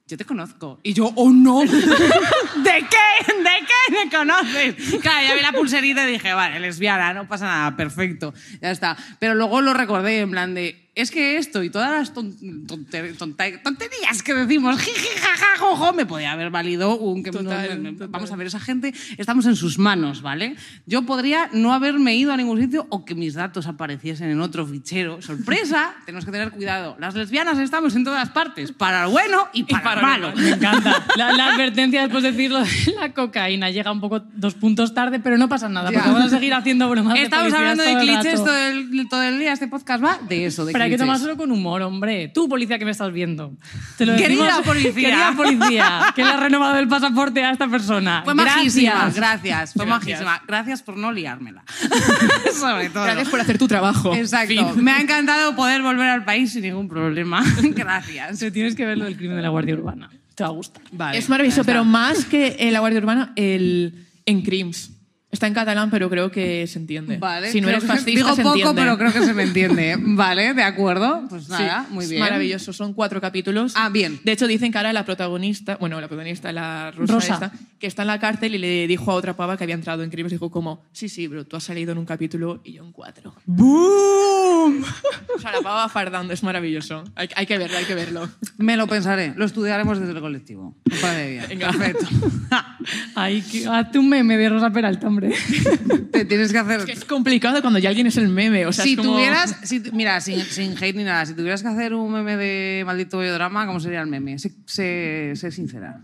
yo 0.08 0.16
te 0.16 0.24
conozco. 0.24 0.80
Y 0.82 0.94
yo, 0.94 1.12
oh 1.14 1.30
no, 1.30 1.60
¿de 1.60 1.68
qué? 1.68 3.32
¿De 3.32 3.66
qué 3.66 3.92
me 3.92 4.10
conoces? 4.10 5.00
Claro, 5.02 5.28
ya 5.28 5.34
vi 5.34 5.42
la 5.42 5.52
pulserita 5.52 6.08
y 6.08 6.12
dije, 6.12 6.32
vale, 6.32 6.60
lesbiana, 6.60 7.12
no 7.12 7.28
pasa 7.28 7.44
nada, 7.44 7.76
perfecto, 7.76 8.32
ya 8.60 8.70
está. 8.70 8.96
Pero 9.18 9.34
luego 9.34 9.60
lo 9.60 9.74
recordé 9.74 10.20
en 10.20 10.30
plan 10.30 10.54
de, 10.54 10.85
es 10.96 11.10
que 11.10 11.36
esto 11.36 11.62
y 11.62 11.68
todas 11.70 11.90
las 11.90 12.14
ton- 12.14 12.34
tonter- 12.66 13.16
tonterías 13.62 14.22
que 14.24 14.32
decimos, 14.34 14.78
jiji, 14.80 15.08
jaja, 15.20 15.58
jojo, 15.58 15.92
me 15.92 16.06
podía 16.06 16.32
haber 16.32 16.48
valido 16.50 16.96
un... 16.98 17.22
Que 17.22 17.30
Total, 17.30 17.82
no- 17.82 17.92
total. 17.92 18.08
Vamos 18.08 18.32
a 18.32 18.36
ver, 18.36 18.46
esa 18.46 18.58
gente, 18.58 18.94
estamos 19.18 19.44
en 19.46 19.56
sus 19.56 19.78
manos, 19.78 20.22
¿vale? 20.22 20.56
Yo 20.86 21.02
podría 21.02 21.50
no 21.52 21.74
haberme 21.74 22.16
ido 22.16 22.32
a 22.32 22.36
ningún 22.38 22.58
sitio 22.60 22.86
o 22.88 23.04
que 23.04 23.14
mis 23.14 23.34
datos 23.34 23.66
apareciesen 23.66 24.30
en 24.30 24.40
otro 24.40 24.66
fichero. 24.66 25.20
Sorpresa, 25.20 25.94
tenemos 26.06 26.24
que 26.24 26.32
tener 26.32 26.50
cuidado. 26.50 26.96
Las 26.98 27.14
lesbianas 27.14 27.58
estamos 27.58 27.94
en 27.94 28.02
todas 28.04 28.30
partes, 28.30 28.72
para 28.72 29.04
el 29.04 29.10
bueno 29.10 29.48
y 29.52 29.64
para, 29.64 29.84
para 29.84 30.00
el 30.16 30.20
lo 30.22 30.28
malo. 30.30 30.32
Me 30.36 30.48
encanta. 30.50 31.06
La, 31.16 31.32
la 31.32 31.48
advertencia 31.48 32.00
después 32.02 32.22
de 32.22 32.32
decirlo 32.32 32.60
de 32.60 32.66
la 32.98 33.12
cocaína 33.12 33.70
llega 33.70 33.92
un 33.92 34.00
poco 34.00 34.20
dos 34.34 34.54
puntos 34.54 34.94
tarde, 34.94 35.20
pero 35.20 35.36
no 35.36 35.48
pasa 35.48 35.68
nada, 35.68 35.90
Ya. 35.90 35.98
porque 35.98 36.10
vamos 36.12 36.32
a 36.32 36.36
seguir 36.36 36.54
haciendo 36.54 36.88
bromas. 36.88 37.14
de 37.14 37.22
Estamos 37.22 37.52
policías 37.52 37.70
hablando 37.78 37.84
de 37.84 38.04
clichés 38.04 38.34
todo 38.42 38.56
el, 38.56 39.08
todo 39.10 39.22
el 39.22 39.38
día. 39.38 39.52
Este 39.52 39.68
podcast 39.68 40.02
va 40.02 40.18
de 40.26 40.46
eso, 40.46 40.64
de 40.64 40.72
hay 40.86 40.90
que 40.92 40.98
tomárselo 40.98 41.36
con 41.36 41.50
humor, 41.50 41.82
hombre. 41.82 42.28
Tú, 42.28 42.48
policía 42.48 42.78
que 42.78 42.84
me 42.84 42.90
estás 42.90 43.12
viendo. 43.12 43.54
Te 43.98 44.06
lo 44.06 44.16
Querida 44.16 44.44
decimos- 44.44 44.66
policía. 44.66 44.92
Querida 45.10 45.32
policía, 45.36 46.12
que 46.14 46.24
le 46.24 46.30
ha 46.30 46.36
renovado 46.38 46.78
el 46.78 46.88
pasaporte 46.88 47.44
a 47.44 47.50
esta 47.50 47.68
persona. 47.68 48.22
Fue 48.24 48.34
majísima, 48.34 48.92
Gracias. 48.92 49.14
gracias. 49.16 49.72
Fue 49.74 49.84
Gracias. 49.86 50.08
majísima. 50.20 50.42
Gracias 50.46 50.82
por 50.82 50.96
no 50.96 51.12
liármela. 51.12 51.64
Sobre 52.58 52.90
todo. 52.90 53.04
Gracias 53.04 53.28
por 53.28 53.40
hacer 53.40 53.58
tu 53.58 53.68
trabajo. 53.68 54.14
Exacto. 54.14 54.72
Fin. 54.74 54.84
Me 54.84 54.92
ha 54.92 55.00
encantado 55.00 55.54
poder 55.56 55.82
volver 55.82 56.08
al 56.08 56.24
país 56.24 56.52
sin 56.52 56.62
ningún 56.62 56.88
problema. 56.88 57.42
Gracias. 57.62 58.38
Te 58.38 58.50
tienes 58.50 58.74
que 58.74 58.86
ver 58.86 58.98
lo 58.98 59.04
del 59.04 59.16
crimen 59.16 59.36
de 59.36 59.42
la 59.42 59.48
Guardia 59.50 59.74
Urbana. 59.74 60.10
Te 60.34 60.42
va 60.44 60.50
a 60.50 60.52
gustar. 60.52 60.82
Vale, 60.92 61.16
es 61.18 61.28
maravilloso, 61.28 61.64
pero 61.64 61.84
más 61.84 62.24
que 62.26 62.56
eh, 62.58 62.70
la 62.70 62.80
Guardia 62.80 63.00
Urbana, 63.00 63.32
el 63.36 64.06
en 64.26 64.42
Crims. 64.42 64.90
Está 65.36 65.48
en 65.48 65.52
catalán, 65.52 65.90
pero 65.90 66.08
creo 66.08 66.30
que 66.30 66.66
se 66.66 66.78
entiende. 66.78 67.18
Vale, 67.18 67.50
si 67.52 67.60
no 67.60 67.68
eres 67.68 67.84
fascista, 67.84 68.10
Digo 68.10 68.34
se 68.34 68.42
poco, 68.42 68.54
entiende. 68.56 68.80
pero 68.80 68.96
creo 68.96 69.12
que 69.12 69.22
se 69.22 69.34
me 69.34 69.42
entiende. 69.42 69.96
Vale, 70.00 70.54
de 70.54 70.62
acuerdo. 70.62 71.26
Pues 71.28 71.44
Sí, 71.44 71.50
nada, 71.52 71.86
muy 71.90 72.06
bien. 72.06 72.20
Maravilloso, 72.20 72.72
son 72.72 72.94
cuatro 72.94 73.20
capítulos. 73.20 73.74
Ah, 73.76 73.90
bien. 73.90 74.18
De 74.24 74.32
hecho, 74.32 74.46
dicen 74.46 74.72
que 74.72 74.78
ahora 74.78 74.94
la 74.94 75.04
protagonista, 75.04 75.76
bueno, 75.76 76.00
la 76.00 76.08
protagonista, 76.08 76.52
la 76.52 76.90
Rosa, 76.90 77.12
Rosa. 77.12 77.34
esta, 77.34 77.52
que 77.78 77.86
está 77.86 78.00
en 78.00 78.08
la 78.08 78.18
cárcel 78.18 78.54
y 78.54 78.58
le 78.58 78.86
dijo 78.86 79.12
a 79.12 79.14
otra 79.14 79.36
pava 79.36 79.58
que 79.58 79.64
había 79.64 79.74
entrado 79.74 80.02
en 80.02 80.08
Crims, 80.08 80.30
dijo 80.30 80.50
como, 80.50 80.82
sí, 80.92 81.10
sí, 81.10 81.28
pero 81.28 81.44
tú 81.44 81.56
has 81.56 81.64
salido 81.64 81.92
en 81.92 81.98
un 81.98 82.06
capítulo 82.06 82.62
y 82.64 82.72
yo 82.72 82.82
en 82.82 82.92
cuatro. 82.92 83.34
¡Boom! 83.44 84.82
O 85.36 85.38
sea, 85.38 85.52
la 85.52 85.60
pava 85.60 85.86
fardando, 85.90 86.32
es 86.32 86.42
maravilloso. 86.42 87.04
Hay, 87.14 87.28
hay 87.36 87.44
que 87.46 87.58
verlo, 87.58 87.76
hay 87.76 87.84
que 87.84 87.94
verlo. 87.94 88.26
Me 88.56 88.78
lo 88.78 88.86
pensaré. 88.86 89.34
Lo 89.36 89.44
estudiaremos 89.44 90.00
desde 90.00 90.14
el 90.14 90.20
colectivo. 90.20 90.74
Bien. 90.84 91.44
Venga. 91.46 91.72
Perfecto. 91.72 92.06
Ay, 93.14 93.42
que, 93.42 93.66
hazte 93.66 93.98
un 93.98 94.08
meme 94.08 94.36
de 94.36 94.48
Rosa 94.48 94.70
Peralta, 94.70 95.08
hombre. 95.08 95.25
Te 96.12 96.24
tienes 96.24 96.52
que 96.52 96.58
hacer... 96.58 96.80
Es 96.80 96.86
que 96.86 96.92
es 96.92 97.04
complicado 97.04 97.60
cuando 97.60 97.78
ya 97.78 97.88
alguien 97.88 98.06
es 98.06 98.16
el 98.16 98.28
meme. 98.28 98.66
O 98.66 98.72
sea, 98.72 98.84
si 98.84 98.92
es 98.92 98.96
como... 98.96 99.12
tuvieras, 99.14 99.56
si 99.62 99.82
mira, 99.92 100.20
sin, 100.20 100.40
sin 100.40 100.72
hate 100.76 100.96
ni 100.96 101.04
nada, 101.04 101.26
si 101.26 101.34
tuvieras 101.34 101.62
que 101.62 101.68
hacer 101.68 101.94
un 101.94 102.12
meme 102.12 102.36
de 102.36 102.82
maldito 102.86 103.20
drama, 103.20 103.66
¿cómo 103.66 103.80
sería 103.80 104.00
el 104.00 104.06
meme? 104.06 104.38
Sé, 104.38 104.52
sé- 104.66 105.32
sé 105.36 105.50
sincera. 105.50 106.00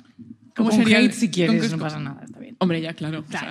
¿Cómo 0.55 0.69
Con 0.71 0.79
sería 0.79 0.99
hate 0.99 1.13
si 1.13 1.31
quieres, 1.31 1.71
no 1.73 1.79
pasa 1.79 1.99
nada, 1.99 2.21
está 2.25 2.39
bien. 2.39 2.42
Hombre, 2.63 2.81
ya, 2.81 2.95
claro. 2.95 3.25
o 3.29 3.31
sea. 3.31 3.51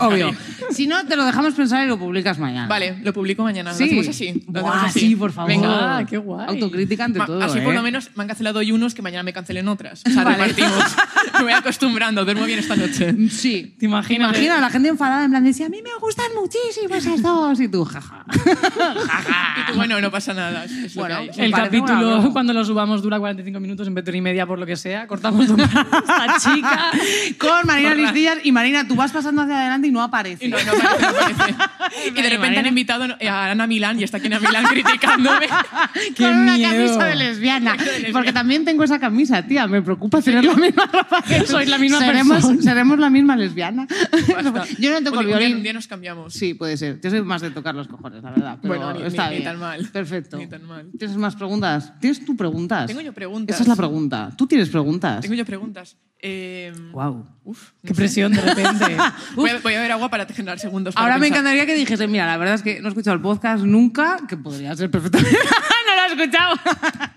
Obvio. 0.06 0.30
Si 0.70 0.86
no, 0.86 1.04
te 1.06 1.16
lo 1.16 1.24
dejamos 1.24 1.54
pensar 1.54 1.84
y 1.84 1.88
lo 1.88 1.98
publicas 1.98 2.38
mañana. 2.38 2.66
Vale, 2.68 2.98
lo 3.02 3.12
publico 3.12 3.42
mañana. 3.42 3.74
Sí. 3.74 3.84
Lo 3.84 4.00
hacemos 4.00 4.08
así. 4.08 4.44
Lo 4.52 4.60
Buah, 4.62 4.70
hacemos 4.72 4.90
así. 4.90 5.00
sí, 5.00 5.16
por 5.16 5.32
favor. 5.32 5.48
Venga. 5.50 5.98
Ah, 5.98 6.06
qué 6.06 6.16
guay. 6.18 6.46
Autocrítica 6.48 7.04
ante 7.04 7.18
Ma- 7.18 7.26
todo. 7.26 7.42
así 7.42 7.58
¿eh? 7.58 7.62
por 7.62 7.74
lo 7.74 7.82
menos 7.82 8.10
me 8.16 8.22
han 8.22 8.28
cancelado 8.28 8.60
hoy 8.60 8.72
unos 8.72 8.94
que 8.94 9.02
mañana 9.02 9.22
me 9.22 9.32
cancelen 9.32 9.68
otras. 9.68 10.02
O 10.06 10.10
sea, 10.10 10.24
Vale. 10.24 10.36
repartimos. 10.36 10.84
me 11.38 11.42
voy 11.44 11.52
acostumbrando, 11.52 12.24
duermo 12.24 12.44
bien 12.44 12.58
esta 12.60 12.76
noche. 12.76 13.14
Sí. 13.30 13.74
¿Te 13.78 13.86
imaginas? 13.86 14.30
Imagina 14.30 14.58
a 14.58 14.60
la 14.60 14.70
gente 14.70 14.88
enfadada 14.88 15.24
en 15.24 15.30
plan 15.30 15.44
de 15.44 15.52
si 15.52 15.62
a 15.64 15.68
mí 15.68 15.82
me 15.82 15.90
gustan 16.00 16.26
muchísimo 16.40 16.94
esas 16.94 17.20
dos 17.22 17.60
y 17.60 17.68
tú 17.68 17.84
jaja. 17.84 18.24
Y 18.34 19.72
tú, 19.72 19.76
bueno, 19.76 20.00
no 20.00 20.10
pasa 20.10 20.32
nada. 20.34 20.64
es- 20.64 20.94
lo 20.94 21.02
Bueno, 21.02 21.16
que 21.34 21.40
hay. 21.42 21.46
El 21.46 21.52
capítulo, 21.52 22.30
cuando 22.32 22.52
lo 22.52 22.64
subamos, 22.64 23.02
dura 23.02 23.18
45 23.18 23.60
minutos 23.60 23.86
en 23.86 23.94
vez 23.94 24.04
de 24.04 24.16
y 24.16 24.20
media, 24.20 24.46
por 24.46 24.58
lo 24.58 24.66
que 24.66 24.76
sea. 24.76 25.06
Cortamos 25.06 25.46
esta 25.48 26.36
chica. 26.38 26.90
Con 27.38 27.66
Marina 27.66 27.94
Listillas 27.94 28.38
y 28.44 28.51
Marina, 28.52 28.86
tú 28.86 28.94
vas 28.94 29.10
pasando 29.12 29.42
hacia 29.42 29.58
adelante 29.58 29.88
y 29.88 29.90
no 29.90 30.02
aparece. 30.02 30.46
Y 30.46 30.48
no, 30.48 30.56
no 30.58 30.72
parece, 30.72 31.06
no 31.06 31.12
parece. 31.14 31.54
Y 32.06 32.10
de 32.10 32.22
repente 32.22 32.38
Marina. 32.38 32.60
han 32.60 32.66
invitado 32.66 33.04
a 33.28 33.50
Ana 33.50 33.66
Milán 33.66 34.00
y 34.00 34.04
está 34.04 34.16
aquí 34.16 34.26
Ana 34.26 34.40
Milán 34.40 34.64
criticándome. 34.64 35.46
Qué 36.16 36.24
con 36.24 36.38
una 36.38 36.56
miedo. 36.56 36.70
camisa 36.72 37.04
de 37.04 37.16
lesbiana. 37.16 37.76
Porque 38.12 38.32
también 38.32 38.64
tengo 38.64 38.82
esa 38.84 38.98
camisa, 38.98 39.42
tía. 39.46 39.66
Me 39.66 39.82
preocupa 39.82 40.20
tener 40.22 40.44
la 40.44 40.54
misma 40.54 40.86
ropa 40.86 41.22
que 41.22 41.46
Sois 41.46 41.68
la 41.68 41.78
misma 41.78 41.98
seremos, 41.98 42.36
persona. 42.38 42.62
Seremos 42.62 42.98
la 42.98 43.10
misma 43.10 43.36
lesbiana. 43.36 43.86
Basta. 44.34 44.64
Yo 44.78 44.90
no 44.90 45.02
toco 45.10 45.20
el 45.20 45.26
violín. 45.26 45.56
Un 45.56 45.62
día 45.62 45.72
nos 45.74 45.86
cambiamos. 45.86 46.32
Sí, 46.32 46.54
puede 46.54 46.76
ser. 46.76 46.98
Yo 47.02 47.10
soy 47.10 47.22
más 47.22 47.42
de 47.42 47.50
tocar 47.50 47.74
los 47.74 47.88
cojones, 47.88 48.22
la 48.22 48.30
verdad. 48.30 48.58
Pero 48.62 48.74
Bueno, 48.74 48.92
ni- 48.94 49.06
está 49.06 49.24
ni- 49.24 49.30
ni 49.30 49.36
bien. 49.36 49.44
tan 49.50 49.58
mal. 49.60 49.88
Perfecto. 49.92 50.36
Ni 50.38 50.46
tan 50.46 50.64
mal. 50.64 50.90
¿Tienes 50.98 51.16
más 51.16 51.36
preguntas? 51.36 51.92
¿Tienes 52.00 52.24
tú 52.24 52.34
preguntas? 52.36 52.86
Tengo 52.86 53.00
yo 53.02 53.12
preguntas. 53.12 53.54
Esa 53.54 53.64
es 53.64 53.68
la 53.68 53.76
pregunta. 53.76 54.32
¿Tú 54.36 54.46
tienes 54.46 54.68
preguntas? 54.70 55.20
Tengo 55.20 55.34
yo 55.34 55.44
preguntas. 55.44 55.96
Eh, 56.24 56.72
Wow. 56.92 57.26
Uf, 57.44 57.70
no 57.82 57.88
Qué 57.88 57.88
sé. 57.88 57.94
presión 57.94 58.32
de 58.32 58.40
repente. 58.40 58.96
Voy 59.34 59.50
a, 59.50 59.58
voy 59.58 59.74
a 59.74 59.78
beber 59.78 59.92
agua 59.92 60.08
para 60.08 60.24
generar 60.26 60.58
segundos. 60.60 60.94
para 60.94 61.04
Ahora 61.06 61.18
me 61.18 61.26
pensar. 61.26 61.40
encantaría 61.40 61.66
que 61.66 61.74
dijese, 61.74 62.06
mira, 62.06 62.26
la 62.26 62.36
verdad 62.36 62.54
es 62.54 62.62
que 62.62 62.80
no 62.80 62.86
he 62.86 62.90
escuchado 62.90 63.16
el 63.16 63.20
podcast 63.22 63.64
nunca, 63.64 64.18
que 64.28 64.36
podría 64.36 64.74
ser 64.76 64.90
perfectamente. 64.90 65.36
no 65.86 65.96
lo 65.96 66.02
he 66.02 66.22
escuchado. 66.22 66.54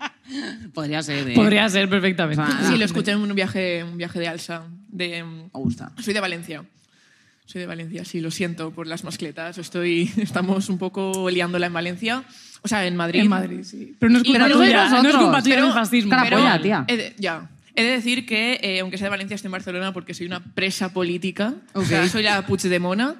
podría 0.74 1.02
ser, 1.02 1.30
¿eh? 1.30 1.34
Podría 1.34 1.68
ser 1.68 1.88
perfectamente. 1.88 2.42
Ah. 2.44 2.64
Sí, 2.68 2.76
lo 2.76 2.84
escuché 2.84 3.12
en 3.12 3.18
un 3.18 3.32
viaje, 3.34 3.84
un 3.84 3.96
viaje 3.96 4.18
de 4.18 4.28
Alsa. 4.28 4.64
De, 4.88 5.22
Me 5.22 5.48
gusta. 5.52 5.92
soy 6.02 6.12
de 6.14 6.20
Valencia. 6.20 6.64
Soy 7.44 7.60
de 7.60 7.66
Valencia, 7.68 8.04
sí, 8.04 8.20
lo 8.20 8.32
siento 8.32 8.72
por 8.72 8.88
las 8.88 9.04
mascletas. 9.04 9.56
Estoy, 9.58 10.10
estamos 10.16 10.68
un 10.68 10.78
poco 10.78 11.30
liándola 11.30 11.66
en 11.68 11.72
Valencia. 11.72 12.24
O 12.62 12.66
sea, 12.68 12.84
en 12.84 12.96
Madrid. 12.96 13.20
En 13.20 13.28
Madrid, 13.28 13.60
sí. 13.62 13.94
Pero 14.00 14.10
no 14.10 14.18
es 14.18 14.24
culpa 14.24 14.48
tuya. 14.50 14.88
No 15.00 15.08
es 15.08 15.14
culpa 15.16 15.42
tuya 15.42 15.62
del 15.62 15.72
fascismo. 15.72 16.16
Pero- 16.24 16.38
polla, 16.38 16.60
tía. 16.60 16.84
de- 16.88 17.14
ya. 17.18 17.48
He 17.76 17.82
de 17.84 17.90
decir 17.90 18.24
que, 18.26 18.58
eh, 18.62 18.80
aunque 18.80 18.96
sea 18.98 19.06
de 19.06 19.10
Valencia, 19.10 19.34
estoy 19.34 19.48
en 19.48 19.52
Barcelona 19.52 19.92
porque 19.92 20.14
soy 20.14 20.26
una 20.26 20.40
presa 20.42 20.92
política. 20.92 21.54
O 21.74 21.84
sea, 21.84 22.08
soy 22.08 22.22
la 22.22 22.46
Puigdemona. 22.46 23.16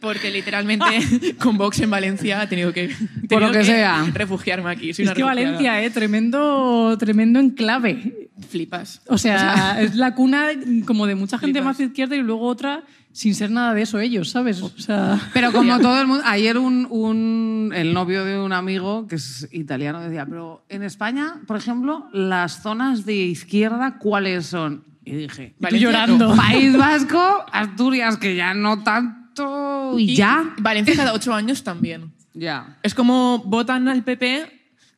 Porque 0.00 0.30
literalmente 0.30 0.84
con 1.38 1.56
Vox 1.56 1.80
en 1.80 1.88
Valencia 1.88 2.42
he 2.42 2.46
tenido 2.46 2.74
que, 2.74 2.84
he 2.84 3.26
Por 3.28 3.40
lo 3.40 3.50
tenido 3.50 3.52
que 3.52 3.64
sea. 3.64 4.04
refugiarme 4.12 4.70
aquí. 4.70 4.92
Soy 4.92 5.04
Es 5.04 5.08
una 5.10 5.14
que 5.14 5.22
refugiada. 5.22 5.46
Valencia, 5.48 5.82
eh, 5.82 5.90
tremendo, 5.90 6.96
tremendo 6.98 7.38
enclave. 7.40 8.28
Flipas. 8.50 9.00
O 9.06 9.16
sea, 9.16 9.78
es 9.80 9.94
la 9.94 10.14
cuna 10.14 10.48
como 10.84 11.06
de 11.06 11.14
mucha 11.14 11.38
gente 11.38 11.60
Flipas. 11.60 11.78
más 11.78 11.80
izquierda 11.80 12.16
y 12.16 12.20
luego 12.20 12.46
otra 12.46 12.82
sin 13.18 13.34
ser 13.34 13.50
nada 13.50 13.74
de 13.74 13.82
eso 13.82 13.98
ellos, 13.98 14.30
¿sabes? 14.30 14.62
O 14.62 14.70
sea, 14.78 15.18
Pero 15.34 15.50
como 15.50 15.78
todo 15.80 16.00
el 16.00 16.06
mundo, 16.06 16.22
ayer 16.24 16.56
un, 16.56 16.86
un- 16.88 17.72
el 17.74 17.92
novio 17.92 18.24
de 18.24 18.38
un 18.38 18.52
amigo 18.52 19.08
que 19.08 19.16
es 19.16 19.48
italiano 19.50 19.98
decía, 20.00 20.24
pero 20.24 20.64
en 20.68 20.84
España, 20.84 21.34
por 21.48 21.56
ejemplo, 21.56 22.06
las 22.12 22.62
zonas 22.62 23.04
de 23.04 23.14
izquierda, 23.16 23.98
¿cuáles 23.98 24.46
son? 24.46 24.84
Y 25.04 25.14
dije, 25.16 25.56
tú 25.68 25.74
llorando. 25.76 26.36
País 26.36 26.76
Vasco, 26.76 27.44
Asturias, 27.50 28.18
que 28.18 28.36
ya 28.36 28.54
no 28.54 28.84
tanto, 28.84 29.98
y, 29.98 30.12
Y 30.12 30.14
ya. 30.16 30.54
Valencia 30.58 30.94
cada 30.94 31.12
ocho 31.12 31.34
años 31.34 31.64
también. 31.64 32.12
Ya. 32.34 32.76
Es 32.84 32.94
como 32.94 33.38
votan 33.44 33.88
al 33.88 34.04
PP, 34.04 34.46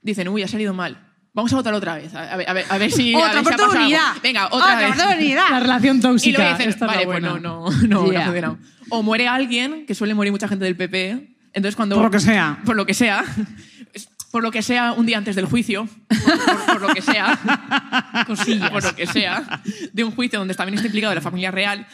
dicen, 0.02 0.28
uy, 0.28 0.42
ha 0.42 0.48
salido 0.48 0.74
mal. 0.74 0.98
Vamos 1.40 1.52
a 1.54 1.56
votar 1.56 1.72
otra 1.74 1.94
vez. 1.96 2.14
A 2.14 2.36
ver, 2.36 2.48
a 2.48 2.52
ver, 2.52 2.64
a 2.68 2.78
ver 2.78 2.90
si. 2.92 3.14
a 3.14 3.18
Otra 3.18 3.28
ver 3.28 3.32
si 3.32 3.38
ha 3.38 3.42
pasado 3.44 3.62
algo. 3.62 3.72
oportunidad. 3.72 4.22
Venga, 4.22 4.48
otra, 4.50 4.76
vez. 4.76 4.90
oportunidad. 4.92 5.50
la 5.50 5.60
relación 5.60 5.96
Y 5.96 6.00
tóxica. 6.00 6.38
luego 6.38 6.52
dicen, 6.56 6.68
esta 6.70 6.86
vale, 6.86 7.04
pues 7.06 7.22
no, 7.22 7.38
no, 7.38 7.70
no, 7.70 7.70
no 7.88 8.00
ha 8.18 8.22
funcionado. 8.24 8.58
O 8.90 9.02
muere 9.02 9.26
alguien, 9.28 9.86
que 9.86 9.94
suele 9.94 10.14
morir 10.14 10.32
mucha 10.32 10.48
gente 10.48 10.64
del 10.66 10.76
PP. 10.76 11.34
Entonces 11.52 11.74
cuando... 11.76 11.96
Por 11.96 12.04
lo 12.04 12.10
que 12.10 12.20
sea. 12.20 12.58
Por 12.64 12.76
lo 12.76 12.86
que 12.86 12.94
sea. 12.94 13.24
Por 14.30 14.44
lo 14.44 14.52
que 14.52 14.62
sea, 14.62 14.92
un 14.92 15.06
día 15.06 15.18
antes 15.18 15.34
del 15.34 15.46
juicio. 15.46 15.88
Por, 16.06 16.38
por- 16.44 16.66
por 16.66 16.80
lo 16.82 16.94
que 16.94 17.02
sea. 17.02 17.36
Cosillas. 18.28 18.70
Por 18.70 18.84
lo 18.84 18.94
que 18.94 19.06
sea. 19.08 19.60
De 19.92 20.04
un 20.04 20.12
juicio 20.12 20.38
donde 20.38 20.54
también 20.54 20.74
está 20.76 20.86
implicado 20.86 21.12
la 21.14 21.20
familia 21.20 21.50
real. 21.50 21.84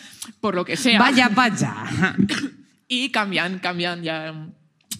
Por 0.40 0.54
lo 0.54 0.62
que 0.64 0.76
sea. 0.76 0.98
Vaya, 0.98 1.30
vaya. 1.30 1.74
Y 2.88 3.08
cambian, 3.08 3.58
cambian 3.58 4.02
ya. 4.02 4.34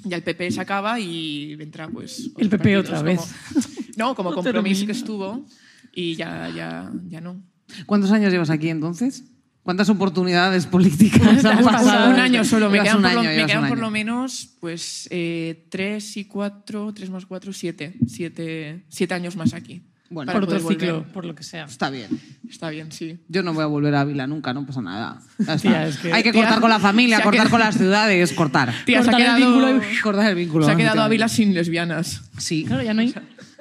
Ya 0.05 0.16
el 0.16 0.22
PP 0.22 0.51
se 0.53 0.61
acaba 0.62 0.99
y 1.01 1.59
entra 1.61 1.88
pues... 1.88 2.30
El 2.38 2.49
PP 2.49 2.78
otra 2.78 3.03
vez. 3.03 3.20
como- 3.53 3.75
no, 3.97 4.14
como 4.14 4.30
No 4.30 4.36
compromiso 4.36 4.86
que 4.86 4.92
estuvo 4.92 5.44
y 5.92 6.14
ya, 6.14 6.49
ya, 6.55 6.90
ya 7.09 7.20
no. 7.20 7.42
¿Cuántos 7.86 8.11
años 8.12 8.30
llevas 8.32 8.51
aquí 8.51 8.68
entonces? 8.68 9.24
¿Cuántas 9.62 9.88
oportunidades 9.88 10.66
políticas 10.66 11.22
Has 11.38 11.44
han 11.44 11.57
pasado? 11.64 11.72
pasado? 11.72 12.11
un 12.14 12.20
año 12.20 12.44
solo. 12.44 12.70
Me 12.70 12.80
quedan, 12.82 13.03
por, 13.03 13.12
lo, 13.14 13.22
me 13.24 13.47
quedan 13.47 13.68
por 13.68 13.78
lo 13.78 13.90
menos 13.90 14.51
pues 14.61 15.09
eh, 15.11 15.66
tres 15.70 16.16
y 16.16 16.24
cuatro, 16.26 16.92
tres 16.94 17.11
más 17.11 17.26
cuatro, 17.26 17.53
siete. 17.53 17.97
Siete, 18.07 18.84
siete 18.88 19.14
años 19.14 19.34
más 19.34 19.55
aquí. 19.55 19.82
Bueno, 20.09 20.30
Por 20.30 20.44
otro 20.44 20.61
volver. 20.61 20.78
ciclo, 20.78 21.05
por 21.12 21.24
lo 21.24 21.34
que 21.34 21.42
sea. 21.42 21.64
Está 21.64 21.90
bien. 21.90 22.09
Está 22.49 22.70
bien, 22.70 22.92
sí. 22.92 23.18
Yo 23.28 23.42
no 23.42 23.53
voy 23.55 23.64
a 23.64 23.66
volver 23.66 23.92
a 23.97 24.03
Ávila 24.03 24.28
nunca, 24.28 24.55
no 24.55 24.64
pasa 24.64 24.80
nada. 24.80 25.20
Ya 25.36 25.55
está. 25.55 25.68
Tía, 25.68 25.88
es 25.88 25.97
que- 25.99 26.12
Hay 26.12 26.22
que 26.22 26.30
Tía, 26.30 26.42
cortar 26.42 26.61
con 26.61 26.70
la 26.70 26.78
familia, 26.78 27.16
cortar 27.16 27.32
quedado- 27.32 27.51
con 27.51 27.59
las 27.59 27.76
ciudades, 27.76 28.32
cortar. 28.34 28.72
Tía, 28.84 29.03
se 29.03 29.09
ha 29.11 29.12
el 29.14 29.18
quedado, 29.18 29.38
vínculo 29.38 29.76
y- 29.82 30.01
Cortar 30.01 30.30
el 30.30 30.36
vínculo. 30.36 30.64
se 30.64 30.70
ha 30.70 30.76
quedado. 30.76 31.03
Ávila 31.03 31.28
sin 31.28 31.55
lesbianas. 31.55 32.22
Sí. 32.38 32.64
Claro, 32.64 32.84
ya 32.84 32.94
no 32.94 33.01
hay. 33.01 33.12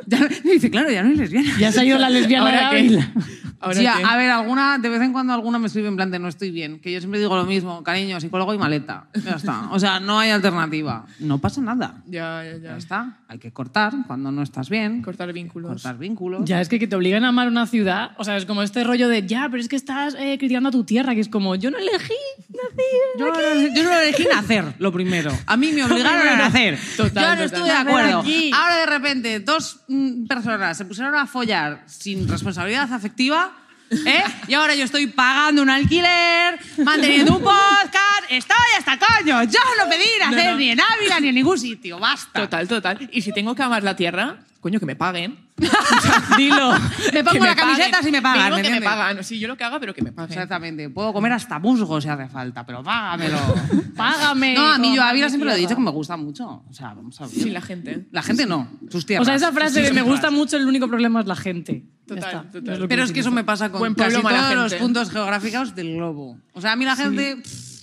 Ya- 0.08 0.28
dice, 0.44 0.70
claro, 0.70 0.90
ya 0.92 1.04
no 1.04 1.10
hay 1.10 1.16
lesbiana. 1.16 1.50
Ya 1.60 1.72
se 1.72 1.82
ha 1.82 1.86
ido 1.86 1.98
la 1.98 2.10
lesbiana 2.10 2.46
¿Ahora? 2.46 2.70
Ávila. 2.70 3.12
Ahora 3.60 3.80
Sí, 3.80 3.88
a, 3.88 4.18
ver, 4.18 4.30
alguna, 4.30 4.78
de 4.78 4.90
vez 4.90 5.02
en 5.02 5.12
cuando 5.12 5.34
alguna 5.34 5.58
me 5.58 5.68
escribe 5.68 5.88
en 5.88 5.96
plan 5.96 6.12
de 6.12 6.20
no 6.20 6.28
estoy 6.28 6.52
bien, 6.52 6.80
que 6.80 6.92
yo 6.92 7.00
siempre 7.00 7.20
digo 7.20 7.36
lo 7.36 7.46
mismo, 7.46 7.82
cariño, 7.84 8.20
psicólogo 8.20 8.54
y 8.54 8.58
maleta. 8.60 9.08
Ya 9.24 9.32
está. 9.32 9.70
O 9.72 9.80
sea, 9.80 10.00
no 10.00 10.20
hay 10.20 10.30
alternativa. 10.30 11.06
No 11.20 11.40
pasa 11.40 11.62
nada. 11.62 12.04
Ya, 12.06 12.44
ya, 12.44 12.52
Ya 12.58 12.58
ya. 12.72 12.78
está. 12.78 13.20
Hay 13.28 13.40
que 13.40 13.52
cortar 13.52 13.94
cuando 14.06 14.32
no 14.32 14.44
estás 14.44 14.70
bien. 14.70 15.02
Cortar 15.02 15.34
vínculos. 15.34 15.72
Cortar 15.72 15.98
vínculos. 15.98 16.42
Ya 16.46 16.62
es 16.62 16.70
que, 16.70 16.78
que 16.78 16.86
te 16.88 16.96
obligan 16.96 17.24
a 17.24 17.30
amar 17.30 17.48
una 17.48 17.66
ciudad, 17.66 18.12
o 18.18 18.24
sea, 18.24 18.38
es 18.38 18.46
como 18.46 18.62
este 18.62 18.84
rollo 18.84 19.08
de, 19.10 19.26
ya, 19.26 19.48
pero 19.50 19.62
es 19.62 19.68
que 19.70 19.78
estás 19.78 20.16
eh, 20.20 20.38
criticando 20.38 20.70
a 20.70 20.72
tu 20.72 20.84
tierra, 20.84 21.16
que 21.16 21.22
es 21.22 21.30
como, 21.30 21.56
yo 21.56 21.72
no 21.72 21.78
elegí 21.80 22.14
nacer 22.50 22.86
Yo, 23.18 23.34
aquí". 23.34 23.40
no- 23.42 23.76
yo 23.76 23.84
no 23.84 23.98
elegí 24.00 24.26
nacer, 24.32 24.66
lo 24.78 24.92
primero. 24.92 25.32
A 25.48 25.58
mí 25.58 25.72
me 25.72 25.84
obligaron 25.86 26.28
a 26.28 26.36
nacer. 26.38 26.78
Total, 26.98 27.14
yo 27.14 27.22
no 27.22 27.30
total. 27.30 27.42
estuve 27.46 27.64
de 27.66 27.72
acuerdo. 27.72 28.20
aquí. 28.20 28.52
Ahora 28.54 28.76
de 28.78 28.86
repente 28.86 29.40
dos 29.40 29.80
personas 30.28 30.78
se 30.78 30.86
pusieron 30.86 31.16
a 31.16 31.26
follar 31.26 31.84
sin 31.88 32.28
responsabilidad 32.28 32.92
afectiva. 32.92 33.52
¿eh? 33.90 34.24
Y 34.48 34.54
ahora 34.54 34.76
yo 34.76 34.84
estoy 34.84 35.08
pagando 35.08 35.62
un 35.62 35.70
alquiler, 35.70 36.60
manteniendo 36.84 37.36
un 37.38 37.44
podcast. 37.44 38.24
Estoy 38.30 38.58
hasta 38.78 38.98
coño. 38.98 39.44
Yo 39.44 39.60
no 39.78 39.90
pedí 39.90 40.06
nacer 40.20 40.52
no. 40.52 40.58
ni 40.58 40.72
en 40.72 40.80
Ávila 40.82 41.20
ni 41.20 41.30
en 41.30 41.36
ningún 41.36 41.60
sitio. 41.60 42.00
Basta. 42.00 42.42
Total, 42.42 42.68
total. 42.68 43.10
Y 43.12 43.22
si 43.22 43.32
tengo 43.34 43.56
que 43.56 43.64
amar 43.64 43.84
la 43.84 43.96
tierra, 43.96 44.38
coño, 44.62 44.80
que 44.80 44.86
me 44.86 44.96
paguen. 44.96 45.45
Dilo. 46.38 46.74
Me 47.14 47.24
pongo 47.24 47.40
Que 47.40 47.40
la 47.40 47.56
camiseta 47.56 47.92
paguen. 47.92 48.04
si 48.04 48.12
me 48.12 48.22
pagan. 48.22 48.54
¿me 48.56 48.62
que 48.62 48.70
me 48.70 48.82
pagan. 48.82 49.24
Sí, 49.24 49.40
yo 49.40 49.48
lo 49.48 49.56
que 49.56 49.64
haga, 49.64 49.80
pero 49.80 49.94
que 49.94 50.02
me 50.02 50.12
paguen. 50.12 50.34
Exactamente. 50.34 50.90
Puedo 50.90 51.14
comer 51.14 51.32
hasta 51.32 51.60
musgo 51.60 52.02
si 52.02 52.10
hace 52.10 52.28
falta, 52.28 52.66
pero 52.66 52.84
págamelo. 52.84 53.38
Págame. 53.96 54.54
No, 54.54 54.74
a 54.74 54.78
mí 54.78 54.96
yo 54.96 55.02
a 55.02 55.10
Ávila 55.10 55.30
siempre 55.30 55.50
lo 55.50 55.56
he 55.56 55.60
dicho 55.60 55.76
que 55.76 55.82
me 55.82 55.92
gusta 55.92 56.18
mucho. 56.18 56.64
O 56.70 56.74
sea, 56.74 56.94
vamos 56.94 57.20
a 57.22 57.26
ver. 57.26 57.34
Sí, 57.34 57.50
la 57.50 57.62
gente. 57.62 58.08
La 58.12 58.22
gente 58.22 58.46
no, 58.46 58.68
sus 58.90 59.06
tierras. 59.06 59.24
O 59.24 59.26
sea, 59.26 59.36
esa 59.36 59.52
frase 59.54 59.82
de 59.82 59.94
me 59.94 60.02
gusta 60.02 60.30
mucho, 60.30 60.58
el 60.58 60.66
único 60.68 60.88
problema 60.88 61.22
es 61.22 61.28
la 61.28 61.36
gente. 61.36 61.86
Total. 62.06 62.50
Es 62.54 62.80
Pero 62.88 63.04
es 63.04 63.12
que 63.12 63.22
eso 63.22 63.32
me 63.32 63.44
pasa 63.44 63.72
con 63.72 63.80
Buen 63.80 63.96
casi 63.96 64.18
pueblo, 64.18 64.40
todos 64.40 64.56
los 64.56 64.74
puntos 64.76 65.10
geográficos 65.10 65.74
del 65.74 65.96
globo. 65.96 66.38
O 66.54 66.62
sea, 66.62 66.74
a 66.74 66.76
mí 66.76 66.86
la 66.86 66.96
gente, 66.96 67.42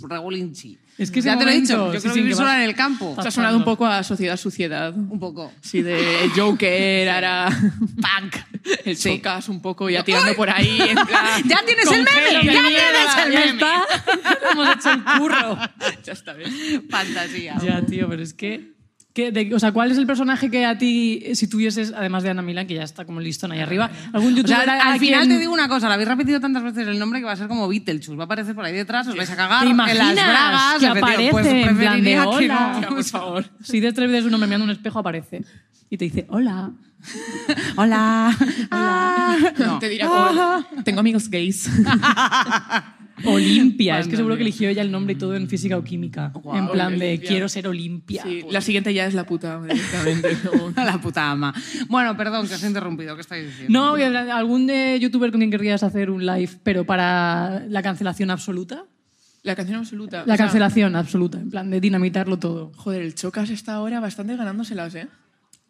regulinchi. 0.09 0.79
Es 0.99 1.11
que 1.11 1.21
ya 1.23 1.39
te 1.39 1.45
lo 1.45 1.51
he 1.51 1.55
dicho, 1.61 1.93
yo 1.93 1.95
sí, 1.95 2.01
quiero 2.03 2.15
sí, 2.15 2.21
vivir 2.21 2.37
sola 2.37 2.57
en 2.63 2.69
el 2.69 2.75
campo. 2.77 3.17
Se 3.23 3.29
ha 3.29 3.31
sonado 3.31 3.57
un 3.57 3.65
poco 3.65 3.87
a 3.87 4.03
Sociedad 4.03 4.37
Suciedad. 4.37 4.95
Un 4.95 5.19
poco. 5.19 5.51
Sí, 5.63 5.81
de 5.83 6.31
Joker, 6.37 7.09
ahora 7.09 7.49
Punk. 7.97 8.37
el 8.85 8.97
Sí. 8.97 9.17
chocas 9.17 9.49
un 9.49 9.63
poco 9.63 9.89
ya 9.89 10.05
tirando 10.05 10.35
por 10.35 10.51
ahí. 10.51 10.79
En 10.81 10.95
plan, 11.07 11.43
Ya 11.47 11.63
tienes 11.65 11.87
el 11.91 12.05
meme, 12.05 12.45
ya 12.45 12.63
mierda, 12.63 12.69
tienes 12.69 13.27
el 13.27 13.33
Ya 13.33 13.39
meme. 13.41 13.53
está. 13.53 13.85
Hemos 14.53 14.77
hecho 14.77 14.91
el 14.91 15.03
curro. 15.19 15.59
Ya 16.05 16.13
está 16.13 16.33
bien. 16.35 16.87
Fantasía. 16.91 17.57
Ya, 17.65 17.81
tío, 17.87 18.09
pero 18.09 18.23
es 18.23 18.35
que... 18.35 18.72
que 19.15 19.31
de- 19.31 19.55
o 19.55 19.59
sea, 19.59 19.73
¿cuál 19.73 19.91
es 19.93 19.99
el 19.99 20.07
personaje 20.07 20.51
que 20.51 20.65
a 20.65 20.79
ti, 20.79 21.23
si 21.35 21.47
tuvieses, 21.47 21.93
además 21.95 22.23
de 22.23 22.31
Ana 22.31 22.41
Milán, 22.43 22.67
que 22.67 22.75
ya 22.75 22.83
está 22.83 23.05
como 23.05 23.21
listón 23.21 23.53
ahí 23.53 23.61
arriba, 23.61 23.91
algún 24.13 24.33
O 24.33 24.37
youtuber 24.37 24.65
sea, 24.65 24.75
a 24.83 24.93
al 24.93 24.99
final 24.99 25.21
quien- 25.21 25.33
te 25.35 25.39
digo 25.39 25.53
una 25.53 25.69
cosa, 25.69 25.89
la 25.89 25.95
habéis 25.95 26.09
repetido 26.09 26.41
tantas 26.41 26.63
veces 26.63 26.87
el 26.89 26.99
nombre 26.99 27.21
que 27.21 27.27
va 27.27 27.33
a 27.33 27.37
ser 27.37 27.47
como 27.49 27.69
Beetlejuice. 27.69 28.15
Va 28.17 28.23
a 28.23 28.27
aparecer 28.27 28.55
por 28.55 28.65
ahí 28.65 28.73
detrás, 28.73 29.07
os 29.09 29.15
vais 29.17 29.31
a 29.31 29.37
cagar 29.37 29.65
¿Te 29.65 29.71
en 29.71 29.77
las 29.77 29.87
imaginas 29.89 30.15
bragas. 30.15 30.79
que 30.81 30.87
aparece 30.87 31.31
Pues 31.31 31.47
en 31.47 31.77
plan 31.79 32.03
de 32.03 32.21
hola? 32.21 32.79
no. 32.81 32.89
Por 32.89 33.05
favor. 33.05 33.45
Si 33.63 33.81
de 33.81 33.93
tres 33.93 34.11
veces 34.11 34.27
uno 34.27 34.39
me 34.39 34.47
mirando 34.47 34.65
un 34.65 34.71
espejo 34.71 34.99
aparece 34.99 35.45
y 35.91 35.97
te 35.99 36.05
dice, 36.07 36.27
hola. 36.31 36.71
Hola. 37.77 38.35
Ah. 38.71 39.37
No. 39.59 39.79
Te 39.81 39.89
dirá 39.89 40.07
como, 40.07 40.83
tengo 40.85 41.01
amigos 41.01 41.29
gays. 41.29 41.69
Olimpia. 43.25 43.99
es 43.99 44.09
que 44.09 44.17
seguro 44.17 44.37
que 44.37 44.43
eligió 44.43 44.69
ella 44.69 44.83
el 44.83 44.91
nombre 44.91 45.15
y 45.15 45.17
todo 45.17 45.35
en 45.37 45.49
física 45.49 45.77
o 45.77 45.85
química. 45.85 46.33
En 46.55 46.69
plan 46.69 46.99
de 46.99 47.09
Olimpia. 47.09 47.29
quiero 47.29 47.49
ser 47.49 47.69
Olimpia. 47.69 48.23
Sí, 48.23 48.45
la 48.51 48.61
siguiente 48.61 48.93
ya 48.95 49.07
es 49.07 49.15
la 49.15 49.25
puta, 49.25 49.61
directamente. 49.61 50.37
la 50.77 51.01
puta 51.01 51.31
ama. 51.31 51.55
Bueno, 51.89 52.17
perdón, 52.17 52.49
que 52.49 52.55
os 52.55 52.63
he 52.63 52.67
interrumpido. 52.67 53.15
¿Qué 53.15 53.21
estáis 53.21 53.47
diciendo? 53.47 53.73
No, 53.73 53.95
algún 54.35 54.67
de 54.67 54.99
youtuber 55.01 55.31
con 55.31 55.41
quien 55.41 55.51
querrías 55.51 55.83
hacer 55.83 56.11
un 56.11 56.25
live, 56.27 56.51
pero 56.63 56.85
para 56.85 57.65
la 57.69 57.83
cancelación 57.83 58.31
absoluta. 58.31 58.85
La 59.43 59.57
canción 59.57 59.79
absoluta. 59.79 60.19
La 60.25 60.37
sea, 60.37 60.47
cancelación 60.47 60.95
absoluta, 60.95 61.39
en 61.39 61.51
plan 61.51 61.69
de 61.69 61.81
dinamitarlo 61.81 62.39
todo. 62.39 62.73
Joder, 62.77 63.03
el 63.03 63.15
Chocas 63.15 63.51
está 63.51 63.75
ahora 63.75 63.99
bastante 63.99 64.37
ganándoselas, 64.37 64.95
¿eh? 64.95 65.09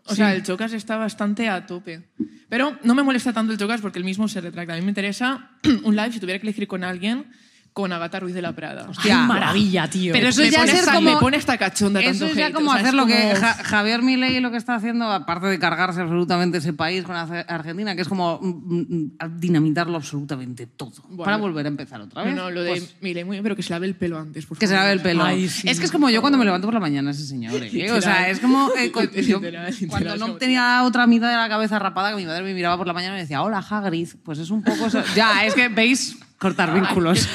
O 0.07 0.14
sea, 0.14 0.34
el 0.34 0.42
Chocas 0.42 0.72
está 0.72 0.96
bastante 0.96 1.48
a 1.48 1.66
tope. 1.66 2.03
Pero 2.48 2.78
no 2.82 2.94
me 2.94 3.03
molesta 3.03 3.32
tanto 3.32 3.53
el 3.53 3.59
Chocas 3.59 3.80
porque 3.80 3.98
él 3.98 4.05
mismo 4.05 4.28
se 4.28 4.40
retracta. 4.40 4.74
A 4.74 4.76
mí 4.76 4.82
me 4.82 4.90
interesa 4.90 5.50
un 5.84 5.96
live, 5.96 6.12
si 6.12 6.20
tuviera 6.20 6.38
que 6.40 6.46
elegir 6.46 6.66
con 6.66 6.84
alguien, 6.84 7.26
con 7.73 7.91
Agatha 7.91 8.20
Ruiz 8.20 8.35
de 8.35 8.43
la 8.43 8.53
Prada. 8.53 8.87
Hostia. 8.89 9.23
Ay, 9.23 9.27
maravilla, 9.29 9.89
tío. 9.89 10.12
Pero 10.12 10.29
eso 10.29 10.43
me, 10.43 10.51
ya 10.51 10.66
ser 10.66 10.77
esta, 10.77 10.95
como- 10.95 11.11
me 11.11 11.16
pone 11.16 11.39
esta 11.39 11.57
cachonda 11.57 12.01
Eso 12.01 12.11
tanto 12.11 12.27
es 12.27 12.35
ya 12.37 12.47
hate, 12.49 12.55
como 12.55 12.68
o 12.70 12.73
sea, 12.75 12.81
hacer 12.83 12.89
es 12.91 12.95
lo 12.95 13.07
que 13.07 13.35
Ja- 13.35 13.55
Javier 13.64 14.03
Milei 14.03 14.41
lo 14.41 14.51
que 14.51 14.59
está 14.59 14.75
haciendo, 14.75 15.11
aparte 15.11 15.47
de 15.47 15.59
cargarse 15.59 16.03
absolutamente 16.03 16.59
ese 16.59 16.75
país 16.75 17.03
con 17.05 17.16
Ar- 17.16 17.47
Argentina, 17.49 17.97
que 17.97 18.03
es 18.03 18.09
como 18.09 18.39
mm, 18.43 18.75
mm, 18.79 19.12
dinamitarlo 19.41 19.97
absolutamente 19.97 20.66
todo 20.66 20.93
Bueno. 21.09 21.25
para 21.25 21.37
volver 21.39 21.64
a 21.64 21.68
empezar 21.68 22.01
otra 22.03 22.25
vez. 22.25 22.35
no, 22.35 22.51
lo 22.51 22.62
de 22.62 22.70
Pues, 22.73 22.95
Milei 23.01 23.25
muy 23.25 23.37
bien, 23.37 23.43
pero 23.43 23.57
que 23.57 23.62
se 23.62 23.70
lave 23.73 23.87
el 23.87 23.95
pelo 23.95 24.18
antes, 24.18 24.45
por 24.45 24.59
que 24.59 24.66
se 24.66 24.75
lave 24.75 24.93
el 24.93 25.01
pelo. 25.01 25.25
Ay, 25.25 25.49
sí, 25.49 25.66
es 25.68 25.79
que 25.79 25.87
es 25.87 25.93
como 25.93 26.11
yo 26.11 26.20
cuando 26.20 26.39
me 26.39 26.45
levanto 26.45 26.66
por 26.66 26.75
la 26.75 26.81
mañana, 26.81 27.11
ese 27.12 27.25
señor. 27.27 27.55
¿eh? 27.62 27.91
O 27.93 28.01
sea, 28.03 28.29
es 28.29 28.39
como 28.41 28.70
eh, 28.77 28.93
cu- 28.93 29.01
yo, 29.01 29.39
Literal, 29.41 29.66
literal, 29.70 29.89
cuando 29.89 30.14
es 30.14 30.20
no 30.20 30.35
tenía 30.37 30.83
otra 30.85 31.07
mitad 31.07 31.31
de 31.31 31.37
la 31.37 31.49
cabeza 31.49 31.79
rapada, 31.79 32.11
que 32.11 32.16
mi 32.16 32.27
madre 32.27 32.43
me 32.43 32.53
miraba 32.53 32.77
por 32.77 32.87
la 32.87 32.93
mañana 32.93 33.14
y 33.14 33.16
me 33.16 33.23
decía, 33.23 33.43
hola, 33.43 33.64
Hagrid. 33.66 34.09
Pues 34.23 34.39
es 34.41 34.51
un 34.51 34.62
poco... 34.62 34.87
eso. 34.87 35.03
ya, 35.16 35.45
es 35.47 35.55
que 35.55 35.68
veis 35.68 36.18
cortar 36.43 36.74
vínculos. 36.74 37.28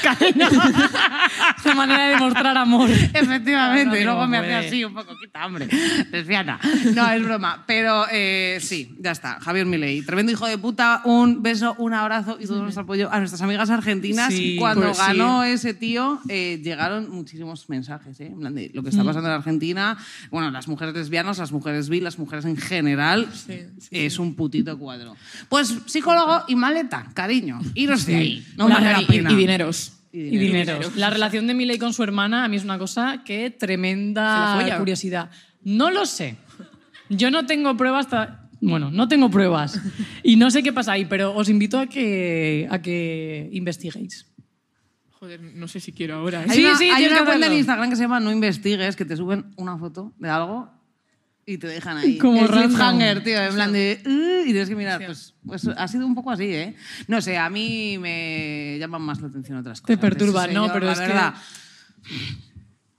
Una 1.64 1.74
manera 1.74 2.04
de 2.08 2.14
demostrar 2.14 2.56
amor. 2.58 2.90
Efectivamente, 2.90 3.84
No, 3.86 3.90
no, 3.92 3.96
y 4.00 4.04
luego 4.04 4.20
no 4.20 4.28
me 4.28 4.38
hacía 4.38 4.58
así 4.58 4.84
un 4.84 4.92
poco, 4.94 5.16
quita 5.18 5.42
hambre, 5.42 5.66
lesbiana. 6.12 6.60
No, 6.94 7.10
es 7.10 7.24
broma. 7.24 7.64
Pero 7.66 8.04
eh, 8.12 8.58
sí, 8.60 8.94
ya 9.00 9.12
está. 9.12 9.38
Javier 9.40 9.64
Milei, 9.66 10.02
tremendo 10.02 10.30
hijo 10.30 10.46
de 10.46 10.58
puta. 10.58 11.00
Un 11.04 11.42
beso, 11.42 11.74
un 11.78 11.94
abrazo 11.94 12.36
y 12.38 12.46
todo 12.46 12.62
nuestro 12.62 12.82
apoyo 12.82 13.10
a 13.10 13.18
nuestras 13.18 13.40
amigas 13.40 13.70
argentinas. 13.70 14.32
Sí, 14.32 14.56
Cuando 14.58 14.86
pues 14.86 14.98
sí. 14.98 15.02
ganó 15.06 15.42
ese 15.44 15.72
tío, 15.72 16.20
eh, 16.28 16.60
llegaron 16.62 17.10
muchísimos 17.10 17.68
mensajes. 17.70 18.20
¿eh? 18.20 18.26
En 18.26 18.38
plan 18.40 18.54
de 18.54 18.70
lo 18.74 18.82
que 18.82 18.90
está 18.90 19.04
pasando 19.04 19.28
en 19.30 19.34
Argentina. 19.36 19.96
Bueno, 20.30 20.50
las 20.50 20.68
mujeres 20.68 20.94
lesbianas, 20.94 21.38
las 21.38 21.52
mujeres 21.52 21.88
bi, 21.88 22.00
las 22.00 22.18
mujeres 22.18 22.44
en 22.44 22.56
general. 22.58 23.28
Sí, 23.32 23.60
sí, 23.80 23.88
es 23.90 24.18
un 24.18 24.34
putito 24.34 24.76
cuadro. 24.78 25.16
Pues 25.48 25.74
psicólogo 25.86 26.44
y 26.48 26.54
maleta, 26.56 27.06
cariño. 27.14 27.58
Iros 27.74 28.04
de 28.04 28.16
ahí. 28.16 28.46
No 28.56 28.68
La- 28.68 28.97
y, 29.02 29.06
pena. 29.06 29.32
y 29.32 29.36
dineros. 29.36 29.92
Y 30.12 30.36
dinero. 30.38 30.78
La 30.96 31.10
relación 31.10 31.46
de 31.46 31.54
Milei 31.54 31.78
con 31.78 31.92
su 31.92 32.02
hermana 32.02 32.44
a 32.44 32.48
mí 32.48 32.56
es 32.56 32.64
una 32.64 32.78
cosa 32.78 33.22
que 33.24 33.44
¿Se 33.46 33.50
la 33.50 33.58
tremenda 33.58 34.76
curiosidad. 34.78 35.30
No 35.62 35.90
lo 35.90 36.06
sé. 36.06 36.36
Yo 37.10 37.30
no 37.30 37.44
tengo 37.46 37.76
pruebas. 37.76 38.06
hasta- 38.06 38.48
Bueno, 38.60 38.90
no 38.90 39.06
tengo 39.06 39.30
pruebas. 39.30 39.80
Y 40.22 40.36
no 40.36 40.50
sé 40.50 40.62
qué 40.62 40.72
pasa 40.72 40.92
ahí, 40.92 41.04
pero 41.04 41.34
os 41.36 41.48
invito 41.48 41.78
a 41.78 41.86
que, 41.86 42.66
a 42.70 42.80
que 42.80 43.48
investiguéis. 43.52 44.26
Joder, 45.10 45.40
no 45.42 45.68
sé 45.68 45.80
si 45.80 45.92
quiero 45.92 46.14
ahora. 46.16 46.42
¿eh? 46.42 46.46
Hay 46.48 46.56
Sí, 46.56 46.64
una, 46.64 46.76
sí, 46.78 46.90
hay 46.90 47.06
una 47.06 47.24
cuenta 47.24 47.46
en. 47.48 47.52
Instagram 47.54 47.90
que 47.90 47.96
se 47.96 48.02
llama 48.02 48.20
No 48.20 48.30
Investigues, 48.32 48.96
que 48.96 49.04
te 49.04 49.16
suben 49.16 49.46
una 49.56 49.76
foto 49.76 50.12
de 50.18 50.28
algo 50.30 50.70
y 51.48 51.58
te 51.58 51.66
dejan 51.66 51.96
ahí. 52.02 52.18
Como 52.18 52.42
el 52.42 52.48
random. 52.48 52.68
cliffhanger, 52.68 53.24
tío, 53.24 53.38
en 53.42 53.54
plan 53.54 53.72
de... 53.72 54.00
"Uh", 54.04 54.40
y 54.42 54.52
tienes 54.52 54.68
que 54.68 54.76
mirar. 54.76 55.04
Pues, 55.04 55.34
pues 55.46 55.66
ha 55.66 55.88
sido 55.88 56.06
un 56.06 56.14
poco 56.14 56.30
así, 56.30 56.44
¿eh? 56.44 56.74
No 57.06 57.20
sé, 57.22 57.38
a 57.38 57.48
mí 57.48 57.96
me 57.98 58.76
llaman 58.78 59.02
más 59.02 59.20
la 59.20 59.28
atención 59.28 59.58
otras 59.58 59.80
Te 59.82 59.96
cosas. 59.96 60.00
perturba, 60.00 60.44
Ese 60.44 60.54
no, 60.54 60.70
pero 60.72 60.86
la 60.86 60.92
es 60.92 61.00
que- 61.00 61.06
verdad. 61.06 61.34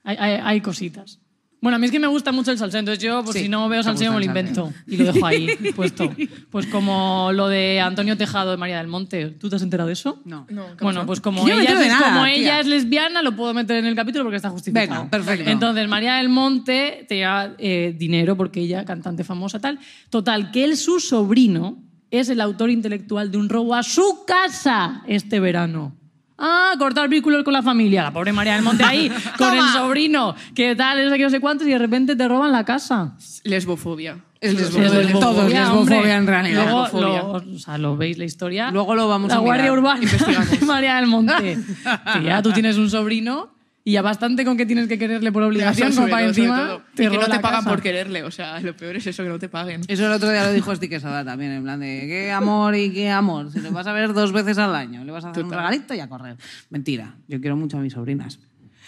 Hay, 0.03 0.17
hay- 0.17 0.41
hay 0.43 0.61
cositas. 0.61 1.19
Bueno, 1.61 1.75
a 1.75 1.79
mí 1.79 1.85
es 1.85 1.91
que 1.91 1.99
me 1.99 2.07
gusta 2.07 2.31
mucho 2.31 2.51
el 2.51 2.57
salseo, 2.57 2.79
entonces 2.79 3.03
yo, 3.03 3.23
pues 3.23 3.35
Sí, 3.35 3.43
si 3.43 3.49
no 3.49 3.67
veo 3.67 3.83
salseo, 3.83 4.13
me 4.13 4.19
lo 4.19 4.25
invento 4.25 4.71
y 4.87 4.97
lo 4.97 5.11
dejo 5.11 5.25
ahí 5.25 5.47
puesto. 5.75 6.09
Pues 6.49 6.67
como 6.67 7.31
lo 7.33 7.49
de 7.49 7.81
Antonio 7.81 8.15
Tejado 8.17 8.51
de 8.51 8.57
María 8.57 8.77
del 8.77 8.87
Monte. 8.87 9.31
¿Tú 9.31 9.49
te 9.49 9.57
has 9.57 9.61
enterado 9.61 9.87
de 9.87 9.93
eso? 9.93 10.21
No. 10.23 10.47
No, 10.49 10.77
¿qué 10.77 10.83
Bueno, 10.83 11.05
pues 11.05 11.19
como, 11.19 11.45
no 11.45 11.53
ella, 11.53 11.75
de 11.75 11.87
es, 11.87 11.91
nada, 11.91 12.13
como 12.13 12.25
ella 12.25 12.59
es 12.59 12.67
lesbiana, 12.67 13.21
lo 13.21 13.35
puedo 13.35 13.53
meter 13.53 13.77
en 13.77 13.85
el 13.85 13.95
capítulo 13.95 14.23
porque 14.23 14.37
está 14.37 14.49
justificado. 14.49 14.87
Venga, 14.87 15.09
perfecto. 15.09 15.49
Entonces, 15.49 15.87
María 15.89 16.15
del 16.15 16.29
Monte 16.29 17.05
tenía 17.09 17.55
eh, 17.57 17.93
dinero 17.97 18.37
porque 18.37 18.61
ella, 18.61 18.85
cantante 18.85 19.23
famosa, 19.23 19.59
tal. 19.59 19.79
Total, 20.09 20.51
que 20.51 20.63
él, 20.63 20.77
su 20.77 20.99
sobrino, 20.99 21.83
es 22.11 22.29
el 22.29 22.41
autor 22.41 22.69
intelectual 22.69 23.31
de 23.31 23.37
un 23.37 23.49
robo 23.49 23.75
a 23.75 23.83
su 23.83 24.23
casa 24.25 25.03
este 25.07 25.39
verano. 25.39 25.95
Ah, 26.39 26.73
cortar 26.79 27.09
vínculos 27.09 27.43
con 27.43 27.53
la 27.53 27.61
familia. 27.61 28.03
La 28.03 28.11
pobre 28.11 28.31
María 28.31 28.55
del 28.55 28.63
Monte 28.63 28.83
ahí, 28.83 29.11
con 29.37 29.53
el 29.53 29.65
sobrino, 29.73 30.35
que 30.55 30.75
tal, 30.75 31.03
no 31.03 31.11
sé 31.11 31.17
qué, 31.17 31.23
no 31.23 31.29
sé 31.29 31.39
cuántos, 31.39 31.67
y 31.67 31.71
de 31.71 31.77
repente 31.77 32.15
te 32.15 32.27
roban 32.27 32.51
la 32.51 32.63
casa. 32.63 33.15
Lesbofobia. 33.43 34.17
Es 34.39 34.53
lesbofobia. 34.53 34.89
lesbofobia. 34.89 35.19
Todo 35.19 35.47
es 35.47 35.53
lesbofobia 35.53 36.15
en 36.15 36.27
realidad. 36.27 36.63
Luego, 36.63 36.83
Lesbofobia. 36.83 37.21
lo, 37.23 37.55
o 37.55 37.59
sea, 37.59 37.77
lo 37.77 37.97
veis 37.97 38.17
la 38.17 38.23
historia. 38.23 38.71
Luego 38.71 38.95
lo 38.95 39.09
vamos 39.09 39.29
la 39.29 39.35
a 39.35 39.39
Guardia 39.39 39.63
mirar. 39.63 39.79
Urbana. 39.79 39.99
Investigamos. 40.03 40.61
María 40.61 40.95
del 40.95 41.07
Monte. 41.07 41.59
Que 42.13 42.23
ya 42.23 42.41
tú 42.41 42.53
tienes 42.53 42.77
un 42.77 42.89
sobrino 42.89 43.58
y 43.83 43.93
ya 43.93 44.01
bastante 44.01 44.45
con 44.45 44.57
que 44.57 44.65
tienes 44.65 44.87
que 44.87 44.99
quererle 44.99 45.31
por 45.31 45.41
obligación, 45.43 45.93
como 45.95 46.09
para 46.09 46.25
encima 46.25 46.79
te 46.95 47.05
y 47.05 47.09
que 47.09 47.17
no 47.17 47.25
te 47.27 47.39
pagan 47.39 47.59
casa. 47.61 47.69
por 47.69 47.81
quererle. 47.81 48.23
O 48.23 48.31
sea, 48.31 48.59
lo 48.59 48.75
peor 48.75 48.97
es 48.97 49.07
eso, 49.07 49.23
que 49.23 49.29
no 49.29 49.39
te 49.39 49.49
paguen. 49.49 49.81
Eso 49.87 50.05
el 50.05 50.11
otro 50.11 50.29
día 50.29 50.43
lo 50.43 50.51
dijo 50.53 50.75
Stick 50.75 50.89
Quesada 50.89 51.23
también, 51.25 51.51
en 51.53 51.63
plan 51.63 51.79
de 51.79 52.01
qué 52.07 52.31
amor 52.31 52.75
y 52.75 52.91
qué 52.91 53.09
amor. 53.09 53.51
Si 53.51 53.59
le 53.59 53.69
vas 53.69 53.87
a 53.87 53.93
ver 53.93 54.13
dos 54.13 54.31
veces 54.31 54.57
al 54.57 54.75
año, 54.75 55.03
le 55.03 55.11
vas 55.11 55.25
a 55.25 55.31
hacer 55.31 55.43
un 55.43 55.49
Total. 55.49 55.65
regalito 55.65 55.93
y 55.95 55.99
a 56.01 56.09
correr. 56.09 56.35
Mentira, 56.69 57.15
yo 57.27 57.39
quiero 57.41 57.55
mucho 57.55 57.77
a 57.77 57.81
mis 57.81 57.93
sobrinas. 57.93 58.39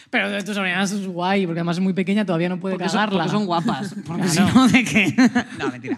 Pero 0.10 0.30
de 0.30 0.44
tus 0.44 0.56
sobrinas 0.56 0.92
es 0.92 1.08
guay, 1.08 1.46
porque 1.46 1.60
además 1.62 1.78
es 1.78 1.84
muy 1.84 1.94
pequeña, 1.94 2.26
todavía 2.26 2.50
no 2.50 2.60
puede 2.60 2.76
Porque 2.76 2.90
son, 2.90 2.98
cagarla. 3.00 3.24
porque 3.24 3.32
son 3.32 3.46
guapas. 3.46 3.96
Porque 4.06 4.24
Claro. 4.28 4.50
si 4.50 4.56
no, 4.56 4.68
¿de 4.68 4.84
qué? 4.84 5.16
No, 5.58 5.70
mentira. 5.72 5.98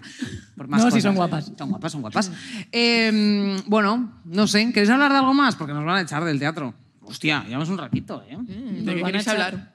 Por 0.56 0.68
más 0.68 0.80
No, 0.80 0.86
sí 0.86 0.90
cosas. 0.98 1.02
son 1.02 1.14
guapas. 1.16 1.52
Son 1.58 1.68
guapas, 1.70 1.92
son 1.92 2.00
guapas. 2.00 2.30
Eh, 2.70 3.56
bueno, 3.66 4.12
no 4.24 4.46
sé. 4.46 4.68
¿Queréis 4.72 4.90
hablar 4.90 5.10
de 5.10 5.18
algo 5.18 5.34
más? 5.34 5.56
Porque 5.56 5.72
nos 5.72 5.84
van 5.84 5.96
a 5.96 6.00
echar 6.02 6.22
del 6.24 6.38
teatro. 6.38 6.74
Hostia, 7.06 7.44
llevamos 7.44 7.68
un 7.68 7.78
ratito, 7.78 8.22
¿eh? 8.28 8.36
Mm, 8.36 8.84
¿De 8.84 8.94
qué 8.96 9.02
queréis 9.02 9.28
hablar? 9.28 9.74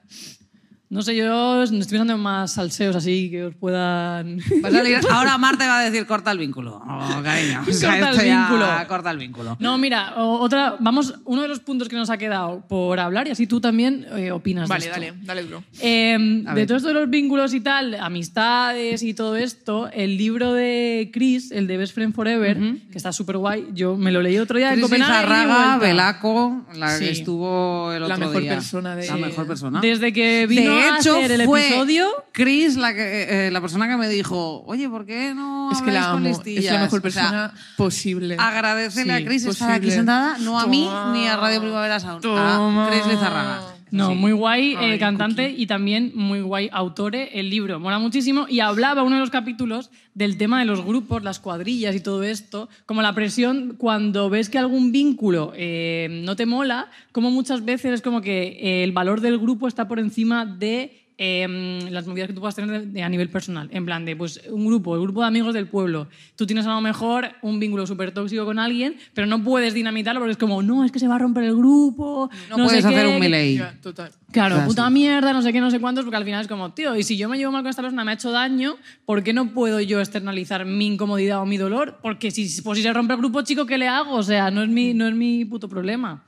No 0.90 1.02
sé, 1.02 1.14
yo 1.14 1.62
estoy 1.62 1.78
pensando 1.78 2.14
en 2.14 2.18
más 2.18 2.54
salseos 2.54 2.96
así 2.96 3.30
que 3.30 3.44
os 3.44 3.54
puedan... 3.54 4.40
Salir- 4.40 4.98
ahora 5.10 5.38
Marta 5.38 5.64
va 5.68 5.78
a 5.78 5.84
decir 5.84 6.04
corta 6.04 6.32
el 6.32 6.38
vínculo. 6.38 6.82
Oh, 6.84 7.22
cariño. 7.22 7.62
O 7.68 7.72
sea, 7.72 7.90
Corta 7.92 8.10
el 8.10 8.26
ya- 8.26 8.38
vínculo. 8.48 8.66
Corta 8.88 9.10
el 9.12 9.18
vínculo. 9.18 9.56
No, 9.60 9.78
mira, 9.78 10.14
otra, 10.16 10.74
vamos, 10.80 11.14
uno 11.26 11.42
de 11.42 11.48
los 11.48 11.60
puntos 11.60 11.88
que 11.88 11.94
nos 11.94 12.10
ha 12.10 12.18
quedado 12.18 12.66
por 12.68 12.98
hablar 12.98 13.28
y 13.28 13.30
así 13.30 13.46
tú 13.46 13.60
también 13.60 14.04
eh, 14.16 14.32
opinas 14.32 14.68
Vale, 14.68 14.86
de 14.86 14.90
esto. 14.90 15.00
dale, 15.00 15.18
dale 15.24 15.42
duro. 15.44 15.62
Eh, 15.80 16.42
A 16.46 16.54
de 16.54 16.54
ver. 16.54 16.66
todo 16.66 16.76
esto 16.78 16.88
de 16.88 16.94
los 16.94 17.08
vínculos 17.08 17.54
y 17.54 17.60
tal, 17.60 17.94
amistades 17.94 19.04
y 19.04 19.14
todo 19.14 19.36
esto, 19.36 19.88
el 19.92 20.16
libro 20.16 20.54
de 20.54 21.08
Chris, 21.12 21.52
el 21.52 21.68
de 21.68 21.76
Best 21.76 21.94
Friend 21.94 22.12
Forever, 22.12 22.58
que 22.90 22.96
está 22.98 23.12
súper 23.12 23.36
guay, 23.36 23.68
yo 23.74 23.96
me 23.96 24.10
lo 24.10 24.20
leí 24.22 24.38
otro 24.38 24.58
día 24.58 24.70
en 24.70 24.80
Cris 24.80 24.86
Copenhague. 24.86 25.78
Velaco, 25.80 26.66
la 26.74 26.90
Sí. 26.98 27.04
que 27.04 27.10
estuvo 27.12 27.92
el 27.92 28.00
La 28.00 28.06
otro 28.16 28.26
mejor 28.26 28.42
día. 28.42 28.54
persona 28.54 28.96
de- 28.96 29.06
La 29.06 29.16
mejor 29.16 29.46
persona. 29.46 29.80
Desde 29.80 30.12
que 30.12 30.46
vino 30.48 30.74
de 30.74 30.79
a 30.82 30.98
hecho, 30.98 31.16
hacer 31.16 31.32
el 31.32 31.44
fue 31.44 31.66
episodio, 31.68 32.08
Chris 32.32 32.76
la, 32.76 32.94
que, 32.94 33.46
eh, 33.46 33.50
la 33.50 33.60
persona 33.60 33.88
que 33.88 33.96
me 33.96 34.08
dijo, 34.08 34.62
oye, 34.66 34.88
¿por 34.88 35.06
qué 35.06 35.34
no 35.34 35.70
Es 35.72 35.80
que 35.82 35.90
la 35.90 36.10
con 36.12 36.18
amo. 36.18 36.28
listillas? 36.28 36.64
Es 36.66 36.72
la 36.72 36.80
mejor 36.80 36.98
O 37.06 37.10
sea, 37.10 37.22
persona 37.22 37.54
posible. 37.76 38.36
agradecerle 38.38 39.16
Sí, 39.16 39.22
a 39.22 39.26
Chris 39.26 39.44
estar 39.44 39.70
aquí 39.72 39.90
sentada, 39.90 40.36
no 40.38 40.58
a 40.60 40.66
mí 40.66 40.84
Toma. 40.86 41.12
ni 41.12 41.26
a 41.28 41.36
Radio 41.36 41.60
Primavera 41.60 41.98
Sound, 42.00 42.22
Toma. 42.22 42.86
a 42.86 42.90
Chris 42.90 43.06
Lizarraga. 43.06 43.60
No, 43.90 44.14
muy 44.14 44.32
guay 44.32 44.76
eh, 44.80 44.98
cantante 44.98 45.50
y 45.50 45.66
también 45.66 46.12
muy 46.14 46.40
guay 46.40 46.68
autore 46.72 47.38
el 47.38 47.50
libro. 47.50 47.80
Mola 47.80 47.98
muchísimo 47.98 48.46
y 48.48 48.60
hablaba 48.60 49.02
uno 49.02 49.16
de 49.16 49.20
los 49.20 49.30
capítulos 49.30 49.90
del 50.14 50.36
tema 50.36 50.58
de 50.60 50.66
los 50.66 50.84
grupos, 50.84 51.22
las 51.22 51.40
cuadrillas 51.40 51.94
y 51.94 52.00
todo 52.00 52.22
esto, 52.22 52.68
como 52.86 53.02
la 53.02 53.14
presión 53.14 53.74
cuando 53.78 54.30
ves 54.30 54.50
que 54.50 54.58
algún 54.58 54.92
vínculo 54.92 55.52
eh, 55.56 56.08
no 56.24 56.36
te 56.36 56.46
mola, 56.46 56.90
como 57.12 57.30
muchas 57.30 57.64
veces 57.64 57.94
es 57.94 58.02
como 58.02 58.20
que 58.20 58.58
eh, 58.60 58.84
el 58.84 58.92
valor 58.92 59.20
del 59.20 59.38
grupo 59.38 59.68
está 59.68 59.88
por 59.88 59.98
encima 59.98 60.44
de 60.46 61.09
eh, 61.22 61.86
las 61.90 62.06
movidas 62.06 62.28
que 62.28 62.32
tú 62.32 62.40
puedas 62.40 62.54
tener 62.54 62.70
de- 62.80 62.86
de- 62.86 63.02
a 63.02 63.08
nivel 63.10 63.28
personal. 63.28 63.68
En 63.72 63.84
plan 63.84 64.06
de, 64.06 64.16
pues, 64.16 64.40
un 64.50 64.64
grupo, 64.66 64.94
el 64.94 65.02
grupo 65.02 65.20
de 65.20 65.26
amigos 65.26 65.52
del 65.52 65.66
pueblo. 65.66 66.08
Tú 66.34 66.46
tienes 66.46 66.64
a 66.64 66.70
lo 66.70 66.80
mejor 66.80 67.28
un 67.42 67.60
vínculo 67.60 67.86
súper 67.86 68.10
tóxico 68.12 68.46
con 68.46 68.58
alguien, 68.58 68.96
pero 69.12 69.26
no 69.26 69.44
puedes 69.44 69.74
dinamitarlo 69.74 70.18
porque 70.20 70.32
es 70.32 70.38
como, 70.38 70.62
no, 70.62 70.82
es 70.82 70.90
que 70.90 70.98
se 70.98 71.06
va 71.08 71.16
a 71.16 71.18
romper 71.18 71.44
el 71.44 71.54
grupo. 71.56 72.30
No, 72.48 72.56
sé 72.56 72.62
puedes 72.64 72.84
hacer 72.86 73.06
qué, 73.06 73.14
un 73.16 73.20
que-. 73.20 73.54
Ya, 73.56 73.74
total. 73.82 74.10
Claro, 74.32 74.64
puta 74.64 74.88
mierda, 74.88 75.34
no 75.34 75.42
sé 75.42 75.52
qué, 75.52 75.60
no 75.60 75.70
sé 75.70 75.78
cuántos, 75.78 76.04
porque 76.04 76.16
al 76.16 76.24
final 76.24 76.40
es 76.40 76.48
como, 76.48 76.72
tío, 76.72 76.96
y 76.96 77.02
si 77.02 77.18
yo 77.18 77.28
me 77.28 77.36
llevo 77.36 77.52
mal 77.52 77.60
con 77.62 77.68
esta 77.68 77.82
persona, 77.82 78.02
me 78.02 78.12
ha 78.12 78.14
hecho 78.14 78.30
daño, 78.30 78.76
¿por 79.04 79.22
qué 79.22 79.34
no 79.34 79.52
puedo 79.52 79.78
yo 79.80 80.00
externalizar 80.00 80.64
mi 80.64 80.86
incomodidad 80.86 81.42
o 81.42 81.44
mi 81.46 81.58
dolor? 81.58 81.98
Porque 82.00 82.30
si, 82.30 82.62
pues 82.62 82.78
si 82.78 82.82
se 82.82 82.92
rompe 82.94 83.12
el 83.12 83.18
grupo, 83.18 83.42
chico, 83.42 83.66
¿qué 83.66 83.76
le 83.76 83.88
hago? 83.88 84.14
O 84.14 84.22
sea, 84.22 84.50
no 84.50 84.62
es 84.62 84.70
mi, 84.70 84.94
no 84.94 85.06
es 85.06 85.14
mi 85.14 85.44
puto 85.44 85.68
problema. 85.68 86.24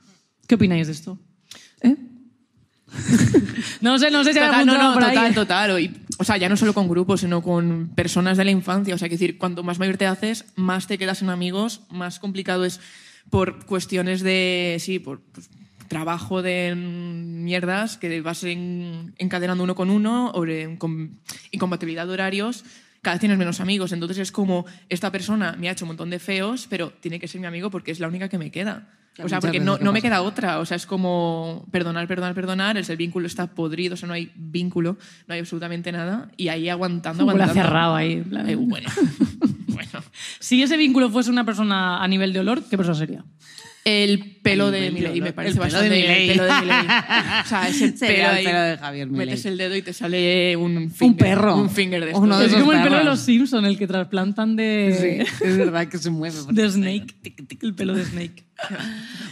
¿Qué 0.47 0.53
opináis 0.53 0.85
de 0.85 0.93
esto? 0.93 1.17
¿Eh? 1.81 1.95
no 3.81 3.97
sé, 3.99 4.11
no 4.11 4.23
sé 4.23 4.33
si 4.33 4.39
Total, 4.39 4.65
no, 4.65 4.77
no, 4.77 4.93
por 4.93 5.03
ahí. 5.03 5.15
total, 5.15 5.33
total. 5.33 5.93
O, 6.19 6.23
sea, 6.23 6.37
ya 6.37 6.49
no 6.49 6.57
solo 6.57 6.73
con 6.73 6.87
grupos, 6.87 7.21
sino 7.21 7.41
con 7.41 7.89
personas 7.95 8.37
de 8.37 8.45
la 8.45 8.51
infancia. 8.51 8.95
O 8.95 8.97
sea, 8.97 9.09
que 9.09 9.15
decir, 9.15 9.37
cuanto 9.37 9.63
más 9.63 9.79
mayor 9.79 9.97
te 9.97 10.05
haces, 10.05 10.45
más 10.55 10.87
te 10.87 10.97
quedas 10.97 11.21
en 11.21 11.29
amigos, 11.29 11.81
más 11.89 12.19
complicado 12.19 12.65
es 12.65 12.79
por 13.29 13.65
cuestiones 13.65 14.21
de, 14.21 14.77
sí, 14.79 14.99
por 14.99 15.21
pues, 15.21 15.49
trabajo 15.87 16.41
de 16.41 16.75
mierdas 16.75 17.97
que 17.97 18.21
vas 18.21 18.43
en- 18.43 19.13
encadenando 19.17 19.63
uno 19.63 19.75
con 19.75 19.89
uno, 19.89 20.31
o 20.33 20.45
de 20.45 20.77
incompatibilidad 21.51 22.07
de 22.07 22.13
horarios. 22.13 22.63
Cada 23.01 23.15
vez 23.15 23.19
tienes 23.19 23.37
menos 23.37 23.59
amigos. 23.59 23.91
Entonces 23.91 24.17
es 24.17 24.31
como, 24.31 24.65
esta 24.89 25.11
persona 25.11 25.55
me 25.59 25.67
ha 25.67 25.73
hecho 25.73 25.85
un 25.85 25.89
montón 25.89 26.09
de 26.09 26.19
feos, 26.19 26.67
pero 26.69 26.91
tiene 26.91 27.19
que 27.19 27.27
ser 27.27 27.41
mi 27.41 27.47
amigo 27.47 27.69
porque 27.69 27.91
es 27.91 27.99
la 27.99 28.07
única 28.07 28.29
que 28.29 28.37
me 28.37 28.49
queda. 28.51 28.89
O 29.21 29.29
sea, 29.29 29.39
porque 29.39 29.59
no, 29.59 29.77
no 29.77 29.91
me 29.91 30.01
queda 30.01 30.21
otra. 30.21 30.59
O 30.59 30.65
sea, 30.65 30.77
es 30.77 30.85
como 30.85 31.65
perdonar, 31.71 32.07
perdonar, 32.07 32.33
perdonar. 32.33 32.77
El 32.77 32.97
vínculo 32.97 33.27
está 33.27 33.47
podrido, 33.47 33.93
o 33.93 33.97
sea, 33.97 34.07
no 34.07 34.13
hay 34.13 34.31
vínculo, 34.35 34.97
no 35.27 35.33
hay 35.33 35.39
absolutamente 35.39 35.91
nada. 35.91 36.29
Y 36.35 36.47
ahí 36.47 36.69
aguantando, 36.69 37.23
aguantando. 37.23 37.53
cerrado 37.53 37.95
ahí. 37.95 38.13
en 38.13 38.23
plan. 38.23 38.49
Eh, 38.49 38.55
bueno, 38.55 38.89
bueno. 39.67 40.03
Si 40.39 40.61
ese 40.63 40.77
vínculo 40.77 41.09
fuese 41.09 41.29
una 41.29 41.45
persona 41.45 42.03
a 42.03 42.07
nivel 42.07 42.33
de 42.33 42.39
olor, 42.39 42.63
¿qué 42.63 42.77
persona 42.77 42.95
sería? 42.95 43.23
El 43.85 44.37
pelo 44.41 44.67
El 44.67 44.71
de 44.73 44.79
pelo, 44.79 44.93
Milei 44.93 45.19
¿no? 45.19 45.25
me 45.25 45.33
parece 45.33 45.53
El 45.55 45.59
pelo 45.59 45.65
bastante 45.73 45.89
de 45.95 46.01
Milei. 46.01 46.29
el 46.29 46.37
pelo 46.37 46.43
de 46.53 46.61
Milei. 46.61 46.77
O 47.43 47.47
sea, 47.49 47.67
ese 47.67 47.97
Sería 47.97 48.15
pelo 48.31 48.37
el 48.37 48.45
pelo 48.45 48.59
de 48.61 48.77
Javier 48.77 49.07
Milei. 49.07 49.25
Metes 49.27 49.45
el 49.45 49.57
dedo 49.57 49.75
y 49.75 49.81
te 49.81 49.91
sale 49.93 50.55
un 50.55 50.89
finger. 50.89 51.17
perro. 51.27 51.57
Un 51.57 51.69
finger 51.69 51.99
de 52.01 52.07
estos. 52.11 52.23
Uno 52.23 52.39
de 52.39 52.45
Es 52.45 52.53
como 52.53 52.71
el 52.71 52.77
pelo 52.79 52.95
de 52.95 53.01
perros. 53.01 53.05
los 53.05 53.19
Simpson, 53.19 53.65
el 53.65 53.77
que 53.77 53.85
trasplantan 53.87 54.55
de, 54.55 55.25
Sí, 55.27 55.43
es 55.45 55.57
verdad 55.57 55.87
que 55.87 55.97
se 55.97 56.09
mueve. 56.09 56.35
de 56.51 56.69
Snake. 56.69 57.07
El 57.61 57.73
pelo 57.75 57.93
de 57.95 58.05
Snake. 58.05 58.43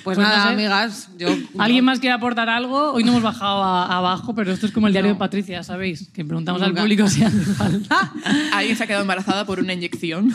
Pues, 0.04 0.16
Pues 0.16 0.18
no 0.18 0.24
nada, 0.24 0.48
sé. 0.48 0.54
amigas, 0.54 1.10
yo... 1.18 1.30
¿Alguien 1.60 1.86
más 1.86 2.00
quiere 2.00 2.14
aportar 2.16 2.50
algo? 2.50 2.92
Hoy 2.94 3.04
no 3.04 3.12
hemos 3.12 3.22
bajado 3.24 3.64
a- 3.64 3.86
abajo, 3.98 4.34
pero 4.36 4.52
esto 4.52 4.66
es 4.66 4.72
como 4.74 4.88
el 4.88 4.94
diario 4.94 5.10
No. 5.10 5.16
de 5.16 5.20
Patricia, 5.20 5.62
¿sabéis? 5.64 6.10
Que 6.12 6.26
preguntamos 6.26 6.60
al 6.62 6.70
Nunca. 6.70 6.82
público 6.82 7.08
si 7.08 7.24
hace 7.24 7.38
falta. 7.54 8.12
Alguien 8.52 8.76
se 8.76 8.84
ha 8.84 8.88
quedado 8.88 9.04
embarazada 9.04 9.46
por 9.46 9.60
una 9.60 9.74
inyección. 9.74 10.34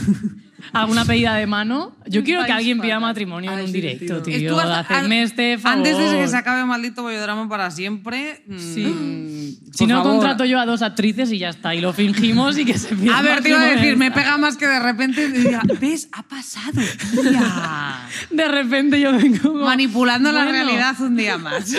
¿Alguna 0.73 1.05
pedida 1.05 1.35
de 1.35 1.47
mano? 1.47 1.95
Yo 2.07 2.25
quiero 2.25 2.45
que 2.45 2.53
alguien 2.53 2.81
pida 2.81 2.99
matrimonio 2.99 3.53
en 3.53 3.65
un 3.65 3.73
directo, 3.73 4.23
tío. 4.23 4.59
Hacedme 4.59 5.23
este 5.23 5.59
favor. 5.59 5.79
Antes 5.79 5.99
de 5.99 6.19
que 6.19 6.29
se 6.29 6.37
acabe 6.37 6.65
maldito 6.65 7.03
bollodrama 7.03 7.49
para 7.49 7.71
siempre. 7.71 8.43
mm, 8.47 8.59
Sí. 8.59 9.59
Si 9.73 9.87
no, 9.87 9.97
favor. 9.99 10.13
contrato 10.13 10.45
yo 10.47 10.59
a 10.59 10.65
dos 10.67 10.81
actrices 10.83 11.31
y 11.33 11.39
ya 11.39 11.51
está. 11.51 11.75
Y 11.75 11.81
lo 11.81 11.93
fingimos 11.93 12.57
y 12.59 12.65
que 12.65 12.79
se 12.79 12.95
pida 12.97 13.19
A 13.19 13.23
ver, 13.23 13.43
te 13.43 13.51
iba 13.51 13.61
a 13.61 13.65
decir, 13.67 13.97
me 13.97 14.11
pega 14.11 14.39
más 14.39 14.57
que 14.57 14.67
de 14.67 14.81
repente 14.81 15.29
diga, 15.29 15.61
¿ves? 15.81 16.09
Ha 16.13 16.23
pasado. 16.23 16.81
tía". 17.23 18.01
De 18.31 18.49
repente 18.49 18.99
yo 19.01 19.13
vengo 19.13 19.53
como, 19.53 19.65
Manipulando 19.67 20.33
la 20.33 20.45
bueno, 20.45 20.53
realidad 20.65 20.99
un 21.01 21.17
día 21.17 21.37
más. 21.39 21.73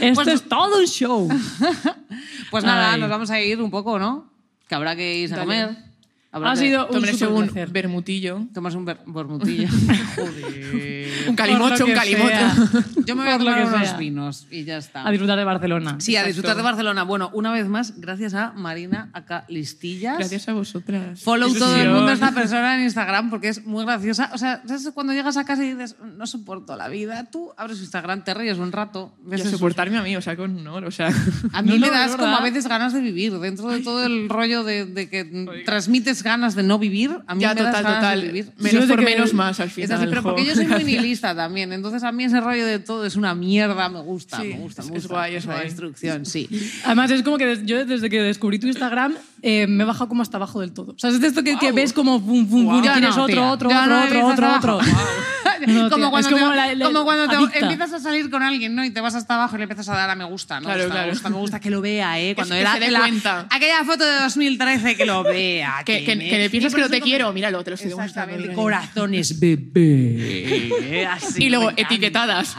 Esto 0.00 0.14
Pues- 0.14 0.28
es 0.28 0.42
todo 0.48 0.78
un 0.78 0.86
show. 0.86 1.28
Pues 2.50 2.62
nada, 2.64 2.92
Ay. 2.92 3.00
nos 3.00 3.08
vamos 3.10 3.30
a 3.30 3.40
ir 3.40 3.60
un 3.60 3.70
poco, 3.70 3.98
¿no? 3.98 4.30
Que 4.68 4.74
habrá 4.74 4.94
que 4.94 5.18
irse 5.18 5.34
a 5.34 5.38
comer. 5.40 5.76
Ha 6.42 6.56
sido 6.56 6.88
un 6.88 6.96
un 6.96 7.72
vermutillo. 7.72 8.46
Tomas 8.52 8.74
un. 8.74 8.84
Joder. 10.16 11.28
Un 11.28 11.36
calimocho, 11.36 11.84
un 11.86 11.92
calimocho. 11.92 12.28
sea. 12.28 12.54
Yo 13.06 13.14
me 13.16 13.22
voy 13.24 13.32
a 13.32 13.36
Por 13.38 13.46
tomar 13.46 13.66
unos 13.66 13.88
sea. 13.88 13.96
vinos 13.96 14.46
y 14.50 14.64
ya 14.64 14.78
está. 14.78 15.06
A 15.06 15.10
disfrutar 15.10 15.38
de 15.38 15.44
Barcelona. 15.44 15.96
Sí, 16.00 16.16
a 16.16 16.24
disfrutar 16.24 16.56
de 16.56 16.62
Barcelona. 16.62 17.04
Bueno, 17.04 17.30
una 17.34 17.52
vez 17.52 17.68
más, 17.68 18.00
gracias 18.00 18.34
a 18.34 18.52
Marina 18.52 19.10
acá 19.12 19.44
Listillas. 19.48 20.18
Gracias 20.18 20.48
a 20.48 20.54
vosotras. 20.54 21.20
Follow 21.22 21.54
todo 21.54 21.76
el 21.76 21.90
mundo 21.90 22.08
a 22.10 22.14
esta 22.14 22.32
persona 22.32 22.76
en 22.76 22.82
Instagram 22.84 23.30
porque 23.30 23.48
es 23.48 23.64
muy 23.64 23.84
graciosa. 23.84 24.30
O 24.34 24.38
sea, 24.38 24.62
¿sabes? 24.66 24.90
cuando 24.94 25.12
llegas 25.12 25.36
a 25.36 25.44
casa 25.44 25.64
y 25.64 25.72
dices, 25.72 25.96
no 26.16 26.26
soporto 26.26 26.76
la 26.76 26.88
vida, 26.88 27.28
tú 27.30 27.52
abres 27.56 27.78
Instagram, 27.80 28.24
te 28.24 28.34
ríes 28.34 28.58
un 28.58 28.72
rato. 28.72 29.14
Y 29.24 29.30
ves 29.30 29.40
a 29.42 29.44
sus- 29.44 29.52
soportarme 29.52 29.98
a 29.98 30.02
mí, 30.02 30.16
o 30.16 30.22
sea, 30.22 30.36
con 30.36 30.58
honor, 30.58 30.84
o 30.84 30.90
sea... 30.90 31.08
A 31.52 31.62
mí 31.62 31.78
No, 31.84 31.86
me 31.86 31.90
das 31.90 32.16
como 32.16 32.34
a 32.36 32.40
veces 32.40 32.66
ganas 32.66 32.92
de 32.92 33.00
vivir. 33.00 33.32
Dentro 33.38 33.68
de 33.68 33.80
todo 33.80 34.04
el 34.04 34.28
rollo 34.28 34.64
de, 34.64 34.86
de 34.86 35.08
que 35.08 35.62
transmites 35.64 36.22
ganas 36.24 36.54
de 36.56 36.62
no 36.64 36.78
vivir, 36.78 37.10
a 37.26 37.34
mí 37.34 37.42
ya, 37.42 37.54
me 37.54 37.62
das 37.62 37.66
total, 37.66 37.82
ganas 37.84 37.98
total. 38.00 38.20
de 38.20 38.26
vivir. 38.26 38.52
Menos 38.58 38.86
por 38.86 38.98
que- 38.98 39.04
menos 39.04 39.32
más 39.34 39.60
al 39.60 39.68
Es 39.68 39.74
final. 39.74 39.92
así, 39.92 40.06
pero 40.08 40.22
porque 40.22 40.44
yo 40.44 40.54
soy 40.54 40.66
muy 40.66 40.82
nihilista 40.84 41.34
también. 41.36 41.72
Entonces 41.72 42.02
a 42.02 42.10
mí 42.10 42.24
ese 42.24 42.40
rollo 42.40 42.66
de 42.66 42.78
todo 42.80 43.04
es 43.06 43.14
una 43.16 43.34
mierda. 43.34 43.88
Me 43.88 44.00
gusta, 44.00 44.38
Sí, 44.40 44.48
me 44.48 44.58
gusta, 44.58 44.82
me 44.82 44.88
es- 44.88 44.94
es 44.96 45.02
gusta. 45.04 45.14
guay, 45.14 45.34
es 45.36 45.44
Esa 45.44 45.52
guay. 45.52 45.64
destrucción, 45.66 46.26
sí. 46.26 46.48
Además, 46.84 47.10
es 47.12 47.22
como 47.22 47.38
que 47.38 47.46
des- 47.46 47.64
yo 47.66 47.84
desde 47.84 48.10
que 48.10 48.20
descubrí 48.22 48.58
tu 48.58 48.66
Instagram 48.66 49.14
eh, 49.42 49.66
me 49.66 49.84
he 49.84 49.86
bajado 49.86 50.08
como 50.08 50.22
hasta 50.22 50.38
abajo 50.38 50.60
del 50.60 50.72
todo. 50.72 50.92
O 50.92 50.98
sea, 50.98 51.10
es 51.10 51.20
de 51.20 51.26
esto 51.28 51.44
que, 51.44 51.58
que 51.58 51.70
ves 51.72 51.92
como 51.92 52.20
pum, 52.24 52.46
pum, 52.48 52.64
pum, 52.66 52.74
y 52.82 52.86
Yo 52.86 52.92
tienes 52.92 53.14
no, 53.16 53.24
otro, 53.24 53.34
tía. 53.34 53.50
otro, 53.52 53.70
Yo 53.70 53.78
otro, 53.78 53.90
no 53.94 54.04
otro, 54.04 54.26
otro, 54.28 54.56
otro. 54.56 54.72
abajo. 54.80 54.90
No, 55.66 55.90
como 55.90 56.10
cuando, 56.10 56.28
es 56.28 56.34
como 56.34 56.50
te, 56.50 56.56
la- 56.56 56.74
la- 56.74 56.84
como 56.86 57.04
cuando 57.04 57.28
te 57.28 57.36
adicta. 57.36 57.58
empiezas 57.60 57.92
a 57.92 58.00
salir 58.00 58.30
con 58.30 58.42
alguien, 58.42 58.74
¿no? 58.74 58.84
Y 58.84 58.90
te 58.90 59.00
vas 59.00 59.14
hasta 59.14 59.34
abajo 59.34 59.54
y 59.56 59.58
le 59.58 59.64
empiezas 59.64 59.88
a 59.88 59.94
dar 59.96 60.10
a 60.10 60.14
me 60.14 60.24
gusta, 60.24 60.60
me 60.60 60.66
Claro, 60.66 60.80
gusta, 60.80 60.92
claro. 60.94 61.06
me 61.06 61.12
gusta, 61.12 61.28
me 61.30 61.36
gusta, 61.36 61.60
que 61.60 61.70
lo 61.70 61.80
vea, 61.80 62.18
¿eh? 62.20 62.34
Cuando 62.34 62.54
era 62.54 62.74
se 62.74 62.80
dé 62.80 62.90
la- 62.90 63.00
cuenta. 63.00 63.46
Aquella 63.50 63.84
foto 63.84 64.04
de 64.04 64.18
2013, 64.20 64.96
que 64.96 65.06
lo 65.06 65.22
vea. 65.22 65.74
Que, 65.84 66.04
que, 66.04 66.18
que 66.18 66.38
le 66.38 66.50
piensas 66.50 66.74
que 66.74 66.80
no 66.80 66.88
te 66.88 67.00
quiero, 67.00 67.32
míralo, 67.32 67.62
te 67.62 67.70
lo 67.70 67.74
estoy. 67.74 67.90
Exactamente, 67.92 68.52
corazones 68.54 69.38
bebé. 69.98 71.06
Así, 71.10 71.44
Y 71.44 71.50
luego 71.50 71.70
etiquetadas. 71.76 72.56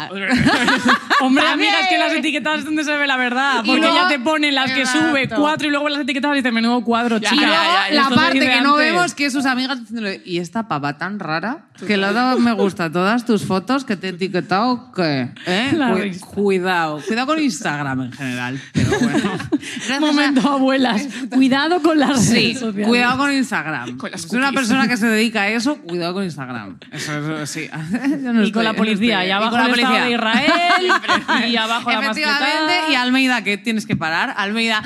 Hombre, 1.21 1.47
amigas, 1.47 1.87
que 1.89 1.97
las 1.97 2.13
etiquetadas 2.13 2.59
es 2.59 2.65
donde 2.65 2.83
se 2.83 2.95
ve 2.95 3.07
la 3.07 3.17
verdad. 3.17 3.63
Porque 3.65 3.81
luego- 3.81 3.95
ya 3.95 4.07
te 4.07 4.19
ponen 4.19 4.53
las 4.55 4.71
que 4.71 4.85
sube 4.85 5.27
cuatro 5.29 5.67
y 5.67 5.71
luego 5.71 5.89
las 5.89 6.01
etiquetadas 6.01 6.35
y 6.35 6.39
dices, 6.39 6.53
menudo 6.53 6.83
cuadro, 6.83 7.19
chica. 7.19 7.35
ya, 7.35 7.47
ya, 7.47 7.89
ya. 7.89 8.09
la 8.09 8.15
parte 8.15 8.39
que 8.39 8.61
no 8.61 8.75
vemos 8.75 9.13
que 9.13 9.29
sus 9.29 9.45
amigas 9.45 9.79
diciéndole, 9.79 10.21
y 10.25 10.39
esta 10.39 10.67
pava 10.67 10.97
tan 10.97 11.19
rara 11.19 11.65
que 11.87 11.97
le 11.97 12.05
ha 12.05 12.13
dado 12.13 12.39
me 12.39 12.51
gusta 12.53 12.89
todas 12.95 13.25
tus 13.25 13.43
fotos 13.43 13.83
que 13.83 13.97
te 13.97 14.07
he 14.07 14.09
etiquetado 14.11 14.89
que 14.93 15.29
¿Eh? 15.45 15.73
Cu- 16.21 16.27
cuidado 16.43 17.01
cuidado 17.05 17.27
con 17.27 17.39
Instagram 17.39 18.03
en 18.03 18.11
general 18.13 18.61
pero 18.71 18.89
bueno 19.01 19.19
Gracias 19.51 19.97
a- 19.97 19.99
Momento, 19.99 20.49
abuelas. 20.53 21.05
Cuidado 21.29 21.81
con 21.81 21.99
las 21.99 22.21
Sí, 22.23 22.33
redes 22.35 22.59
sociales. 22.59 22.87
cuidado 22.87 23.17
con 23.17 23.33
Instagram. 23.33 23.97
Con 23.97 24.17
si 24.17 24.35
una 24.35 24.51
persona 24.53 24.87
que 24.87 24.95
se 24.95 25.07
dedica 25.07 25.41
a 25.43 25.47
eso, 25.49 25.77
cuidado 25.79 26.13
con 26.13 26.23
Instagram. 26.23 26.77
Eso, 26.91 27.11
eso 27.17 27.45
sí. 27.45 27.67
Yo 28.23 28.31
no 28.33 28.43
Y 28.45 28.51
con 28.51 28.63
la 28.63 28.73
policía, 28.73 29.19
no 29.19 29.25
y 29.25 29.31
abajo 29.31 29.51
con 29.51 29.59
la 29.59 29.67
policía. 29.69 30.03
de 30.05 30.11
Israel, 30.11 31.51
y 31.51 31.55
abajo 31.57 31.91
la 31.91 31.99
Efectivamente, 31.99 32.73
y 32.91 32.95
Almeida, 32.95 33.43
que 33.43 33.57
tienes 33.57 33.85
que 33.85 33.95
parar. 33.95 34.33
Almeida, 34.37 34.81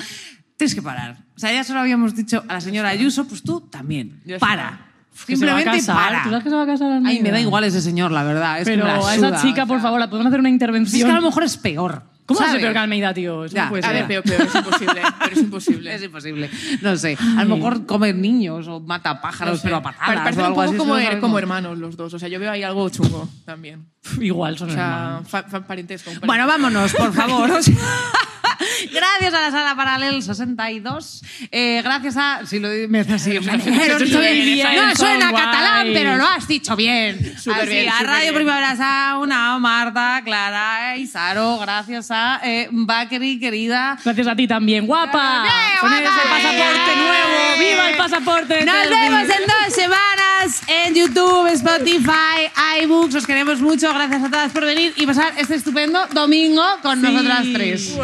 tienes 0.57 0.73
que 0.73 0.81
parar. 0.81 1.17
O 1.35 1.39
sea, 1.39 1.51
ya 1.53 1.63
se 1.63 1.73
lo 1.73 1.79
habíamos 1.79 2.15
dicho 2.15 2.43
a 2.47 2.53
la 2.53 2.61
señora 2.61 2.89
Ayuso, 2.89 3.27
pues 3.27 3.43
tú 3.43 3.61
también. 3.69 4.21
Para. 4.39 4.88
Que 5.27 5.35
se 5.37 5.45
va 5.45 5.53
a 5.53 5.55
Simplemente 5.57 5.85
casar. 5.87 5.95
para. 5.95 6.23
¿Tú 6.23 6.29
sabes 6.29 6.43
que 6.43 6.49
se 6.49 6.55
va 6.55 6.63
a 6.63 6.65
casar 6.65 7.01
Ay, 7.05 7.19
me 7.21 7.31
da 7.31 7.39
igual 7.39 7.63
ese 7.63 7.81
señor, 7.81 8.11
la 8.11 8.23
verdad. 8.23 8.59
Es 8.59 8.65
que 8.67 8.71
Pero 8.73 8.85
me 8.85 8.91
la 8.99 9.07
a 9.09 9.15
esa 9.15 9.41
chica, 9.41 9.63
o 9.63 9.67
por 9.67 9.77
sea. 9.77 9.83
favor, 9.83 9.99
la 9.99 10.09
podemos 10.09 10.27
hacer 10.27 10.39
una 10.39 10.49
Es 10.49 10.53
intervención. 10.53 11.07
que 11.07 11.11
a 11.11 11.19
lo 11.19 11.21
mejor 11.25 11.43
es 11.43 11.57
peor. 11.57 12.03
¿Cómo 12.25 12.41
va 12.41 12.45
a 12.45 12.49
ser 12.49 12.57
¿sabes? 12.57 12.63
peor 12.65 12.73
que 12.73 12.79
Almeida, 12.79 13.11
tío? 13.13 13.43
Eso 13.45 13.55
Ya, 13.55 13.63
no 13.63 13.69
puede 13.69 13.83
a 13.83 13.87
ser. 13.89 13.95
A 13.95 13.99
ver, 13.99 14.07
peor, 14.07 14.23
peor, 14.23 14.41
es 14.47 14.53
imposible. 14.55 15.01
Pero 15.19 15.31
es 15.35 15.37
imposible. 15.41 15.95
Es 15.95 16.03
imposible. 16.03 16.49
No 16.83 16.95
sé. 16.95 17.17
A 17.37 17.43
lo 17.43 17.55
mejor 17.55 17.85
come 17.87 18.13
niños 18.13 18.67
o 18.67 18.79
mata 18.81 19.19
pájaros, 19.19 19.53
No 19.53 19.57
sé. 19.57 19.63
pero 19.63 19.77
a 19.77 19.81
patadas. 19.81 20.07
Pare- 20.09 20.19
Parecen 20.21 20.39
o 20.41 20.43
un 20.43 20.45
algo 20.45 20.55
poco 20.55 20.69
así, 20.69 20.77
como, 20.77 20.93
eso 20.93 20.93
no 20.93 20.99
her- 20.99 21.03
sabemos. 21.05 21.21
como 21.21 21.39
hermanos 21.39 21.77
los 21.79 21.97
dos. 21.97 22.13
O 22.13 22.19
sea, 22.19 22.29
yo 22.29 22.39
veo 22.39 22.51
ahí 22.51 22.61
algo 22.61 22.87
chungo 22.89 23.27
también. 23.45 23.87
Igual 24.21 24.59
son 24.59 24.69
O 24.69 24.73
sea, 24.73 24.83
hermanos. 24.85 25.27
fa- 25.27 25.41
fa- 25.43 25.61
parentesco. 25.65 26.11
un 26.11 26.19
Bueno, 26.23 26.45
vámonos, 26.45 26.93
por 26.93 27.11
favor. 27.13 27.49
O 27.49 27.61
sea, 27.63 27.73
gracias 28.93 29.33
a 29.33 29.41
la 29.41 29.51
sala 29.51 29.75
Paralel 29.75 30.21
62. 30.21 31.21
Eh, 31.51 31.81
gracias 31.83 32.17
a. 32.17 32.45
Si 32.45 32.59
lo 32.59 32.69
me 32.89 32.99
hace 32.99 33.13
así. 33.15 33.33
No 33.39 34.19
bien, 34.19 34.75
no 34.75 34.95
suena 34.95 35.31
catalán, 35.31 35.87
pero 35.93 36.17
lo 36.17 36.25
has 36.27 36.47
dicho 36.47 36.75
bien. 36.75 37.35
Súper 37.39 37.61
Así, 37.61 37.69
bien, 37.69 37.89
a 37.89 37.99
Radio 38.03 38.21
bien. 38.23 38.35
Primavera 38.35 38.75
Sound, 38.75 39.31
a 39.31 39.57
Marta, 39.59 40.21
Clara 40.23 40.97
y 40.97 41.07
Saro. 41.07 41.57
Gracias 41.59 42.07
a 42.11 42.39
eh, 42.43 42.67
Bakeri, 42.71 43.39
querida. 43.39 43.97
Gracias 44.03 44.27
a 44.27 44.35
ti 44.35 44.47
también, 44.47 44.85
guapa. 44.85 45.45
¡Eh, 45.47 45.77
Con 45.79 45.89
guapa! 45.89 46.03
ese 46.03 46.29
pasaporte 46.29 46.91
¡Eh! 46.91 46.95
nuevo. 46.97 47.59
¡Viva 47.59 47.89
el 47.89 47.97
pasaporte! 47.97 48.65
Nos 48.65 48.89
vemos 48.89 49.21
en 49.23 49.47
dos 49.47 49.73
semanas 49.73 50.61
en 50.67 50.95
YouTube, 50.95 51.47
Spotify, 51.53 52.49
iBooks. 52.83 53.15
Os 53.15 53.27
queremos 53.27 53.59
mucho. 53.61 53.93
Gracias 53.93 54.23
a 54.23 54.29
todas 54.29 54.51
por 54.51 54.65
venir 54.65 54.93
y 54.95 55.05
pasar 55.05 55.33
este 55.37 55.55
estupendo 55.55 56.07
domingo 56.13 56.63
con 56.81 56.99
Sí. 57.01 57.07
nosotras 57.07 57.45
tres. 57.53 57.95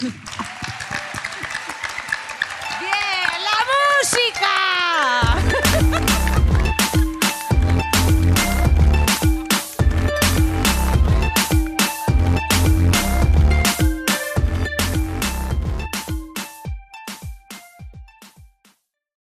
¡Bien! 0.00 0.12
¡La 3.44 3.58
música! 3.70 5.51